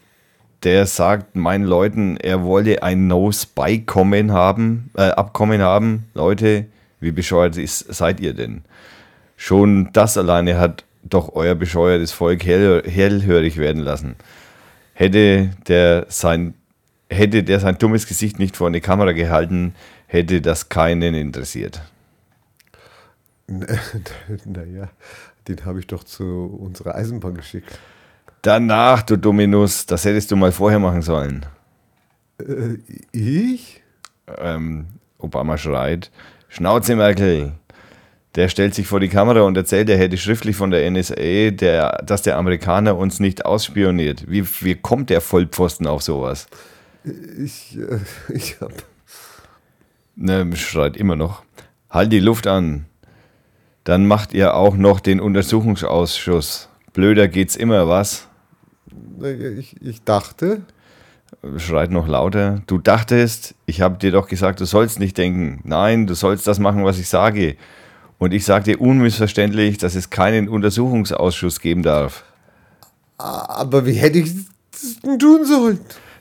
der 0.65 0.87
sagt 0.87 1.37
meinen 1.37 1.65
Leuten, 1.65 2.17
er 2.17 2.43
wolle 2.43 2.83
ein 2.83 3.07
No-Spy-Kommen 3.07 4.33
haben, 4.33 4.91
äh, 4.97 5.11
Abkommen 5.11 5.63
haben. 5.63 6.09
Leute, 6.15 6.67
wie 6.99 7.13
bescheuert 7.13 7.57
ist, 7.57 7.95
seid 7.95 8.19
ihr 8.19 8.35
denn? 8.35 8.63
Schon 9.37 9.91
das 9.93 10.19
alleine 10.19 10.59
hat 10.59 10.85
doch 11.03 11.35
euer 11.35 11.55
bescheuertes 11.55 12.13
Volk 12.13 12.45
hell, 12.45 12.83
hellhörig 12.87 13.57
werden 13.57 13.83
lassen. 13.83 14.17
Hätte 14.95 15.51
der 15.69 16.07
sein 16.09 16.55
hätte 17.11 17.43
der 17.43 17.61
sein 17.61 17.79
dummes 17.79 18.07
Gesicht 18.07 18.39
nicht 18.39 18.57
vor 18.57 18.67
eine 18.67 18.81
Kamera 18.81 19.13
gehalten, 19.13 19.75
hätte 20.07 20.41
das 20.41 20.69
keinen 20.69 21.15
interessiert. 21.15 21.81
naja, 24.45 24.91
den 25.47 25.65
habe 25.65 25.81
ich 25.81 25.87
doch 25.87 26.05
zu 26.05 26.59
unserer 26.61 26.95
Eisenbahn 26.95 27.35
geschickt. 27.35 27.79
Danach, 28.43 29.03
du 29.03 29.17
Dominus, 29.17 29.87
das 29.87 30.05
hättest 30.05 30.31
du 30.31 30.37
mal 30.37 30.53
vorher 30.53 30.79
machen 30.79 31.03
sollen. 31.03 31.47
Äh, 32.39 32.79
ich? 33.13 33.83
ähm, 34.39 34.87
Obama 35.19 35.57
schreit, 35.57 36.11
Schnauze 36.49 36.97
Merkel. 36.97 37.53
Der 38.35 38.49
stellt 38.49 38.75
sich 38.75 38.87
vor 38.87 39.01
die 39.01 39.09
Kamera 39.09 39.43
und 39.43 39.57
erzählt, 39.57 39.89
er 39.89 39.99
hätte 39.99 40.17
schriftlich 40.17 40.55
von 40.55 40.71
der 40.71 40.89
NSA, 40.91 41.51
der, 41.51 42.03
dass 42.05 42.23
der 42.23 42.37
Amerikaner 42.37 42.97
uns 42.97 43.21
nicht 43.21 43.47
ausspioniert. 43.47 44.31
Wie, 44.31 44.45
wie 44.61 44.75
kommt 44.75 45.11
der 45.11 45.21
Vollpfosten 45.21 45.87
auf 45.87 46.03
sowas? 46.03 46.47
Ich, 47.05 47.77
äh, 47.79 47.99
ich 48.33 48.61
habe. 48.61 48.75
Ne, 50.15 50.55
schreit 50.57 50.97
immer 50.97 51.17
noch. 51.17 51.43
Halt 51.91 52.13
die 52.13 52.21
Luft 52.21 52.47
an. 52.47 52.87
Dann 53.85 54.07
macht 54.07 54.35
ihr 54.35 54.55
auch 54.55 54.77
noch 54.77 55.01
den 55.01 55.21
Untersuchungsausschuss. 55.21 56.69
Blöder 56.93 57.29
geht's 57.29 57.57
immer, 57.57 57.89
was? 57.89 58.29
Ich, 59.59 59.81
ich 59.81 60.03
dachte. 60.03 60.63
Schreit 61.57 61.91
noch 61.91 62.09
lauter. 62.09 62.63
Du 62.67 62.79
dachtest, 62.79 63.55
ich 63.67 63.81
habe 63.81 63.99
dir 63.99 64.11
doch 64.11 64.29
gesagt, 64.29 64.61
du 64.61 64.65
sollst 64.65 64.99
nicht 64.99 65.17
denken. 65.17 65.61
Nein, 65.65 66.07
du 66.07 66.15
sollst 66.15 66.47
das 66.47 66.59
machen, 66.59 66.85
was 66.85 66.99
ich 66.99 67.09
sage. 67.09 67.57
Und 68.19 68.35
ich 68.35 68.45
sagte 68.45 68.77
unmissverständlich, 68.77 69.79
dass 69.79 69.95
es 69.95 70.11
keinen 70.11 70.49
Untersuchungsausschuss 70.49 71.61
geben 71.61 71.83
darf. 71.83 72.25
Aber 73.17 73.87
wie 73.87 73.95
hätte 73.95 74.19
ich 74.19 74.33
das 74.73 75.01
denn 75.05 75.19
tun 75.19 75.45
sollen? 75.45 75.81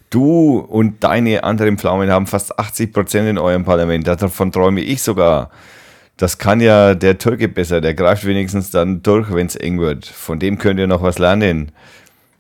Du 0.10 0.60
und 0.60 1.04
deine 1.04 1.44
anderen 1.44 1.78
Pflaumen 1.78 2.10
haben 2.10 2.28
fast 2.28 2.58
80 2.58 2.94
Prozent 2.94 3.28
in 3.28 3.38
eurem 3.38 3.66
Parlament. 3.66 4.08
Davon 4.08 4.52
träume 4.52 4.82
ich 4.82 5.02
sogar. 5.02 5.50
Das 6.16 6.38
kann 6.38 6.62
ja 6.62 6.96
der 6.96 7.18
Türke 7.18 7.48
besser. 7.48 7.82
Der 7.82 7.94
greift 7.94 8.26
wenigstens 8.26 8.72
dann 8.72 9.04
durch, 9.04 9.34
wenn 9.34 9.48
es 9.48 9.56
eng 9.56 9.80
wird. 9.80 10.06
Von 10.06 10.40
dem 10.40 10.58
könnt 10.58 10.80
ihr 10.80 10.88
noch 10.88 11.02
was 11.02 11.20
lernen. 11.20 11.72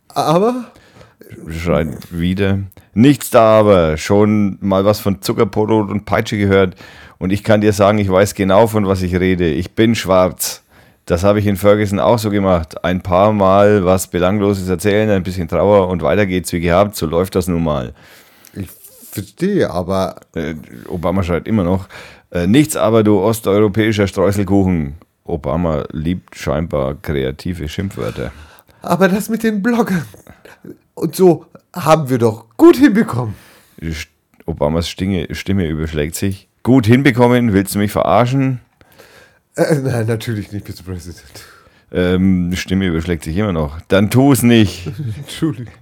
Aber 0.07 0.71
Schreit 1.49 2.11
wieder. 2.11 2.59
Nichts 2.93 3.29
da 3.29 3.59
aber. 3.59 3.97
Schon 3.97 4.57
mal 4.61 4.85
was 4.85 4.99
von 4.99 5.21
Zuckerbrot 5.21 5.69
und 5.89 6.05
Peitsche 6.05 6.37
gehört. 6.37 6.75
Und 7.19 7.31
ich 7.31 7.43
kann 7.43 7.61
dir 7.61 7.73
sagen, 7.73 7.97
ich 7.97 8.09
weiß 8.09 8.33
genau, 8.35 8.67
von 8.67 8.87
was 8.87 9.01
ich 9.01 9.15
rede. 9.15 9.47
Ich 9.49 9.71
bin 9.71 9.95
schwarz. 9.95 10.63
Das 11.05 11.23
habe 11.23 11.39
ich 11.39 11.47
in 11.47 11.55
Ferguson 11.55 11.99
auch 11.99 12.19
so 12.19 12.29
gemacht. 12.29 12.83
Ein 12.83 13.01
paar 13.01 13.31
Mal 13.31 13.85
was 13.85 14.07
Belangloses 14.07 14.67
erzählen, 14.67 15.09
ein 15.09 15.23
bisschen 15.23 15.47
Trauer 15.47 15.87
und 15.87 16.01
weiter 16.01 16.25
geht's 16.25 16.51
wie 16.51 16.59
gehabt. 16.59 16.95
So 16.95 17.05
läuft 17.05 17.35
das 17.35 17.47
nun 17.47 17.63
mal. 17.63 17.93
ich 18.53 18.67
verstehe, 19.11 19.69
aber 19.69 20.17
Äh, 20.35 20.55
Obama 20.89 21.23
schreit 21.23 21.47
immer 21.47 21.63
noch. 21.63 21.87
Äh, 22.29 22.45
nichts 22.45 22.75
aber, 22.75 23.03
du 23.03 23.19
osteuropäischer 23.19 24.05
Streuselkuchen. 24.07 24.95
Obama 25.23 25.85
liebt 25.91 26.35
scheinbar 26.35 26.95
kreative 27.01 27.67
Schimpfwörter. 27.69 28.31
aber 28.81 29.07
das 29.07 29.29
mit 29.29 29.43
den 29.43 29.61
Bloggern 29.63 30.05
und 30.97 31.15
so 31.15 31.45
haben 31.73 32.09
wir 32.09 32.17
doch 32.17 32.45
gut 32.57 32.75
hinbekommen. 32.75 33.35
Obamas 34.45 34.89
Stimme, 34.89 35.27
Stimme 35.35 35.67
überschlägt 35.67 36.15
sich. 36.15 36.47
Gut 36.63 36.87
hinbekommen, 36.87 37.53
willst 37.53 37.75
du 37.75 37.79
mich 37.79 37.91
verarschen? 37.91 38.59
Äh, 39.55 39.75
nein, 39.75 40.07
natürlich 40.07 40.51
nicht, 40.51 40.67
Mr. 40.67 40.83
President. 40.83 41.45
Ähm, 41.91 42.51
Stimme 42.55 42.87
überschlägt 42.87 43.23
sich 43.23 43.37
immer 43.37 43.53
noch. 43.53 43.79
Dann 43.87 44.09
tu 44.09 44.31
es 44.31 44.41
nicht. 44.41 44.87
Entschuldigung. 45.17 45.73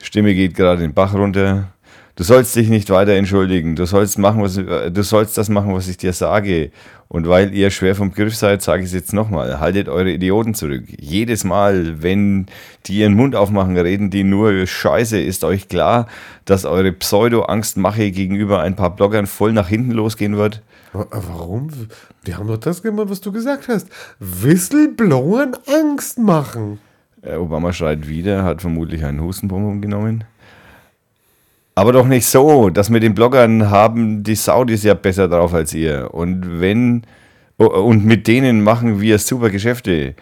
Stimme 0.00 0.34
geht 0.34 0.54
gerade 0.54 0.82
den 0.82 0.92
Bach 0.92 1.14
runter. 1.14 1.72
Du 2.18 2.24
sollst 2.24 2.56
dich 2.56 2.68
nicht 2.68 2.90
weiter 2.90 3.12
entschuldigen. 3.12 3.76
Du 3.76 3.86
sollst 3.86 4.18
machen, 4.18 4.42
was 4.42 4.56
du 4.56 5.02
sollst 5.04 5.38
das 5.38 5.48
machen, 5.48 5.72
was 5.72 5.86
ich 5.86 5.98
dir 5.98 6.12
sage. 6.12 6.72
Und 7.06 7.28
weil 7.28 7.54
ihr 7.54 7.70
schwer 7.70 7.94
vom 7.94 8.10
Griff 8.10 8.34
seid, 8.34 8.60
sage 8.60 8.82
ich 8.82 8.88
es 8.88 8.92
jetzt 8.92 9.12
nochmal. 9.12 9.60
Haltet 9.60 9.88
eure 9.88 10.10
Idioten 10.10 10.52
zurück. 10.52 10.82
Jedes 10.98 11.44
Mal, 11.44 12.02
wenn 12.02 12.46
die 12.86 12.98
ihren 12.98 13.14
Mund 13.14 13.36
aufmachen, 13.36 13.76
reden 13.78 14.10
die 14.10 14.24
nur 14.24 14.66
Scheiße. 14.66 15.20
Ist 15.20 15.44
euch 15.44 15.68
klar, 15.68 16.08
dass 16.44 16.64
eure 16.64 16.90
Pseudo-Angstmache 16.90 18.10
gegenüber 18.10 18.62
ein 18.62 18.74
paar 18.74 18.96
Bloggern 18.96 19.28
voll 19.28 19.52
nach 19.52 19.68
hinten 19.68 19.92
losgehen 19.92 20.36
wird? 20.36 20.60
Warum? 20.92 21.68
Die 22.26 22.34
haben 22.34 22.48
doch 22.48 22.58
das 22.58 22.82
gemacht, 22.82 23.10
was 23.10 23.20
du 23.20 23.30
gesagt 23.30 23.68
hast. 23.68 23.86
Whistleblowern 24.18 25.56
Angst 25.68 26.18
machen. 26.18 26.80
Äh, 27.22 27.36
Obama 27.36 27.72
schreit 27.72 28.08
wieder, 28.08 28.42
hat 28.42 28.60
vermutlich 28.60 29.04
einen 29.04 29.20
Hustenbonbon 29.20 29.80
genommen. 29.80 30.24
Aber 31.78 31.92
doch 31.92 32.08
nicht 32.08 32.26
so. 32.26 32.70
Das 32.70 32.90
mit 32.90 33.04
den 33.04 33.14
Bloggern 33.14 33.70
haben 33.70 34.24
die 34.24 34.34
Saudis 34.34 34.82
ja 34.82 34.94
besser 34.94 35.28
drauf 35.28 35.54
als 35.54 35.72
ihr. 35.72 36.12
Und 36.12 36.60
wenn 36.60 37.02
und 37.56 38.04
mit 38.04 38.26
denen 38.26 38.64
machen 38.64 39.00
wir 39.00 39.16
super 39.20 39.48
Geschäfte. 39.48 40.16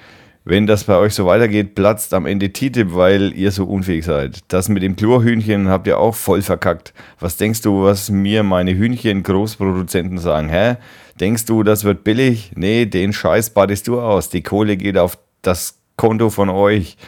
Wenn 0.44 0.66
das 0.66 0.84
bei 0.84 0.98
euch 0.98 1.14
so 1.14 1.24
weitergeht, 1.24 1.74
platzt 1.74 2.12
am 2.12 2.26
Ende 2.26 2.52
TTIP, 2.52 2.94
weil 2.94 3.32
ihr 3.32 3.52
so 3.52 3.64
unfähig 3.64 4.04
seid. 4.04 4.40
Das 4.48 4.68
mit 4.68 4.82
dem 4.82 4.96
Chlorhühnchen 4.96 5.68
habt 5.68 5.86
ihr 5.86 5.98
auch 5.98 6.14
voll 6.14 6.42
verkackt. 6.42 6.92
Was 7.20 7.38
denkst 7.38 7.62
du, 7.62 7.84
was 7.84 8.10
mir 8.10 8.42
meine 8.42 8.72
Hühnchen-Großproduzenten 8.72 10.18
sagen? 10.18 10.50
Hä? 10.50 10.76
Denkst 11.20 11.46
du, 11.46 11.62
das 11.62 11.84
wird 11.84 12.04
billig? 12.04 12.52
Nee, 12.54 12.84
den 12.84 13.14
Scheiß 13.14 13.48
badest 13.48 13.88
du 13.88 13.98
aus. 13.98 14.28
Die 14.28 14.42
Kohle 14.42 14.76
geht 14.76 14.98
auf 14.98 15.16
das 15.40 15.78
Konto 15.96 16.28
von 16.28 16.50
euch. 16.50 16.98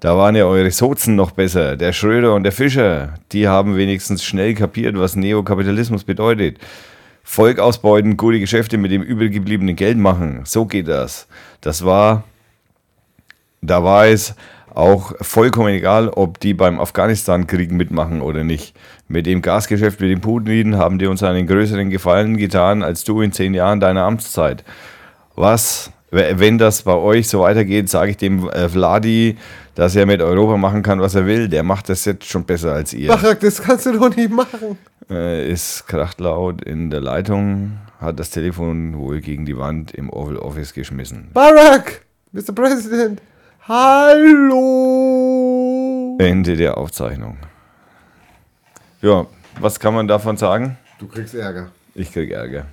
Da 0.00 0.16
waren 0.16 0.34
ja 0.36 0.44
eure 0.44 0.70
Sozen 0.70 1.16
noch 1.16 1.30
besser. 1.30 1.76
Der 1.76 1.92
Schröder 1.92 2.34
und 2.34 2.42
der 2.42 2.52
Fischer, 2.52 3.14
die 3.32 3.48
haben 3.48 3.76
wenigstens 3.76 4.24
schnell 4.24 4.54
kapiert, 4.54 4.98
was 4.98 5.16
Neokapitalismus 5.16 6.04
bedeutet. 6.04 6.58
Volk 7.22 7.58
ausbeuten, 7.58 8.16
gute 8.16 8.38
Geschäfte 8.38 8.76
mit 8.76 8.90
dem 8.90 9.02
übrig 9.02 9.32
gebliebenen 9.32 9.76
Geld 9.76 9.96
machen. 9.96 10.42
So 10.44 10.66
geht 10.66 10.88
das. 10.88 11.26
Das 11.62 11.84
war, 11.84 12.24
da 13.62 13.82
war 13.82 14.06
es 14.06 14.34
auch 14.74 15.12
vollkommen 15.20 15.68
egal, 15.68 16.08
ob 16.08 16.40
die 16.40 16.52
beim 16.52 16.80
Afghanistan-Krieg 16.80 17.70
mitmachen 17.70 18.20
oder 18.20 18.44
nicht. 18.44 18.76
Mit 19.08 19.24
dem 19.26 19.40
Gasgeschäft 19.40 20.00
mit 20.00 20.10
den 20.10 20.20
Putin 20.20 20.76
haben 20.76 20.98
die 20.98 21.06
uns 21.06 21.22
einen 21.22 21.46
größeren 21.46 21.90
Gefallen 21.90 22.36
getan 22.36 22.82
als 22.82 23.04
du 23.04 23.20
in 23.20 23.32
zehn 23.32 23.54
Jahren 23.54 23.80
deiner 23.80 24.02
Amtszeit. 24.02 24.64
Was, 25.36 25.92
wenn 26.10 26.58
das 26.58 26.82
bei 26.82 26.94
euch 26.94 27.28
so 27.28 27.40
weitergeht, 27.40 27.88
sage 27.88 28.10
ich 28.10 28.16
dem 28.16 28.48
äh, 28.50 28.68
Vladi, 28.68 29.36
dass 29.74 29.96
er 29.96 30.06
mit 30.06 30.20
Europa 30.22 30.56
machen 30.56 30.82
kann, 30.82 31.00
was 31.00 31.14
er 31.14 31.26
will. 31.26 31.48
Der 31.48 31.62
macht 31.62 31.88
das 31.88 32.04
jetzt 32.04 32.26
schon 32.26 32.44
besser 32.44 32.72
als 32.72 32.92
ihr. 32.92 33.08
Barak, 33.08 33.40
das 33.40 33.60
kannst 33.62 33.86
du 33.86 33.92
doch 33.92 34.14
nicht 34.14 34.30
machen. 34.30 34.78
Äh, 35.10 35.50
ist 35.50 35.86
kracht 35.86 36.20
laut 36.20 36.62
in 36.62 36.90
der 36.90 37.00
Leitung, 37.00 37.78
hat 38.00 38.18
das 38.18 38.30
Telefon 38.30 38.98
wohl 38.98 39.20
gegen 39.20 39.44
die 39.44 39.58
Wand 39.58 39.92
im 39.92 40.10
Oval 40.10 40.36
Office 40.38 40.72
geschmissen. 40.72 41.28
Barack, 41.34 42.02
Mr. 42.32 42.52
President. 42.54 43.20
Hallo. 44.54 46.16
Ende 46.18 46.56
der 46.56 46.76
Aufzeichnung. 46.78 47.38
Ja, 49.02 49.26
was 49.60 49.78
kann 49.80 49.94
man 49.94 50.06
davon 50.08 50.36
sagen? 50.36 50.76
Du 50.98 51.06
kriegst 51.08 51.34
Ärger. 51.34 51.70
Ich 51.94 52.12
krieg 52.12 52.30
Ärger. 52.30 52.66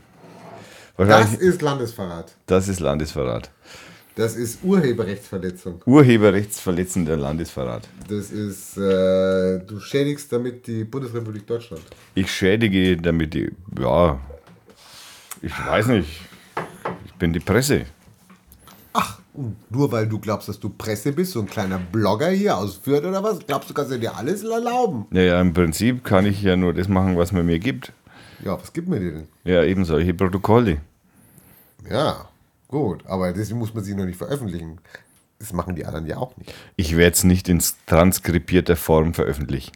Das 0.97 1.33
ist 1.33 1.61
Landesverrat. 1.61 2.35
das 2.45 2.67
ist 2.67 2.79
Landesverrat. 2.79 3.49
Das 4.15 4.35
ist 4.35 4.63
Urheberrechtsverletzung. 4.63 5.81
Urheberrechtsverletzender 5.85 7.15
Landesverrat. 7.15 7.87
Das 8.09 8.29
ist, 8.31 8.77
äh, 8.77 9.59
du 9.59 9.79
schädigst 9.79 10.31
damit 10.31 10.67
die 10.67 10.83
Bundesrepublik 10.83 11.47
Deutschland. 11.47 11.83
Ich 12.15 12.31
schädige 12.31 12.97
damit 12.97 13.33
die, 13.33 13.51
ja, 13.79 14.19
ich 15.41 15.53
weiß 15.65 15.87
nicht. 15.87 16.21
Ich 17.05 17.13
bin 17.13 17.31
die 17.31 17.39
Presse. 17.39 17.85
Und 19.33 19.55
nur 19.71 19.91
weil 19.91 20.07
du 20.07 20.19
glaubst, 20.19 20.49
dass 20.49 20.59
du 20.59 20.69
Presse 20.69 21.13
bist, 21.13 21.31
so 21.31 21.39
ein 21.39 21.45
kleiner 21.45 21.79
Blogger 21.79 22.29
hier 22.29 22.57
aus 22.57 22.75
Fürth 22.75 23.05
oder 23.05 23.23
was, 23.23 23.39
glaubst 23.39 23.69
du, 23.69 23.73
kannst 23.73 23.91
du 23.91 23.97
dir 23.99 24.15
alles 24.15 24.43
erlauben? 24.43 25.05
Naja, 25.09 25.39
im 25.39 25.53
Prinzip 25.53 26.03
kann 26.03 26.25
ich 26.25 26.41
ja 26.41 26.57
nur 26.57 26.73
das 26.73 26.89
machen, 26.89 27.17
was 27.17 27.31
man 27.31 27.45
mir 27.45 27.59
gibt. 27.59 27.93
Ja, 28.43 28.59
was 28.59 28.73
gibt 28.73 28.89
mir 28.89 28.99
dir 28.99 29.11
denn? 29.13 29.27
Ja, 29.45 29.63
eben 29.63 29.85
solche 29.85 30.13
Protokolle. 30.13 30.77
Ja, 31.89 32.27
gut, 32.71 33.05
aber 33.05 33.31
deswegen 33.33 33.59
muss 33.59 33.73
man 33.73 33.83
sie 33.83 33.93
noch 33.93 34.05
nicht 34.05 34.17
veröffentlichen. 34.17 34.79
Das 35.39 35.53
machen 35.53 35.75
die 35.75 35.85
anderen 35.85 36.05
ja 36.07 36.17
auch 36.17 36.35
nicht. 36.37 36.53
Ich 36.75 36.95
werde 36.97 37.13
es 37.13 37.23
nicht 37.23 37.49
in 37.49 37.61
transkribierter 37.87 38.75
Form 38.75 39.13
veröffentlichen. 39.13 39.71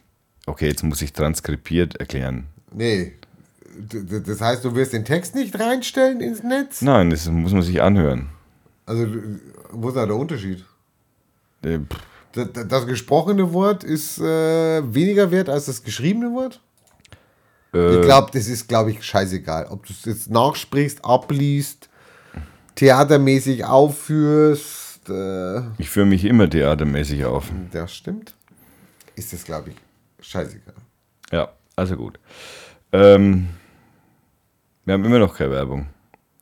Okay, 0.46 0.66
jetzt 0.68 0.82
muss 0.82 1.02
ich 1.02 1.12
transkribiert 1.12 1.96
erklären. 1.96 2.46
Nee. 2.72 3.12
Das 4.26 4.40
heißt, 4.40 4.64
du 4.64 4.74
wirst 4.74 4.92
den 4.92 5.04
Text 5.04 5.34
nicht 5.34 5.58
reinstellen 5.58 6.20
ins 6.20 6.42
Netz? 6.42 6.82
Nein, 6.82 7.10
das 7.10 7.28
muss 7.28 7.52
man 7.52 7.62
sich 7.62 7.82
anhören. 7.82 8.28
Also, 8.86 9.06
wo 9.72 9.88
ist 9.88 9.96
da 9.96 10.06
der 10.06 10.16
Unterschied? 10.16 10.64
Äh, 11.62 11.78
pff, 11.80 12.00
D- 12.34 12.44
d- 12.44 12.64
Das 12.68 12.86
gesprochene 12.86 13.52
Wort 13.52 13.82
ist 13.84 14.18
äh, 14.18 14.94
weniger 14.94 15.30
wert 15.30 15.48
als 15.48 15.66
das 15.66 15.82
geschriebene 15.82 16.32
Wort? 16.32 16.60
äh, 17.74 17.96
Ich 17.96 18.02
glaube, 18.02 18.30
das 18.32 18.46
ist, 18.46 18.68
glaube 18.68 18.92
ich, 18.92 19.02
scheißegal. 19.04 19.66
Ob 19.70 19.84
du 19.86 19.92
es 19.92 20.04
jetzt 20.04 20.30
nachsprichst, 20.30 21.04
abliest, 21.04 21.88
theatermäßig 22.76 23.64
aufführst, 23.64 25.08
äh, 25.08 25.58
Ich 25.78 25.90
führe 25.90 26.06
mich 26.06 26.24
immer 26.24 26.48
theatermäßig 26.48 27.24
auf. 27.24 27.50
das 27.72 27.92
stimmt, 27.94 28.34
ist 29.16 29.32
das, 29.32 29.44
glaube 29.44 29.70
ich, 29.70 29.76
scheißegal. 30.24 30.74
Ja, 31.32 31.48
also 31.74 31.96
gut. 31.96 32.18
Ähm, 32.92 33.48
wir 34.84 34.94
haben 34.94 35.04
immer 35.04 35.18
noch 35.18 35.36
keine 35.36 35.50
Werbung. 35.50 35.86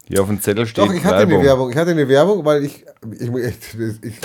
Hier 0.06 0.20
auf 0.20 0.28
dem 0.28 0.40
Zettel 0.40 0.66
steht 0.66 0.84
Doch, 0.84 0.92
ich 0.92 1.02
hatte 1.02 1.20
Werbung. 1.20 1.34
eine 1.38 1.44
Werbung. 1.44 1.70
Ich 1.70 1.76
hatte 1.76 1.90
eine 1.92 2.08
Werbung, 2.08 2.44
weil 2.44 2.64
ich. 2.64 2.84
ich, 3.18 3.28
ich, 3.30 4.02
ich 4.02 4.20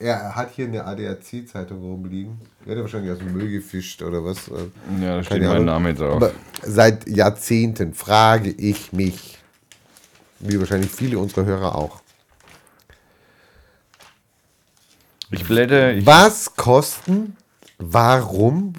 er 0.00 0.34
hat 0.34 0.52
hier 0.54 0.64
eine 0.66 0.84
ADAC-Zeitung 0.86 1.78
rumliegen. 1.82 2.38
Er 2.64 2.74
hat 2.74 2.82
wahrscheinlich 2.82 3.12
aus 3.12 3.18
dem 3.18 3.34
Müll 3.34 3.50
gefischt 3.50 4.02
oder 4.02 4.24
was. 4.24 4.48
Ja, 5.00 5.16
da 5.16 5.22
steht 5.22 5.36
keine 5.42 5.44
mein 5.48 5.52
Ahnung. 5.56 5.66
Name 5.66 5.94
drauf. 5.94 6.16
Aber 6.16 6.32
seit 6.62 7.06
Jahrzehnten 7.06 7.92
frage 7.92 8.50
ich 8.50 8.94
mich, 8.94 9.38
wie 10.40 10.58
wahrscheinlich 10.58 10.90
viele 10.90 11.18
unserer 11.18 11.44
Hörer 11.44 11.76
auch, 11.76 12.00
ich 15.30 15.46
blätter, 15.46 15.94
ich, 15.94 16.04
was 16.04 16.56
kosten, 16.56 17.36
warum 17.78 18.72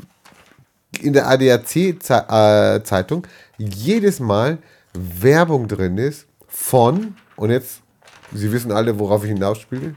in 0.99 1.13
der 1.13 1.27
ADAC-Zeitung 1.27 3.25
jedes 3.57 4.19
Mal 4.19 4.57
Werbung 4.93 5.67
drin 5.67 5.97
ist 5.97 6.27
von, 6.47 7.15
und 7.37 7.51
jetzt, 7.51 7.81
Sie 8.33 8.51
wissen 8.51 8.71
alle, 8.71 8.99
worauf 8.99 9.23
ich 9.23 9.29
hinausspiele, 9.29 9.95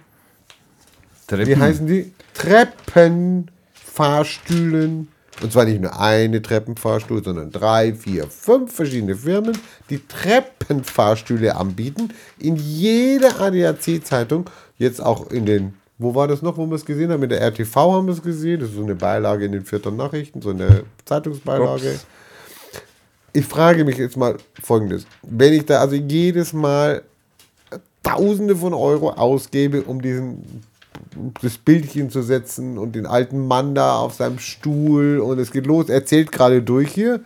Treppen. 1.27 1.47
Wie 1.47 1.57
heißen 1.57 1.86
die? 1.86 2.12
Treppenfahrstühlen. 2.35 5.09
Und 5.43 5.52
zwar 5.52 5.65
nicht 5.65 5.81
nur 5.81 5.98
eine 5.98 6.40
Treppenfahrstuhl, 6.40 7.24
sondern 7.24 7.51
drei, 7.51 7.93
vier, 7.94 8.28
fünf 8.28 8.73
verschiedene 8.73 9.16
Firmen, 9.16 9.56
die 9.90 10.01
Treppenfahrstühle 10.06 11.56
anbieten. 11.56 12.11
In 12.39 12.56
jeder 12.56 13.40
ADAC-Zeitung, 13.40 14.48
jetzt 14.78 15.02
auch 15.02 15.31
in 15.31 15.44
den, 15.44 15.74
wo 15.98 16.15
war 16.15 16.28
das 16.28 16.43
noch, 16.43 16.56
wo 16.56 16.66
wir 16.66 16.77
es 16.77 16.85
gesehen 16.85 17.11
haben? 17.11 17.23
In 17.24 17.31
der 17.31 17.40
RTV 17.43 17.93
haben 17.93 18.06
wir 18.06 18.12
es 18.12 18.23
gesehen. 18.23 18.61
Das 18.61 18.70
ist 18.70 18.77
so 18.77 18.85
eine 18.85 18.94
Beilage 18.94 19.44
in 19.44 19.52
den 19.52 19.65
vierten 19.65 19.97
Nachrichten, 19.97 20.40
so 20.40 20.51
eine 20.51 20.85
Zeitungsbeilage. 21.05 21.90
Ups. 21.90 22.06
Ich 23.32 23.44
frage 23.44 23.85
mich 23.85 23.98
jetzt 23.98 24.16
mal 24.16 24.36
folgendes. 24.62 25.06
Wenn 25.23 25.52
ich 25.52 25.66
da 25.66 25.81
also 25.81 25.97
jedes 25.97 26.52
Mal 26.52 27.02
Tausende 28.05 28.55
von 28.55 28.74
Euro 28.74 29.11
ausgebe, 29.12 29.82
um 29.82 30.01
diesen 30.01 30.62
das 31.43 31.59
Bildchen 31.59 32.11
zu 32.11 32.23
setzen 32.23 32.79
und 32.79 32.95
den 32.95 33.07
alten 33.07 33.47
Mann 33.47 33.75
da 33.75 33.97
auf 33.97 34.15
seinem 34.15 34.39
Stuhl 34.39 35.19
und 35.19 35.39
es 35.39 35.51
geht 35.51 35.66
los. 35.66 35.89
Er 35.89 36.05
zählt 36.07 36.33
gerade 36.33 36.62
durch 36.62 36.93
hier. 36.93 37.21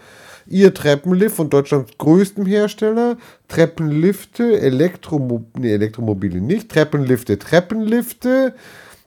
Ihr 0.46 0.72
Treppenlift 0.72 1.36
von 1.36 1.50
Deutschlands 1.50 1.92
größtem 1.98 2.46
Hersteller. 2.46 3.18
Treppenlifte, 3.48 4.58
Elektromo 4.58 5.44
nee, 5.58 5.72
Elektromobile 5.72 6.40
nicht. 6.40 6.70
Treppenlifte, 6.70 7.38
Treppenlifte. 7.38 8.54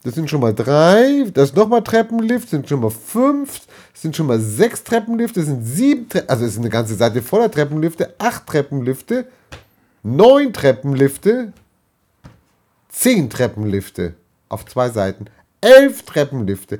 Das 0.04 0.16
sind 0.16 0.30
schon 0.30 0.42
mal 0.42 0.54
drei. 0.54 1.26
Das 1.34 1.50
ist 1.50 1.56
nochmal 1.56 1.84
Treppenlift, 1.84 2.50
sind 2.50 2.70
schon 2.70 2.82
mal 2.82 2.92
fünf. 2.92 3.62
Sind 3.94 4.16
schon 4.16 4.28
mal 4.28 4.40
sechs 4.40 4.84
Treppenlifte. 4.84 5.42
Sind 5.44 5.64
sieben. 5.64 6.10
Tre 6.10 6.24
also 6.28 6.46
es 6.46 6.54
ist 6.54 6.60
eine 6.60 6.70
ganze 6.70 6.96
Seite 6.96 7.24
voller 7.24 7.50
Treppenlifte. 7.50 8.14
Acht 8.20 8.46
Treppenlifte. 8.46 9.26
Neun 10.04 10.54
Treppenlifte. 10.54 11.54
Zehn 12.90 13.30
Treppenlifte 13.30 14.16
auf 14.52 14.66
zwei 14.66 14.90
Seiten. 14.90 15.26
Elf 15.62 16.04
Treppenlifte. 16.04 16.80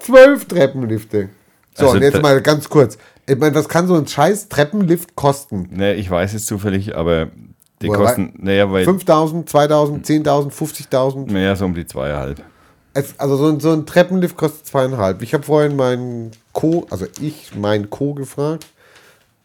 Zwölf 0.00 0.46
Treppenlifte. 0.46 1.28
So, 1.74 1.86
Also 1.86 1.96
und 1.96 2.02
jetzt 2.02 2.20
mal 2.20 2.40
ganz 2.42 2.68
kurz. 2.68 2.98
Ich 3.26 3.38
meine, 3.38 3.54
was 3.54 3.68
kann 3.68 3.86
so 3.86 3.94
ein 3.94 4.06
scheiß 4.06 4.48
Treppenlift 4.48 5.14
kosten? 5.14 5.68
Ne, 5.70 5.94
ich 5.94 6.10
weiß 6.10 6.34
es 6.34 6.46
zufällig, 6.46 6.96
aber 6.96 7.28
die 7.80 7.88
Woher 7.88 7.98
kosten, 7.98 8.34
naja, 8.38 8.70
weil, 8.70 8.84
5000, 8.84 9.48
2000, 9.48 10.06
10.000, 10.06 10.52
50.000? 10.52 11.32
naja, 11.32 11.54
so 11.56 11.64
um 11.64 11.74
die 11.74 11.86
zweieinhalb. 11.86 12.42
Es, 12.92 13.18
also 13.18 13.36
so 13.36 13.46
ein, 13.48 13.60
so 13.60 13.72
ein 13.72 13.86
Treppenlift 13.86 14.36
kostet 14.36 14.66
zweieinhalb. 14.66 15.22
Ich 15.22 15.32
habe 15.32 15.44
vorhin 15.44 15.76
meinen 15.76 16.32
Co, 16.52 16.86
also 16.90 17.06
ich, 17.20 17.54
meinen 17.54 17.88
Co 17.88 18.14
gefragt, 18.14 18.66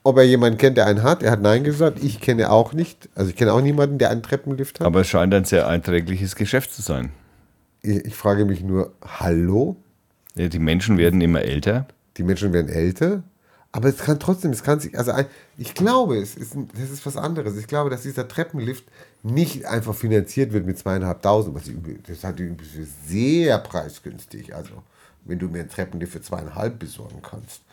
ob 0.06 0.18
er 0.18 0.24
jemanden 0.24 0.60
kennt, 0.60 0.78
der 0.78 0.86
einen 0.86 1.02
hat. 1.02 1.24
Er 1.24 1.32
hat 1.32 1.42
nein 1.42 1.64
gesagt. 1.64 2.02
Ich 2.04 2.22
kenne 2.22 2.52
auch 2.52 2.74
nicht. 2.74 3.10
Also 3.16 3.32
ich 3.32 3.36
kenne 3.36 3.52
auch 3.52 3.62
niemanden, 3.62 3.98
der 3.98 4.12
einen 4.12 4.22
Treppenlift 4.22 4.80
hat. 4.80 4.86
Aber 4.86 5.02
es 5.02 5.08
scheint 5.08 5.34
ein 5.34 5.46
sehr 5.46 5.68
einträgliches 5.68 6.36
Geschäft 6.36 6.72
zu 6.74 6.84
sein. 6.84 7.10
ich, 7.82 8.06
ich 8.06 8.16
frage 8.16 8.46
mich 8.46 8.62
nur, 8.62 8.94
hallo? 9.04 9.76
Ja, 10.36 10.48
Die 10.48 10.60
Menschen 10.60 11.00
werden 11.00 11.22
immer 11.22 11.42
älter. 11.42 11.88
Die 12.18 12.24
Menschen 12.24 12.54
werden 12.54 12.70
älter. 12.70 13.24
Aber 13.72 13.90
es 13.90 13.98
kann 13.98 14.20
trotzdem, 14.20 14.52
es 14.52 14.64
kann 14.64 14.80
sich, 14.80 14.98
also 14.98 15.12
ich 15.58 15.74
glaube, 15.74 16.18
es 16.18 16.36
ist, 16.36 16.56
das 16.80 16.92
ist 16.92 17.06
was 17.06 17.18
anderes. 17.18 17.58
Ich 17.58 17.68
glaube, 17.68 17.90
dass 17.90 18.04
dieser 18.04 18.28
Treppenlift 18.28 18.86
nicht 19.24 19.66
einfach 19.66 19.96
finanziert 19.96 20.54
wird 20.54 20.68
mit 20.68 20.78
zweieinhalbtausend. 20.78 21.58
Das 22.08 22.20
für 22.20 22.88
sehr 23.08 23.58
preisgünstig. 23.58 24.56
Also, 24.56 24.72
wenn 25.26 25.40
du 25.40 25.50
mir 25.50 25.62
einen 25.62 25.70
Treppenlift 25.70 26.14
für 26.14 26.22
zweieinhalb 26.22 26.78
besorgen 26.78 27.22
kannst. 27.22 27.65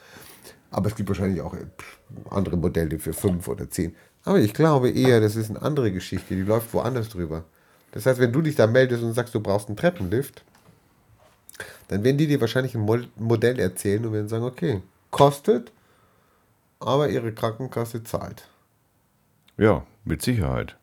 Aber 0.72 0.88
es 0.88 0.96
gibt 0.96 1.08
wahrscheinlich 1.08 1.40
auch 1.42 1.54
äh, 1.54 1.66
andere 2.30 2.56
Modelle 2.56 2.98
für 2.98 3.12
fünf 3.12 3.46
oder 3.46 3.70
zehn. 3.70 3.94
Aber 4.24 4.40
ich 4.40 4.54
glaube 4.54 4.90
eher, 4.90 5.20
das 5.20 5.36
ist 5.36 5.50
eine 5.50 5.62
andere 5.62 5.92
Geschichte, 5.92 6.34
die 6.34 6.42
läuft 6.42 6.72
woanders 6.74 7.10
drüber. 7.10 7.44
Das 7.92 8.06
heißt, 8.06 8.18
wenn 8.18 8.32
du 8.32 8.40
dich 8.40 8.56
da 8.56 8.66
meldest 8.66 9.02
und 9.02 9.12
sagst, 9.12 9.34
du 9.34 9.40
brauchst 9.40 9.68
einen 9.68 9.76
Treppenlift, 9.76 10.42
dann 11.88 12.02
werden 12.02 12.16
die 12.16 12.26
dir 12.26 12.40
wahrscheinlich 12.40 12.74
ein 12.74 12.80
Mo- 12.80 13.06
Modell 13.16 13.58
erzählen 13.60 14.04
und 14.06 14.12
werden 14.12 14.28
sagen, 14.28 14.44
okay, 14.44 14.80
kostet, 15.10 15.72
aber 16.80 17.10
ihre 17.10 17.32
Krankenkasse 17.32 18.02
zahlt. 18.02 18.48
Ja, 19.58 19.84
mit 20.04 20.22
Sicherheit. 20.22 20.76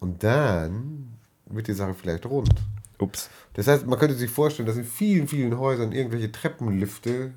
Und 0.00 0.24
dann 0.24 1.18
wird 1.46 1.68
die 1.68 1.74
Sache 1.74 1.94
vielleicht 1.94 2.24
rund. 2.24 2.54
Ups. 2.98 3.28
Das 3.52 3.66
heißt, 3.66 3.86
man 3.86 3.98
könnte 3.98 4.14
sich 4.14 4.30
vorstellen, 4.30 4.66
dass 4.66 4.76
in 4.76 4.84
vielen, 4.84 5.28
vielen 5.28 5.58
Häusern 5.58 5.92
irgendwelche 5.92 6.32
Treppenlifte 6.32 7.34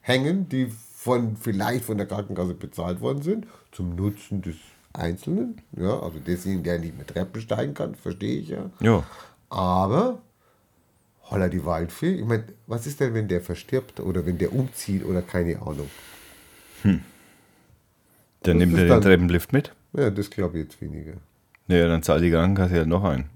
hängen, 0.00 0.48
die 0.50 0.70
von 1.00 1.36
vielleicht 1.36 1.84
von 1.84 1.96
der 1.96 2.06
Krankenkasse 2.08 2.54
bezahlt 2.54 3.00
worden 3.00 3.22
sind, 3.22 3.46
zum 3.70 3.94
Nutzen 3.94 4.42
des 4.42 4.56
Einzelnen. 4.92 5.60
Ja, 5.76 6.00
also 6.00 6.18
desjenigen, 6.18 6.64
der 6.64 6.80
nicht 6.80 6.98
mit 6.98 7.06
Treppen 7.06 7.40
steigen 7.40 7.72
kann, 7.72 7.94
verstehe 7.94 8.40
ich 8.40 8.48
ja. 8.48 8.68
Ja. 8.80 9.04
Aber, 9.48 10.18
holla 11.30 11.48
die 11.48 11.64
Waldfee, 11.64 12.14
ich 12.16 12.24
meine, 12.24 12.42
was 12.66 12.84
ist 12.88 12.98
denn, 12.98 13.14
wenn 13.14 13.28
der 13.28 13.40
verstirbt 13.40 14.00
oder 14.00 14.26
wenn 14.26 14.38
der 14.38 14.52
umzieht 14.52 15.04
oder 15.04 15.22
keine 15.22 15.62
Ahnung? 15.62 15.88
Dann 16.82 18.56
nimmt 18.56 18.72
er 18.74 18.78
den 18.80 18.88
dann- 18.88 19.02
Treppenlift 19.02 19.52
mit. 19.52 19.72
Ja, 19.92 20.10
das 20.10 20.28
glaube 20.30 20.58
ich 20.58 20.64
jetzt 20.64 20.80
weniger. 20.82 21.12
Naja, 21.68 21.86
dann 21.86 22.02
zahlt 22.02 22.24
die 22.24 22.30
Krankenkasse 22.32 22.74
halt 22.74 22.88
noch 22.88 23.04
ein. 23.04 23.26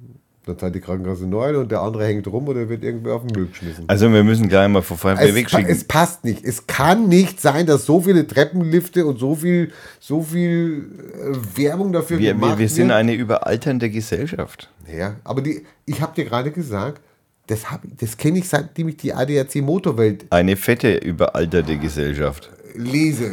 Dann 0.44 0.59
zahlt 0.59 0.74
die 0.74 0.81
Krankenkasse 0.81 1.24
neu 1.27 1.56
und 1.60 1.70
der 1.70 1.81
andere 1.82 2.05
hängt 2.05 2.27
rum 2.27 2.48
oder 2.48 2.69
wird 2.69 2.82
irgendwer 2.82 3.14
auf 3.14 3.23
den 3.24 3.31
Müll 3.36 3.47
geschmissen. 3.48 3.85
Also 3.86 4.12
wir 4.12 4.24
müssen 4.24 4.48
gleich 4.48 4.69
mal 4.69 4.81
Es, 4.81 4.89
pa 5.01 5.16
wegschicken. 5.16 5.66
es 5.66 5.85
passt 5.85 6.24
nicht. 6.24 6.44
Es 6.44 6.66
kann 6.66 7.09
nicht 7.09 7.40
sein, 7.40 7.66
dass 7.66 7.86
so 7.86 8.01
viele 8.01 8.27
Treppenlifte 8.27 9.06
und 9.06 9.20
so 9.20 9.36
viel, 9.36 9.70
so 10.01 10.20
viel 10.20 10.89
äh, 11.14 11.59
Werbung 11.59 11.93
dafür 11.93 12.19
Wir, 12.19 12.32
gemacht 12.35 12.52
wir, 12.55 12.59
wir 12.59 12.69
sind 12.69 12.89
wird. 12.89 12.98
eine 12.98 13.14
überalternde 13.14 13.89
Gesellschaft. 13.89 14.69
Ja, 14.93 15.14
aber 15.23 15.43
die, 15.43 15.62
ich 15.86 16.01
habe 16.01 16.12
dir 16.16 16.24
gerade 16.24 16.51
gesagt, 16.51 17.01
das, 17.47 17.70
hab 17.70 17.82
das 18.01 18.16
kenne 18.16 18.39
ich 18.40 18.48
seitdem 18.48 18.89
ich 18.89 18.97
die 18.97 19.12
ADAC 19.14 19.56
Motorwelt 19.62 20.24
Eine 20.31 20.56
fette, 20.56 20.97
überalterte 20.97 21.77
Gesellschaft. 21.78 22.51
lese. 22.74 23.32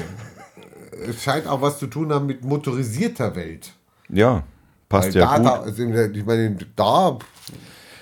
Es 1.08 1.24
scheint 1.24 1.48
auch 1.48 1.62
was 1.62 1.80
zu 1.80 1.88
tun 1.88 2.12
haben 2.14 2.26
mit 2.28 2.44
motorisierter 2.44 3.36
Welt. 3.36 3.72
Ja, 4.10 4.44
passt 4.90 5.14
Weil 5.16 5.22
ja 5.22 5.28
da, 5.28 5.38
gut. 5.38 5.46
da, 5.46 5.52
also 5.62 5.84
ich 5.84 6.26
meine, 6.26 6.58
da 6.76 7.18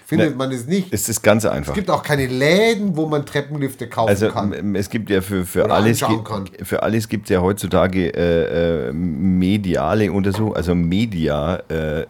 findet 0.05 0.31
Ne, 0.31 0.35
man 0.37 0.51
es 0.53 0.65
nicht. 0.65 0.93
Es 0.93 1.09
ist 1.09 1.21
ganz 1.21 1.43
Es 1.43 1.51
einfach. 1.51 1.73
gibt 1.73 1.89
auch 1.89 2.01
keine 2.01 2.27
Läden, 2.27 2.95
wo 2.95 3.07
man 3.07 3.25
Treppenlifte 3.25 3.89
kaufen 3.89 4.07
Also 4.09 4.29
kann. 4.29 4.73
es 4.75 4.89
gibt 4.89 5.09
ja 5.09 5.19
für, 5.19 5.45
für 5.45 5.69
alles 5.69 5.99
gibt, 5.99 6.65
für 6.65 6.81
alles 6.81 7.09
gibt 7.09 7.25
es 7.25 7.29
ja 7.31 7.41
heutzutage 7.41 8.13
äh, 8.15 8.87
äh, 8.87 8.93
mediale 8.93 10.09
Untersuchungen, 10.11 10.55
also 10.55 10.73
Media 10.75 11.61
äh, 11.69 12.05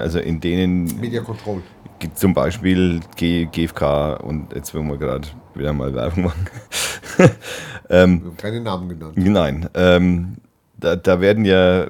also 0.00 0.20
in 0.20 0.38
denen 0.40 0.84
Media 1.00 1.20
Control. 1.22 1.60
zum 2.14 2.34
Beispiel 2.34 3.00
G, 3.16 3.46
GFK 3.46 4.20
und 4.22 4.54
jetzt 4.54 4.72
wollen 4.72 4.86
wir 4.86 4.96
gerade 4.96 5.26
wieder 5.56 5.72
mal 5.72 5.92
Werbung 5.92 6.24
machen. 6.24 6.46
Wir 7.88 7.98
haben 8.00 8.36
keine 8.36 8.60
Namen 8.60 8.88
genannt. 8.90 9.14
Nein, 9.16 9.68
ähm, 9.74 10.36
da, 10.76 10.94
da 10.94 11.20
werden 11.20 11.44
ja 11.44 11.88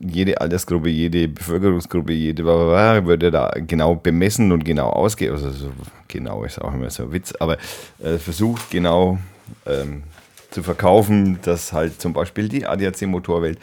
jede 0.00 0.40
Altersgruppe, 0.40 0.88
jede 0.88 1.28
Bevölkerungsgruppe, 1.28 2.12
jede 2.12 2.42
blablabla 2.42 3.06
wird 3.06 3.22
ja 3.22 3.30
da 3.30 3.52
genau 3.66 3.94
bemessen 3.94 4.52
und 4.52 4.64
genau 4.64 4.90
ausge... 4.90 5.30
Also 5.30 5.50
so 5.50 5.70
genau 6.08 6.44
ist 6.44 6.60
auch 6.60 6.72
immer 6.72 6.90
so 6.90 7.04
ein 7.04 7.12
Witz, 7.12 7.32
aber 7.38 7.58
äh, 8.02 8.18
versucht 8.18 8.70
genau 8.70 9.18
ähm, 9.66 10.04
zu 10.50 10.62
verkaufen, 10.62 11.38
dass 11.42 11.72
halt 11.72 12.00
zum 12.00 12.12
Beispiel 12.12 12.48
die 12.48 12.66
ADAC 12.66 13.02
Motorwelt 13.02 13.58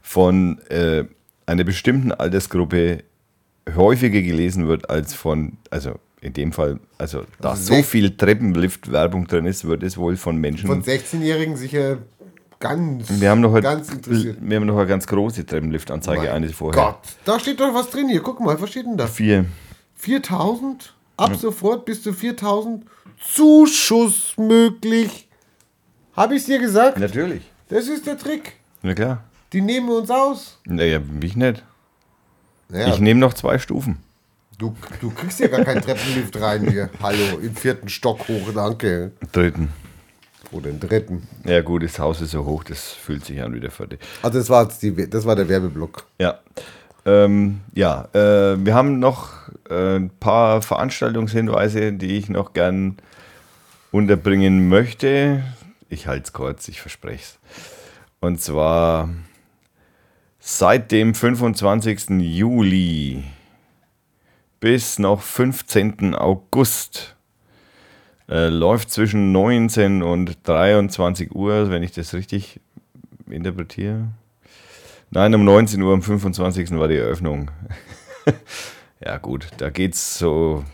von 0.00 0.58
äh, 0.68 1.04
einer 1.46 1.64
bestimmten 1.64 2.12
Altersgruppe 2.12 3.02
häufiger 3.74 4.22
gelesen 4.22 4.68
wird 4.68 4.88
als 4.88 5.14
von, 5.14 5.58
also 5.70 5.98
in 6.20 6.32
dem 6.32 6.52
Fall, 6.52 6.80
also 6.96 7.24
da 7.40 7.50
Also 7.50 7.76
so 7.76 7.82
viel 7.82 8.16
Treppenlift-Werbung 8.16 9.26
drin 9.26 9.46
ist, 9.46 9.66
wird 9.66 9.82
es 9.82 9.96
wohl 9.96 10.16
von 10.16 10.36
Menschen 10.36 10.66
Von 10.66 10.82
16-Jährigen 10.82 11.56
sicher 11.56 11.98
ganz, 12.60 13.20
wir 13.20 13.30
haben 13.30 13.40
noch 13.40 13.60
ganz 13.60 13.90
interessiert. 13.90 14.38
wir 14.40 14.56
haben 14.56 14.66
noch 14.66 14.76
eine 14.78 14.86
ganz 14.86 15.06
große 15.06 15.44
Treppenlift-Anzeige, 15.46 16.22
Mein 16.22 16.30
eine 16.30 16.48
vorher. 16.48 16.82
Gott, 16.82 16.98
da 17.24 17.38
steht 17.38 17.60
doch 17.60 17.72
was 17.74 17.90
drin 17.90 18.08
hier. 18.08 18.22
Guck 18.22 18.40
mal, 18.40 18.60
was 18.60 18.70
steht 18.70 18.86
denn 18.86 18.96
da? 18.96 19.06
Vier. 19.06 19.44
4000? 19.96 20.94
Ab 21.16 21.34
sofort 21.36 21.84
bis 21.84 22.02
zu 22.02 22.12
4000? 22.12 22.84
Zuschuss 23.20 24.34
möglich. 24.36 25.28
Habe 26.14 26.34
ich 26.34 26.42
es 26.42 26.46
dir 26.46 26.58
gesagt? 26.58 26.98
Natürlich. 26.98 27.42
Das 27.68 27.88
ist 27.88 28.06
der 28.06 28.16
Trick. 28.16 28.54
Na 28.82 28.94
klar. 28.94 29.24
Die 29.52 29.60
nehmen 29.60 29.88
uns 29.88 30.10
aus. 30.10 30.58
Naja, 30.64 31.00
mich 31.00 31.34
nicht. 31.36 31.64
Naja, 32.68 32.88
Ich 32.94 33.00
nehme 33.00 33.18
noch 33.20 33.34
zwei 33.34 33.58
Stufen. 33.58 33.98
du, 34.58 34.76
du 35.00 35.10
kriegst 35.10 35.40
ja 35.40 35.48
gar 35.48 35.64
keinen 35.64 35.80
Treppenlift 35.82 36.40
rein 36.40 36.68
hier. 36.68 36.90
Hallo, 37.02 37.38
im 37.42 37.54
vierten 37.56 37.88
Stock 37.88 38.28
hoch, 38.28 38.52
danke. 38.54 39.12
Dritten. 39.32 39.70
Oder 40.50 40.70
im 40.70 40.80
dritten. 40.80 41.28
Ja 41.44 41.60
gut, 41.60 41.82
das 41.82 41.98
Haus 41.98 42.20
ist 42.20 42.30
so 42.30 42.44
hoch, 42.44 42.64
das 42.64 42.92
fühlt 42.92 43.24
sich 43.24 43.42
an 43.42 43.54
wie 43.54 43.60
der 43.60 43.70
vierte. 43.70 43.98
Also 44.22 44.38
das 44.38 44.48
war, 44.48 44.62
jetzt 44.62 44.82
die, 44.82 45.08
das 45.08 45.26
war 45.26 45.36
der 45.36 45.48
Werbeblock. 45.48 46.06
Ja. 46.18 46.38
Ähm, 47.04 47.60
ja, 47.74 48.08
äh, 48.12 48.56
wir 48.64 48.74
haben 48.74 48.98
noch 48.98 49.32
äh, 49.68 49.96
ein 49.96 50.10
paar 50.20 50.62
Veranstaltungshinweise, 50.62 51.92
die 51.92 52.16
ich 52.16 52.28
noch 52.28 52.54
gern 52.54 52.96
unterbringen 53.92 54.68
möchte. 54.68 55.42
Ich 55.88 56.06
halte 56.06 56.24
es 56.24 56.32
kurz, 56.32 56.68
ich 56.68 56.80
verspreche 56.80 57.22
es. 57.22 57.38
Und 58.20 58.40
zwar 58.40 59.10
seit 60.38 60.92
dem 60.92 61.14
25. 61.14 62.10
Juli 62.20 63.22
bis 64.60 64.98
noch 64.98 65.22
15. 65.22 66.14
August 66.14 67.16
äh, 68.28 68.48
läuft 68.48 68.90
zwischen 68.90 69.32
19 69.32 70.02
und 70.02 70.46
23 70.46 71.34
Uhr, 71.34 71.70
wenn 71.70 71.82
ich 71.82 71.92
das 71.92 72.14
richtig 72.14 72.60
interpretiere. 73.28 74.08
Nein, 75.10 75.34
um 75.34 75.44
19 75.44 75.80
Uhr 75.82 75.94
am 75.94 76.02
25. 76.02 76.70
war 76.72 76.88
die 76.88 76.96
Eröffnung. 76.96 77.50
ja, 79.04 79.16
gut, 79.18 79.48
da 79.56 79.70
geht's 79.70 80.18
so. 80.18 80.64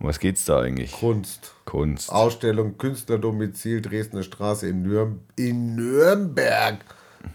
Um 0.00 0.06
was 0.06 0.18
geht's 0.20 0.44
da 0.44 0.60
eigentlich? 0.60 0.92
Kunst. 0.92 1.54
Kunst. 1.64 2.10
Ausstellung 2.10 2.78
Künstlerdomizil 2.78 3.80
Dresdner 3.82 4.22
Straße 4.22 4.68
in, 4.68 4.82
Nürn 4.82 5.20
in 5.36 5.74
Nürnberg. 5.74 6.78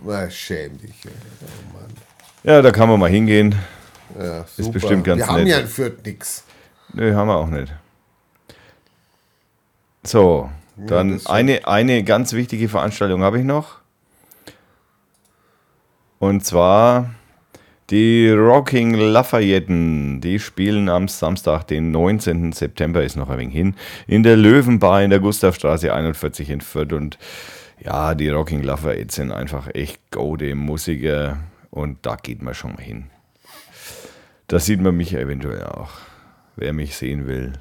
Na, 0.03 0.29
schäm 0.29 0.77
dich. 0.77 0.95
Oh 1.05 1.73
Mann. 1.73 1.91
Ja, 2.43 2.61
da 2.61 2.71
kann 2.71 2.89
man 2.89 2.99
mal 2.99 3.09
hingehen. 3.09 3.55
Ja, 4.17 4.45
super. 4.57 4.71
bestimmt 4.71 5.03
ganz 5.03 5.19
Wir 5.19 5.27
haben 5.27 5.43
nett. 5.43 5.47
ja 5.47 5.59
in 5.59 5.67
Fürth 5.67 6.05
nix. 6.05 6.43
Nö, 6.93 7.13
haben 7.13 7.27
wir 7.27 7.35
auch 7.35 7.49
nicht. 7.49 7.73
So, 10.05 10.49
dann 10.77 11.13
das- 11.13 11.27
eine, 11.27 11.67
eine 11.67 12.03
ganz 12.03 12.33
wichtige 12.33 12.67
Veranstaltung 12.69 13.21
habe 13.23 13.39
ich 13.39 13.45
noch. 13.45 13.79
Und 16.19 16.45
zwar 16.45 17.13
die 17.89 18.29
Rocking 18.29 18.93
Lafayetten. 18.95 20.21
Die 20.21 20.39
spielen 20.39 20.87
am 20.89 21.07
Samstag, 21.07 21.63
den 21.67 21.91
19. 21.91 22.53
September, 22.53 23.03
ist 23.03 23.17
noch 23.17 23.29
ein 23.29 23.37
wenig 23.39 23.53
hin, 23.53 23.75
in 24.07 24.23
der 24.23 24.37
Löwenbar 24.37 25.03
in 25.03 25.09
der 25.09 25.19
Gustavstraße 25.19 25.93
41 25.93 26.49
in 26.49 26.61
Fürth. 26.61 26.93
Und 26.93 27.17
ja, 27.83 28.15
die 28.15 28.29
Rocking 28.29 28.63
Lafayettes 28.63 29.15
sind 29.15 29.31
einfach 29.31 29.67
echt 29.73 29.99
gute 30.11 30.55
Musiker. 30.55 31.39
Und 31.71 32.05
da 32.05 32.15
geht 32.15 32.41
man 32.41 32.53
schon 32.53 32.73
mal 32.73 32.81
hin. 32.83 33.09
Da 34.47 34.59
sieht 34.59 34.79
man 34.81 34.95
mich 34.95 35.13
eventuell 35.13 35.63
auch. 35.65 35.91
Wer 36.55 36.71
mich 36.71 36.95
sehen 36.95 37.27
will. 37.27 37.53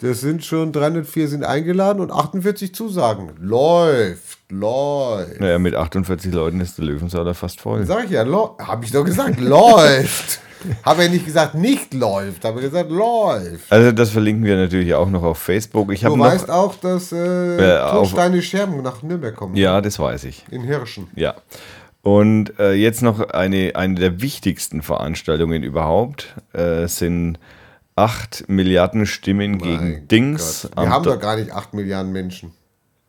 Das 0.00 0.20
sind 0.20 0.44
schon 0.44 0.72
304 0.72 1.28
sind 1.28 1.44
eingeladen 1.44 2.00
und 2.00 2.10
48 2.12 2.74
Zusagen. 2.74 3.30
Läuft, 3.40 4.38
läuft. 4.50 5.40
Naja, 5.40 5.58
mit 5.58 5.74
48 5.74 6.32
Leuten 6.34 6.60
ist 6.60 6.76
der 6.76 6.84
Löwensaal 6.84 7.32
fast 7.32 7.62
voll. 7.62 7.86
Sag 7.86 8.04
ich 8.04 8.10
ja, 8.10 8.26
habe 8.58 8.84
ich 8.84 8.92
doch 8.92 9.04
gesagt, 9.04 9.40
läuft. 9.40 10.40
Habe 10.82 11.04
ja 11.04 11.08
nicht 11.10 11.26
gesagt, 11.26 11.54
nicht 11.54 11.94
läuft, 11.94 12.44
habe 12.44 12.60
gesagt, 12.60 12.90
läuft. 12.90 13.70
Also 13.70 13.92
das 13.92 14.10
verlinken 14.10 14.44
wir 14.44 14.56
natürlich 14.56 14.94
auch 14.94 15.08
noch 15.08 15.22
auf 15.22 15.38
Facebook. 15.38 15.92
Ich 15.92 16.00
Du 16.00 16.16
noch, 16.16 16.24
weißt 16.24 16.50
auch, 16.50 16.74
dass 16.76 17.12
äh, 17.12 17.56
Äh, 17.76 17.90
Tonsteine 17.90 18.42
Scherben 18.42 18.82
nach 18.82 19.02
Nürnberg 19.02 19.36
kommen. 19.36 19.54
ja, 19.54 19.80
das 19.80 19.98
weiß 19.98 20.24
ich. 20.24 20.44
In 20.50 20.62
Hirschen. 20.62 21.08
Ja. 21.14 21.34
Und 22.02 22.58
äh, 22.58 22.72
jetzt 22.72 23.02
noch 23.02 23.30
eine, 23.30 23.72
eine 23.76 23.94
der 23.96 24.20
wichtigsten 24.22 24.82
Veranstaltungen 24.82 25.62
überhaupt 25.62 26.34
äh, 26.52 26.86
sind 26.88 27.38
8 27.96 28.44
Milliarden 28.48 29.06
Stimmen 29.06 29.58
gegen 29.58 29.90
Mein 29.92 30.08
Dings. 30.08 30.68
Gott. 30.74 30.84
Wir 30.84 30.90
haben 30.90 31.02
Do- 31.02 31.10
doch 31.14 31.20
gar 31.20 31.36
nicht 31.36 31.50
8 31.50 31.74
Milliarden 31.74 32.12
Menschen. 32.12 32.52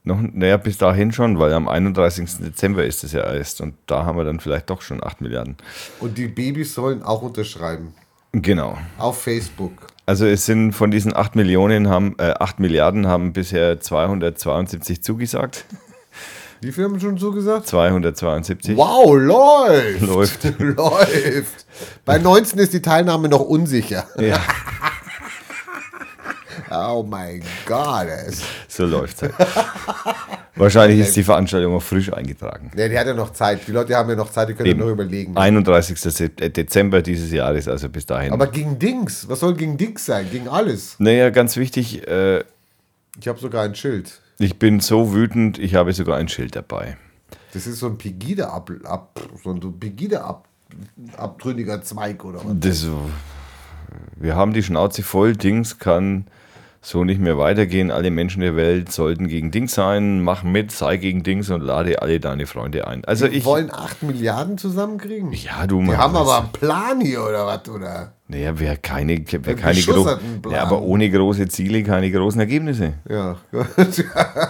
noch, 0.04 0.20
naja, 0.22 0.56
bis 0.58 0.78
dahin 0.78 1.12
schon, 1.12 1.38
weil 1.40 1.52
am 1.54 1.68
31. 1.68 2.38
Dezember 2.40 2.86
ist 2.86 3.04
es 3.04 3.12
ja 3.12 3.22
erst 3.34 3.60
und 3.60 3.76
da 3.88 4.06
haben 4.06 4.18
wir 4.18 4.24
dann 4.24 4.40
vielleicht 4.40 4.70
doch 4.70 4.82
schon 4.82 5.04
8 5.04 5.20
Milliarden. 5.22 5.58
Und 6.00 6.18
die 6.18 6.28
Babys 6.30 6.74
sollen 6.74 7.04
auch 7.04 7.22
unterschreiben. 7.22 7.94
Genau. 8.32 8.78
Auf 8.98 9.22
Facebook. 9.22 9.74
Also 10.06 10.26
es 10.26 10.46
sind 10.46 10.72
von 10.72 10.90
diesen 10.92 11.14
8 11.14 11.36
Millionen 11.36 11.90
haben, 11.90 12.16
äh, 12.18 12.34
8 12.40 12.62
Milliarden 12.62 13.08
haben 13.08 13.34
bisher 13.34 13.82
272 13.82 15.04
zugesagt. 15.04 15.66
Wie 16.62 16.72
viel 16.72 16.86
haben 16.86 17.00
schon 17.00 17.18
zugesagt? 17.18 17.68
272. 17.68 18.76
Wow, 18.76 19.16
läuft. 19.16 20.02
Läuft. 20.02 20.44
läuft. 20.60 21.66
Bei 22.06 22.18
19 22.18 22.60
ist 22.60 22.74
die 22.74 22.82
Teilnahme 22.82 23.30
noch 23.30 23.42
unsicher. 23.42 24.06
Ja, 24.20 24.40
Oh 26.70 27.06
mein 27.08 27.42
Gott. 27.66 28.08
So 28.68 28.86
läuft 28.86 29.22
es 29.24 29.32
halt. 29.38 29.48
Wahrscheinlich 30.56 31.00
ist 31.00 31.16
die 31.16 31.24
Veranstaltung 31.24 31.76
auch 31.76 31.82
frisch 31.82 32.12
eingetragen. 32.12 32.72
Ja, 32.76 32.90
die 32.90 32.98
hat 33.00 33.08
ja 33.08 33.14
noch 33.14 33.32
Zeit. 33.32 33.62
Die 33.68 33.72
Leute 33.72 33.96
haben 33.96 34.10
ja 34.10 34.16
noch 34.16 34.32
Zeit, 34.32 34.50
die 34.50 34.54
können 34.54 34.70
Eben. 34.72 34.80
ja 34.80 34.86
noch 34.86 34.92
überlegen. 34.92 35.38
31. 35.38 35.98
Sep- 35.98 36.42
äh, 36.42 36.50
Dezember 36.50 37.02
dieses 37.02 37.32
Jahres, 37.32 37.68
also 37.70 37.88
bis 37.88 38.06
dahin. 38.06 38.34
Aber 38.34 38.48
gegen 38.48 38.78
Dings. 38.80 39.30
Was 39.30 39.40
soll 39.42 39.54
gegen 39.54 39.78
Dings 39.78 40.06
sein? 40.06 40.28
Gegen 40.30 40.50
alles. 40.50 40.96
naja, 40.98 41.30
ganz 41.30 41.56
wichtig, 41.58 42.06
äh, 42.08 42.44
Ich 43.20 43.28
habe 43.28 43.40
sogar 43.40 43.64
ein 43.64 43.76
Schild. 43.76 44.20
Ich 44.40 44.60
bin 44.60 44.80
so 44.80 45.14
wütend, 45.14 45.58
ich 45.58 45.76
habe 45.76 45.94
sogar 45.94 46.18
ein 46.18 46.28
Schild 46.28 46.56
dabei. 46.56 46.98
Das 47.54 47.68
ist 47.68 47.80
so 47.80 47.88
ein 47.88 47.98
Pegida 47.98 48.50
ab, 48.50 48.70
so 49.44 49.52
ein 49.52 49.80
Pegida 49.80 50.22
ab, 50.22 50.48
abtrünniger 51.16 51.82
Zweig 51.82 52.24
oder 52.24 52.40
was? 52.44 52.54
Das, 52.60 52.88
wir 54.16 54.36
haben 54.36 54.54
die 54.54 54.64
Schnauze 54.64 55.04
voll, 55.04 55.36
Dings 55.36 55.80
kann 55.80 56.26
so 56.90 57.04
nicht 57.04 57.20
mehr 57.20 57.38
weitergehen. 57.38 57.92
Alle 57.92 58.12
Menschen 58.12 58.40
der 58.40 58.56
Welt 58.56 58.94
sollten 58.94 59.28
gegen 59.28 59.52
Dings 59.52 59.74
sein. 59.74 60.22
Mach 60.22 60.44
mit, 60.44 60.72
sei 60.72 60.96
gegen 60.96 61.22
Dings 61.22 61.50
und 61.50 61.60
lade 61.60 62.02
alle 62.02 62.22
deine 62.22 62.46
Freunde 62.48 62.88
ein. 62.88 63.04
Also 63.04 63.28
Die 63.28 63.40
ich. 63.40 63.46
wollen 63.46 63.70
8 63.74 64.04
Milliarden 64.04 64.58
zusammenkriegen? 64.58 65.34
Ja, 65.34 65.68
du 65.68 65.82
Mann, 65.82 65.98
haben 65.98 66.14
das- 66.14 66.22
aber 66.22 66.38
einen 66.40 66.52
Plan 66.54 67.02
hier 67.02 67.24
oder 67.24 67.46
was? 67.46 67.68
Oder? 67.68 68.14
Naja, 68.30 68.58
wer 68.58 68.78
keine, 68.78 69.22
wer 69.30 69.56
keine 69.56 69.82
gro 69.82 69.92
beschusserten 69.94 70.42
Plan. 70.42 70.54
ja, 70.56 70.62
aber 70.64 70.82
ohne 70.82 71.10
große 71.10 71.48
Ziele 71.50 71.84
keine 71.84 72.10
großen 72.10 72.40
Ergebnisse. 72.40 72.94
Ja, 73.10 73.36
gut. 73.52 73.68
ja. 73.98 74.50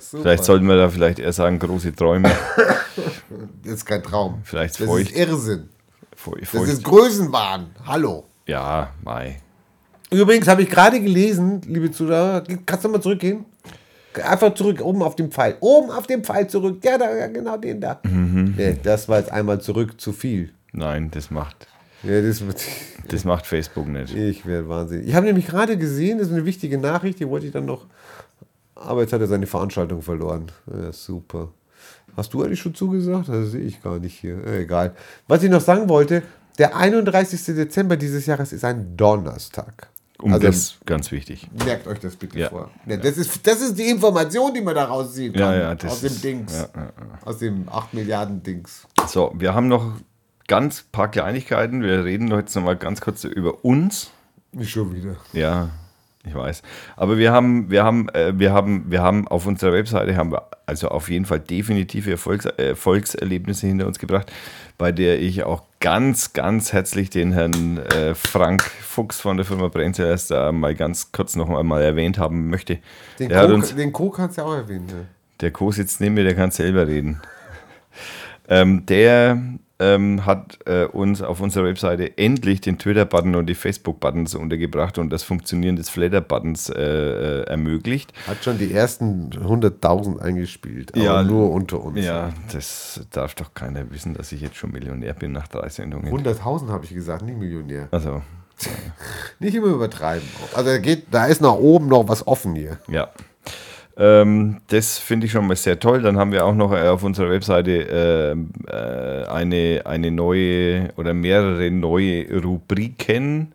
Vielleicht 0.00 0.44
sollten 0.44 0.66
wir 0.66 0.76
da 0.76 0.88
vielleicht 0.88 1.20
eher 1.20 1.32
sagen, 1.32 1.58
große 1.60 1.94
Träume. 1.94 2.30
Das 3.62 3.74
ist 3.74 3.84
kein 3.86 4.02
Traum. 4.02 4.40
Vielleicht 4.42 4.80
das 4.80 4.86
feucht. 4.86 5.12
ist 5.12 5.16
Irrsinn. 5.16 5.68
Feu- 6.16 6.36
Das 6.40 6.48
feucht. 6.48 6.68
ist 6.68 6.82
Größenwahn. 6.84 7.66
Hallo. 7.86 8.24
ja, 8.46 8.90
Mai. 9.04 9.40
Übrigens 10.10 10.48
habe 10.48 10.62
ich 10.62 10.70
gerade 10.70 11.00
gelesen, 11.00 11.60
liebe 11.66 11.90
Zuschauer, 11.90 12.42
kannst 12.66 12.84
du 12.84 12.88
mal 12.88 13.00
zurückgehen? 13.00 13.44
Einfach 14.24 14.52
zurück, 14.54 14.80
oben 14.82 15.02
auf 15.02 15.14
dem 15.14 15.30
Pfeil. 15.30 15.56
Oben 15.60 15.90
auf 15.90 16.06
dem 16.08 16.24
Pfeil 16.24 16.48
zurück. 16.48 16.84
Ja, 16.84 16.98
da, 16.98 17.14
ja 17.14 17.28
genau 17.28 17.56
den 17.56 17.80
da. 17.80 18.00
Mhm. 18.02 18.54
Nee, 18.56 18.76
das 18.82 19.08
war 19.08 19.18
jetzt 19.20 19.30
einmal 19.30 19.60
zurück 19.60 20.00
zu 20.00 20.12
viel. 20.12 20.52
Nein, 20.72 21.10
das 21.12 21.30
macht, 21.30 21.68
Ja, 22.02 22.20
das 22.20 22.42
das 23.06 23.24
macht 23.24 23.46
Facebook 23.46 23.86
nicht. 23.86 24.14
Ich 24.14 24.46
werde 24.46 24.68
wahnsinnig. 24.68 25.08
Ich 25.08 25.14
habe 25.14 25.26
nämlich 25.26 25.46
gerade 25.46 25.76
gesehen, 25.76 26.18
das 26.18 26.28
ist 26.28 26.32
eine 26.32 26.44
wichtige 26.44 26.78
Nachricht, 26.78 27.20
die 27.20 27.28
wollte 27.28 27.46
ich 27.46 27.52
dann 27.52 27.66
noch. 27.66 27.86
Aber 28.74 29.02
jetzt 29.02 29.12
hat 29.12 29.20
er 29.20 29.26
seine 29.28 29.46
Veranstaltung 29.46 30.02
verloren. 30.02 30.46
Ja, 30.66 30.92
super. 30.92 31.48
Hast 32.16 32.34
du 32.34 32.42
eigentlich 32.42 32.60
schon 32.60 32.74
zugesagt? 32.74 33.28
Das 33.28 33.50
sehe 33.52 33.62
ich 33.62 33.80
gar 33.82 33.98
nicht 33.98 34.18
hier. 34.18 34.44
Egal. 34.46 34.94
Was 35.28 35.42
ich 35.42 35.50
noch 35.50 35.60
sagen 35.60 35.88
wollte, 35.88 36.22
der 36.58 36.76
31. 36.76 37.44
Dezember 37.54 37.96
dieses 37.96 38.26
Jahres 38.26 38.52
ist 38.52 38.64
ein 38.64 38.96
Donnerstag. 38.96 39.88
Um 40.22 40.32
also 40.32 40.46
das 40.46 40.76
ganz 40.86 41.10
wichtig. 41.12 41.48
merkt 41.64 41.86
euch 41.86 41.98
das 41.98 42.16
bitte 42.16 42.38
Ja. 42.38 42.48
vor. 42.48 42.70
Ja, 42.86 42.96
das, 42.96 43.16
ist, 43.16 43.46
das 43.46 43.60
ist 43.60 43.78
die 43.78 43.88
Information, 43.88 44.52
die 44.54 44.60
man 44.60 44.74
daraus 44.74 45.14
ziehen 45.14 45.32
kann. 45.32 45.54
Ja, 45.54 45.72
ja, 45.74 45.88
aus 45.88 46.00
dem 46.00 46.20
Dings. 46.20 46.68
Aus 47.24 47.38
dem 47.38 47.68
8 47.68 47.94
Milliarden 47.94 48.42
Dings. 48.42 48.86
So, 49.06 49.32
wir 49.36 49.54
haben 49.54 49.68
noch 49.68 49.92
ganz 50.48 50.82
paar 50.82 51.10
Kleinigkeiten. 51.10 51.82
Wir 51.82 52.04
reden 52.04 52.28
jetzt 52.28 52.54
noch 52.56 52.62
mal 52.64 52.76
ganz 52.76 53.00
kurz 53.00 53.24
über 53.24 53.64
uns. 53.64 54.10
Nicht 54.52 54.70
schon 54.70 54.94
wieder. 54.94 55.16
Ja, 55.32 55.70
ich 56.24 56.34
weiß. 56.34 56.62
Aber 56.96 57.18
wir 57.18 57.32
haben, 57.32 57.70
wir 57.70 57.84
haben, 57.84 58.08
äh, 58.10 58.38
wir 58.38 58.52
haben, 58.52 58.90
wir 58.90 59.00
haben 59.00 59.28
auf 59.28 59.46
unserer 59.46 59.72
Webseite 59.72 60.16
haben 60.16 60.32
wir 60.32 60.48
also 60.66 60.88
auf 60.88 61.08
jeden 61.08 61.24
Fall 61.24 61.40
definitive 61.40 62.10
Erfolgs 62.10 62.44
Erfolgserlebnisse 62.46 63.66
hinter 63.68 63.86
uns 63.86 63.98
gebracht, 63.98 64.30
bei 64.76 64.92
der 64.92 65.20
ich 65.20 65.44
auch 65.44 65.62
ganz, 65.80 66.34
ganz 66.34 66.72
herzlich 66.72 67.10
den 67.10 67.32
Herrn 67.32 67.78
äh, 67.78 68.14
Frank 68.14 68.62
Fuchs 68.62 69.20
von 69.20 69.38
der 69.38 69.46
Firma 69.46 69.68
Brenzellers 69.68 70.28
da 70.28 70.52
mal 70.52 70.74
ganz 70.74 71.10
kurz 71.10 71.36
noch 71.36 71.48
einmal 71.50 71.82
erwähnt 71.82 72.18
haben 72.18 72.50
möchte. 72.50 72.78
Den, 73.18 73.30
der, 73.30 73.46
Co, 73.46 73.54
uns, 73.54 73.74
den 73.74 73.92
Co 73.92 74.10
kannst 74.10 74.36
du 74.36 74.42
ja 74.42 74.46
auch 74.46 74.54
erwähnen. 74.54 74.86
Ja. 74.88 75.04
der 75.40 75.50
Co 75.50 75.72
sitzt 75.72 76.00
neben 76.00 76.14
mir, 76.14 76.24
der 76.24 76.34
kann 76.34 76.50
selber 76.50 76.86
reden. 76.86 77.20
ähm, 78.48 78.84
der 78.86 79.42
ähm, 79.80 80.26
hat 80.26 80.58
äh, 80.66 80.84
uns 80.84 81.22
auf 81.22 81.40
unserer 81.40 81.64
Webseite 81.64 82.18
endlich 82.18 82.60
den 82.60 82.78
Twitter-Button 82.78 83.34
und 83.34 83.46
die 83.46 83.54
Facebook-Buttons 83.54 84.34
untergebracht 84.34 84.98
und 84.98 85.10
das 85.10 85.22
Funktionieren 85.22 85.76
des 85.76 85.88
Flatter-Buttons 85.88 86.68
äh, 86.68 86.80
äh, 86.80 87.42
ermöglicht. 87.44 88.12
Hat 88.28 88.44
schon 88.44 88.58
die 88.58 88.72
ersten 88.72 89.30
100.000 89.30 90.20
eingespielt. 90.20 90.94
Aber 90.94 91.02
Ja, 91.02 91.22
nur 91.22 91.50
unter 91.50 91.82
uns. 91.82 92.04
Ja, 92.04 92.30
das 92.52 93.00
darf 93.10 93.34
doch 93.34 93.54
keiner 93.54 93.90
wissen, 93.90 94.14
dass 94.14 94.30
ich 94.32 94.42
jetzt 94.42 94.56
schon 94.56 94.70
Millionär 94.70 95.14
bin 95.14 95.32
nach 95.32 95.48
drei 95.48 95.68
Sendungen. 95.68 96.12
100.000 96.12 96.68
habe 96.68 96.84
ich 96.84 96.94
gesagt, 96.94 97.22
nicht 97.22 97.38
Millionär. 97.38 97.88
Also, 97.90 98.22
Nicht 99.38 99.54
immer 99.54 99.68
übertreiben. 99.68 100.28
Also 100.54 100.80
geht, 100.80 101.06
da 101.10 101.26
ist 101.26 101.40
nach 101.40 101.54
oben 101.54 101.88
noch 101.88 102.08
was 102.08 102.26
offen 102.26 102.54
hier. 102.54 102.78
ja. 102.88 103.08
Ähm, 104.00 104.56
das 104.68 104.98
finde 104.98 105.26
ich 105.26 105.32
schon 105.32 105.46
mal 105.46 105.56
sehr 105.56 105.78
toll. 105.78 106.00
Dann 106.00 106.16
haben 106.16 106.32
wir 106.32 106.46
auch 106.46 106.54
noch 106.54 106.72
äh, 106.72 106.88
auf 106.88 107.04
unserer 107.04 107.30
Webseite 107.30 107.70
ähm, 107.82 108.48
äh, 108.66 109.26
eine, 109.26 109.82
eine 109.84 110.10
neue 110.10 110.88
oder 110.96 111.12
mehrere 111.12 111.70
neue 111.70 112.42
Rubriken. 112.42 113.52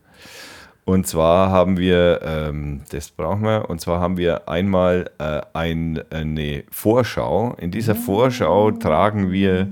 Und 0.85 1.07
zwar 1.07 1.49
haben 1.49 1.77
wir, 1.80 2.19
ähm, 2.23 2.81
das 2.91 3.09
brauchen 3.09 3.41
wir, 3.41 3.67
und 3.72 3.81
zwar 3.81 3.99
haben 3.99 4.17
wir 4.17 4.47
einmal 4.47 5.09
äh, 5.17 5.41
ein, 5.53 6.03
eine 6.11 6.63
Vorschau. 6.69 7.55
In 7.59 7.72
dieser 7.72 7.95
Vorschau 7.95 8.69
tragen 8.69 9.31
wir, 9.31 9.72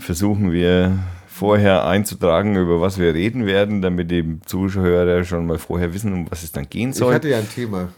versuchen 0.00 0.50
wir 0.50 0.98
vorher 1.28 1.86
einzutragen, 1.86 2.56
über 2.56 2.80
was 2.80 2.98
wir 2.98 3.14
reden 3.14 3.46
werden, 3.46 3.82
damit 3.82 4.10
die 4.10 4.40
Zuschauer 4.46 5.22
schon 5.22 5.46
mal 5.46 5.58
vorher 5.58 5.94
wissen, 5.94 6.12
um 6.12 6.28
was 6.28 6.42
es 6.42 6.50
dann 6.50 6.68
gehen 6.68 6.90
Ich 6.90 6.96
soll. 6.96 7.14
hatte 7.14 7.28
ja 7.28 7.38
ein 7.38 7.48
Thema. 7.48 7.90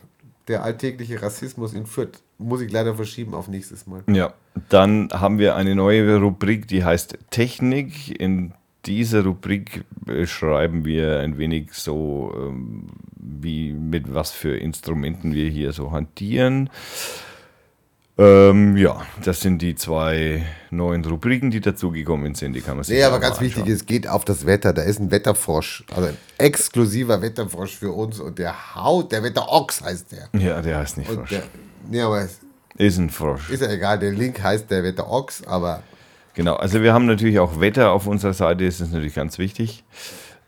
Der 0.49 0.63
alltägliche 0.65 1.23
Rassismus 1.23 1.75
in 1.75 1.87
Fürth. 1.87 2.23
Muss 2.39 2.61
ich 2.61 2.73
leider 2.73 2.95
verschieben 2.95 3.35
auf 3.35 3.49
nächstes 3.49 3.87
Mal. 3.87 4.03
Ja, 4.09 4.33
dann 4.69 5.09
haben 5.13 5.39
wir 5.39 5.57
eine 5.57 5.75
neue 5.75 6.19
Rubrik, 6.19 6.67
die 6.69 6.85
heißt 6.85 7.19
Technik. 7.31 8.19
In 8.21 8.55
dieser 8.87 9.25
Rubrik 9.25 9.85
beschreiben 10.05 10.85
wir 10.85 11.21
ein 11.21 11.37
wenig 11.37 11.73
so, 11.75 12.33
ähm, 12.37 12.87
wie 13.17 13.73
mit 13.73 14.15
was 14.15 14.31
für 14.31 14.57
Instrumenten 14.57 15.35
wir 15.35 15.51
hier 15.51 15.73
so 15.73 15.93
hantieren. 15.93 16.71
Ähm, 18.21 18.77
ja, 18.77 19.01
das 19.25 19.41
sind 19.43 19.63
die 19.63 19.77
zwei 19.77 20.45
neuen 20.71 21.05
Rubriken, 21.05 21.53
die 21.53 21.61
dazugekommen 21.61 22.35
sind. 22.35 22.53
Die 22.55 22.61
kann 22.61 22.77
man 22.77 22.83
sich 22.85 22.97
Nee, 22.97 23.05
aber 23.05 23.21
ganz 23.21 23.41
wichtig, 23.41 23.69
es 23.69 23.87
geht 23.87 24.09
auf 24.09 24.25
das 24.25 24.45
Wetter. 24.45 24.73
Da 24.73 24.83
ist 24.83 24.99
ein 24.99 25.13
Wetterfrosch, 25.13 25.85
also 25.95 26.09
ein 26.09 26.17
exklusiver 26.37 27.23
Wetterfrosch 27.23 27.77
für 27.77 27.93
uns 27.93 28.19
und 28.19 28.41
der 28.41 28.75
haut, 28.75 29.13
der 29.13 29.23
Wetterochs 29.23 29.83
heißt 29.83 30.07
der. 30.13 30.41
Ja, 30.41 30.61
der 30.61 30.79
heißt 30.79 30.99
nicht 30.99 31.09
Und 31.11 31.19
Frosch. 31.19 31.31
der 31.31 31.43
nee, 31.89 32.01
aber 32.01 32.23
es 32.23 32.41
Ist 32.77 32.99
ein 32.99 33.11
Frosch. 33.11 33.51
ist 33.51 33.63
ja 33.63 33.71
egal, 33.71 34.01
der 34.01 34.11
Link 34.11 34.43
heißt 34.43 34.69
der 34.69 34.83
Wetterochs, 34.83 35.45
aber 35.47 35.85
Genau, 36.35 36.55
also 36.57 36.83
wir 36.83 36.93
haben 36.93 37.07
natürlich 37.07 37.39
auch 37.39 37.61
Wetter 37.61 37.91
auf 37.93 38.07
unserer 38.09 38.33
Seite, 38.33 38.65
das 38.65 38.81
ist 38.81 38.93
natürlich 38.93 39.15
ganz 39.15 39.39
wichtig. 39.39 39.85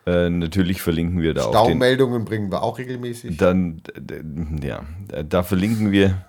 Äh, 0.07 0.29
natürlich 0.31 0.83
verlinken 0.83 1.21
wir 1.21 1.35
da 1.35 1.45
auch 1.45 1.51
Staumeldungen 1.51 2.25
bringen 2.25 2.51
wir 2.51 2.63
auch 2.63 2.79
regelmäßig. 2.79 3.37
dann, 3.37 3.83
ja, 4.63 4.83
da 5.29 5.43
verlinken 5.45 5.93
wir, 5.93 6.25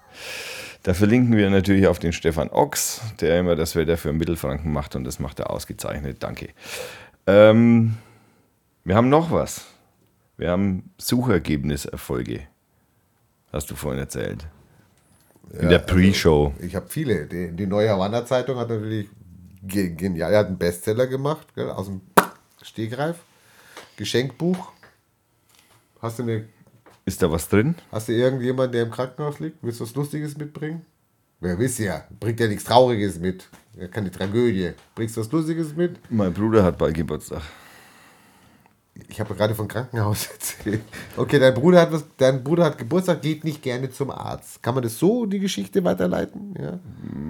da 0.84 0.94
verlinken 0.94 1.36
wir 1.38 1.49
natürlich 1.49 1.88
auf 1.88 1.99
den 1.99 2.14
Stefan 2.14 2.49
Ochs, 2.49 3.02
der 3.20 3.40
immer 3.40 3.56
das 3.56 3.76
Wetter 3.76 3.98
für 3.98 4.14
Mittelfranken 4.14 4.72
macht 4.72 4.95
und 4.95 5.03
das 5.03 5.20
macht 5.20 5.40
er 5.40 5.49
ausgezeichnet. 5.49 6.24
Danke. 6.24 6.49
Ähm, 7.28 7.98
wir 8.84 8.95
haben 8.95 9.10
noch 9.10 9.32
was. 9.32 9.66
Wir 10.38 10.49
haben 10.49 10.91
Suchergebniserfolge. 10.98 12.48
Hast 13.53 13.70
du 13.70 13.76
vorhin 13.76 13.99
erzählt. 13.99 14.48
In 15.60 15.70
der 15.70 15.80
Pre-Show. 15.80 16.53
Ich 16.60 16.76
habe 16.76 16.88
viele. 16.90 17.28
Die, 17.28 17.52
die 17.52 17.68
neue 17.68 17.90
Havanna 17.90 18.26
Zeitung 18.26 18.58
hat 18.58 18.70
natürlich 18.70 19.10
ge- 19.62 19.94
genial, 19.94 20.32
er 20.34 20.40
hat 20.40 20.48
einen 20.48 20.58
Bestseller 20.58 21.08
gemacht, 21.08 21.53
gell, 21.53 21.70
aus 21.70 21.88
dem 21.88 22.02
Stegreif. 22.62 23.18
Geschenkbuch. 23.98 24.72
Hast 26.02 26.20
du, 26.20 26.24
eine, 26.24 26.48
Ist 27.06 27.22
da 27.22 27.32
was 27.32 27.49
drin? 27.49 27.76
hast 27.91 28.07
du 28.10 28.14
irgendjemanden, 28.14 28.73
der 28.73 28.84
im 28.84 28.91
Krankenhaus 28.91 29.40
liegt? 29.40 29.57
Willst 29.61 29.80
du 29.80 29.86
was 29.86 29.95
Lustiges 29.95 30.38
mitbringen? 30.38 30.86
Wer 31.40 31.57
wisst 31.57 31.80
ja, 31.80 32.03
bringt 32.19 32.40
ja 32.40 32.48
nichts 32.48 32.65
Trauriges 32.65 33.19
mit. 33.19 33.49
Ja, 33.76 33.88
keine 33.88 34.11
Tragödie. 34.11 34.73
Bringst 34.94 35.18
du 35.18 35.22
was 35.22 35.32
Lustiges 35.32 35.76
mit? 35.76 35.98
Mein 36.11 36.34
Bruder 36.34 36.64
hat 36.64 36.78
bald 36.78 36.94
Geburtstag. 36.94 37.41
Ich 39.10 39.19
habe 39.19 39.34
gerade 39.34 39.56
von 39.56 39.68
Krankenhaus 39.68 40.28
erzählt. 40.32 40.82
Okay, 41.18 41.40
dein 41.40 41.53
Bruder, 41.56 41.82
hat 41.82 41.91
was, 41.91 42.06
dein 42.18 42.44
Bruder 42.44 42.65
hat 42.65 42.78
Geburtstag, 42.78 43.22
geht 43.22 43.44
nicht 43.44 43.64
gerne 43.64 43.90
zum 43.90 44.11
Arzt. 44.11 44.61
Kann 44.61 44.76
man 44.76 44.84
das 44.84 44.99
so, 44.99 45.26
die 45.26 45.40
Geschichte 45.40 45.84
weiterleiten? 45.84 46.53
Ja. 46.60 46.80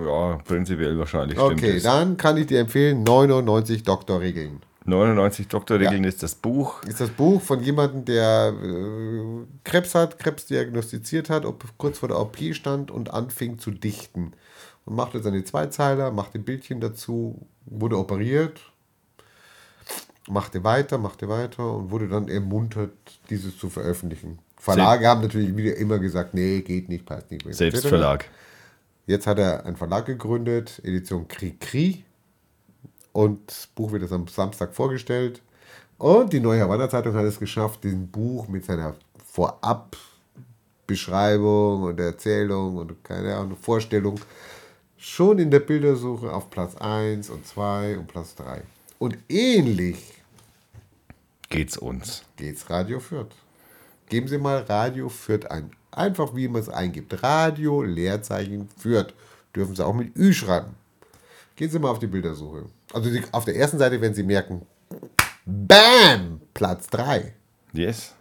Ja, 0.05 0.37
prinzipiell 0.43 0.97
wahrscheinlich 0.97 1.39
Okay, 1.39 1.79
dann 1.79 2.17
kann 2.17 2.35
ich 2.35 2.47
dir 2.47 2.59
empfehlen, 2.59 3.03
99 3.03 3.83
Doktorregeln. 3.83 4.59
99 4.85 5.47
Doktorregeln 5.47 6.03
Ja. 6.03 6.09
ist 6.09 6.23
das 6.23 6.35
Buch. 6.35 6.83
Ist 6.83 6.99
das 7.01 7.09
Buch 7.09 7.41
von 7.41 7.63
jemandem, 7.63 8.05
der 8.05 8.53
äh, 8.61 9.45
Krebs 9.63 9.93
hat, 9.93 10.17
Krebs 10.17 10.47
diagnostiziert 10.47 11.29
hat, 11.29 11.45
ob 11.45 11.63
kurz 11.77 11.99
vor 11.99 12.09
der 12.09 12.19
OP 12.19 12.37
stand 12.53 12.89
und 12.89 13.13
anfing 13.13 13.59
zu 13.59 13.71
dichten. 13.71 14.33
Und 14.85 14.95
machte 14.95 15.21
seine 15.21 15.43
Zweizeiler, 15.43 16.09
machte 16.11 16.39
Bildchen 16.39 16.81
dazu, 16.81 17.47
wurde 17.65 17.97
operiert, 17.97 18.59
machte 20.27 20.63
weiter, 20.63 20.97
machte 20.97 21.29
weiter 21.29 21.75
und 21.75 21.91
wurde 21.91 22.07
dann 22.07 22.27
ermuntert, 22.27 22.91
dieses 23.29 23.57
zu 23.59 23.69
veröffentlichen. 23.69 24.39
Verlage 24.57 25.07
haben 25.07 25.21
natürlich 25.21 25.55
wieder 25.55 25.75
immer 25.77 25.99
gesagt, 25.99 26.33
nee, 26.33 26.61
geht 26.61 26.89
nicht, 26.89 27.05
passt 27.05 27.29
nicht. 27.31 27.45
Selbstverlag. 27.53 28.25
Jetzt 29.07 29.27
hat 29.27 29.39
er 29.39 29.65
einen 29.65 29.75
Verlag 29.75 30.05
gegründet, 30.05 30.79
Edition 30.83 31.27
Kri 31.27 31.55
Kri. 31.59 32.03
Und 33.13 33.49
das 33.49 33.67
Buch 33.67 33.91
wird 33.91 34.01
jetzt 34.03 34.13
am 34.13 34.27
Samstag 34.27 34.73
vorgestellt. 34.73 35.41
Und 35.97 36.31
die 36.33 36.39
Neue 36.39 36.61
Havanna 36.61 36.89
Zeitung 36.89 37.13
hat 37.13 37.25
es 37.25 37.39
geschafft, 37.39 37.83
diesen 37.83 38.07
Buch 38.07 38.47
mit 38.47 38.65
seiner 38.65 38.95
Vorabbeschreibung 39.25 41.83
und 41.83 41.99
Erzählung 41.99 42.77
und 42.77 43.03
keine 43.03 43.35
Ahnung, 43.35 43.57
Vorstellung 43.61 44.19
schon 44.97 45.39
in 45.39 45.51
der 45.51 45.59
Bildersuche 45.59 46.31
auf 46.31 46.49
Platz 46.49 46.77
1 46.77 47.29
und 47.29 47.45
2 47.45 47.97
und 47.97 48.07
Platz 48.07 48.35
3. 48.35 48.61
Und 48.99 49.17
ähnlich 49.29 50.13
Geht's 51.49 51.77
uns. 51.77 52.23
geht's 52.37 52.69
Radio 52.69 53.01
Fürth. 53.01 53.35
Geben 54.07 54.27
Sie 54.27 54.37
mal 54.37 54.59
Radio 54.69 55.09
Fürth 55.09 55.51
ein. 55.51 55.71
Einfach 55.91 56.33
wie 56.33 56.47
man 56.47 56.61
es 56.61 56.69
eingibt. 56.69 57.21
Radio 57.21 57.81
Leerzeichen 57.81 58.69
Fürth. 58.77 59.13
Dürfen 59.53 59.75
Sie 59.75 59.85
auch 59.85 59.93
mit 59.93 60.15
Ü 60.15 60.33
schreiben. 60.33 60.77
Gehen 61.57 61.69
Sie 61.69 61.77
mal 61.77 61.89
auf 61.89 61.99
die 61.99 62.07
Bildersuche. 62.07 62.63
Also 62.93 63.09
die, 63.09 63.21
auf 63.31 63.45
der 63.45 63.55
ersten 63.55 63.77
Seite 63.77 63.99
werden 64.01 64.13
Sie 64.13 64.23
merken, 64.23 64.65
BAM! 65.45 66.41
Platz 66.53 66.87
3. 66.87 67.33
Yes. 67.73 68.13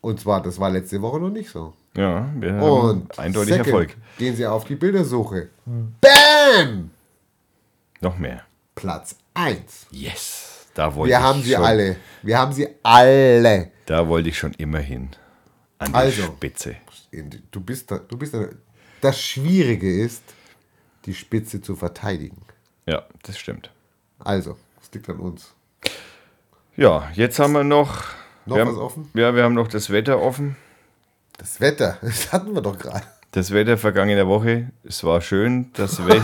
Und 0.00 0.20
zwar, 0.20 0.42
das 0.42 0.58
war 0.60 0.70
letzte 0.70 1.00
Woche 1.02 1.18
noch 1.18 1.30
nicht 1.30 1.50
so. 1.50 1.74
Ja, 1.96 2.28
wir 2.38 2.52
haben 2.54 2.62
Und 2.62 3.18
eindeutig 3.18 3.50
second, 3.54 3.66
Erfolg. 3.66 3.96
Gehen 4.18 4.36
Sie 4.36 4.46
auf 4.46 4.64
die 4.64 4.76
Bildersuche. 4.76 5.48
BAM! 5.66 6.90
Noch 8.00 8.18
mehr. 8.18 8.42
Platz 8.74 9.16
1. 9.34 9.86
Yes. 9.90 10.66
Da 10.74 10.94
wollte 10.94 11.10
Wir 11.10 11.18
ich 11.18 11.24
haben 11.24 11.42
sie 11.42 11.52
schon, 11.54 11.64
alle. 11.64 11.96
Wir 12.22 12.38
haben 12.38 12.52
sie 12.52 12.68
alle. 12.84 13.72
Da 13.86 14.06
wollte 14.06 14.28
ich 14.28 14.38
schon 14.38 14.52
immer 14.54 14.78
hin. 14.78 15.08
An 15.78 15.88
die 15.92 15.94
Also. 15.96 16.22
Spitze. 16.22 16.76
Du 17.50 17.60
bist 17.60 17.90
da, 17.90 17.98
du 17.98 18.16
bist 18.16 18.34
da. 18.34 18.46
Das 19.00 19.20
Schwierige 19.20 20.02
ist, 20.02 20.22
die 21.06 21.14
Spitze 21.14 21.60
zu 21.60 21.74
verteidigen. 21.74 22.42
Ja, 22.86 23.04
das 23.22 23.38
stimmt. 23.38 23.72
Also, 24.18 24.56
es 24.82 24.92
liegt 24.92 25.08
an 25.08 25.16
uns. 25.16 25.54
Ja, 26.76 27.08
jetzt 27.14 27.38
haben 27.38 27.52
wir 27.52 27.64
noch. 27.64 28.04
Noch 28.46 28.56
wir 28.56 28.66
was 28.66 28.74
haben, 28.74 28.82
offen? 28.82 29.10
Ja, 29.14 29.34
wir 29.34 29.42
haben 29.42 29.54
noch 29.54 29.68
das 29.68 29.90
Wetter 29.90 30.20
offen. 30.20 30.56
Das 31.36 31.60
Wetter, 31.60 31.98
das 32.02 32.32
hatten 32.32 32.54
wir 32.54 32.62
doch 32.62 32.78
gerade. 32.78 33.04
Das 33.32 33.52
Wetter 33.52 33.76
vergangene 33.76 34.26
Woche, 34.26 34.70
es 34.84 35.04
war 35.04 35.20
schön. 35.20 35.70
Das, 35.74 36.04
We 36.04 36.20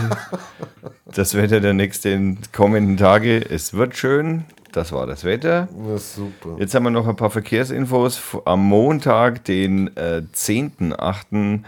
das 1.05 1.35
Wetter 1.35 1.59
der 1.59 1.73
nächsten 1.73 2.39
kommenden 2.51 2.97
Tage, 2.97 3.39
es 3.47 3.73
wird 3.73 3.95
schön. 3.95 4.45
Das 4.71 4.91
war 4.91 5.07
das 5.07 5.23
Wetter. 5.23 5.69
Das 5.87 6.01
ist 6.01 6.15
super. 6.15 6.55
Jetzt 6.57 6.75
haben 6.75 6.83
wir 6.83 6.89
noch 6.89 7.07
ein 7.07 7.15
paar 7.15 7.29
Verkehrsinfos. 7.29 8.19
Am 8.43 8.67
Montag, 8.67 9.45
den 9.45 9.95
äh, 9.95 10.23
10.8., 10.33 11.63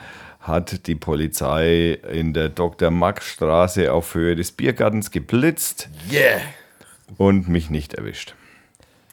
hat 0.47 0.87
die 0.87 0.95
Polizei 0.95 1.91
in 2.11 2.33
der 2.33 2.49
Dr. 2.49 2.89
Max 2.89 3.25
Straße 3.27 3.91
auf 3.91 4.15
Höhe 4.15 4.35
des 4.35 4.51
Biergartens 4.51 5.11
geblitzt 5.11 5.89
Yeah! 6.11 6.39
und 7.17 7.47
mich 7.49 7.69
nicht 7.69 7.93
erwischt. 7.93 8.33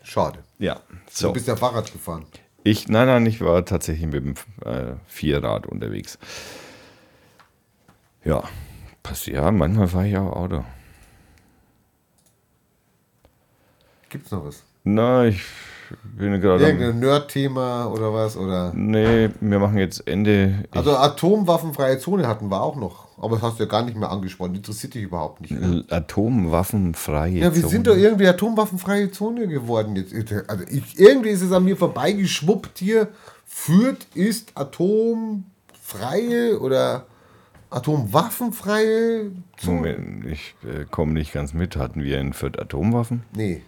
Schade. 0.02 0.38
Ja, 0.58 0.74
Du 0.76 0.96
so. 1.10 1.32
bist 1.32 1.48
ja 1.48 1.56
Fahrrad 1.56 1.92
gefahren. 1.92 2.24
Ich, 2.62 2.88
nein, 2.88 3.06
nein, 3.06 3.26
ich 3.26 3.40
war 3.40 3.64
tatsächlich 3.64 4.06
mit 4.06 4.24
dem 4.24 4.34
äh, 4.64 4.94
Vierrad 5.06 5.66
unterwegs. 5.66 6.18
Ja, 8.24 8.42
passiert. 9.02 9.36
Ja, 9.36 9.50
manchmal 9.50 9.88
fahre 9.88 10.08
ich 10.08 10.16
auch 10.16 10.32
Auto. 10.32 10.64
Gibt's 14.08 14.30
noch 14.30 14.44
was? 14.44 14.62
Na, 14.84 15.24
ich 15.26 15.42
bin 16.02 16.40
gerade. 16.40 16.64
Irgendein 16.64 16.98
Nerd-Thema 17.00 17.86
oder 17.86 18.12
was? 18.12 18.36
Oder? 18.36 18.72
Nee, 18.74 19.30
wir 19.40 19.58
machen 19.58 19.78
jetzt 19.78 20.06
Ende. 20.08 20.64
Ich, 20.70 20.76
Also 20.76 20.96
atomwaffenfreie 20.96 21.98
Zone 21.98 22.26
hatten 22.28 22.50
wir 22.50 22.60
auch 22.62 22.76
noch. 22.76 23.04
Aber 23.18 23.36
das 23.36 23.42
hast 23.44 23.58
du 23.58 23.62
ja 23.64 23.68
gar 23.68 23.84
nicht 23.84 23.96
mehr 23.96 24.10
angesprochen. 24.10 24.54
Interessiert 24.56 24.94
dich 24.94 25.04
überhaupt 25.04 25.40
nicht. 25.40 25.52
L- 25.52 25.84
Atomwaffenfreie 25.88 27.38
Ja, 27.38 27.54
wir 27.54 27.60
Zone. 27.62 27.70
sind 27.72 27.86
doch 27.86 27.96
irgendwie 27.96 28.26
atomwaffenfreie 28.26 29.10
Zone 29.12 29.46
geworden 29.48 29.96
jetzt. 29.96 30.12
Also 30.48 30.64
ich, 30.68 30.98
irgendwie 30.98 31.30
ist 31.30 31.42
es 31.42 31.52
an 31.52 31.64
mir 31.64 31.76
vorbeigeschwuppt 31.76 32.78
hier. 32.78 33.08
Fürth 33.46 34.06
ist 34.14 34.52
atomfreie 34.56 36.58
oder 36.60 37.06
atomwaffenfreie 37.70 39.30
Zone. 39.56 39.76
Moment, 39.76 40.26
ich 40.26 40.54
äh, 40.64 40.84
komme 40.90 41.12
nicht 41.12 41.32
ganz 41.32 41.54
mit. 41.54 41.76
Hatten 41.76 42.02
wir 42.02 42.18
in 42.18 42.32
Fürth 42.32 42.58
Atomwaffen? 42.58 43.22
Nee. 43.34 43.62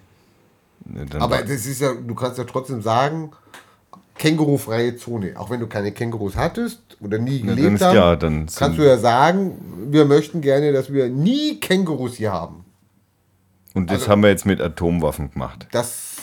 Aber 1.18 1.42
das 1.42 1.66
ist 1.66 1.80
ja, 1.80 1.92
du 1.94 2.14
kannst 2.14 2.38
ja 2.38 2.44
trotzdem 2.44 2.82
sagen, 2.82 3.30
kängurufreie 4.18 4.96
Zone. 4.96 5.34
Auch 5.36 5.50
wenn 5.50 5.60
du 5.60 5.66
keine 5.66 5.92
Kängurus 5.92 6.36
hattest 6.36 6.80
oder 7.00 7.18
nie 7.18 7.40
gelebt 7.42 7.80
hast, 7.82 8.20
sind- 8.20 8.56
kannst 8.56 8.78
du 8.78 8.82
ja 8.86 8.96
sagen, 8.98 9.52
wir 9.90 10.04
möchten 10.04 10.40
gerne, 10.40 10.72
dass 10.72 10.92
wir 10.92 11.08
nie 11.08 11.60
Kängurus 11.60 12.14
hier 12.14 12.32
haben. 12.32 12.64
und 13.74 13.90
das 13.90 14.00
also- 14.02 14.12
haben 14.12 14.22
wir 14.22 14.30
jetzt 14.30 14.46
mit 14.46 14.60
Atomwaffen 14.60 15.30
gemacht. 15.32 15.66
Das, 15.72 16.14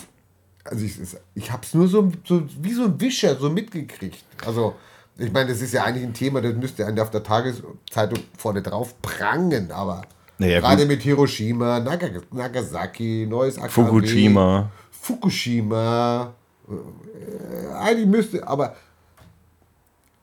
also 0.63 0.83
ich, 0.83 0.97
ich 1.35 1.51
habe 1.51 1.63
es 1.63 1.73
nur 1.75 1.87
so, 1.87 2.11
so 2.25 2.43
wie 2.61 2.73
so 2.73 2.85
ein 2.85 2.99
Wischer 2.99 3.35
so 3.35 3.49
mitgekriegt. 3.51 4.23
Also 4.43 4.73
ich 5.19 5.31
meine, 5.31 5.51
das 5.51 5.61
ist 5.61 5.71
ja 5.73 5.83
eigentlich 5.83 6.03
ein 6.03 6.15
Thema, 6.15 6.41
das 6.41 6.55
müsste 6.55 6.87
einen 6.87 6.99
auf 6.99 7.11
der 7.11 7.21
Tageszeitung 7.21 8.19
vorne 8.35 8.63
drauf 8.63 8.99
prangen, 9.03 9.71
aber 9.71 10.01
Naja, 10.43 10.59
gerade 10.59 10.85
mit 10.85 11.01
Hiroshima, 11.01 11.79
Naga, 11.79 12.07
Nagasaki, 12.31 13.25
neues 13.29 13.57
AKW, 13.57 13.69
Fukushima. 13.69 14.69
Fukushima, 14.91 16.33
äh, 16.69 17.73
eigentlich 17.75 18.07
müsste, 18.07 18.45
aber, 18.47 18.75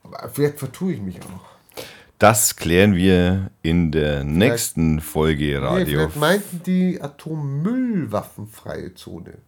aber 0.03 0.29
vielleicht 0.29 0.59
vertue 0.59 0.93
ich 0.93 1.01
mich 1.01 1.17
auch. 1.23 1.83
Das 2.19 2.55
klären 2.57 2.95
wir 2.95 3.51
in 3.63 3.91
der 3.93 4.25
nächsten 4.25 5.01
Folge 5.01 5.45
Nee, 5.45 5.57
Radio. 5.57 5.87
vielleicht 6.01 6.17
meinten 6.17 6.63
die 6.65 7.01
atommüllwaffenfreie 7.01 8.93
Zone. 8.95 9.39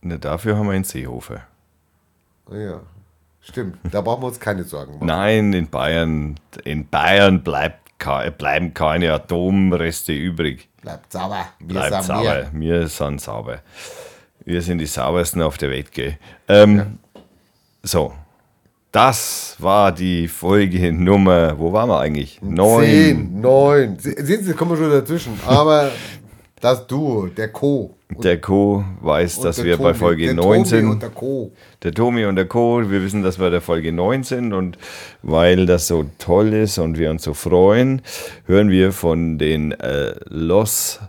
Na, 0.00 0.16
dafür 0.16 0.56
haben 0.56 0.66
wir 0.66 0.72
einen 0.72 0.84
Seehofer. 0.84 1.42
Ah 2.50 2.56
Ja, 2.56 2.80
stimmt. 3.40 3.76
Da 3.90 4.00
brauchen 4.00 4.22
wir 4.22 4.28
uns 4.28 4.40
keine 4.40 4.64
Sorgen 4.64 4.94
machen. 4.94 5.06
Nein, 5.06 5.52
in 5.52 5.68
Bayern, 5.68 6.36
in 6.64 6.88
Bayern 6.88 7.42
bleibt, 7.44 7.81
bleiben 8.38 8.74
keine 8.74 9.12
Atomreste 9.12 10.12
übrig. 10.12 10.68
Bleibt 10.82 11.12
sauber. 11.12 11.46
Wir 11.60 11.66
Bleibt 11.68 11.92
sind 11.92 12.02
sauber. 12.04 12.22
mehr. 12.22 12.50
Wir 12.52 12.88
sind 12.88 13.20
sauber. 13.20 13.58
Wir 14.44 14.60
sind 14.62 14.78
die 14.78 14.86
saubersten 14.86 15.40
auf 15.42 15.56
der 15.58 15.70
Welt, 15.70 15.92
gell? 15.92 16.18
Ähm, 16.48 16.98
So, 17.82 18.12
das 18.90 19.56
war 19.58 19.90
die 19.92 20.28
Folge 20.28 20.92
Nummer, 20.92 21.58
wo 21.58 21.72
waren 21.72 21.88
wir 21.88 21.98
eigentlich? 22.00 22.40
Neun. 22.42 22.84
Zehn, 22.84 23.40
neun. 23.40 23.98
Se- 23.98 24.24
Sehen 24.24 24.44
Sie, 24.44 24.52
kommen 24.52 24.72
wir 24.72 24.76
schon 24.76 24.90
dazwischen. 24.90 25.38
Aber 25.46 25.90
das 26.62 26.86
Duo, 26.86 27.26
der 27.26 27.48
Co. 27.48 27.96
Der 28.22 28.40
Co. 28.40 28.84
weiß, 29.00 29.40
dass 29.40 29.64
wir 29.64 29.76
bei 29.78 29.92
Tobi, 29.92 29.98
Folge 29.98 30.24
der 30.26 30.34
9 30.34 30.44
Tobi 30.58 30.68
sind. 30.68 30.88
Und 30.88 31.02
der 31.02 31.10
Co. 31.10 31.52
Der 31.82 31.92
Tomi 31.92 32.24
und 32.24 32.36
der 32.36 32.46
Co., 32.46 32.88
wir 32.88 33.02
wissen, 33.02 33.22
dass 33.22 33.40
wir 33.40 33.50
der 33.50 33.60
Folge 33.60 33.92
9 33.92 34.22
sind 34.22 34.52
und 34.52 34.78
weil 35.22 35.66
das 35.66 35.88
so 35.88 36.06
toll 36.18 36.52
ist 36.52 36.78
und 36.78 36.98
wir 36.98 37.10
uns 37.10 37.24
so 37.24 37.34
freuen, 37.34 38.00
hören 38.46 38.70
wir 38.70 38.92
von 38.92 39.38
den 39.38 39.72
äh, 39.72 40.14
Los 40.28 41.00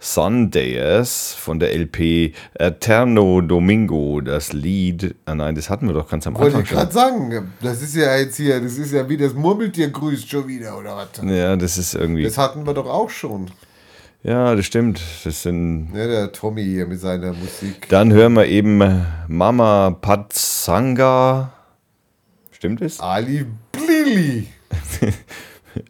Sundayers 0.00 1.32
von 1.32 1.58
der 1.58 1.74
LP 1.74 2.34
Eterno 2.54 3.40
Domingo 3.40 4.20
das 4.20 4.52
Lied. 4.52 5.16
Ah 5.24 5.34
nein, 5.34 5.54
das 5.54 5.70
hatten 5.70 5.86
wir 5.86 5.94
doch 5.94 6.08
ganz 6.08 6.26
am 6.26 6.34
Wollte 6.34 6.58
Anfang 6.58 6.62
ich 6.62 6.70
gerade 6.70 6.92
sagen, 6.92 7.52
das 7.62 7.82
ist 7.82 7.96
ja 7.96 8.14
jetzt 8.16 8.36
hier, 8.36 8.60
das 8.60 8.76
ist 8.76 8.92
ja 8.92 9.08
wie 9.08 9.16
das 9.16 9.32
Murmeltier 9.32 9.88
grüßt 9.88 10.28
schon 10.28 10.46
wieder, 10.46 10.78
oder 10.78 10.96
was? 10.96 11.08
Ja, 11.24 11.56
das 11.56 11.78
ist 11.78 11.94
irgendwie. 11.94 12.24
Das 12.24 12.36
hatten 12.36 12.66
wir 12.66 12.74
doch 12.74 12.86
auch 12.86 13.10
schon. 13.10 13.50
Ja, 14.22 14.54
das 14.54 14.66
stimmt. 14.66 15.00
Das 15.24 15.42
sind. 15.42 15.90
Ja, 15.94 16.06
der 16.06 16.32
Tommy 16.32 16.64
hier 16.64 16.86
mit 16.86 17.00
seiner 17.00 17.32
Musik. 17.32 17.88
Dann 17.88 18.12
hören 18.12 18.34
wir 18.34 18.46
eben 18.46 18.78
Mama 19.28 19.90
Patsanga. 20.00 21.52
Stimmt 22.50 22.80
es? 22.82 23.00
Ali 23.00 23.46
Blili. 23.72 24.46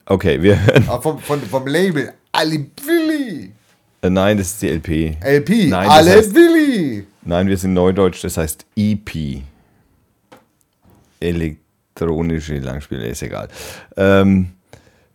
Okay, 0.05 0.42
wir 0.42 0.60
hören. 0.66 0.84
Ah, 0.88 1.00
vom, 1.00 1.18
von, 1.18 1.40
vom 1.40 1.66
Label 1.66 2.12
Ali 2.32 2.59
Blili. 2.59 3.52
Äh, 4.02 4.10
nein, 4.10 4.36
das 4.36 4.48
ist 4.48 4.60
die 4.62 4.68
LP. 4.68 5.16
LP. 5.24 5.68
Nein, 5.70 5.86
das 5.86 5.88
Ali 5.90 6.10
heißt- 6.10 6.32
Blili. 6.34 7.06
Nein, 7.22 7.46
wir 7.46 7.56
sind 7.56 7.72
Neudeutsch, 7.72 8.22
das 8.22 8.36
heißt 8.36 8.66
EP. 8.76 9.40
Elektronische 11.20 12.59
Langspiele, 12.59 13.06
ist 13.06 13.22
egal. 13.22 13.48
Ähm, 13.96 14.50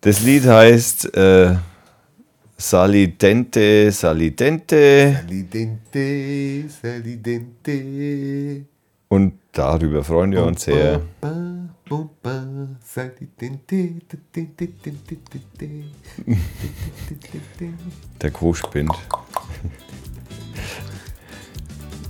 das 0.02 0.22
Lied 0.22 0.46
heißt 0.46 1.16
äh, 1.16 1.56
Salidente, 2.64 3.92
Salidente 3.92 5.20
Salidente, 5.20 6.64
salidente. 6.82 8.66
und 9.10 9.34
darüber 9.52 10.02
freuen 10.02 10.32
wir 10.32 10.46
uns 10.46 10.64
sehr. 10.64 11.02
Der 18.22 18.32
Quo 18.32 18.54
spinnt. 18.54 18.94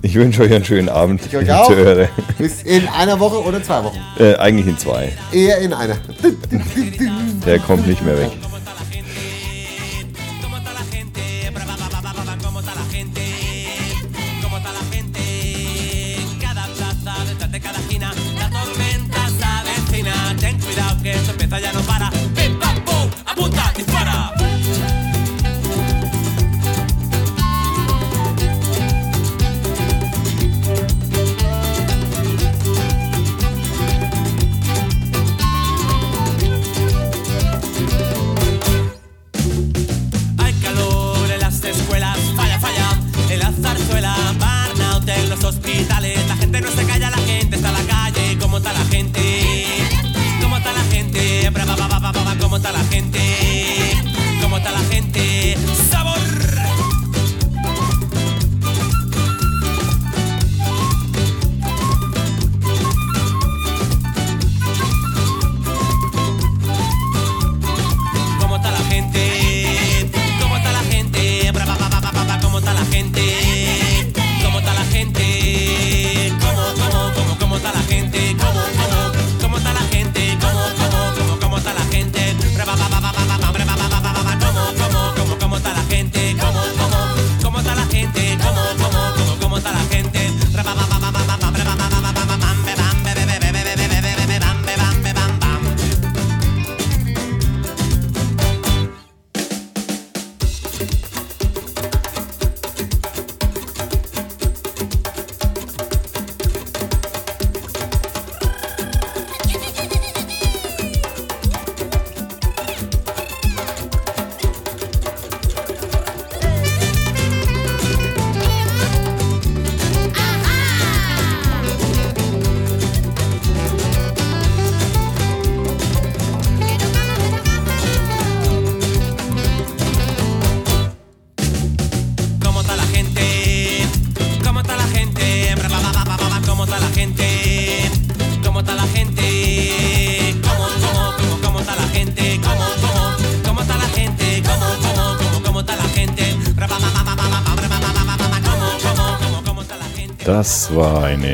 Ich 0.02 0.14
wünsche 0.14 0.42
euch 0.42 0.54
einen 0.54 0.64
schönen 0.64 0.88
Abend, 0.88 1.26
Ich 1.26 1.36
euch 1.36 1.50
auch. 1.50 1.66
Zuhörer. 1.66 2.08
Bis 2.38 2.62
in 2.62 2.86
einer 2.86 3.18
Woche 3.18 3.42
oder 3.42 3.60
zwei 3.60 3.82
Wochen. 3.82 3.98
Äh, 4.20 4.36
eigentlich 4.36 4.68
in 4.68 4.78
zwei. 4.78 5.10
Eher 5.32 5.58
in 5.58 5.72
einer. 5.72 5.96
Der 7.44 7.58
kommt 7.58 7.88
nicht 7.88 8.04
mehr 8.04 8.16
weg. 8.18 8.30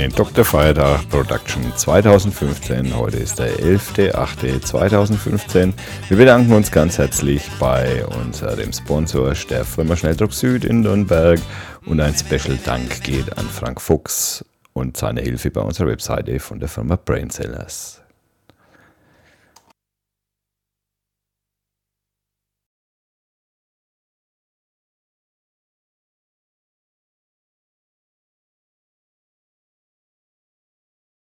Dr. 0.09 0.45
Feiertag 0.45 1.09
Production 1.11 1.73
2015. 1.77 2.97
Heute 2.97 3.19
ist 3.19 3.39
der 3.39 3.53
11.08.2015. 3.59 5.75
Wir 6.09 6.17
bedanken 6.17 6.53
uns 6.53 6.73
ganz 6.73 6.97
herzlich 6.97 7.43
bei 7.59 8.07
unserem 8.07 8.73
Sponsor 8.73 9.35
der 9.51 9.65
Firma 9.65 9.97
Schnelldruck 9.97 10.33
Süd 10.33 10.65
in 10.65 10.81
Nürnberg 10.81 11.39
und 11.85 12.01
ein 12.01 12.15
Special 12.15 12.57
Dank 12.65 13.03
geht 13.03 13.37
an 13.37 13.45
Frank 13.47 13.79
Fuchs 13.81 14.45
und 14.73 14.97
seine 14.97 15.21
Hilfe 15.21 15.51
bei 15.51 15.61
unserer 15.61 15.89
Webseite 15.89 16.39
von 16.39 16.61
der 16.61 16.71
Firma 16.71 16.97
Brainsellers. 16.97 18.00